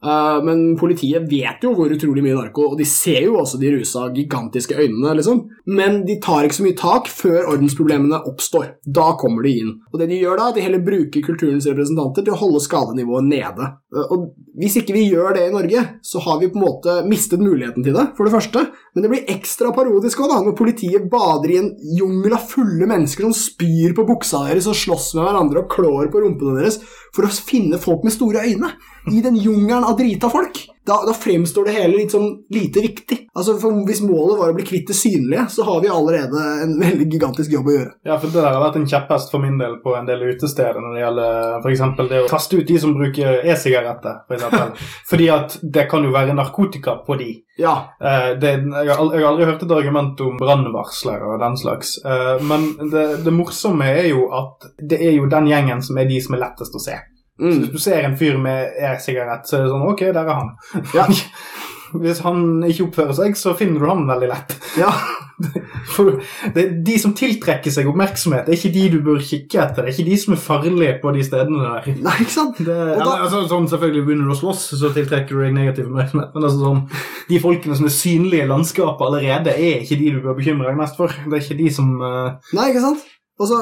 Uh, 0.04 0.44
men 0.44 0.74
politiet 0.76 1.24
vet 1.30 1.62
jo 1.64 1.70
hvor 1.76 1.92
utrolig 1.92 2.20
mye 2.24 2.36
narko, 2.36 2.66
og 2.74 2.80
de 2.80 2.84
ser 2.88 3.22
jo 3.24 3.38
også 3.40 3.56
de 3.60 3.70
rusa 3.72 4.10
gigantiske 4.12 4.76
øynene, 4.76 5.14
liksom. 5.16 5.40
Men 5.72 6.02
de 6.04 6.18
tar 6.20 6.44
ikke 6.44 6.58
så 6.58 6.66
mye 6.66 6.76
tak 6.76 7.08
før 7.08 7.48
ordensproblemene 7.54 8.20
oppstår. 8.28 8.74
Da 8.84 9.14
kommer 9.20 9.46
de 9.46 9.54
inn. 9.62 9.72
Og 9.92 10.02
det 10.02 10.10
de 10.12 10.20
gjør 10.20 10.42
da, 10.42 10.50
de 10.52 10.64
heller 10.64 10.84
bruker 10.84 11.24
kulturens 11.24 11.68
representanter 11.70 12.26
til 12.26 12.36
å 12.36 12.40
holde 12.42 12.60
skadenivået 12.66 13.30
nede. 13.30 13.70
Uh, 13.96 14.04
og 14.04 14.26
hvis 14.60 14.76
ikke 14.82 14.96
vi 14.98 15.06
gjør 15.08 15.38
det 15.38 15.48
i 15.48 15.54
Norge, 15.54 15.86
så 16.04 16.20
har 16.26 16.40
vi 16.42 16.50
på 16.52 16.60
en 16.60 16.66
måte 16.66 16.98
mistet 17.08 17.40
muligheten 17.40 17.86
til 17.86 17.96
det, 17.96 18.10
for 18.18 18.28
det 18.28 18.34
første. 18.36 18.66
Men 18.92 19.06
det 19.06 19.12
blir 19.14 19.32
ekstra 19.32 19.72
parodisk 19.74 20.20
også, 20.20 20.34
da, 20.34 20.42
når 20.44 20.58
politiet 20.58 21.08
bader 21.12 21.54
i 21.54 21.60
en 21.62 21.70
jungel 21.96 22.36
av 22.36 22.44
fulle 22.50 22.90
mennesker 22.90 23.24
som 23.24 23.32
spyr 23.36 23.96
på 23.96 24.04
buksa 24.08 24.44
deres 24.50 24.68
og 24.68 24.76
slåss 24.78 25.14
med 25.16 25.24
hverandre 25.30 25.64
og 25.64 25.72
klår 25.72 26.12
på 26.12 26.20
rumpene 26.26 26.60
deres 26.60 26.82
for 27.14 27.24
å 27.24 27.32
finne 27.32 27.80
folk 27.80 28.04
med 28.04 28.14
store 28.14 28.44
øyne 28.44 28.74
i 29.12 29.20
den 29.20 29.36
jungelen 29.36 29.84
av 29.84 29.98
drita 29.98 30.30
folk. 30.30 30.70
Da, 30.86 31.04
da, 31.06 31.14
fremstår 31.16 31.64
det 31.64 31.72
hele 31.78 31.96
litt 31.96 32.12
sånn 32.12 32.26
lite 32.52 32.82
viktig. 32.84 33.16
Altså, 33.32 33.54
Hvis 33.88 34.02
målet 34.04 34.36
var 34.36 34.50
å 34.52 34.56
bli 34.56 34.66
kvitt 34.68 34.90
det 34.90 34.96
synlige, 34.98 35.46
så 35.54 35.64
har 35.64 35.78
vi 35.80 35.88
allerede 35.88 36.42
en 36.64 36.74
veldig 36.82 37.06
gigantisk 37.08 37.54
jobb 37.56 37.70
å 37.70 37.76
gjøre. 37.76 37.92
Ja, 38.04 38.18
for 38.18 38.28
Det 38.28 38.42
der 38.42 38.50
har 38.50 38.60
vært 38.60 38.76
en 38.82 38.88
kjepphest 38.90 39.32
for 39.32 39.44
min 39.44 39.56
del 39.60 39.78
på 39.84 39.94
en 39.96 40.08
del 40.08 40.26
utesteder 40.28 40.76
når 40.84 40.96
det 40.96 41.04
gjelder 41.04 41.56
f.eks. 41.62 41.86
det 42.10 42.20
å 42.26 42.28
kaste 42.28 42.60
ut 42.60 42.68
de 42.68 42.76
som 42.82 42.92
bruker 42.98 43.40
e-sigaretter. 43.48 44.20
For. 44.28 44.84
Fordi 45.14 45.30
at 45.32 45.56
det 45.62 45.86
kan 45.88 46.04
jo 46.04 46.12
være 46.12 46.36
narkotika 46.36 46.98
på 47.06 47.16
de. 47.22 47.30
Ja. 47.56 47.74
Eh, 47.96 48.34
det, 48.36 48.52
jeg, 48.52 48.92
har, 48.92 49.08
jeg, 49.08 49.24
har, 49.24 49.30
aldri 49.30 49.48
hørt 49.48 49.64
et 49.64 49.74
argument 49.78 50.20
om 50.26 50.36
brannvarsler 50.36 51.24
og 51.30 51.40
den 51.40 51.56
slags. 51.64 51.96
Eh, 52.04 52.44
men 52.44 52.68
det, 52.92 53.08
det 53.24 53.32
morsomme 53.32 53.88
er 53.88 54.12
jo 54.12 54.28
at 54.36 54.68
det 54.84 55.00
er 55.00 55.16
jo 55.16 55.32
den 55.32 55.48
gjengen 55.48 55.80
som 55.86 55.96
er 55.96 56.12
de 56.12 56.20
som 56.20 56.36
er 56.36 56.44
lettest 56.44 56.76
å 56.76 56.84
se. 56.90 57.00
Mm. 57.40 57.52
Så 57.52 57.58
hvis 57.58 57.70
du 57.72 57.82
ser 57.82 58.06
en 58.06 58.18
fyr 58.18 58.36
med 58.38 58.76
e-sigarett, 58.78 59.48
så 59.48 59.58
er 59.58 59.64
det 59.64 59.72
sånn 59.72 59.88
Ok, 59.88 60.06
der 60.06 60.22
er 60.22 60.36
han. 60.38 60.52
Ja. 60.94 61.08
hvis 62.02 62.22
han 62.24 62.62
ikke 62.66 62.88
oppfører 62.88 63.16
seg, 63.18 63.36
så 63.38 63.54
finner 63.58 63.82
du 63.82 63.88
ham 63.90 64.06
veldig 64.08 64.30
lett. 64.30 64.56
Ja. 64.78 64.90
For 65.94 66.20
det, 66.54 66.64
De 66.86 66.94
som 67.02 67.14
tiltrekker 67.16 67.72
seg 67.74 67.88
oppmerksomhet, 67.90 68.46
det 68.46 68.54
er 68.54 68.60
ikke 68.60 68.74
de 68.76 68.84
du 68.92 68.98
bør 69.04 69.22
kikke 69.22 69.60
etter. 69.64 69.82
Det 69.82 69.90
er 69.90 69.96
ikke 69.96 70.10
de 70.12 70.18
som 70.22 70.36
er 70.36 70.42
farlige 70.44 70.92
på 71.02 71.14
de 71.16 71.24
stedene 71.26 71.64
der. 71.64 71.88
Nei, 72.06 72.14
ikke 72.22 72.36
sant? 72.36 72.60
Det, 72.60 72.78
da, 73.00 73.08
altså, 73.16 73.42
sånn, 73.50 73.68
selvfølgelig 73.72 74.06
Begynner 74.08 74.30
du 74.30 74.36
å 74.36 74.38
slåss, 74.38 74.66
så 74.78 74.92
tiltrekker 74.94 75.34
du 75.34 75.42
deg 75.44 75.56
negativ 75.56 75.90
oppmerksomhet. 75.90 76.30
Men 76.36 76.48
altså, 76.48 76.62
sånn, 76.62 76.84
de 77.30 77.42
folkene 77.42 77.78
som 77.78 77.90
er 77.90 77.96
synlige 77.98 78.46
i 78.46 78.52
landskapet 78.52 79.08
allerede, 79.08 79.58
er 79.58 79.82
ikke 79.82 80.00
de 80.00 80.14
du 80.14 80.22
bør 80.24 80.38
bekymre 80.38 80.70
deg 80.70 80.80
mest 80.80 80.98
for. 81.00 81.14
Det 81.26 81.38
er 81.38 81.46
ikke 81.46 81.60
de 81.62 81.70
som 81.80 81.94
uh... 81.98 82.54
Nei, 82.54 82.70
ikke 82.70 82.86
sant? 82.86 83.04
Altså, 83.34 83.56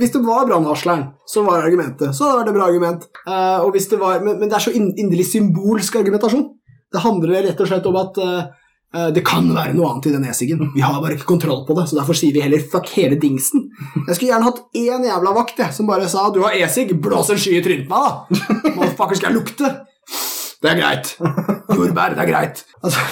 hvis 0.00 0.14
det 0.14 0.22
var 0.24 0.46
brannvarsleren 0.48 1.10
som 1.28 1.48
var 1.48 1.60
argumentet, 1.60 2.14
så 2.16 2.30
var 2.32 2.46
det 2.46 2.54
bra 2.56 2.68
argument. 2.70 3.04
Uh, 3.28 3.66
det 3.74 3.98
var, 4.00 4.22
men, 4.24 4.38
men, 4.38 4.48
det 4.48 4.56
er 4.56 4.64
så 4.68 4.72
inderlig 4.72 5.26
symbolsk 5.28 5.98
argumentasjon. 6.00 6.46
Det 6.88 7.02
handler 7.04 7.42
rett 7.44 7.60
og 7.60 7.68
slett 7.68 7.88
om 7.90 7.98
at 8.00 8.20
uh, 8.24 9.10
det 9.12 9.20
kan 9.28 9.44
være 9.52 9.74
noe 9.76 9.90
annet 9.90 10.08
i 10.08 10.14
den 10.14 10.24
e-siggen. 10.30 10.70
Vi 10.72 10.80
har 10.80 10.96
bare 11.02 11.18
ikke 11.18 11.28
kontroll 11.28 11.66
på 11.68 11.76
det, 11.76 11.84
så 11.90 11.98
derfor 11.98 12.16
sier 12.16 12.32
vi 12.32 12.40
heller 12.40 12.64
fuck 12.72 12.88
hele 12.94 13.18
dingsen. 13.20 13.66
Jeg 14.06 14.16
skulle 14.16 14.30
gjerne 14.30 14.48
hatt 14.48 14.62
én 14.80 15.04
jævla 15.10 15.34
vakt 15.36 15.60
jeg, 15.60 15.76
som 15.76 15.90
bare 15.90 16.08
sa 16.08 16.30
du 16.32 16.40
har 16.46 16.56
e-sigg, 16.56 16.96
blås 16.96 17.28
en 17.34 17.42
sky 17.42 17.58
i 17.58 17.64
trynet 17.66 17.90
på 17.90 18.00
meg, 18.00 18.32
da! 18.32 18.88
Hva 18.96 19.10
skal 19.12 19.28
jeg 19.28 19.36
lukte? 19.36 19.74
Det 20.58 20.70
er 20.72 20.78
greit. 20.80 21.14
Jordbær, 21.68 22.16
det 22.16 22.24
er 22.24 22.30
greit. 22.32 22.64
Altså, 22.78 23.02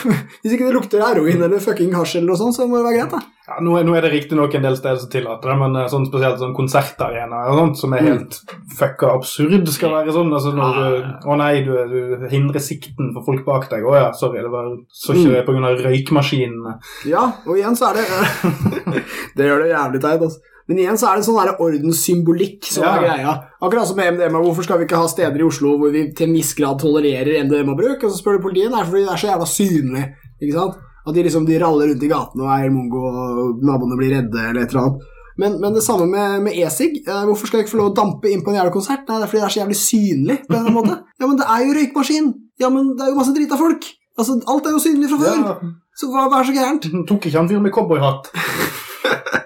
hvis 0.43 0.53
ikke 0.55 0.69
det 0.69 0.75
lukter 0.77 1.01
heroin 1.03 1.41
eller 1.43 1.59
fucking 1.63 1.91
hasj 1.95 2.21
eller 2.21 2.31
noe 2.31 2.39
sånt, 2.39 2.55
så 2.55 2.69
må 2.71 2.79
det 2.79 2.87
være 2.87 3.01
greit, 3.01 3.15
da. 3.17 3.37
Ja, 3.47 3.57
nå, 3.63 3.73
er, 3.79 3.85
nå 3.87 3.95
er 3.95 4.03
det 4.03 4.13
riktignok 4.13 4.55
en 4.55 4.65
del 4.67 4.77
steder 4.79 4.99
som 5.03 5.11
tillater 5.11 5.51
det, 5.53 5.57
men 5.59 5.79
eh, 5.79 5.89
sånn 5.91 6.07
spesielt 6.07 6.41
sånn 6.41 6.55
konsertarenaer 6.55 7.51
og 7.51 7.59
sånt 7.61 7.79
som 7.79 7.95
er 7.95 8.07
helt 8.07 8.39
fucka 8.79 9.11
absurd, 9.15 9.71
skal 9.75 9.95
være 9.95 10.15
sånn. 10.15 10.33
Altså 10.35 10.55
når 10.55 10.79
du 10.79 11.29
Å 11.31 11.39
nei, 11.39 11.53
du, 11.67 11.73
du 11.91 12.27
hindrer 12.31 12.63
sikten 12.63 13.13
for 13.15 13.27
folk 13.27 13.47
bak 13.47 13.69
deg. 13.71 13.87
Å 13.87 13.95
ja, 13.99 14.09
sorry, 14.19 14.43
det 14.43 14.51
var 14.55 14.73
så 14.91 15.15
ikke 15.15 15.37
det 15.37 15.45
på 15.47 15.55
grunn 15.55 15.69
av 15.71 15.83
røykmaskinene. 15.87 16.77
Ja, 17.11 17.29
og 17.47 17.59
igjen 17.59 17.79
så 17.79 17.93
er 17.93 18.01
det 18.01 18.07
Det 19.39 19.51
gjør 19.51 19.67
det 19.67 19.73
jævlig 19.75 20.03
teit, 20.07 20.27
altså. 20.31 20.56
Men 20.67 20.81
igjen 20.83 20.99
så 20.99 21.07
er 21.07 21.19
det 21.19 21.23
en 21.23 21.27
sånn 21.29 21.51
ordenssymbolikk 21.63 22.67
som 22.67 22.87
er 22.89 23.05
greia. 23.05 23.35
Akkurat 23.63 23.87
som 23.87 23.99
med 24.01 24.17
MDMA. 24.17 24.41
Hvorfor 24.43 24.67
skal 24.67 24.81
vi 24.81 24.89
ikke 24.89 24.99
ha 24.99 25.07
steder 25.11 25.39
i 25.39 25.47
Oslo 25.47 25.77
hvor 25.79 25.93
vi 25.95 26.09
til 26.17 26.27
en 26.27 26.35
viss 26.35 26.51
grad 26.59 26.81
tolererer 26.83 27.45
MDMA-bruk? 27.47 28.03
Og 28.03 28.11
så 28.11 28.19
spør 28.19 28.39
du 28.41 28.47
politiet. 28.49 28.73
er 28.75 28.89
fordi 28.89 29.05
det 29.07 29.13
er 29.15 29.23
så 29.23 29.29
jævla 29.31 29.47
synlig. 29.47 30.05
Ikke 30.43 30.57
sant? 30.57 30.81
At 31.07 31.15
de 31.15 31.23
liksom 31.23 31.47
de 31.47 31.61
raller 31.63 31.93
rundt 31.93 32.03
i 32.03 32.11
gatene 32.11 32.43
og 32.43 32.51
er 32.51 32.73
mongo, 32.75 33.03
og 33.07 33.61
naboene 33.63 33.99
blir 34.01 34.17
redde, 34.17 34.43
eller 34.43 34.65
et 34.65 34.75
eller 34.75 34.83
annet. 34.83 35.13
Men, 35.39 35.59
men 35.61 35.77
det 35.77 35.85
samme 35.85 36.09
med, 36.11 36.43
med 36.49 36.57
e-sig. 36.59 36.97
Eh, 37.07 37.23
hvorfor 37.29 37.47
skal 37.47 37.61
jeg 37.61 37.67
ikke 37.67 37.75
få 37.77 37.81
lov 37.83 37.93
å 37.93 37.97
dampe 38.01 38.31
inn 38.33 38.43
på 38.43 38.51
en 38.51 38.59
jævla 38.59 38.73
konsert? 38.75 39.05
Nei, 39.07 39.21
det 39.21 39.29
er 39.29 39.31
fordi 39.31 39.43
det 39.43 39.47
er 39.47 39.55
så 39.55 39.61
jævlig 39.61 39.79
synlig. 39.79 40.37
på 40.49 40.51
en 40.51 40.59
eller 40.59 40.71
annen 40.73 40.79
måte. 40.81 40.99
Ja, 41.21 41.29
men 41.31 41.39
det 41.39 41.47
er 41.53 41.63
jo 41.63 41.77
røykmaskin! 41.79 42.27
Ja, 42.61 42.69
men 42.73 42.91
det 42.97 43.07
er 43.07 43.13
jo 43.13 43.21
masse 43.21 43.37
drita 43.37 43.57
folk! 43.61 43.87
Altså, 44.19 44.35
Alt 44.51 44.67
er 44.67 44.75
jo 44.75 44.83
synlig 44.83 45.13
fra 45.13 45.21
før! 45.23 45.43
Ja, 45.45 45.55
Så 45.97 46.11
hva, 46.11 46.27
hva 46.33 46.41
er 46.43 46.49
så 46.51 46.57
gærent? 46.57 46.89
tok 47.09 47.29
ikke 47.29 47.39
han 47.39 47.49
fyren 47.53 47.65
med 47.69 47.73
cowboyhatt? 47.77 48.33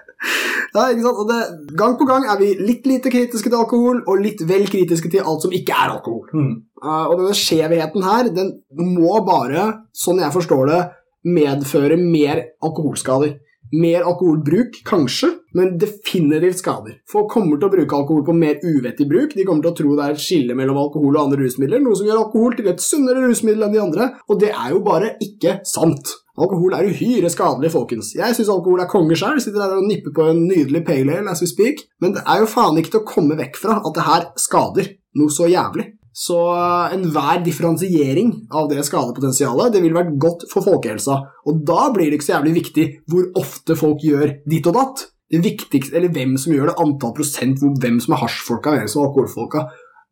Ja, 0.75 0.87
ikke 0.93 1.05
sant? 1.05 1.21
Og 1.23 1.29
det, 1.31 1.41
gang 1.79 1.97
på 1.99 2.07
gang 2.09 2.27
er 2.31 2.39
vi 2.41 2.53
litt 2.61 2.87
lite 2.89 3.13
kritiske 3.13 3.51
til 3.51 3.59
alkohol, 3.59 4.05
og 4.07 4.23
litt 4.23 4.45
vel 4.47 4.69
kritiske 4.71 5.11
til 5.13 5.27
alt 5.27 5.45
som 5.47 5.55
ikke 5.55 5.75
er 5.75 5.97
alkohol. 5.97 6.31
Mm. 6.31 6.55
Uh, 6.81 7.05
og 7.11 7.19
denne 7.19 7.37
skjevheten 7.37 8.07
her, 8.07 8.31
den 8.35 8.55
må 8.95 9.19
bare, 9.27 9.67
sånn 9.97 10.23
jeg 10.23 10.35
forstår 10.37 10.71
det, 10.71 10.81
medføre 11.27 11.99
mer 12.01 12.47
alkoholskader. 12.65 13.37
Mer 13.71 14.03
alkoholbruk, 14.03 14.81
kanskje, 14.87 15.29
men 15.55 15.77
definitivt 15.79 16.59
skader. 16.59 16.97
Folk 17.11 17.29
kommer 17.31 17.59
til 17.59 17.69
å 17.69 17.75
bruke 17.75 17.99
alkohol 18.01 18.25
på 18.27 18.35
mer 18.35 18.59
uvettig 18.67 19.07
bruk. 19.11 19.37
De 19.37 19.45
kommer 19.47 19.63
til 19.63 19.71
å 19.71 19.77
tro 19.79 19.93
det 19.95 20.07
er 20.07 20.17
et 20.17 20.23
skille 20.25 20.57
mellom 20.59 20.81
alkohol 20.81 21.15
og 21.15 21.21
andre 21.23 21.45
rusmidler, 21.45 21.83
noe 21.85 21.99
som 21.99 22.09
gjør 22.09 22.25
alkohol 22.25 22.57
til 22.59 22.71
et 22.73 22.83
sunnere 22.83 23.23
rusmiddel 23.29 23.69
enn 23.69 23.77
de 23.77 23.83
andre, 23.83 24.09
og 24.27 24.43
det 24.43 24.51
er 24.51 24.75
jo 24.75 24.83
bare 24.87 25.15
ikke 25.23 25.61
sant. 25.71 26.17
Alkohol 26.41 26.75
er 26.77 26.89
uhyre 26.89 27.31
skadelig, 27.33 27.73
folkens. 27.75 28.15
Jeg 28.17 28.37
syns 28.37 28.51
alkohol 28.53 28.81
er 28.81 28.91
konge 28.91 29.19
sjøl. 29.19 29.41
Sitter 29.43 29.61
der 29.61 29.77
og 29.77 29.87
nipper 29.89 30.15
på 30.17 30.27
en 30.31 30.45
nydelig 30.49 30.83
pale 30.87 31.19
ale 31.21 31.35
as 31.35 31.43
we 31.45 31.49
speak. 31.51 31.85
Men 32.01 32.17
det 32.17 32.25
er 32.25 32.43
jo 32.43 32.51
faen 32.51 32.81
ikke 32.81 32.95
til 32.95 33.03
å 33.03 33.09
komme 33.09 33.39
vekk 33.39 33.61
fra 33.61 33.81
at 33.81 33.97
det 33.97 34.07
her 34.07 34.29
skader 34.41 34.93
noe 35.21 35.35
så 35.35 35.49
jævlig. 35.51 35.91
Så 36.17 36.37
uh, 36.37 36.91
enhver 36.95 37.39
differensiering 37.45 38.33
av 38.51 38.67
det 38.71 38.83
skadepotensialet 38.87 39.77
det 39.77 39.83
ville 39.85 39.97
vært 39.97 40.17
godt 40.23 40.47
for 40.51 40.67
folkehelsa. 40.67 41.21
Og 41.47 41.63
da 41.67 41.87
blir 41.95 42.11
det 42.11 42.19
ikke 42.19 42.31
så 42.31 42.37
jævlig 42.39 42.57
viktig 42.59 42.87
hvor 43.11 43.29
ofte 43.41 43.77
folk 43.79 44.03
gjør 44.05 44.41
ditt 44.51 44.67
og 44.71 44.79
datt. 44.79 45.07
Det 45.31 45.39
viktigste, 45.45 45.95
eller 45.95 46.11
hvem 46.11 46.35
som 46.43 46.57
gjør 46.57 46.73
det, 46.73 46.79
antall 46.83 47.15
prosent, 47.15 47.61
hvem 47.63 48.01
som 48.03 48.17
er 48.17 48.25
hasjfolka, 48.25 48.75
hvem 48.75 48.91
som 48.91 49.05
er 49.05 49.11
alkoholfolka. 49.11 49.69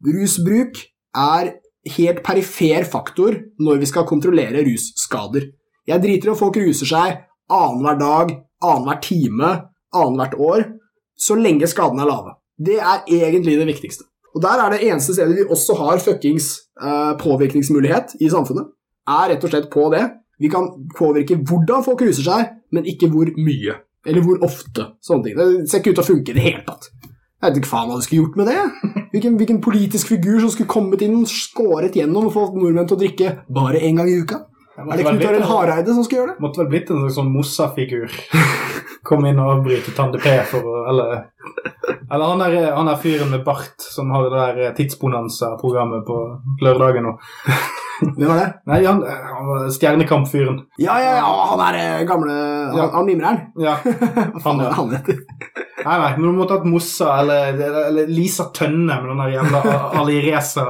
Rusbruk 0.06 0.78
er 1.18 1.56
helt 1.96 2.22
perifer 2.22 2.86
faktor 2.86 3.34
når 3.58 3.80
vi 3.82 3.88
skal 3.90 4.06
kontrollere 4.06 4.62
russkader. 4.66 5.48
Jeg 5.88 6.02
driter 6.02 6.28
i 6.28 6.32
om 6.34 6.38
folk 6.38 6.58
ruser 6.60 6.88
seg 6.88 7.22
annenhver 7.48 7.96
dag, 7.96 8.34
annenhver 8.60 9.00
time, 9.00 9.52
annethvert 9.96 10.36
år, 10.36 10.66
så 11.18 11.36
lenge 11.38 11.68
skadene 11.70 12.04
er 12.04 12.10
lave. 12.10 12.34
Det 12.58 12.76
er 12.76 13.06
egentlig 13.06 13.56
det 13.58 13.68
viktigste. 13.70 14.04
Og 14.36 14.42
der 14.44 14.60
er 14.60 14.74
det 14.74 14.82
eneste 14.84 15.14
stedet 15.16 15.38
vi 15.38 15.46
også 15.48 15.78
har 15.78 16.02
fuckings 16.02 16.50
eh, 16.82 17.14
påvirkningsmulighet 17.22 18.18
i 18.20 18.28
samfunnet, 18.30 18.68
er 19.08 19.30
rett 19.32 19.44
og 19.44 19.52
slett 19.54 19.70
på 19.72 19.88
det. 19.94 20.04
Vi 20.38 20.50
kan 20.52 20.68
påvirke 20.98 21.38
hvordan 21.40 21.84
folk 21.86 22.04
ruser 22.04 22.26
seg, 22.26 22.50
men 22.70 22.86
ikke 22.86 23.08
hvor 23.10 23.30
mye. 23.40 23.78
Eller 24.06 24.22
hvor 24.22 24.44
ofte. 24.44 24.92
Sånne 25.02 25.24
ting. 25.24 25.38
Det 25.38 25.70
ser 25.70 25.80
ikke 25.80 25.94
ut 25.94 25.98
til 25.98 26.04
å 26.04 26.10
funke 26.12 26.34
i 26.34 26.36
det 26.36 26.44
hele 26.44 26.62
tatt. 26.68 26.90
Jeg 27.38 27.46
vet 27.48 27.58
ikke 27.60 27.70
faen 27.70 27.88
hva 27.88 27.96
du 27.98 28.04
skulle 28.04 28.26
gjort 28.26 28.38
med 28.38 28.48
det. 28.50 28.60
Hvilken, 29.14 29.36
hvilken 29.40 29.58
politisk 29.64 30.10
figur 30.12 30.38
som 30.42 30.52
skulle 30.52 30.70
kommet 30.70 31.02
inn, 31.06 31.22
skåret 31.30 31.96
gjennom 31.96 32.28
og 32.28 32.34
fått 32.34 32.56
nordmenn 32.58 32.88
til 32.90 32.98
å 32.98 33.00
drikke 33.00 33.34
bare 33.56 33.80
én 33.80 33.98
gang 33.98 34.10
i 34.10 34.18
uka. 34.20 34.42
Er 34.78 35.00
det 35.00 35.04
Knut 35.08 35.24
Arild 35.26 35.46
Hareide 35.48 35.94
som 35.94 36.04
skal 36.06 36.20
gjøre 36.20 36.32
det? 36.32 36.42
Måtte 36.44 36.62
vel 36.62 36.70
blitt 36.70 36.90
en 36.94 37.00
slags 37.02 37.16
sånn 37.18 37.32
Mossa-figur. 37.34 38.12
Kom 39.08 39.26
inn 39.26 39.40
og 39.42 39.56
avbryte 39.56 39.94
Tande 39.96 40.20
P 40.22 40.34
for 40.50 40.62
å 40.62 40.82
Eller, 40.92 41.24
eller 42.10 42.24
han, 42.24 42.38
der, 42.42 42.70
han 42.76 42.88
der 42.90 43.00
fyren 43.02 43.30
med 43.32 43.44
bart 43.44 43.80
som 43.84 44.10
har 44.14 44.28
det 44.28 44.38
der 44.38 44.72
Tidsbonanza-programmet 44.78 46.06
på 46.08 46.18
lørdagen 46.64 47.08
nå. 47.08 47.18
Hvem 47.98 48.28
var 48.30 48.36
det? 48.38 48.50
Nei, 48.70 48.76
han, 48.86 49.00
han 49.02 49.46
var 49.48 49.64
Stjernekamp-fyren. 49.74 50.60
Ja, 50.78 51.00
ja, 51.02 51.16
ja, 51.18 51.30
han 51.50 51.62
er 51.66 51.78
eh, 51.80 52.04
gamle 52.06 52.30
Han, 52.36 52.76
Ja. 52.78 52.84
han 52.94 53.08
mimreren. 53.08 53.40
Ja. 53.58 53.72
Hva 53.82 54.42
faen 54.44 54.60
er 54.62 54.76
han 54.76 54.92
heter? 54.94 55.18
Nei, 55.78 55.96
nei, 55.98 56.10
men 56.18 56.24
du 56.28 56.36
måtte 56.36 56.56
hatt 56.58 56.66
Mossa 56.66 57.16
eller, 57.22 57.58
eller 57.88 58.06
Lisa 58.10 58.48
Tønne 58.54 59.00
med 59.00 59.10
den 59.10 59.20
der 59.22 59.34
jævla 59.36 59.74
Ali 59.98 60.18
Reza. 60.28 60.64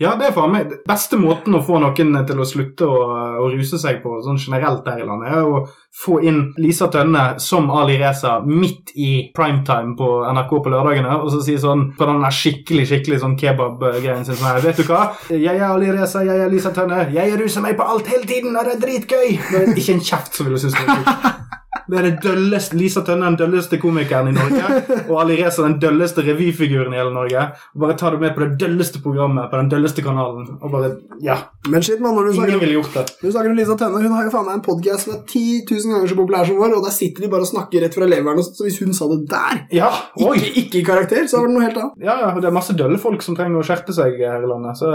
Ja, 0.00 0.14
det 0.20 0.30
er 0.30 0.34
faen 0.36 0.52
meg 0.54 0.72
beste 0.88 1.20
måten 1.20 1.56
å 1.56 1.62
få 1.64 1.80
noen 1.82 2.16
til 2.28 2.40
å 2.40 2.48
slutte 2.48 2.88
å, 2.88 2.98
å 3.44 3.48
ruse 3.52 3.80
seg 3.80 4.00
på 4.04 4.16
sånn 4.24 4.40
generelt 4.40 4.88
her 4.88 5.00
i 5.02 5.08
landet, 5.08 5.32
er 5.36 5.48
å 5.48 5.62
få 6.00 6.20
inn 6.24 6.42
Lisa 6.60 6.88
Tønne 6.92 7.34
som 7.42 7.68
Ali 7.76 7.98
Reza 8.00 8.38
midt 8.46 8.92
i 8.96 9.10
primetime 9.36 9.96
på 9.98 10.10
NRK 10.28 10.54
på 10.64 10.72
lørdagene, 10.72 11.16
og 11.20 11.30
så 11.32 11.42
si 11.44 11.56
sånn 11.60 11.90
på 11.98 12.08
den 12.08 12.22
der 12.24 12.36
skikkelig 12.36 12.86
skikkelig 12.90 13.20
sånn 13.24 13.36
kebab-greien 13.40 14.24
sin 14.26 14.38
sånn 14.38 14.50
her, 14.50 14.62
Vet 14.64 14.82
du 14.82 14.86
hva? 14.88 15.02
Jeg 15.32 15.56
er 15.56 15.66
Ali 15.68 15.90
Reza, 15.94 16.24
jeg 16.26 16.44
er 16.44 16.52
Lisa 16.52 16.72
Tønne, 16.76 17.06
jeg 17.14 17.38
ruser 17.40 17.64
meg 17.64 17.78
på 17.80 17.86
alt 17.86 18.10
hele 18.12 18.26
tiden, 18.28 18.56
og 18.56 18.68
det 18.68 18.76
er 18.76 18.84
dritgøy! 18.86 19.38
Det 19.50 19.64
ikke 19.76 19.96
en 19.98 20.04
kjeft 20.10 20.36
som 20.36 20.50
ville 20.50 20.60
synes 20.62 20.76
det 20.78 20.86
var 20.86 21.00
kult. 21.00 21.46
Det 21.90 21.98
er 21.98 22.06
det 22.06 22.12
dølleste, 22.22 22.76
Lisa 22.78 23.02
Tønne 23.06 23.26
er 23.26 23.34
den 23.34 23.38
dølleste 23.40 23.78
komikeren 23.82 24.28
i 24.30 24.34
Norge, 24.36 24.82
og 25.10 25.16
Ali 25.24 25.36
Reza 25.40 25.64
den 25.66 25.78
dølleste 25.82 26.22
revyfiguren 26.26 26.94
i 26.94 27.00
hele 27.00 27.12
Norge. 27.14 27.46
Bare 27.82 27.96
ta 27.98 28.12
det 28.14 28.20
med 28.22 28.34
på 28.36 28.44
det 28.44 28.58
dølleste 28.62 29.00
programmet 29.02 29.50
på 29.50 29.58
den 29.58 29.70
dølleste 29.72 30.04
kanalen. 30.06 30.46
Og 30.60 30.70
bare, 30.72 30.92
ja, 31.24 31.36
Men 31.68 31.82
shit, 31.82 32.00
man, 32.00 32.14
når 32.14 32.30
du 32.30 32.36
snakker, 32.38 32.60
ville 32.62 32.76
gjort 32.78 32.94
det. 32.94 33.04
når 33.20 33.26
du 33.26 33.34
snakker 33.34 33.50
om 33.54 33.58
Lisa 33.58 33.76
Tønne, 33.80 34.02
hun 34.04 34.14
har 34.16 34.28
jo 34.28 34.32
faen 34.36 34.46
meg 34.48 34.58
en 34.60 34.64
podcast 34.68 35.06
som 35.06 35.16
er 35.16 35.22
10 35.26 35.44
000 35.70 35.94
ganger 35.94 36.12
så 36.12 36.18
populær 36.20 36.46
som 36.50 36.60
vår, 36.62 36.76
og 36.78 36.86
der 36.86 36.94
sitter 36.94 37.26
de 37.26 37.32
bare 37.34 37.46
og 37.46 37.52
snakker 37.52 37.84
rett 37.86 37.98
fra 37.98 38.10
leveren, 38.10 38.42
så 38.46 38.66
hvis 38.68 38.80
hun 38.84 38.94
sa 38.96 39.10
det 39.10 39.20
der, 39.34 39.62
Ja, 39.80 39.90
ikke, 40.20 40.52
ikke 40.64 40.80
i 40.80 40.86
karakter, 40.86 41.26
så 41.30 41.40
var 41.42 41.50
det 41.50 41.56
noe 41.58 41.66
helt 41.66 41.80
annet. 41.82 42.04
Ja, 42.06 42.18
ja, 42.22 42.32
det 42.38 42.50
er 42.50 42.54
masse 42.54 42.76
dølle 42.78 43.00
folk 43.02 43.22
som 43.26 43.38
trenger 43.38 43.60
å 43.60 43.66
skjerpe 43.66 43.94
seg 43.96 44.18
her 44.22 44.44
i 44.44 44.50
landet. 44.50 44.78
Så 44.80 44.90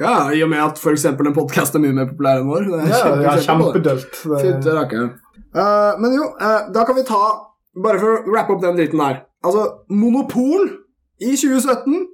Ja, 0.00 0.16
i 0.34 0.42
og 0.44 0.50
med 0.50 0.62
at 0.64 0.80
eksempel 0.94 1.28
en 1.30 1.36
podkast 1.36 1.74
er 1.74 1.82
mye 1.84 1.94
mer 1.96 2.10
populær 2.10 2.40
enn 2.42 2.48
vår. 2.50 2.70
Det 2.70 2.80
er 2.84 3.22
ja, 3.24 3.36
kjempedølt. 3.48 4.24
Det- 4.64 5.23
Eh, 5.54 6.00
men 6.02 6.14
jo, 6.16 6.24
uh, 6.34 6.72
da 6.74 6.84
kan 6.86 6.96
vi 6.98 7.06
ta 7.06 7.24
Bare 7.74 7.98
for 7.98 8.22
å 8.22 8.34
rappe 8.36 8.54
opp 8.54 8.60
den 8.62 8.76
driten 8.78 9.00
der. 9.02 9.16
Altså, 9.42 9.64
monopol 9.90 10.68
i 11.18 11.32
2017? 11.34 12.04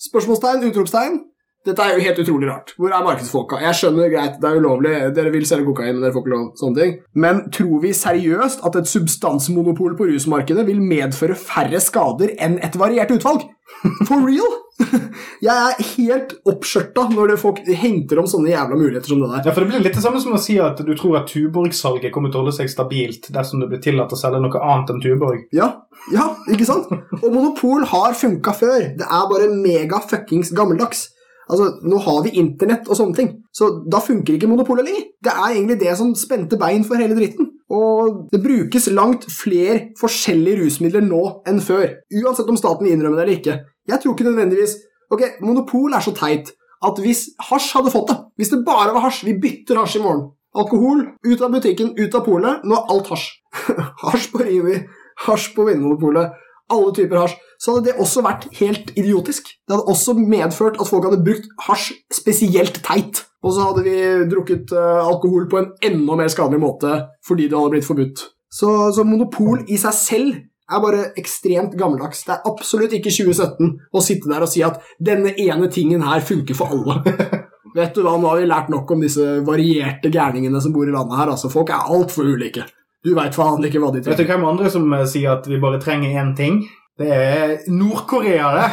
Spørsmålstegn, 0.00 0.62
utropstegn. 0.64 1.18
Dette 1.66 1.84
er 1.84 1.98
jo 1.98 2.04
helt 2.06 2.20
utrolig 2.22 2.48
rart. 2.48 2.72
Hvor 2.80 2.88
er 2.88 3.04
markedsfolka? 3.04 3.58
Jeg 3.60 3.76
skjønner 3.76 4.08
greit, 4.08 4.38
det 4.40 4.48
er 4.48 4.60
ulovlig, 4.62 4.94
dere 5.16 5.32
vil 5.34 5.44
selge 5.48 5.66
kokain, 5.68 5.92
men 5.92 6.06
dere 6.06 6.14
får 6.14 6.24
ikke 6.24 6.32
lov, 6.32 6.46
sånne 6.56 6.80
ting. 6.80 6.94
Men 7.20 7.42
tror 7.52 7.82
vi 7.82 7.92
seriøst 7.96 8.64
at 8.64 8.78
et 8.80 8.88
substansmonopol 8.88 9.98
på 9.98 10.08
rusmarkedet 10.08 10.64
vil 10.70 10.80
medføre 10.80 11.36
færre 11.36 11.82
skader 11.84 12.32
enn 12.40 12.56
et 12.64 12.80
variert 12.80 13.12
utvalg? 13.12 13.44
For 14.08 14.24
real? 14.24 14.56
Jeg 15.44 15.52
er 15.52 15.84
helt 15.98 16.32
oppskjørta 16.48 17.04
når 17.12 17.34
det 17.34 17.38
folk 17.42 17.60
henter 17.82 18.22
om 18.22 18.28
sånne 18.32 18.54
jævla 18.54 18.80
muligheter 18.80 19.12
som 19.12 19.20
det 19.20 19.28
der. 19.28 19.44
Ja, 19.44 19.52
for 19.52 19.60
Det 19.60 19.70
blir 19.74 19.84
litt 19.84 20.00
det 20.00 20.04
samme 20.04 20.24
som 20.24 20.34
å 20.36 20.40
si 20.40 20.56
at 20.64 20.80
du 20.80 20.90
tror 20.96 21.20
at 21.20 21.28
Tuborg-salget 21.28 22.12
kommer 22.14 22.32
til 22.32 22.40
å 22.40 22.44
holde 22.46 22.56
seg 22.56 22.72
stabilt 22.72 23.28
dersom 23.36 23.60
det 23.60 23.68
blir 23.74 23.84
tillatt 23.84 24.16
å 24.16 24.20
selge 24.20 24.40
noe 24.40 24.64
annet 24.64 24.94
enn 24.94 25.04
Tuborg. 25.04 25.44
Ja, 25.56 25.70
ja, 26.16 26.30
ikke 26.48 26.68
sant? 26.68 26.88
Og 27.20 27.28
monopol 27.28 27.84
har 27.92 28.16
funka 28.16 28.56
før. 28.56 28.90
Det 28.96 29.06
er 29.06 29.32
bare 29.32 29.52
mega 29.52 30.00
fuckings 30.08 30.56
gammeldags. 30.56 31.10
Altså, 31.50 31.70
Nå 31.82 31.98
har 32.04 32.20
vi 32.24 32.36
internett 32.38 32.88
og 32.88 32.98
sånne 32.98 33.16
ting, 33.16 33.30
så 33.52 33.70
da 33.90 34.00
funker 34.02 34.36
ikke 34.36 34.48
monopolet 34.50 34.86
lenger. 34.86 35.08
Det 35.22 35.32
er 35.32 35.48
egentlig 35.48 35.80
det 35.80 35.96
som 35.98 36.12
spente 36.18 36.58
bein 36.60 36.84
for 36.86 37.00
hele 37.00 37.16
dritten. 37.18 37.50
Og 37.70 38.30
det 38.32 38.42
brukes 38.42 38.88
langt 38.90 39.26
flere 39.30 39.92
forskjellige 39.98 40.62
rusmidler 40.64 41.04
nå 41.06 41.22
enn 41.48 41.60
før. 41.62 41.86
Uansett 42.22 42.50
om 42.50 42.58
staten 42.58 42.88
innrømmer 42.90 43.20
det 43.20 43.26
eller 43.26 43.38
ikke. 43.38 43.58
Jeg 43.90 44.02
tror 44.02 44.14
ikke 44.16 44.30
nødvendigvis 44.30 44.78
Ok, 45.10 45.22
monopol 45.42 45.94
er 45.94 46.02
så 46.04 46.12
teit 46.14 46.52
at 46.86 47.00
hvis 47.02 47.24
hasj 47.50 47.72
hadde 47.74 47.90
fått 47.92 48.12
det 48.12 48.16
Hvis 48.38 48.52
det 48.52 48.60
bare 48.64 48.92
var 48.94 49.02
hasj 49.04 49.24
Vi 49.26 49.34
bytter 49.42 49.80
hasj 49.80 49.98
i 49.98 50.02
morgen. 50.04 50.30
Alkohol 50.54 51.02
ut 51.26 51.42
av 51.42 51.52
butikken, 51.54 51.92
ut 51.98 52.14
av 52.14 52.24
polet. 52.26 52.62
Nå 52.66 52.74
er 52.74 52.88
alt 52.90 53.10
hasj. 53.12 53.26
hasj 54.04 54.30
på 54.32 54.40
Rimi, 54.42 54.80
hasj 55.26 55.52
på 55.54 55.66
Vinmonopolet. 55.68 56.32
Alle 56.74 56.94
typer 56.96 57.22
hasj. 57.22 57.36
Så 57.60 57.74
hadde 57.74 57.90
det 57.90 58.00
også 58.00 58.22
vært 58.24 58.46
helt 58.56 58.92
idiotisk. 58.96 59.50
Det 59.68 59.74
hadde 59.74 59.92
også 59.92 60.14
medført 60.16 60.78
at 60.80 60.88
folk 60.88 61.04
hadde 61.08 61.24
brukt 61.24 61.48
hasj 61.66 61.92
spesielt 62.14 62.80
teit. 62.86 63.24
Og 63.44 63.52
så 63.56 63.66
hadde 63.68 63.84
vi 63.84 63.96
drukket 64.30 64.72
eh, 64.76 65.00
alkohol 65.04 65.48
på 65.50 65.60
en 65.60 65.72
enda 65.84 66.16
mer 66.16 66.32
skadelig 66.32 66.60
måte 66.60 66.94
fordi 67.26 67.48
det 67.48 67.56
hadde 67.58 67.74
blitt 67.76 67.88
forbudt. 67.88 68.24
Så, 68.50 68.70
så 68.96 69.04
monopol 69.06 69.62
i 69.70 69.78
seg 69.80 69.96
selv 69.96 70.40
er 70.70 70.82
bare 70.82 71.04
ekstremt 71.18 71.76
gammeldags. 71.78 72.24
Det 72.26 72.34
er 72.36 72.48
absolutt 72.48 72.96
ikke 72.96 73.12
2017 73.12 73.70
å 73.92 74.02
sitte 74.04 74.30
der 74.30 74.46
og 74.46 74.50
si 74.52 74.64
at 74.66 74.80
denne 75.02 75.34
ene 75.34 75.70
tingen 75.72 76.04
her 76.06 76.24
funker 76.24 76.56
for 76.56 76.72
alle. 76.72 77.00
Vet 77.76 77.94
du 77.94 78.02
hva, 78.02 78.16
nå 78.18 78.26
har 78.32 78.40
vi 78.40 78.48
lært 78.50 78.70
nok 78.72 78.90
om 78.90 79.02
disse 79.04 79.24
varierte 79.46 80.10
gærningene 80.10 80.62
som 80.62 80.72
bor 80.74 80.88
i 80.88 80.94
landet 80.94 81.20
her. 81.20 81.30
altså 81.30 81.50
Folk 81.52 81.70
er 81.70 81.92
altfor 81.92 82.26
ulike. 82.26 82.66
Du 83.04 83.14
veit 83.16 83.36
faen 83.36 83.62
ikke 83.64 83.80
hva 83.80 83.92
de 83.94 84.02
trenger. 84.02 84.18
Vet 84.18 84.26
du 84.26 84.32
hvem 84.32 84.48
andre 84.48 84.72
som 84.72 84.90
eh, 84.96 85.06
sier 85.08 85.36
at 85.36 85.46
vi 85.48 85.60
bare 85.62 85.80
trenger 85.82 86.18
én 86.20 86.34
ting? 86.36 86.62
Det 86.98 87.08
er 87.14 87.52
Nord-Korea, 87.70 88.50
det. 88.56 88.70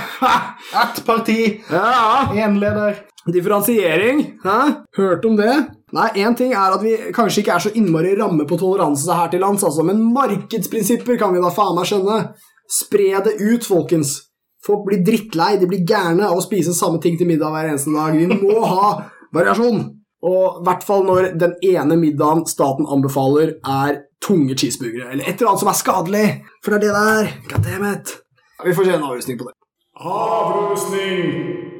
Ett 0.84 1.06
parti, 1.06 1.62
Ja, 1.72 2.28
leder. 2.34 3.04
Differensiering. 3.28 4.40
Hæ? 4.44 4.60
Hørt 4.98 5.26
om 5.26 5.36
det? 5.38 5.54
Nei, 5.96 6.08
én 6.24 6.36
ting 6.36 6.52
er 6.54 6.76
at 6.76 6.84
vi 6.84 6.96
kanskje 7.16 7.44
ikke 7.44 7.54
er 7.56 7.64
så 7.64 7.72
innmari 7.76 8.16
ramme 8.20 8.48
på 8.48 8.58
toleranse 8.60 9.14
her 9.16 9.30
til 9.32 9.44
lands, 9.44 9.64
altså, 9.64 9.84
men 9.88 10.02
markedsprinsipper 10.16 11.20
kan 11.20 11.36
vi 11.36 11.44
da 11.44 11.52
faen 11.56 11.76
meg 11.76 11.88
skjønne. 11.88 12.18
Spre 12.72 13.22
det 13.24 13.38
ut, 13.40 13.68
folkens. 13.68 14.18
Folk 14.66 14.88
blir 14.88 15.04
drittlei, 15.08 15.54
de 15.60 15.70
blir 15.70 15.86
gærne 15.88 16.28
av 16.28 16.40
å 16.40 16.44
spise 16.44 16.76
samme 16.76 17.00
ting 17.04 17.16
til 17.20 17.30
middag 17.30 17.54
hver 17.54 17.70
eneste 17.70 17.94
dag. 17.96 18.18
Vi 18.18 18.28
må 18.28 18.64
ha 18.68 18.98
variasjon. 19.36 19.86
Og 20.28 20.60
i 20.60 20.66
hvert 20.66 20.84
fall 20.84 21.06
når 21.08 21.30
den 21.40 21.54
ene 21.64 21.96
middagen 22.00 22.44
staten 22.50 22.88
anbefaler, 22.90 23.56
er 23.64 24.02
tunge 24.22 24.58
cheeseburgere, 24.58 25.12
eller 25.12 25.24
et 25.24 25.40
eller 25.40 25.52
annet 25.54 25.64
som 25.64 25.72
er 25.72 25.80
skadelig. 25.80 26.28
For 26.64 26.72
det 26.74 26.78
er 26.78 26.86
det 26.86 26.94
det 26.96 27.06
er. 27.14 27.34
Goddammit. 27.54 28.18
Vi 28.66 28.76
får 28.76 28.84
se 28.84 28.94
en 28.98 29.04
avrusning 29.04 29.40
på 29.40 29.50
det. 29.50 29.54
Avrusning! 29.96 31.77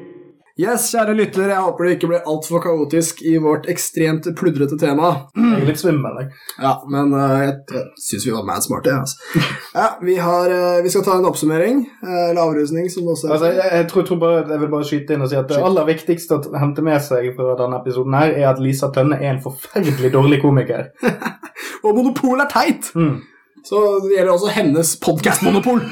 Yes, 0.58 0.88
kjære 0.90 1.12
lytter, 1.14 1.52
jeg 1.52 1.62
håper 1.62 1.86
det 1.86 1.90
ikke 1.94 2.08
ble 2.10 2.18
altfor 2.26 2.58
kaotisk 2.64 3.20
i 3.22 3.36
vårt 3.38 3.68
ekstremt 3.70 4.24
pludrete 4.40 4.74
tema. 4.80 5.12
Jeg 5.38 5.60
er 5.60 5.68
litt 5.68 5.78
svimmel. 5.78 6.16
jeg. 6.18 6.32
Ja, 6.58 6.72
men 6.90 7.14
uh, 7.14 7.36
jeg, 7.44 7.52
jeg 7.70 7.84
syns 8.02 8.26
vi 8.26 8.32
var 8.34 8.48
mad 8.48 8.66
smarte, 8.66 8.90
jeg. 8.90 9.04
Altså. 9.04 9.44
Ja, 9.76 9.86
vi, 10.02 10.16
har, 10.18 10.50
uh, 10.50 10.80
vi 10.82 10.90
skal 10.90 11.06
ta 11.06 11.14
en 11.20 11.30
oppsummering, 11.30 11.84
uh, 12.02 12.10
eller 12.32 12.42
avrusning, 12.42 12.90
som 12.90 13.06
det 13.06 13.14
også 13.14 13.30
Altså, 13.36 13.52
jeg, 13.54 13.70
jeg, 13.70 13.86
tror, 13.94 14.08
tror 14.10 14.18
bare, 14.24 14.42
jeg 14.50 14.64
vil 14.64 14.74
bare 14.74 14.90
skyte 14.90 15.14
inn 15.14 15.22
og 15.22 15.30
si 15.30 15.38
at 15.38 15.46
det 15.54 15.62
aller 15.70 15.90
viktigste 15.92 16.40
å 16.40 16.58
hente 16.58 16.88
med 16.90 17.06
seg 17.06 17.30
fra 17.38 17.54
denne 17.62 17.78
episoden 17.78 18.18
her, 18.18 18.34
er 18.34 18.50
at 18.50 18.62
Lisa 18.66 18.90
Tønne 18.90 19.22
er 19.22 19.36
en 19.36 19.42
forferdelig 19.46 20.10
dårlig 20.18 20.42
komiker. 20.42 20.88
Og 21.86 21.92
monopol 21.94 22.42
er 22.42 22.50
teit! 22.50 22.90
Mm. 22.98 23.20
Så 23.62 23.78
det 24.02 24.16
gjelder 24.16 24.34
også 24.34 24.50
hennes 24.58 24.96
podkastmonopol. 25.06 25.84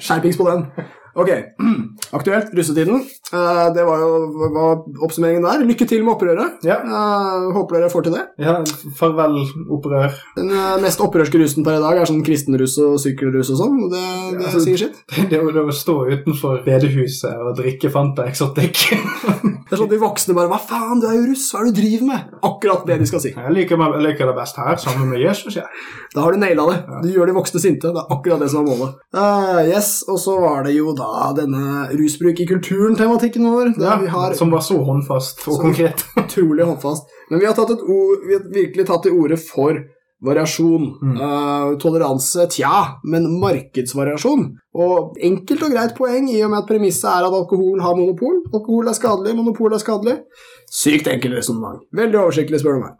Skjerpings 0.00 0.40
på 0.40 0.48
den. 0.48 0.70
Ok, 1.16 1.30
aktuelt, 2.18 2.50
russetiden. 2.54 3.00
Eh, 3.32 3.66
det 3.74 3.84
var 3.88 4.02
jo 4.02 4.10
var 4.52 4.82
oppsummeringen 5.06 5.46
der. 5.46 5.64
Lykke 5.66 5.86
til 5.88 6.04
med 6.04 6.12
opprøret. 6.14 6.58
Ja. 6.66 6.76
Eh, 6.84 7.46
håper 7.56 7.78
dere 7.80 7.90
får 7.92 8.04
til 8.06 8.16
det. 8.18 8.24
ja, 8.44 8.58
farvel, 8.98 9.38
opprør. 9.72 10.12
Den 10.36 10.50
eh, 10.52 10.76
mest 10.84 11.00
opprørske 11.00 11.40
russen 11.40 11.64
per 11.66 11.78
i 11.78 11.82
dag 11.82 12.02
er 12.02 12.10
sånn 12.10 12.20
kristenruss 12.26 12.76
og 12.84 12.98
sykkelruss 13.02 13.50
og 13.56 13.62
sånn. 13.62 13.78
Det 13.90 14.04
Det, 14.36 14.52
Ja. 14.52 14.60
sier 14.60 14.76
sitt. 14.84 14.96
Det 15.30 15.40
det 15.40 15.62
å 15.64 15.72
stå 15.72 15.96
utenfor 16.12 16.60
bedehuset 16.66 17.32
og 17.40 17.56
drikke 17.56 17.90
Fanta 17.90 18.26
Exotic 18.28 18.90
Det 18.90 19.72
er 19.74 19.78
sånn 19.80 19.88
at 19.88 19.94
De 19.96 19.98
voksne 19.98 20.34
bare 20.36 20.48
'Hva 20.50 20.60
faen, 20.62 21.00
du 21.00 21.06
er 21.08 21.16
jo 21.16 21.24
russ, 21.32 21.46
hva 21.52 21.60
er 21.60 21.64
det 21.66 21.74
du 21.74 21.80
driver 21.80 22.06
med?' 22.06 22.24
Akkurat 22.44 22.86
det 22.86 22.98
de 23.00 23.06
skal 23.06 23.20
si. 23.20 23.32
Jeg 23.34 23.52
liker, 23.56 23.76
meg- 23.80 23.94
jeg 23.96 24.02
liker 24.06 24.26
det 24.30 24.36
best 24.36 24.56
her, 24.56 24.76
sammen 24.76 25.08
med 25.10 25.18
Jesus. 25.20 25.54
jeg. 25.56 25.64
Da 26.14 26.20
har 26.22 26.32
du 26.32 26.38
naila 26.38 26.66
det. 26.70 26.78
Du 27.02 27.08
gjør 27.14 27.26
de 27.26 27.32
voksne 27.34 27.60
sinte. 27.60 27.90
Det 27.90 27.96
er 28.04 28.12
akkurat 28.14 28.38
det 28.40 28.50
som 28.50 28.62
er 28.62 28.70
målet. 28.70 28.94
Uh, 29.14 29.64
yes, 29.66 30.04
Og 30.08 30.18
så 30.22 30.38
var 30.40 30.62
det 30.64 30.76
jo 30.76 30.92
da 30.94 31.05
denne 31.36 31.88
rusbruk 31.96 32.40
i 32.40 32.46
kulturen-tematikken 32.48 33.44
vår. 33.50 33.72
Ja, 33.80 33.98
vi 34.02 34.08
har 34.12 34.34
Som 34.38 34.50
var 34.54 34.64
så 34.64 34.78
håndfast 34.84 35.44
og 35.48 35.60
konkret. 35.60 36.04
utrolig 36.24 36.64
håndfast. 36.64 37.12
Men 37.30 37.42
vi 37.42 37.46
har, 37.46 37.60
ord, 37.60 38.26
vi 38.28 38.38
har 38.38 38.48
virkelig 38.54 38.86
tatt 38.86 39.06
til 39.06 39.16
orde 39.18 39.38
for 39.40 39.80
variasjon. 40.26 40.86
Mm. 41.02 41.16
Uh, 41.20 41.78
toleranse, 41.82 42.46
tja, 42.52 43.00
men 43.04 43.28
markedsvariasjon. 43.40 44.46
Og 44.76 45.16
enkelt 45.24 45.62
og 45.64 45.72
greit 45.72 45.94
poeng 45.96 46.28
i 46.28 46.42
og 46.44 46.52
med 46.52 46.62
at 46.62 46.68
premisset 46.68 47.08
er 47.08 47.24
at 47.24 47.36
alkohol 47.38 47.80
har 47.80 47.96
monopol. 47.96 48.42
Alkohol 48.52 48.90
er 48.90 48.98
skadelig, 48.98 49.36
monopol 49.38 49.72
er 49.72 49.80
skadelig. 49.82 50.18
Sykt 50.72 51.08
enkelt 51.08 51.38
resonnement. 51.38 51.84
Veldig 51.96 52.18
oversiktlig, 52.20 52.60
spør 52.60 52.76
du 52.76 52.84
meg. 52.84 52.96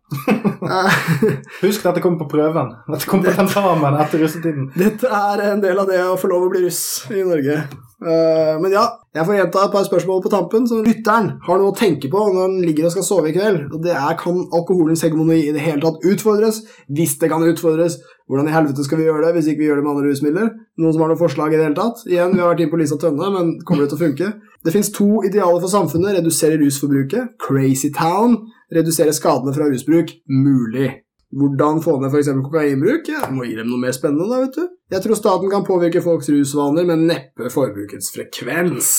Husk 1.62 1.76
Husk, 1.76 1.82
dette 1.84 2.00
kommer 2.00 2.18
på 2.24 2.28
prøven. 2.36 2.70
Dette 2.92 3.08
kommer 3.10 3.28
på 3.28 3.36
tentamen 3.36 3.98
etter 4.00 4.22
russetiden. 4.22 4.70
Dette 4.76 5.10
er 5.10 5.42
en 5.50 5.60
del 5.62 5.82
av 5.82 5.90
det 5.90 6.00
å 6.04 6.16
få 6.20 6.30
lov 6.30 6.46
å 6.46 6.52
bli 6.54 6.64
russ 6.64 6.80
i 7.12 7.24
Norge. 7.26 7.58
Eh, 7.96 8.54
men 8.60 8.72
ja, 8.74 8.84
jeg 9.16 9.24
får 9.24 9.38
gjenta 9.38 9.64
et 9.64 9.72
par 9.72 9.86
spørsmål 9.86 10.22
på 10.24 10.32
tampen, 10.32 10.66
så 10.68 10.82
lytteren 10.84 11.30
har 11.46 11.60
noe 11.60 11.72
å 11.72 11.76
tenke 11.76 12.10
på 12.12 12.24
når 12.28 12.42
han 12.42 12.58
ligger 12.64 12.88
og 12.88 12.94
skal 12.96 13.06
sove 13.08 13.30
i 13.30 13.36
kveld. 13.36 13.70
Og 13.72 13.84
det 13.84 13.94
er 13.96 14.18
kan 14.20 14.42
alkoholens 14.56 15.04
hegemoni 15.06 15.42
i 15.46 15.54
det 15.56 15.64
hele 15.64 15.82
tatt 15.84 16.04
utfordres? 16.04 16.62
Hvis 16.92 17.16
det 17.22 17.30
kan 17.32 17.44
utfordres, 17.46 18.00
hvordan 18.26 18.48
i 18.50 18.54
helvete 18.54 18.84
skal 18.86 18.98
vi 18.98 19.06
gjøre 19.06 19.22
det 19.22 19.36
hvis 19.36 19.48
ikke 19.52 19.62
vi 19.62 19.68
gjør 19.68 19.78
det 19.78 19.86
med 19.86 19.92
andre 19.92 20.10
rusmidler? 20.10 20.50
Noen 20.82 20.94
som 20.94 21.04
har 21.04 21.12
noen 21.12 21.20
forslag 21.20 21.54
i 21.54 21.58
det 21.58 21.66
hele 21.68 21.78
tatt? 21.78 22.02
Igjen, 22.10 22.34
vi 22.34 22.42
har 22.42 22.50
vært 22.50 22.62
inne 22.64 22.72
på 22.72 22.80
Lisa 22.80 22.98
Tønne, 22.98 23.28
men 23.34 23.52
kommer 23.62 23.84
det 23.84 23.92
til 23.92 23.98
å 24.00 24.02
funke? 24.02 24.30
Det 24.66 24.74
fins 24.74 24.90
to 24.94 25.08
idealer 25.28 25.62
for 25.62 25.70
samfunnet. 25.70 26.16
Redusere 26.18 26.58
rusforbruket. 26.58 27.36
Crazy 27.42 27.92
Town. 27.94 28.34
Redusere 28.74 29.14
skadene 29.14 29.54
fra 29.54 29.68
rusbruk. 29.70 30.10
Mulig. 30.26 30.88
Hvordan 31.36 31.78
få 31.84 32.00
ned 32.00 32.10
f.eks. 32.10 32.32
kokainbruk? 32.48 33.12
Ja, 33.12 33.28
må 33.30 33.46
gi 33.46 33.54
dem 33.58 33.70
noe 33.70 33.82
mer 33.82 33.94
spennende, 33.94 34.26
da, 34.30 34.40
vet 34.42 34.58
du. 34.58 34.74
Jeg 34.94 35.04
tror 35.04 35.18
staten 35.18 35.52
kan 35.52 35.66
påvirke 35.66 36.02
folks 36.02 36.30
rusvaner, 36.32 36.86
men 36.88 37.06
neppe 37.06 37.50
forbrukets 37.52 38.10
frekvens. 38.14 38.90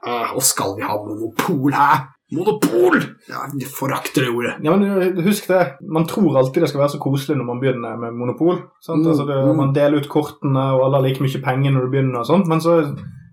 Ah, 0.00 0.32
og 0.36 0.44
skal 0.44 0.76
vi 0.78 0.88
ha 0.88 0.96
monopol 1.04 1.76
her? 1.76 2.06
Monopol! 2.32 3.00
Ja, 3.28 3.44
jeg 3.58 3.68
forakter 3.74 4.26
det 4.26 4.30
ordet. 4.30 4.52
Ja, 4.62 4.74
men 4.76 4.84
uh, 4.86 5.22
Husk 5.26 5.48
det. 5.50 5.62
Man 5.82 6.06
tror 6.10 6.38
alltid 6.38 6.62
det 6.62 6.70
skal 6.70 6.84
være 6.84 6.94
så 6.94 7.00
koselig 7.02 7.36
når 7.38 7.48
man 7.48 7.62
begynner 7.62 7.96
med 7.98 8.14
monopol. 8.18 8.60
Sant? 8.84 9.02
Mm, 9.02 9.10
Altså 9.10 9.26
det, 9.26 9.38
mm. 9.46 9.56
Man 9.58 9.72
deler 9.74 9.98
ut 10.02 10.10
kortene, 10.12 10.66
og 10.76 10.84
alle 10.86 11.00
har 11.00 11.06
like 11.08 11.24
mye 11.24 11.42
penger 11.42 11.74
når 11.74 11.86
du 11.88 11.94
begynner. 11.96 12.20
og 12.22 12.26
sånt, 12.30 12.46
Men 12.46 12.62
så 12.62 12.76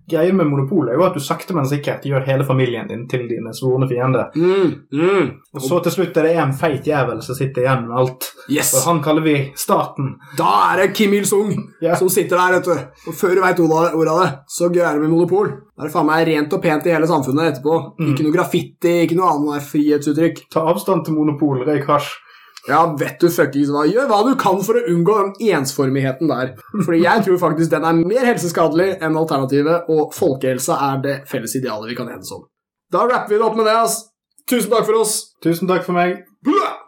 greia 0.09 0.33
med 0.33 0.47
monopol 0.47 0.87
er 0.89 0.97
jo 0.97 1.05
at 1.07 1.17
du 1.17 1.23
sakte, 1.23 1.55
men 1.55 1.67
sikkert 1.67 2.05
gjør 2.07 2.25
hele 2.27 2.45
familien 2.47 2.87
din 2.89 3.05
til 3.11 3.25
dine 3.29 3.53
svorne 3.55 3.89
fiender. 3.89 4.31
Mm, 4.35 4.73
mm. 4.93 5.29
Og 5.53 5.63
så 5.63 5.79
til 5.83 5.95
slutt 5.97 6.19
er 6.19 6.29
det 6.29 6.35
en 6.41 6.53
feit 6.55 6.87
jævel 6.87 7.21
som 7.25 7.37
sitter 7.37 7.65
igjen 7.65 7.87
med 7.89 7.97
alt. 8.01 8.29
Yes! 8.47 8.73
Og 8.77 8.85
han 8.87 9.01
kaller 9.03 9.25
vi 9.25 9.35
staten. 9.59 10.13
Da 10.39 10.51
er 10.71 10.83
det 10.83 10.91
Kim 10.97 11.15
Il-sung 11.17 11.51
yeah. 11.83 11.97
som 11.99 12.11
sitter 12.13 12.39
der, 12.39 12.57
vet 12.57 12.69
du. 12.69 13.09
Og 13.11 13.17
før 13.17 13.35
du 13.35 13.43
veit 13.43 13.63
ordet 13.63 14.13
av 14.13 14.21
det, 14.23 14.29
så 14.57 14.71
gøy 14.71 14.83
er 14.83 14.95
det 14.95 15.03
med 15.03 15.13
monopol. 15.15 15.51
Da 15.75 15.83
er 15.83 15.89
det 15.89 15.95
faen 15.95 16.07
meg 16.09 16.23
rent 16.29 16.55
og 16.55 16.63
pent 16.63 16.87
i 16.87 16.95
hele 16.95 17.09
samfunnet 17.09 17.51
etterpå. 17.51 17.81
Mm. 17.99 18.13
Ikke 18.13 18.27
noe 18.27 18.37
graffiti, 18.37 18.95
ikke 19.03 19.19
noe 19.19 19.33
annet 19.33 19.67
frihetsuttrykk. 19.67 20.47
Ta 20.53 20.63
avstand 20.71 21.05
til 21.07 21.19
monopol, 21.19 21.65
røyk 21.67 21.91
hasj. 21.91 22.15
Ja, 22.67 22.81
vet 22.99 23.21
du 23.21 23.29
fuckings 23.31 23.71
hva. 23.71 23.85
Gjør 23.87 24.09
hva 24.09 24.19
du 24.27 24.33
kan 24.39 24.59
for 24.65 24.79
å 24.79 24.85
unngå 24.91 25.15
den 25.19 25.53
ensformigheten 25.59 26.31
der. 26.31 26.53
Fordi 26.73 26.99
jeg 27.03 27.23
tror 27.27 27.39
faktisk 27.41 27.71
den 27.71 27.87
er 27.87 28.01
mer 28.01 28.27
helseskadelig 28.27 28.89
enn 28.99 29.19
alternativet, 29.19 29.87
og 29.93 30.15
folkehelsa 30.17 30.79
er 30.91 31.05
det 31.05 31.15
felles 31.31 31.55
idealet 31.59 31.93
vi 31.93 31.99
kan 31.99 32.11
enes 32.11 32.33
om. 32.35 32.43
Da 32.91 33.05
rapper 33.07 33.35
vi 33.35 33.39
det 33.39 33.47
opp 33.47 33.55
med 33.59 33.67
det, 33.69 33.77
ass. 33.85 34.01
Tusen 34.47 34.71
takk 34.71 34.87
for 34.87 35.03
oss. 35.03 35.15
Tusen 35.43 35.71
takk 35.71 35.87
for 35.87 35.95
meg. 35.95 36.21
Blah! 36.47 36.86